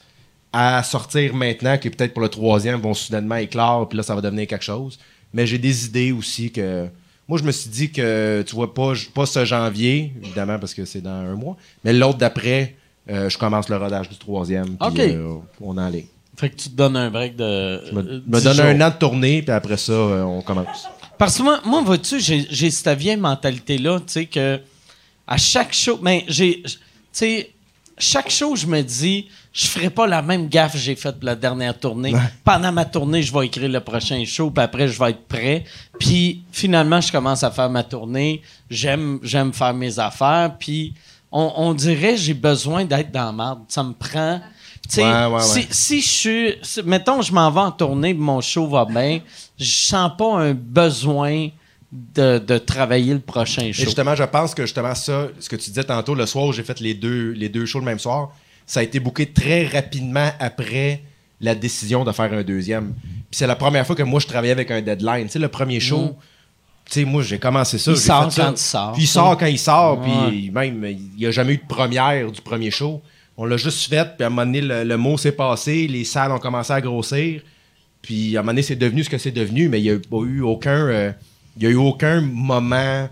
[0.51, 4.21] à sortir maintenant, qui peut-être pour le troisième vont soudainement éclore, puis là, ça va
[4.21, 4.97] devenir quelque chose.
[5.31, 6.87] Mais j'ai des idées aussi que.
[7.29, 10.83] Moi, je me suis dit que, tu vois, pas, pas ce janvier, évidemment, parce que
[10.83, 12.75] c'est dans un mois, mais l'autre d'après,
[13.07, 14.75] euh, je commence le rodage du troisième.
[14.75, 14.99] puis, OK.
[14.99, 16.05] euh, on est en ligne.
[16.39, 17.81] Fait que tu te donnes un break de.
[17.85, 18.65] Je me, euh, donne jours.
[18.65, 20.87] un an de tournée, puis après ça, euh, on commence.
[21.17, 24.59] Parce que moi, moi vois-tu, j'ai, j'ai cette vieille mentalité-là, tu sais, que
[25.27, 26.77] à chaque show, mais j'ai, tu
[27.11, 27.51] sais,
[27.99, 31.25] chaque show, je me dis, je ferai pas la même gaffe que j'ai faite pour
[31.25, 32.11] la dernière tournée.
[32.43, 35.63] Pendant ma tournée, je vais écrire le prochain show, puis après, je vais être prêt.
[35.99, 38.41] Puis finalement, je commence à faire ma tournée.
[38.69, 40.93] J'aime, j'aime faire mes affaires, puis
[41.31, 43.59] on, on dirait j'ai besoin d'être dans la marde.
[43.67, 44.39] Ça me prend.
[45.03, 46.53] Ouais, ouais, si, si je suis.
[46.63, 49.19] si- mettons, je m'en vais en tournée, mon show va bien,
[49.59, 51.49] je sens pas un besoin
[51.91, 53.83] de, de travailler le prochain Et show.
[53.83, 56.63] justement, je pense que justement ça, ce que tu disais tantôt, le soir où j'ai
[56.63, 58.31] fait les deux, les deux shows le même soir,
[58.67, 61.01] ça a été booké très rapidement après
[61.41, 62.93] la décision de faire un deuxième.
[63.03, 65.25] Puis c'est la première fois que moi je travaillais avec un deadline.
[65.25, 66.15] Tu sais, le premier show, Mm.
[66.85, 67.91] tu sais, moi j'ai commencé ça.
[67.91, 68.43] Il sort ça.
[68.45, 68.91] quand il sort.
[68.93, 70.27] Puis il sort quand il sort, Ouais.
[70.29, 73.01] puis même, il n'y a jamais eu de première du premier show.
[73.37, 76.03] On l'a juste fait, puis à un moment donné, le, le mot s'est passé, les
[76.03, 77.41] salles ont commencé à grossir.
[78.01, 79.97] Puis à un moment donné, c'est devenu ce que c'est devenu, mais il n'y a
[79.97, 80.87] pas eu aucun.
[80.87, 81.11] euh,
[81.59, 83.09] il y a eu aucun moment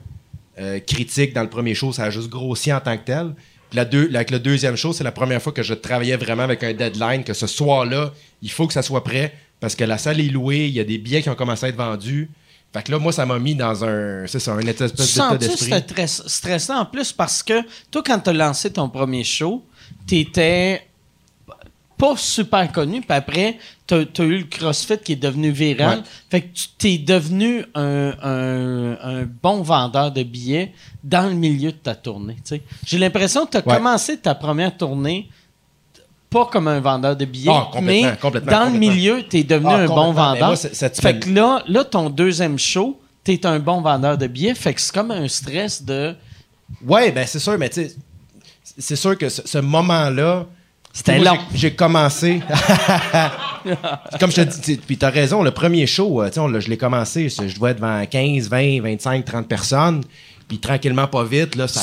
[0.57, 1.91] euh, critique dans le premier show.
[1.91, 3.33] Ça a juste grossi en tant que tel.
[3.69, 6.43] Puis la deux, avec le deuxième show, c'est la première fois que je travaillais vraiment
[6.43, 9.97] avec un deadline, que ce soir-là, il faut que ça soit prêt parce que la
[9.97, 12.29] salle est louée, il y a des billets qui ont commencé à être vendus.
[12.73, 14.25] Fait que là, moi, ça m'a mis dans un.
[14.27, 15.71] C'est ça, un espèce Tu d'état d'esprit.
[15.73, 17.53] c'était stressant en plus parce que
[17.91, 19.63] toi, quand tu as lancé ton premier show,
[20.05, 20.83] t'étais.
[21.97, 23.57] Pas super connu, puis après,
[23.87, 25.99] t'as as eu le CrossFit qui est devenu viral.
[25.99, 26.03] Ouais.
[26.29, 31.71] Fait que tu t'es devenu un, un- un bon vendeur de billets dans le milieu
[31.71, 32.35] de ta tournée.
[32.85, 33.75] J'ai l'impression que tu as Ouais.
[33.77, 35.29] commencé ta première tournée
[36.29, 39.43] pas comme un vendeur de billets, Ah, complètement, mais complètement, dans le milieu, tu es
[39.43, 40.47] devenu Ah, un bon vendeur.
[40.49, 44.53] moi, fait que là, là, ton deuxième show, tu es un bon vendeur de billets.
[44.53, 46.13] Fait que c'est comme un stress de...
[46.85, 47.95] Ouais, ben c'est sûr, mais tu sais,
[48.77, 50.45] c'est sûr que ce, ce moment-là.
[50.97, 51.37] C'était long.
[51.53, 52.41] j'ai- commencé.
[54.19, 57.29] Comme je te dis, puis t'as raison, le premier show, euh, on je l'ai commencé,
[57.29, 60.03] je devais être devant 15, 20, 25, 30 personnes.
[60.47, 61.81] Puis tranquillement, pas vite, là, ça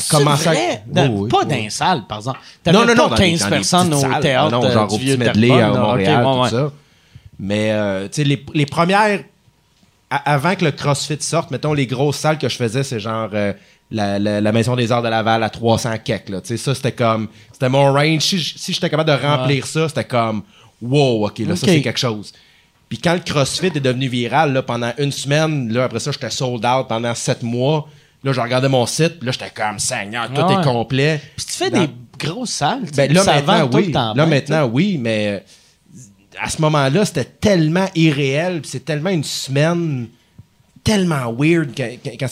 [0.51, 0.82] vrai?
[0.86, 1.07] à.
[1.07, 1.47] Dans- Oui, oui, pas oui.
[1.47, 2.39] dans les salles, par exemple.
[2.66, 4.20] Non, T'avais non, pas non, dans 15 les- dans les personnes au salles.
[4.23, 5.69] théâtre non, genre euh, au du vieux petit medley à.
[5.69, 6.49] Montréal, tout ouais.
[6.51, 6.73] ça.
[7.39, 9.20] Mais, euh, tu sais, les, les premières.
[10.11, 13.53] avant que le CrossFit sorte, mettons, les grosses salles que je faisais, c'est genre euh,
[13.90, 16.40] la, la- la Maison des Arts de Laval à 300 kek, là.
[16.40, 17.28] Tu sais, ça, c'était comme.
[17.52, 18.23] C'était mon range.
[18.23, 20.43] Si, si j'étais capable de remplir ça, c'était comme.
[20.82, 22.32] Wow, OK, là, ça, c'est quelque chose.
[22.89, 26.31] Puis quand le CrossFit est devenu viral, là, pendant une semaine, là, après ça, j'étais
[26.31, 27.89] sold out pendant sept mois.
[28.23, 30.55] Là, je regardais mon site, puis là, j'étais comme, Seigneur, tout ouais.
[30.61, 31.20] est complet.
[31.36, 32.82] Puis tu fais Dans- des grosses salles.
[32.97, 33.93] ben, là, ça maintenant, oui.
[33.93, 35.44] temps Là, maintenant, oui, mais
[36.40, 40.09] à ce moment-là, c'était tellement irréel, c'est tellement une semaine
[40.85, 42.28] tellement weird quand, quand-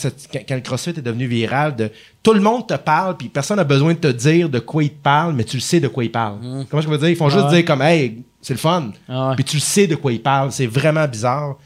[0.47, 1.75] quand le CrossFit est devenu viral.
[1.75, 4.83] De, tout le monde te parle, puis personne n'a besoin de te dire de quoi
[4.83, 6.37] il te parle, mais tu le sais de quoi il parle.
[6.69, 7.09] Comment je veux dire?
[7.09, 7.41] Ils font juste.
[7.45, 7.55] Ah ouais.
[7.57, 8.91] dire comme, hey, c'est le fun.
[9.09, 9.35] Ah ouais.
[9.35, 10.51] Puis tu le sais de quoi il parle.
[10.51, 11.57] C'est vraiment bizarre.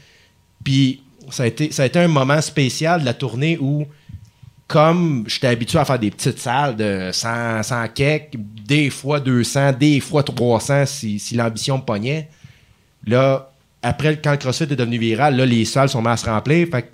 [0.64, 3.84] Puis ça a, été, ça a été un moment spécial de la tournée où,
[4.66, 9.72] comme j'étais habitué à faire des petites salles de 100, 100 quelques, des fois 200,
[9.72, 12.28] des fois 300 si, si l'ambition me pognait,
[13.06, 13.50] là,
[13.82, 16.66] après, quand le CrossFit est devenu viral, là, les salles sont à se remplir.
[16.70, 16.90] Fait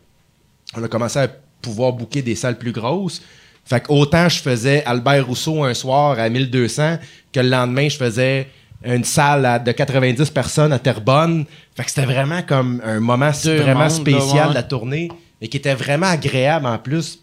[0.77, 1.29] on a commencé à
[1.63, 3.23] pouvoir booker des salles plus grosses.
[3.65, 6.99] Fait que autant je faisais Albert Rousseau un soir à 1200
[7.33, 8.49] que le lendemain, je faisais
[8.85, 11.47] une salle à- de 90 personnes à Terrebonne.
[11.75, 15.09] Fait que c'était vraiment comme un moment Deux vraiment mondes, spécial de la tournée
[15.41, 17.21] et qui était vraiment agréable en plus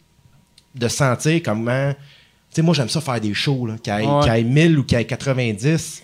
[0.73, 1.93] de sentir comment.
[1.93, 5.01] Tu sais, moi, j'aime ça faire des shows, qu'il y ait 1000 ou qu'il y
[5.01, 6.03] ait 90.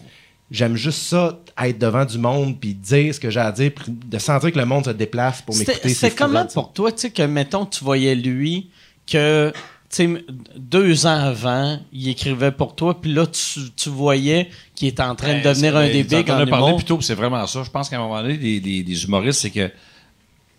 [0.49, 3.85] J'aime juste ça, être devant du monde, puis dire ce que j'ai à dire, puis
[3.91, 5.89] de sentir que le monde se déplace pour m'écouter.
[5.89, 8.69] c'est comment pour toi, tu sais, que, mettons, tu voyais lui,
[9.05, 9.51] que,
[9.89, 10.17] tu
[10.57, 15.15] deux ans avant, il écrivait pour toi, puis là, tu, tu voyais qu'il était en
[15.15, 17.05] train de Ben, devenir un ben, des bigs t'en en as parlé plus tôt, puis
[17.05, 17.63] c'est vraiment ça.
[17.63, 19.67] Je pense qu'à un moment donné, les, les- les humoristes, c'est que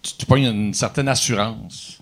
[0.02, 1.98] tu, tu pognes une certaine assurance.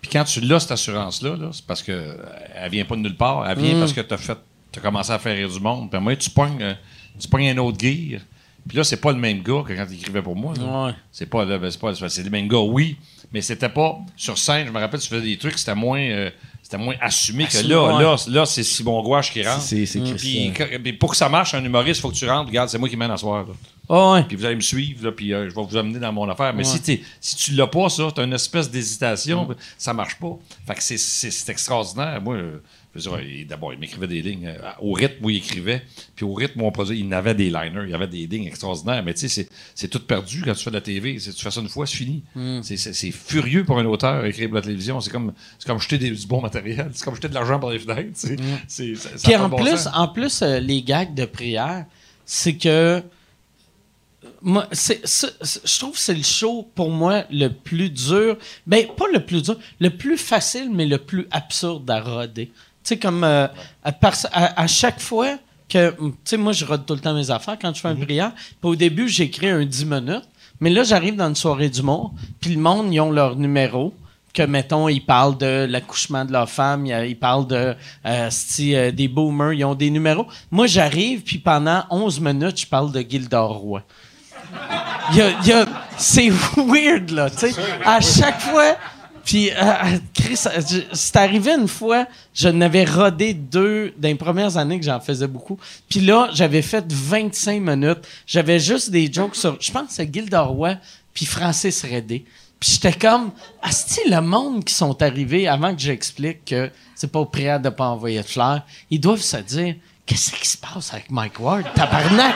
[0.00, 2.16] Puis quand tu l'as, cette assurance-là, là, c'est parce que
[2.56, 3.48] elle vient pas de nulle part.
[3.48, 3.62] Elle Mm.
[3.62, 4.36] vient parce que tu as fait
[4.76, 5.90] as commencé à faire rire du monde.
[5.90, 6.74] Puis donné, tu pognes, euh,
[7.18, 8.20] tu pognes un autre gear.
[8.68, 10.52] Puis là, c'est pas le même gars que quand il écrivait pour moi.
[10.56, 10.92] Ouais.
[11.10, 12.96] C'est pas, là, c'est pas, c'est le même gars, oui,
[13.32, 14.66] mais c'était pas sur scène.
[14.68, 16.30] Je me rappelle, tu faisais des trucs, c'était moins, euh,
[16.62, 18.02] c'était moins assumé que là, ouais.
[18.04, 19.62] là, là, c'est Simon Gouache qui rentre.
[19.62, 20.52] C'est- c'est Puis, Christian.
[20.56, 22.48] quand- puis pour que ça marche, un humoriste, il faut que tu rentres.
[22.50, 23.46] Regarde, c'est moi qui mène à soir.
[23.48, 23.52] là.
[23.88, 24.22] Ah ouais.
[24.22, 26.54] Puis vous allez me suivre, là, puis euh, je vais vous amener dans mon affaire.
[26.54, 30.14] Mais si, t'es- si tu l'as pas, ça, tu as une espèce d'hésitation, ça marche
[30.20, 30.38] pas.
[30.68, 32.22] Fait que c'est- c'est c'est extraordinaire.
[32.22, 32.62] Moi, euh,
[33.48, 35.82] d'abord, il m'écrivait des lignes euh, au rythme où il écrivait,
[36.14, 38.46] puis au rythme où on produisait, il avait des liners, il y avait des lignes
[38.46, 39.02] extraordinaires.
[39.02, 41.18] Mais tu sais, c'est- tout perdu quand tu fais de la TV.
[41.18, 42.22] C'est- Tu fais ça une fois, c'est fini.
[42.62, 45.00] C'est- C'est furieux pour un auteur écrire pour la télévision.
[45.00, 46.90] C'est comme, c'est comme jeter des- du bon matériel.
[46.92, 48.10] C'est comme jeter de l'argent par les fenêtres.
[48.68, 49.88] C'est- ça Puis en bon plus, sens.
[49.94, 51.86] en plus euh, les gags de prière,
[52.26, 53.02] c'est que
[54.40, 55.02] moi, c'est-
[55.64, 58.36] je trouve que c'est le show pour moi le plus dur.
[58.66, 62.50] Ben, pas le plus dur, le plus facile, mais le plus absurde à roder.
[62.84, 63.46] Tu sais, comme euh,
[63.84, 65.36] à, par- à- à chaque fois
[65.68, 65.90] que.
[65.90, 68.32] Tu sais, moi, je rode tout le temps mes affaires quand je fais une prière.
[68.34, 70.28] Puis au début, j'écris un 10 minutes.
[70.60, 73.92] Mais là, j'arrive dans une soirée d'humour, puis le monde, ils ont leur numéro
[74.32, 77.74] que, mettons, ils parlent de l'accouchement de leur femme, ils, parlent de
[78.06, 78.30] euh,
[78.60, 80.26] euh, des boomers, ils ont des numéros.
[80.52, 83.82] Moi, j'arrive, puis pendant 11 minutes, je parle de Gildor Roy.
[85.10, 87.52] Il y a- il y a- c'est weird, là, tu sais.
[87.84, 88.76] À chaque fois...
[89.24, 90.60] Puis, euh, euh, Chris, euh,
[90.92, 95.26] c'est arrivé une fois, je n'avais rodé deux dans les premières années que j'en faisais
[95.28, 95.58] beaucoup.
[95.88, 98.00] Puis là, j'avais fait 25 minutes.
[98.26, 100.74] J'avais juste des jokes sur, je pense que c'est Gilda Roy,
[101.14, 102.24] puis Francis Redé.
[102.58, 103.30] Puis j'étais comme,
[103.60, 107.68] asti le monde qui sont arrivés avant que j'explique que c'est pas au prière de
[107.70, 109.74] pas envoyer de fleurs, ils doivent se dire,
[110.06, 111.64] qu'est-ce qui se passe avec Mike Ward?
[111.74, 112.34] Tabarnak!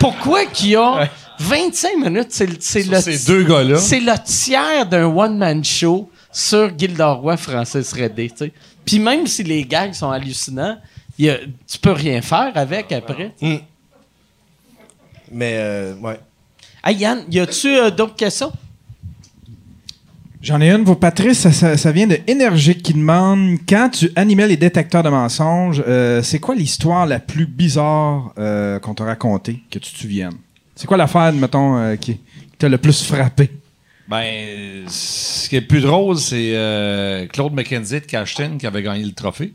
[0.00, 1.08] Pourquoi qu'il y a
[1.38, 2.28] 25 minutes?
[2.30, 3.78] C'est le- c'est deux gars-là.
[3.78, 8.52] c'est le tiers d'un one-man show sur Gilderoy Francis Redé, tu sais.
[8.84, 10.76] Puis même si les gags sont hallucinants,
[11.18, 13.32] il y a- tu peux rien faire avec après.
[15.32, 16.20] Mais, euh, ouais.
[16.84, 18.52] Hey Yann, y a-tu euh, d'autres questions?
[20.42, 24.10] J'en ai une pour Patrice, ça, ça- ça vient de Énergique qui demande quand tu
[24.14, 29.04] animais les détecteurs de mensonges, euh, c'est quoi l'histoire la plus bizarre euh, qu'on t'a
[29.04, 30.36] racontée, que tu te souviennes?
[30.76, 32.20] C'est quoi l'affaire, mettons, euh, qui
[32.58, 33.50] t'a le plus frappé?
[34.08, 38.82] Ben, ce qui est le plus drôle, c'est euh, Claude McKenzie de Cashton qui avait
[38.82, 39.52] gagné le trophée.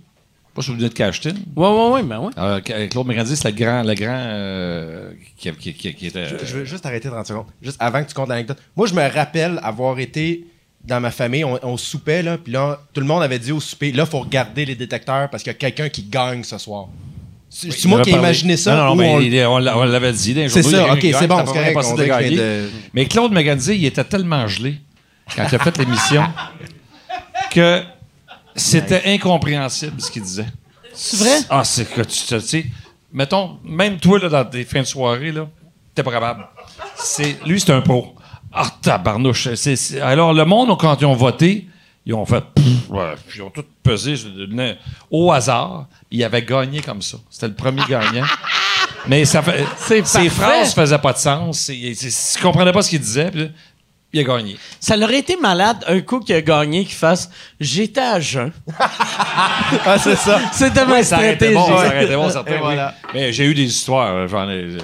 [0.54, 1.34] Pas souvenir de Cashton.
[1.56, 2.32] Ouais, ouais, ouais, ben ouais.
[2.38, 6.26] Euh, Claude McKenzie, c'est le grand, le grand euh, qui, qui- qui- qui était.
[6.28, 7.46] Je, je veux juste arrêter 30 secondes.
[7.62, 8.58] Juste avant que tu comptes l'anecdote.
[8.76, 10.46] Moi, je me rappelle avoir été
[10.84, 13.60] dans ma famille, on, on soupait, là, puis là, tout le monde avait dit au
[13.62, 16.58] souper, là, il faut regarder les détecteurs parce qu'il y a quelqu'un qui gagne ce
[16.58, 16.88] soir.
[17.54, 18.76] C'est moi qui ai imaginé ça.
[18.76, 20.34] Non, non, ou mais on- il- on, l'a- on l'avait dit.
[20.34, 22.70] dans les C'est ça, ok, c'est bon, c'est correct, de gagner.
[22.94, 24.78] Mais Claude McKenzie, il était tellement gelé
[25.36, 26.24] quand il a fait l'émission
[27.52, 27.82] que
[28.56, 30.46] c'était incompréhensible ce qu'il disait.
[30.94, 31.38] C'est vrai?
[31.50, 32.66] Ah, c'est que tu tu sais,
[33.14, 35.48] mettons, même toi, là, dans tes fins de soirée, là,
[35.96, 36.48] t'es pas capable.
[36.96, 38.16] C'est, lui, c'est un pro.
[38.54, 39.54] Ah, tabarnouche.
[39.56, 41.68] C'est- alors, le monde, quand ils ont voté,
[42.06, 44.74] ils ont fait, pff, ouais, ils ont tout pesé je- ne-
[45.10, 45.88] au hasard.
[46.10, 47.18] Il avait gagné comme ça.
[47.30, 48.26] C'était le premier gagnant.
[49.08, 50.30] Mais ça fait, ses parfait.
[50.30, 51.60] phrases faisaient pas de sens.
[51.60, 53.32] C'est, c'est, il comprenait pas ce qu'il disait.
[53.32, 53.50] Puis
[54.14, 54.58] il a gagné.
[54.80, 57.30] Ça l'aurait été malade un coup qu'il a gagné qu'il fasse
[57.60, 58.52] J'étais à jeun.
[59.86, 60.40] Ah, c'est ça.
[60.52, 62.76] C'était ma ça aurait été bon, ça aurait été bon, oui.
[63.14, 64.28] Mais j'ai eu des histoires.
[64.50, 64.78] ai,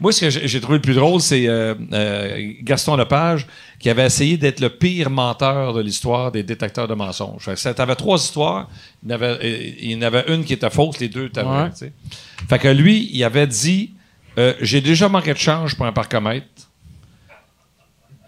[0.00, 3.46] moi, ce que j'ai j'ai trouvé le plus drôle, c'est euh, euh, Gaston Lepage
[3.80, 7.52] qui avait essayé d'être le pire menteur de l'histoire des détecteurs de mensonges.
[7.56, 8.68] Ça- T'avais trois histoires.
[9.02, 11.42] Il y en avait, il y en avait une qui était fausse, les deux étaient
[11.42, 11.62] vraies.
[11.64, 11.70] Ouais.
[11.76, 11.92] tu.
[12.48, 13.92] Fait que lui, il avait dit
[14.38, 16.46] euh, J'ai déjà manqué de change pour un parcomètre.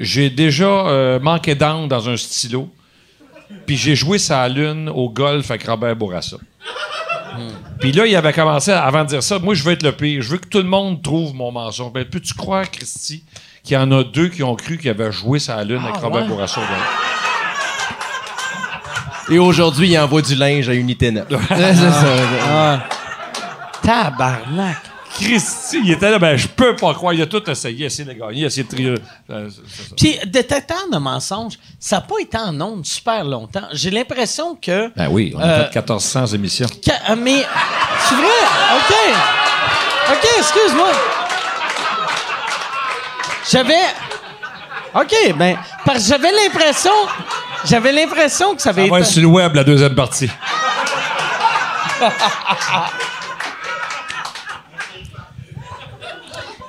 [0.00, 2.72] J'ai déjà euh, manqué d'encre dans un stylo.
[3.66, 6.38] Puis j'ai joué sa lune au golf avec Robert Bourassa.
[7.80, 10.22] Puis là, il avait commencé, avant de dire ça, moi, je veux être le pire.
[10.22, 11.92] Je veux que tout le monde trouve mon mensonge.
[11.92, 13.24] Ben, peux-tu croire, Christy,
[13.64, 16.26] qu'il y en a deux qui ont cru qu'il avait joué sa lune avec Robert
[16.26, 16.70] Bourassa golf?
[19.30, 21.26] Et aujourd'hui, il envoie du linge à Unité 9.
[23.82, 24.76] Tabarnak.
[25.14, 27.12] Christy, il était là, ben, je peux pas croire.
[27.12, 28.94] Il a tout essayé, essayé de gagner, essayé de trier.
[29.30, 29.94] euh, c'est ça.
[29.96, 33.68] Puis, détecteur de mensonges, ça n'a pas été en ondes super longtemps.
[33.72, 34.90] J'ai l'impression que.
[34.96, 36.66] Ben oui, on a Euh, fait 1400 émissions.
[36.82, 37.44] Ca- euh, mais.
[38.08, 38.24] C'est vrai?
[38.78, 38.94] OK.
[40.12, 40.90] OK, excuse-moi.
[43.52, 43.84] J'avais.
[44.94, 45.58] OK, ben.
[45.84, 46.90] Parce que j'avais l'impression.
[47.64, 49.06] J'avais l'impression que ça avait va été.
[49.06, 50.30] être sur le web, la deuxième partie.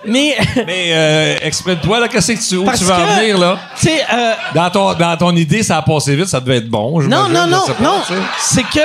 [0.05, 0.35] Mais.
[0.67, 3.57] Mais euh, exprime-toi, là, qu'est-ce que tu, où Parce tu veux en venir, là?
[3.79, 6.69] Tu sais, euh, Dans ton, dans ton idée, ça a passé vite, ça devait être
[6.69, 7.01] bon.
[7.01, 8.01] Non, non, non, pas, non.
[8.39, 8.79] C'est que,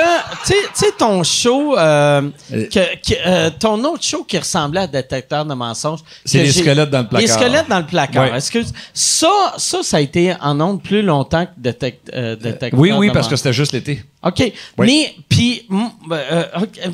[0.45, 2.21] tu sais- ton show, euh,
[2.53, 2.65] Euh.
[2.71, 5.99] que, que, euh, ton autre show qui ressemblait à Détecteur de mensonges.
[6.25, 7.21] C'est les squelettes dans le placard.
[7.21, 8.31] Les squelettes dans le placard.
[8.31, 8.37] Ouais.
[8.37, 8.73] Excuse.
[8.93, 9.27] Ça,
[9.57, 13.13] ça, ça a été en ondes plus longtemps que Détect, euh, Détecteur Oui, oui, de
[13.13, 14.03] parce que c'était juste l'été.
[14.23, 14.51] OK.
[14.77, 15.65] Mais, puis,
[16.11, 16.43] euh,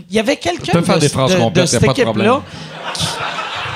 [0.10, 2.02] il y avait quelqu'un peux faire de, des phrases de- de a cette pas de
[2.02, 2.42] équipe-là
[2.94, 3.06] qui,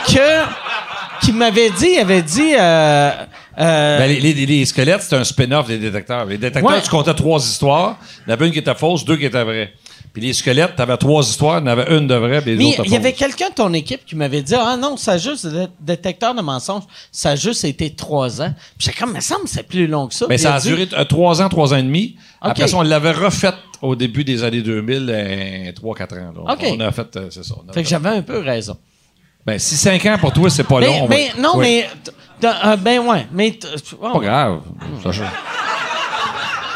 [0.07, 3.11] que- qui m'avait dit, il avait dit, euh,
[3.59, 6.26] euh, Ben, les, les- les squelettes, c'est un spin-off des détecteurs.
[6.26, 6.81] Les détecteurs, Ouais.
[6.81, 7.97] tu comptais trois histoires.
[8.26, 9.73] Il y en avait une qui était fausse, deux qui étaient vraies.
[10.13, 12.51] Puis les squelettes, tu avais trois histoires, il y en avait une de vraie, puis
[12.51, 14.97] les Mais autres il y avait quelqu'un de ton équipe qui m'avait dit Ah non,
[14.97, 18.51] ça a juste, le détecteur de mensonges, ça a juste été trois ans.
[18.77, 20.26] Puis j'étais comme, mais ça me c'est plus long que ça.
[20.27, 22.15] Mais Puis ça a duré euh, trois ans, trois ans et demi.
[22.41, 22.49] OK.
[22.51, 23.53] Après ça, on l'avait refait
[23.84, 26.34] au début des années 2000, euh, trois, quatre ans.
[26.49, 26.65] OK.
[26.71, 27.53] On a fait, c'est ça.
[27.63, 28.77] on a Fait que j'avais un peu raison.
[29.49, 30.81] Ben, si cinq ans pour toi, c'est pas long.
[30.81, 31.84] Mais, on va- mais non, Oui.
[32.43, 32.47] mais.
[32.47, 33.57] euh, ben ouais, mais.
[33.99, 34.59] oh, Pas grave.
[35.03, 35.23] Ça, je-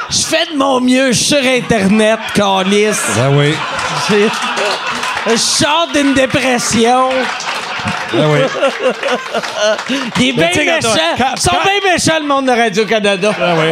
[0.10, 3.02] je fais de mon mieux, je suis sur Internet, calice.
[3.16, 3.54] Ben oui.
[5.30, 7.10] Je sors d'une dépression.
[8.12, 8.40] Ben oui.
[10.20, 10.90] Il est bien méchant.
[11.36, 13.32] Ils sont bien méchants, le monde de Radio-Canada.
[13.40, 13.72] Ben oui.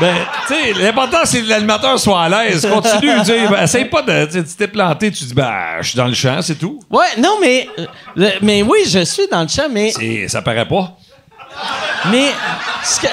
[0.00, 0.14] Ben,
[0.46, 2.66] tu sais, l'important, c'est que l'animateur soit à l'aise.
[2.70, 4.26] Continue, tu sais, ben, essaye pas de.
[4.30, 6.80] Tu t'es planté, tu dis, ben, je suis dans le champ, c'est tout.
[6.90, 7.68] Ouais, non, mais.
[7.78, 9.92] euh, mais oui, je suis dans le champ, mais.
[10.28, 10.96] Ça paraît pas.
[12.10, 12.28] Mais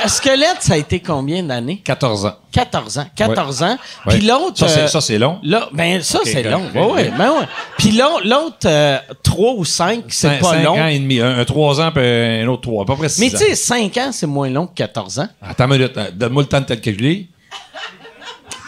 [0.07, 1.81] Squelette, ça a été combien d'années?
[1.83, 2.35] 14 ans.
[2.51, 3.05] 14 ans.
[3.15, 3.77] 14 ans.
[4.05, 4.17] Ouais.
[4.17, 4.57] Puis l'autre.
[4.57, 5.39] Ça, c'est- euh, long.
[5.43, 6.63] Là, ben ça, c'est long.
[6.75, 7.17] Ouais, ouais, ok.
[7.17, 7.47] ben ouais.
[7.77, 10.79] Puis l'autre, l'autre 3 ou 5, c'est pas cinq long.
[10.79, 11.19] ans et demi.
[11.19, 12.83] Un, 3 ans, puis un autre 3.
[12.83, 15.27] À peu près 6 Mais tu sais, 5 ans, c'est moins long que 14 ans.
[15.41, 15.97] Attends une minute.
[15.97, 17.27] euh, Donne-moi le temps de te le calculer.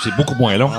[0.04, 0.70] C'est beaucoup moins long.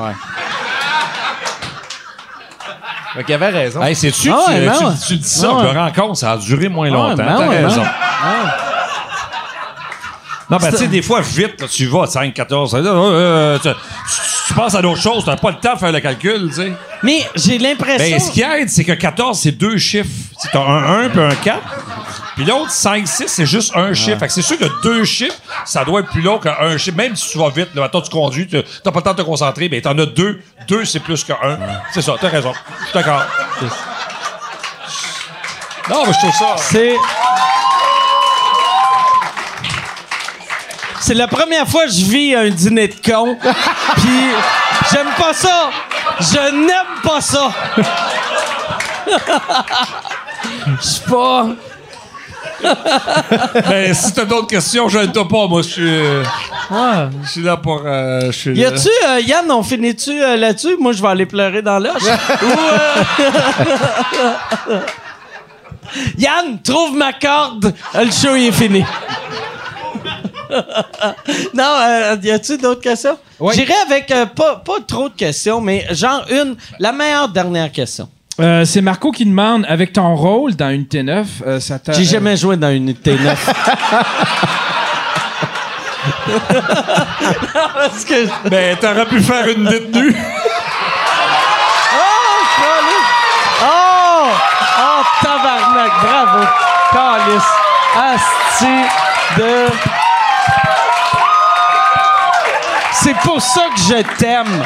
[3.16, 3.82] Donc, il avait raison.
[3.82, 4.90] Hey, c'est-tu, Ah tu, ouais, ben tu- ouais.
[5.08, 5.72] tu dis ça, Ah je ouais.
[5.72, 7.16] me rends compte, ça a duré moins Ah ouais, longtemps.
[7.16, 7.80] ben T'as ouais, ben raison.
[7.80, 7.88] ouais.
[10.48, 13.68] Non, ben, tu sais, des fois, vite, là, tu vas, 5, 14, euh, euh, tu,
[14.46, 16.72] tu- penses à d'autres choses, t'as pas le temps de faire le calcul, tu sais.
[17.02, 17.98] Mais j'ai l'impression.
[18.16, 20.08] Ben, ce qui aide, c'est que 14, c'est deux chiffres.
[20.40, 21.58] Tu as un 1 puis un 4.
[22.36, 24.18] Puis l'autre, 5, 6, c'est juste un chiffre.
[24.20, 25.34] Fait que c'est sûr que deux chiffres,
[25.64, 26.96] ça doit être plus long qu'un chiffre.
[26.96, 29.22] Même si tu vas vite, là, attends, tu conduis, tu t'as pas le temps de
[29.22, 30.40] te concentrer, mais t'en as deux.
[30.68, 31.34] Deux, c'est plus qu'un.
[31.92, 32.52] C'est ça, t'as raison.
[32.80, 33.22] Je suis d'accord.
[35.90, 36.56] Non, mais je trouve ça.
[36.58, 36.94] C'est.
[41.06, 43.36] C'est la première fois que je vis un dîner de con.
[43.40, 44.26] Puis
[44.90, 45.70] j'aime pas ça.
[46.18, 47.52] Je n'aime pas ça.
[50.80, 51.46] Je suis pas.
[53.68, 55.46] Ben, si t'as d'autres questions, je ne t'ai pas.
[55.46, 55.88] Moi, je suis.
[55.88, 56.24] euh,
[57.22, 57.82] Je suis là pour.
[57.86, 60.76] euh, je suis Y a-tu, euh, Yann, on finit-tu euh, là-dessus?
[60.80, 62.02] Moi, je vais aller pleurer dans l'âge.
[64.68, 64.80] Euh,
[66.18, 67.72] Yann, trouve ma corde.
[67.94, 68.84] Le show, il est fini.
[71.54, 73.18] non, euh, y a-tu d'autres questions?
[73.52, 78.08] J'irai avec euh, pas, pas trop de questions, mais genre une, la meilleure dernière question.
[78.38, 81.92] Euh, c'est Marco qui demande, avec ton rôle dans une T9, euh, ça t'a...
[81.92, 83.34] J'ai jamais joué dans une T9.
[87.74, 90.14] Parce que Ben, t'aurais pu faire une détenue.
[91.94, 93.10] Oh, Calice!
[93.62, 94.26] Oh!
[94.78, 95.92] Oh, tabarnak!
[96.02, 96.46] Bravo!
[96.92, 97.52] Calice!
[97.96, 98.76] Asti
[99.38, 100.05] de...
[103.06, 104.64] C'est pour ça que je t'aime.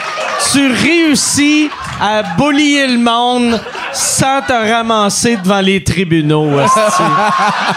[0.50, 1.70] Tu réussis
[2.00, 3.60] à boulier le monde
[3.92, 6.50] sans te ramasser devant les tribunaux.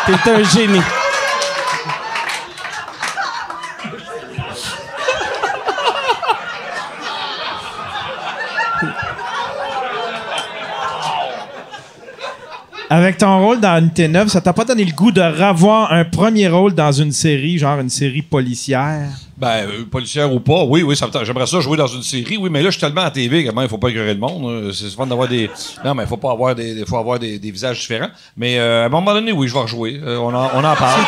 [0.06, 0.80] T'es un génie.
[12.90, 16.06] Avec ton rôle dans une T9, ça t'a pas donné le goût de revoir un
[16.06, 19.08] premier rôle dans une série, genre une série policière?
[19.38, 22.38] Ben, euh, policière ou pas, oui, oui, ça me j'aimerais ça jouer dans une série,
[22.38, 24.46] oui, mais là, je suis tellement à TV qu'il faut pas écœurer le monde.
[24.68, 24.70] hein.
[24.74, 25.50] C'est souvent d'avoir des.
[25.84, 26.72] Non, mais il faut pas avoir des.
[26.80, 28.10] Il faut avoir des, des visages différents.
[28.38, 30.00] Mais euh, à un moment donné, oui, je vais rejouer.
[30.04, 31.02] Euh, on, en, on en parle.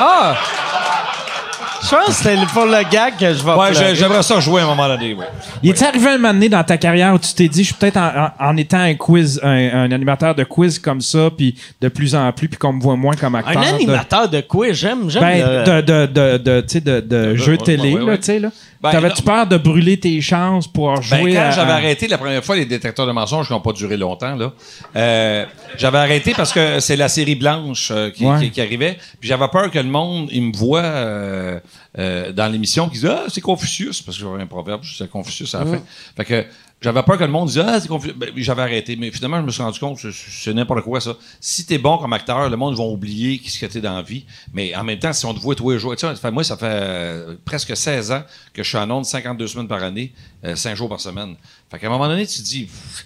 [0.00, 0.34] Ah!
[1.90, 3.74] Je pense que c'était pour le gag que je vais Ouais, pleurer.
[3.74, 5.24] j'ai- j'aimerais ça jouer à un moment donné, oui.
[5.62, 7.74] Il est arrivé un moment donné dans ta carrière où tu t'es dit, je suis
[7.74, 9.48] peut-être en, en- en étant un quiz, un,
[9.84, 12.96] un animateur de quiz comme ça, puis de plus en plus, puis qu'on me voit
[12.96, 13.58] moins comme acteur.
[13.60, 14.72] Un de- animateur de quoi?
[14.72, 15.22] J'aime, j'aime.
[15.22, 18.00] Ben, le- de, de, de, de, tu sais, de, de jeux ouais, télé, ouais, ouais,
[18.00, 18.18] là, ouais.
[18.18, 18.50] tu sais, là.
[18.82, 22.16] Ben, T'avais-tu peur de brûler tes chances pour Ben, jouer quand à- j'avais arrêté la
[22.16, 24.52] première fois les détecteurs de mensonges qui n'ont pas duré longtemps, là,
[24.96, 25.44] euh,
[25.76, 28.38] j'avais arrêté parce que c'est la série blanche euh, qui, Ouais.
[28.40, 28.96] qui- qui arrivait.
[29.20, 31.60] Puis j'avais peur que le monde, il me voit euh,
[31.98, 35.54] euh, dans l'émission, qui disait Ah, c'est Confucius, parce que j'avais un proverbe, c'est Confucius
[35.54, 35.82] à la fin.
[36.16, 36.46] Fait que
[36.80, 38.16] j'avais peur que le monde dise Ah, c'est Confucius.
[38.16, 38.96] Ben, j'avais arrêté.
[38.96, 41.14] Mais finalement, je me suis rendu compte que c'est- n'importe quoi, ça.
[41.40, 44.24] Si t'es bon comme acteur, le monde va oublier ce que t'es dans la vie.
[44.54, 46.56] Mais en même temps, si on te voit tous les jours, tu sais, moi, ça
[46.56, 48.22] fait euh, presque 16 ans
[48.54, 50.12] que je suis en onde 52 semaines par année,
[50.54, 51.36] 5 jours par semaine.
[51.70, 53.02] Fait qu'à un moment donné, tu te dis, euh,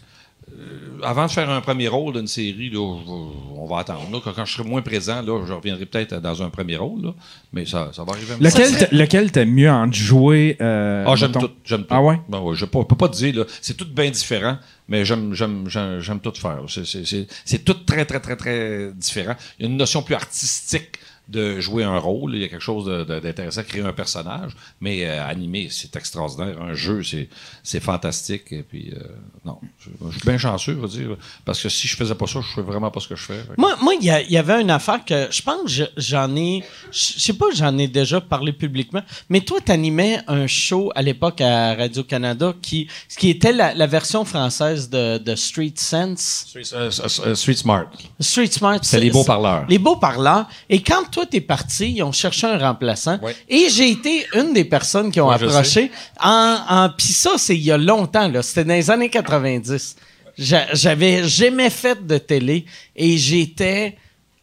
[1.03, 4.09] avant de faire un premier rôle d'une série, là, je vais- on va attendre.
[4.13, 4.19] là.
[4.23, 7.13] quand, je serai moins présent, là, je reviendrai peut-être dans un premier rôle,
[7.53, 8.35] mais ça, ça va arriver.
[8.41, 10.57] Lequel, lequel t'aimes mieux en jouer?
[10.61, 11.51] euh, Ah, j'aime tout.
[11.65, 11.87] J'aime tout.
[11.91, 12.21] Ah ouais?
[12.29, 13.45] Ben ouais, je peux, peux pas te dire.
[13.61, 14.59] C'est tout bien différent,
[14.89, 16.61] mais j'aime, j'aime, j'aime, tout faire.
[16.69, 19.35] C'est, c'est, c'est, c'est tout très, très, très, très différent.
[19.59, 22.35] Il y a une notion plus artistique de jouer un rôle.
[22.35, 26.61] Il y a quelque chose d'intéressant, créer un personnage, mais euh, animer, c'est extraordinaire.
[26.61, 27.29] Un jeu, c'est,
[27.63, 28.53] c'est fantastique.
[28.53, 29.03] Et puis, euh,
[29.45, 32.27] non, je, je suis bien chanceux, je veux dire, parce que si je faisais pas
[32.27, 33.41] ça, je ferais vraiment pas ce que je fais.
[33.57, 36.63] Moi, il y, avait une affaire que je pense j'en ai.
[36.91, 41.03] Je sais pas, j'en ai déjà parlé publiquement, mais toi, tu animais un show à
[41.03, 42.89] l'époque à Radio-Canada qui,
[43.19, 46.47] qui était la, la version française de, de Street Sense.
[46.49, 46.91] Street, euh,
[47.27, 47.87] euh, Street Smart.
[48.21, 48.79] Street Smart.
[48.83, 49.67] C'est les beaux parleurs.
[49.69, 50.49] Les beaux parleurs.
[50.69, 53.19] Et quand toi, t'es parti, ils ont cherché un remplaçant.
[53.49, 55.91] Et j'ai été une des personnes qui ont approché.
[56.21, 58.43] En, en, Puis ça, c'est il y a longtemps, là.
[58.43, 59.97] C'était dans les années 90.
[60.37, 62.65] J'a- J'avais jamais fait de télé
[62.97, 63.97] et j'étais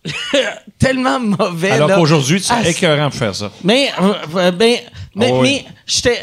[0.80, 1.72] tellement mauvais.
[1.72, 3.52] Alors qu'aujourd'hui, tu Ah, serais écœurant de faire ça.
[3.64, 4.78] mais, euh, euh, ben,
[5.16, 5.42] mais, Ah oui.
[5.42, 6.20] mais j'étais,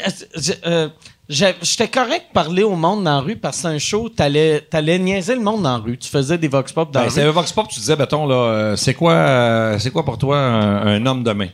[0.65, 0.89] euh,
[1.29, 4.61] j'étais correct de parler au monde dans la rue parce que c'est un show, t'allais,
[4.61, 5.97] t'allais niaiser le monde dans la rue.
[5.97, 7.29] Tu faisais des vox pop dans Ben, la c'est rue.
[7.29, 10.37] un Vox Pop, tu disais, mettons, là, euh, c'est quoi, euh, c'est quoi pour toi
[10.39, 11.49] un, un homme de main?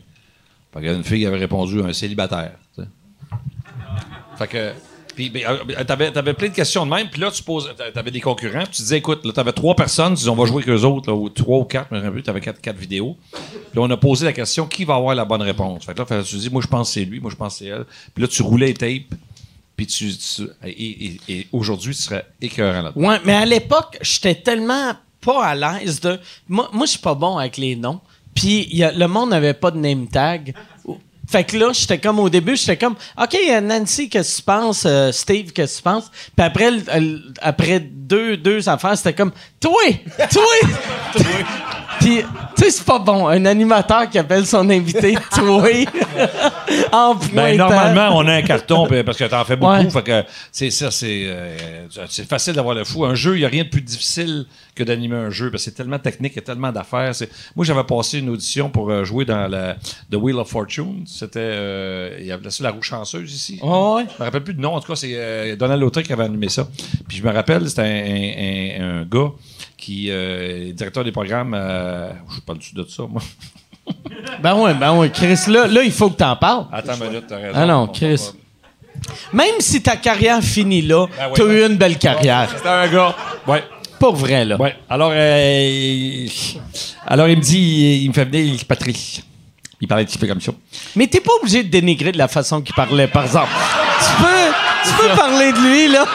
[0.73, 2.53] Fait qu'il y a une fille qui avait répondu un célibataire.
[2.75, 2.87] tu sais.
[4.37, 4.71] Fait que.
[5.15, 7.89] Puis, ben, euh, t'avais, t'avais plein de questions de même, puis là, tu poses, t'a-
[7.89, 10.45] t'avais des concurrents, puis tu disais, écoute, là, t'avais trois personnes, tu dis, on va
[10.45, 13.15] jouer avec eux autres, là, ou trois ou quatre, mais tu t'avais quatre, quatre vidéos.
[13.31, 15.85] Puis on a posé la question, qui va avoir la bonne réponse?
[15.85, 17.59] Fait que là, tu dis, moi, je pense que c'est lui, moi, je pense que
[17.59, 17.85] c'est elle.
[18.13, 19.17] Puis là, tu roulais les tapes,
[19.75, 20.15] puis tu.
[20.17, 23.07] tu- et et- et aujourd'hui, tu serais écœurant là-dedans.
[23.09, 26.19] Ouais, mais à l'époque, j'étais tellement pas à l'aise de.
[26.47, 27.99] Moi, moi je suis pas bon avec les noms.
[28.33, 30.53] Puis il y a- le monde n'avait pas de name tag.
[31.27, 34.43] Fait que là, j'étais comme au début, j'étais comme OK, euh, Nancy, qu'est-ce que tu
[34.43, 34.83] penses?
[34.85, 36.11] Euh, Steve, qu'est-ce que tu penses?
[36.35, 39.81] Puis après, le- après deux, deux affaires, c'était comme Toi!
[40.31, 40.43] Toi!
[41.99, 42.21] Puis,
[42.55, 43.27] tu sais, c'est pas bon.
[43.27, 45.85] Un animateur qui appelle son invité troué
[46.91, 47.33] en pointant.
[47.33, 49.71] Ben, normalement, on a un carton parce que t'en fais beaucoup.
[49.73, 49.89] Ouais.
[49.89, 53.05] Fait que, c'est ça, c'est, euh, c'est facile d'avoir le fou.
[53.05, 55.69] Un jeu, il n'y a rien de plus difficile que d'animer un jeu parce que
[55.71, 57.13] c'est tellement technique, il y a tellement d'affaires.
[57.15, 59.75] C'est- Moi, j'avais passé une audition pour euh, jouer dans la,
[60.11, 61.03] The Wheel of Fortune.
[61.05, 63.59] C'était, euh, il y avait ça, la roue chanceuse ici.
[63.63, 64.05] Ouais, ouais.
[64.15, 64.73] Je me rappelle plus de nom.
[64.75, 66.67] En tout cas, c'est euh, Donald Lautrec qui avait animé ça.
[67.07, 69.31] Puis je me rappelle, c'était un, un- un gars
[69.77, 71.53] qui euh, est directeur des programmes.
[71.53, 72.09] euh,
[72.45, 73.21] pas dessus de ça, moi?
[74.41, 75.09] Ben ouais, ben ouais.
[75.11, 76.65] Chris, là, là il faut que t'en parles.
[76.71, 77.51] Attends une minute, t'as raison.
[77.53, 78.31] Ah non, On Chris.
[79.31, 82.49] Même si ta carrière finit là, Ben ouais, t'as ben- eu une belle carrière.
[82.55, 83.15] C'était un gars.
[83.47, 83.63] Ouais.
[83.99, 84.57] Pour vrai, là.
[84.57, 84.75] Ouais.
[84.89, 86.31] Alors, euh, il-
[87.05, 89.23] alors il me dit, il me fait venir, il Patrick.
[89.81, 90.51] Il parlait un petit peu comme ça.
[90.95, 93.49] Mais t'es pas obligé de dénigrer de la façon qu'il parlait, par exemple.
[93.99, 96.05] tu peux, tu peux parler de lui, là.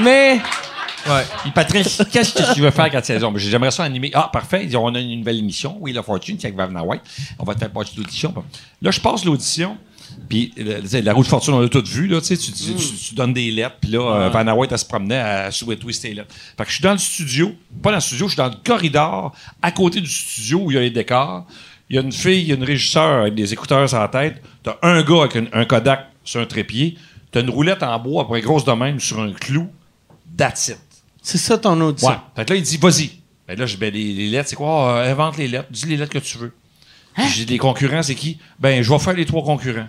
[0.00, 0.40] Mais,
[1.06, 1.24] Ouais.
[1.44, 3.32] Il dit, Patrick, qu'est-ce que tu veux faire quand saison?
[3.36, 4.10] J'aimerais ça animer.
[4.14, 4.62] Ah, parfait.
[4.62, 7.02] Ils disent, on a une nouvelle émission, Oui, la Fortune, c'est avec Vavna White.
[7.38, 8.32] On va faire passer l'audition.
[8.80, 9.76] Là, je passe l'audition.
[10.28, 12.94] Puis euh, la roue de fortune, on l'a tout vu, là, tu, tu, tu, tu-
[13.08, 16.34] tu donnes des lettres, puis là, euh, Vanna White, elle se promenait à souhaiter lettres.
[16.58, 18.56] Fait que je suis dans le studio, pas dans le studio, je suis dans le
[18.62, 19.32] corridor,
[19.62, 21.46] à côté du studio où il y a les décors.
[21.88, 24.08] Il y a une fille, il y a une régisseur avec des écouteurs sur la
[24.08, 24.42] tête.
[24.62, 26.98] T'as un gars avec un, un Kodak sur un trépied.
[27.30, 29.70] T'as une roulette en bois, après grosse de même, sur un clou.
[30.36, 30.78] That's it.
[31.22, 32.10] C'est ça ton audition.
[32.10, 32.16] Ouais.
[32.36, 33.10] Fait que là, il dit, vas-y.
[33.48, 34.96] Ben là, je ben, les, les lettres, c'est quoi?
[34.98, 35.68] Euh, invente les lettres.
[35.70, 36.52] Dis les lettres que tu veux.
[37.14, 38.38] Puis J'ai des concurrents, c'est qui?
[38.58, 39.88] Ben, je vais faire les trois concurrents.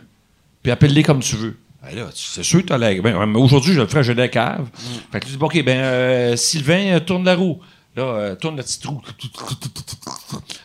[0.62, 1.58] Puis appelle-les comme tu veux.
[1.84, 2.94] Ben là, c'est sûr que t'as la.
[3.02, 4.68] Ben, aujourd'hui, je le ferai, j'ai la cave.
[5.12, 7.60] Fait que tu dis, bon, OK, ben, euh, Sylvain, euh, tourne la roue.
[7.96, 9.02] Là, euh, tourne la petite roue.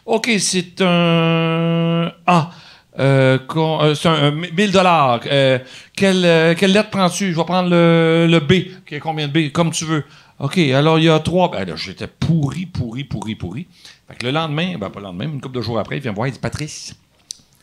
[0.06, 2.12] OK, c'est un.
[2.26, 2.50] Ah!
[2.98, 5.20] Euh, con- euh, c'est un, un 1000 dollars.
[5.26, 5.58] Euh,
[5.94, 7.30] quelle, euh, quelle lettre prends-tu?
[7.32, 8.70] Je vais prendre le, le B.
[8.80, 9.52] OK, combien de B?
[9.52, 10.04] Comme tu veux.
[10.40, 11.50] OK, alors il y a trois.
[11.50, 13.66] Ben j'étais pourri, pourri, pourri, pourri.
[14.06, 16.12] Fait que le lendemain, ben pas le lendemain, une couple de jours après, il vient
[16.12, 16.94] me voir, il dit Patrice,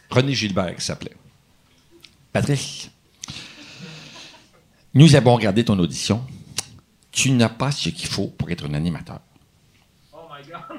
[0.09, 1.15] René Gilbert, qui s'appelait.
[2.33, 2.91] Patrice,
[4.93, 6.21] nous avons regardé ton audition.
[7.11, 9.21] Tu n'as pas ce qu'il faut pour être un animateur.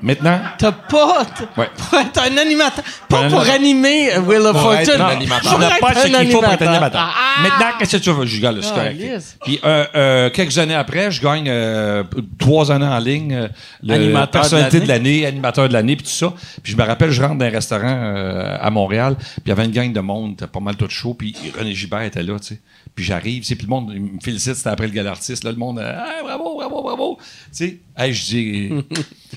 [0.03, 1.25] Maintenant, T'as pas.
[1.25, 1.71] t- Ouais.
[1.91, 2.85] Pour être un animateur.
[3.09, 3.55] Pas un pour animateur.
[3.55, 5.03] animer euh, Wheel of Pour être Fortune.
[5.03, 5.59] un animateur.
[5.59, 6.69] n'as Pour pas ce qu'il faut pour être un animateur.
[6.69, 7.15] animateur.
[7.17, 8.27] Ah, Maintenant, qu'est-ce que tu veux?
[8.27, 8.97] Je gagne, c'est Ah, correct.
[9.01, 9.37] yes.
[9.43, 12.05] Puis, euh, euh, quelques années après, je gagne euh,
[12.39, 13.49] trois années en ligne,
[13.83, 15.13] le Animateur de personnalité de l'année.
[15.23, 16.33] l'année, animateur de l'année, puis tout ça.
[16.63, 18.15] Puis je me rappelle, je rentre dans un restaurant
[18.61, 21.35] à Montréal, puis il y avait une gang de monde, pas mal tout chaud, puis
[21.59, 22.61] René Gilbert était là, tu sais.
[22.97, 25.45] Puis j'arrive, tu sais, puis le monde il me félicite, c'était après le gala artiste,
[25.45, 27.19] là, le monde, euh, Ah, bravo, bravo, bravo.
[27.21, 28.69] Tu sais, Hey, je dis,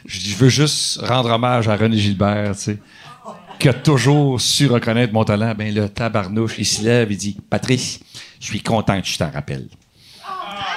[0.06, 2.78] je je veux juste rendre hommage à René Gilbert, tu sais
[3.60, 7.38] qui a toujours su reconnaître mon talent, ben le tabarnouche, il se lève et dit
[7.50, 8.00] Patrice,
[8.40, 9.68] je suis content que tu t'en rappelles.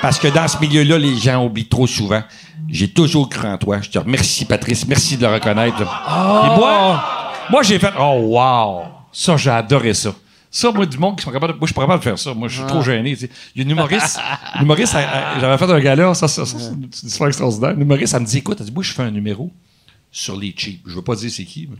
[0.02, 2.22] Parce que dans ce milieu-là, les gens oublient trop souvent.
[2.68, 3.80] J'ai toujours cru en toi.
[3.80, 4.86] Je te remercie, Patrice.
[4.88, 5.80] Merci de le reconnaître.
[5.80, 7.04] Et moi,
[7.50, 8.82] moi j'ai fait Oh, wow!
[9.12, 10.12] Ça, j'ai adoré ça.
[10.54, 11.58] Ça, moi, du monde qui sont capables de.
[11.58, 12.34] Moi, je suis pas capable de faire ça.
[12.34, 13.12] Moi, je suis trop gêné.
[13.12, 14.20] Il y a une humoriste.
[14.60, 14.68] une
[15.40, 17.70] j'avais fait un gala, ça, ça, ça, c'est une histoire extraordinaire.
[17.70, 19.50] Une humoriste, elle me dit Écoute, elle dit, moi, je fais un numéro
[20.10, 20.82] sur les cheap.
[20.86, 21.78] Je veux pas dire c'est qui, mais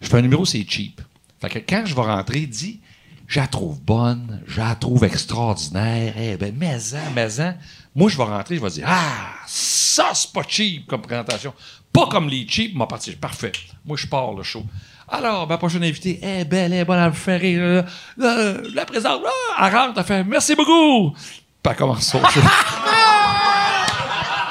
[0.00, 1.00] je fais un numéro, c'est cheap.
[1.40, 2.80] Fait que quand je vais rentrer, dit,
[3.26, 7.54] je la trouve bonne, je la trouve extraordinaire, eh ben, mais-en, mais-en.
[7.94, 11.52] Moi, je vais rentrer, je vais dire, ah, ça, c'est pas cheap comme présentation.
[11.92, 13.52] Pas comme les cheap, ma partie, parfait.
[13.84, 14.62] Moi, je pars le show.
[15.10, 17.84] Alors, ma prochaine invitée, eh, belle, elle est bonne à me faire rire.
[18.18, 19.22] la présente,
[19.60, 21.10] elle rentre, elle fait, merci beaucoup.
[21.12, 22.40] Puis elle commence son show.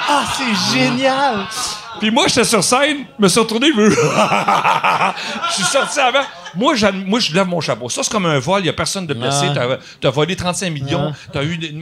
[0.09, 1.45] Ah, c'est génial!
[1.99, 3.89] Puis moi, j'étais sur scène, je me suis retourné, je
[5.53, 6.21] suis sorti avant.
[6.55, 6.75] Moi,
[7.05, 7.89] moi, je lève mon chapeau.
[7.89, 9.47] Ça, c'est comme un vol, il n'y a personne de blessé.
[9.53, 11.73] T'as as volé 35 millions, t'as eu des-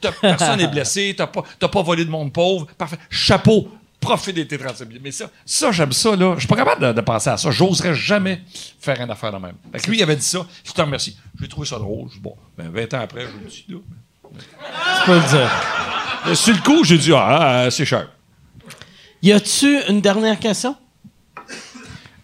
[0.00, 2.66] t'as- personne n'est blessé, pas, t'as pas volé de monde pauvre.
[2.78, 2.96] Parfait.
[3.10, 3.68] Chapeau.
[4.00, 5.00] Profite de tes 35 millions.
[5.02, 6.34] Mais ça, ça j'aime ça, là.
[6.34, 7.50] Je suis pas capable de, de penser à ça.
[7.50, 8.40] J'oserais jamais
[8.80, 9.54] faire une affaire de même.
[9.72, 10.46] Fait que lui, il avait dit ça.
[10.64, 11.16] Je te remercie.
[11.40, 12.08] J'ai trouvé ça drôle.
[12.08, 13.78] Je dis, bon, ben, 20 ans après, je le dis, là.
[15.00, 15.50] Tu peux le dire.
[16.26, 18.08] Mais sur le coup, j'ai dit, ah, ah, c'est cher.
[19.22, 20.76] Y a-tu une dernière question?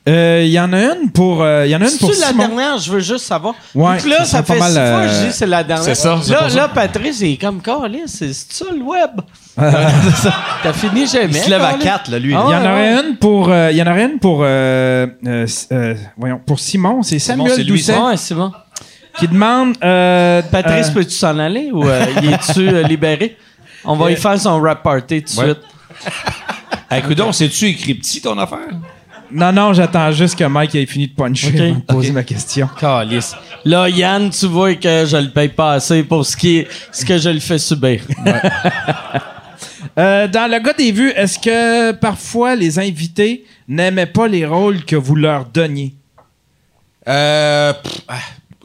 [0.07, 2.27] Il Euh, y en a une pour, euh, y en a une pour C'est la
[2.29, 2.39] Simon.
[2.49, 3.55] dernière, je veux juste savoir.
[3.75, 5.47] Ouais, Donc là, ça ça, fait pas six mal, fois que euh, je dis c'est
[5.47, 5.85] la dernière.
[5.85, 6.57] c'est ça, c'est Là, ça.
[6.57, 9.11] là, Patrice, il est comme Carlis, c'est ça le web?
[9.57, 11.27] T'as fini jamais.
[11.29, 11.85] Il se lève à Carlis?
[11.85, 12.35] 4, là, lui.
[12.35, 13.09] Ah Il y en ouais, aurait ouais.
[13.11, 17.03] une pour, euh, il y en aurait une pour, euh, euh, euh, voyons, pour Simon.
[17.03, 18.51] C'est Samuel c'est lui, Doucet Ouais, c'est bon.
[19.19, 19.77] qui demande.
[19.85, 23.37] euh, Patrice, euh, peux-tu s'en aller ou euh, y es-tu euh, libéré?
[23.85, 25.55] On va y faire son rap party tout de Ouais.
[25.55, 26.13] suite.
[26.91, 28.59] Hey, coudonc, c'est-tu écrit petit ton affaire?
[29.31, 31.61] Non, non, j'attends juste que Mike ait fini de puncher Ok.
[31.61, 32.69] avant de poser ma question.
[32.79, 33.35] Calice.
[33.65, 37.05] Là, Yann, tu vois que je le paye pas assez pour ce, qui est, ce
[37.05, 38.01] que je le fais subir.
[39.99, 44.85] Euh, dans le gars des vues, est-ce que parfois les invités n'aimaient pas les rôles
[44.85, 45.95] que vous leur donniez?
[47.09, 47.73] Euh.
[47.75, 48.19] pff, ah,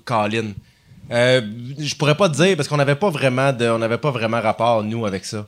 [0.06, 0.52] Colin.
[1.12, 1.42] Euh,
[1.78, 4.40] je pourrais pas te dire parce qu'on n'avait pas vraiment de, on n'avait pas vraiment
[4.42, 5.46] rapport nous avec ça.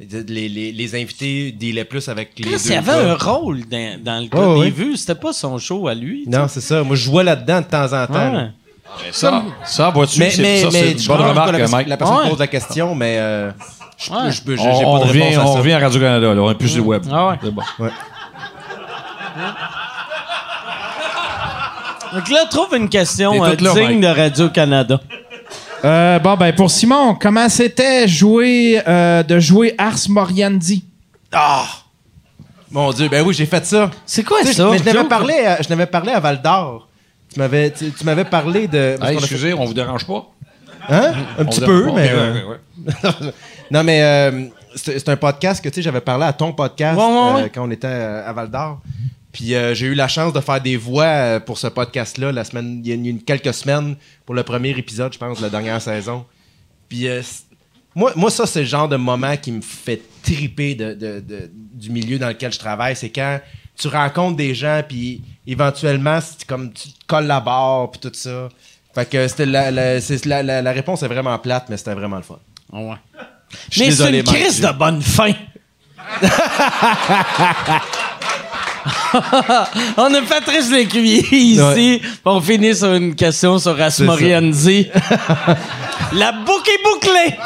[0.00, 3.12] Les, les, les invités dealaient plus avec les Chris, deux il y avait gars.
[3.12, 4.70] un rôle dans, dans le cas des ouais.
[4.70, 4.96] vues.
[4.96, 6.24] C'était pas son show à lui.
[6.26, 6.82] Non, c'est ça.
[6.82, 8.14] Moi, je jouais là-dedans de temps en temps.
[8.14, 8.32] Ouais.
[8.32, 8.50] là.
[9.12, 11.70] Ça, ça vois-tu, Mais, c'est- mais, ça, c'est mais une je bonne comprends pourquoi remarque,
[11.70, 11.88] la, Mike.
[11.88, 12.28] la personne Ouais.
[12.30, 13.50] pose la question, mais euh,
[14.02, 14.30] je Ouais.
[14.32, 15.58] je peux- j'ai on, pas de revient, réponse à on ça.
[15.60, 16.40] revient à Radio-Canada, là.
[16.42, 17.02] On est plus sur le web.
[17.10, 17.34] Ah ouais.
[17.42, 17.62] C'est bon.
[22.12, 24.00] Donc là, trouve une question euh, digne Mike.
[24.00, 25.00] de Radio-Canada.
[25.84, 30.84] Euh, bon, ben pour Simon, comment c'était jouer, euh, de jouer Ars Moriandi?
[31.32, 31.64] Ah!
[32.70, 33.90] Mon Dieu, ben oui, j'ai fait ça.
[34.06, 34.68] C'est quoi Tu sais, ça?
[34.70, 36.88] mais je n'avais parlé, à- je n'avais parlé à Val d'Or.
[37.32, 38.78] Tu m'avais, tu, tu m'avais parlé de.
[38.78, 40.26] Hey, a fait- excusez, on vous dérange pas?
[40.88, 41.12] Hein?
[41.38, 42.10] Un petit peu, mais.
[42.10, 42.34] euh,
[43.70, 47.04] non, mais euh, c'est un podcast que tu sais, j'avais parlé à ton podcast Ouais,
[47.34, 48.80] ouais, euh, quand on était à Val d'Or.
[49.32, 52.80] Puis euh, j'ai eu la chance de faire des voix pour ce podcast-là la semaine,
[52.84, 53.96] il y a une, une- quelques semaines
[54.26, 56.26] pour le premier épisode, je pense, de la dernière saison.
[56.88, 57.22] Puis euh,
[57.94, 61.50] moi, moi, ça, c'est le genre de moment qui me fait triper de, de- de-
[61.74, 62.94] du milieu dans lequel je travaille.
[62.96, 63.40] C'est quand
[63.78, 68.48] tu rencontres des gens, puis éventuellement, c'est comme tu collabores, puis tout ça.
[68.94, 71.94] Fait que c'était la, la, c'est- la, la- la réponse est vraiment plate, mais c'était
[71.94, 72.38] vraiment le fun.
[72.72, 72.96] Ah ouais.
[73.78, 75.32] Mais c'est une crise de bonne fin.
[79.96, 82.02] on a Patrice Lécuyer ici.
[82.24, 84.88] On finit sur une question sur Asmorianzi.
[86.14, 87.36] La boucle est bouclée.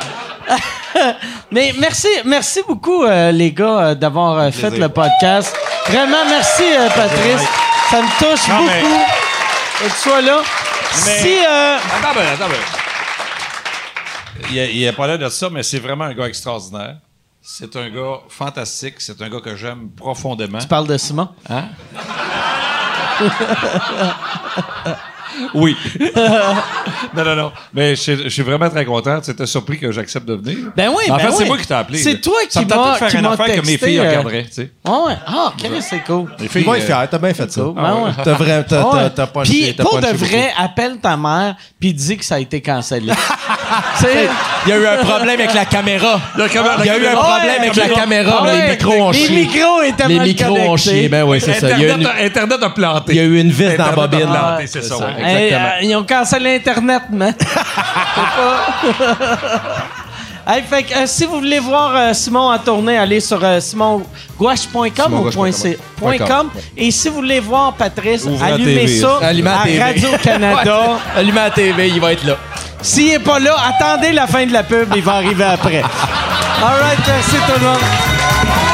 [1.50, 5.54] Mais merci, merci beaucoup, euh, les gars, euh, d'avoir euh, fait le podcast.
[5.86, 6.62] Vraiment, merci,
[6.94, 7.46] Patrice.
[7.90, 8.82] Ça me touche Non, mais-
[9.78, 10.40] beaucoup que tu sois là.
[11.06, 12.56] Mais- Si, euh, Attends, ben, attends, ben.
[14.50, 16.96] Il n'a pas l'air de ça, mais c'est vraiment un gars extraordinaire.
[17.42, 18.94] C'est un gars fantastique.
[18.98, 20.58] C'est un gars que j'aime profondément.
[20.58, 21.28] tu parles de Simon?
[21.48, 21.68] Hein?
[25.54, 25.76] oui.
[27.16, 27.52] non, non, non.
[27.74, 29.20] Mais je suis- je suis vraiment très content.
[29.20, 30.56] Tu étais surpris que j'accepte de venir.
[30.76, 31.48] Ben oui, En ben fait, c'est oui.
[31.48, 31.98] moi qui t'ai appelé.
[31.98, 33.56] C'est toi Ça qui me tentait m'as de faire qui une m'as affaire que mes
[33.66, 34.70] texté, filles euh, regarderaient, tu sais.
[34.84, 35.14] Ah ouais.
[35.26, 36.30] Ah, Chris, c'est cool.
[36.38, 37.60] Les filles, vont être euh, t'as bien fait ça.
[37.62, 38.10] Ben ouais.
[38.22, 41.92] T'as vraiment, t'as, Ah t'as, punché, Puis, t'as pour de vrai, appelle ta mère puis
[41.94, 43.12] dis que ça a été cancellé.
[43.98, 44.34] Tu sais, beaucoup.
[44.66, 46.18] Il y a eu un problème avec la caméra.
[46.36, 48.00] La caméra- Il y a eu un problème avec la caméra.
[48.00, 48.44] caméra.
[48.46, 49.36] Ah les micros ont Les chié.
[49.40, 51.08] micros étaient Les micros ont chié.
[51.08, 51.70] Ben oui, c'est ça.
[51.72, 51.94] Il y, a
[52.24, 53.12] Internet, a, planté.
[53.12, 54.28] il y a eu une vis dans la bobine.
[54.66, 54.96] c'est ça.
[55.28, 57.34] Hey, euh, ils ont cancellé Internet, man.
[57.38, 59.86] C'est pas-
[60.50, 63.60] Hey, fait que, euh, si vous voulez voir euh, Simon en tournée, allez sur euh,
[63.60, 64.06] simongouache.com
[64.38, 66.48] ou Simongouache.com, point C- point com.
[66.74, 69.00] Et si vous voulez voir Patrice, Ouvrez allumez TV.
[69.00, 69.82] ça Allumez la à TV.
[69.82, 70.80] Radio-Canada.
[71.18, 72.36] Allumez la TV, il va être là.
[72.80, 75.82] S'il est pas là, attendez la fin de la pub, il va arriver après.
[76.62, 78.67] All right, merci tout le monde.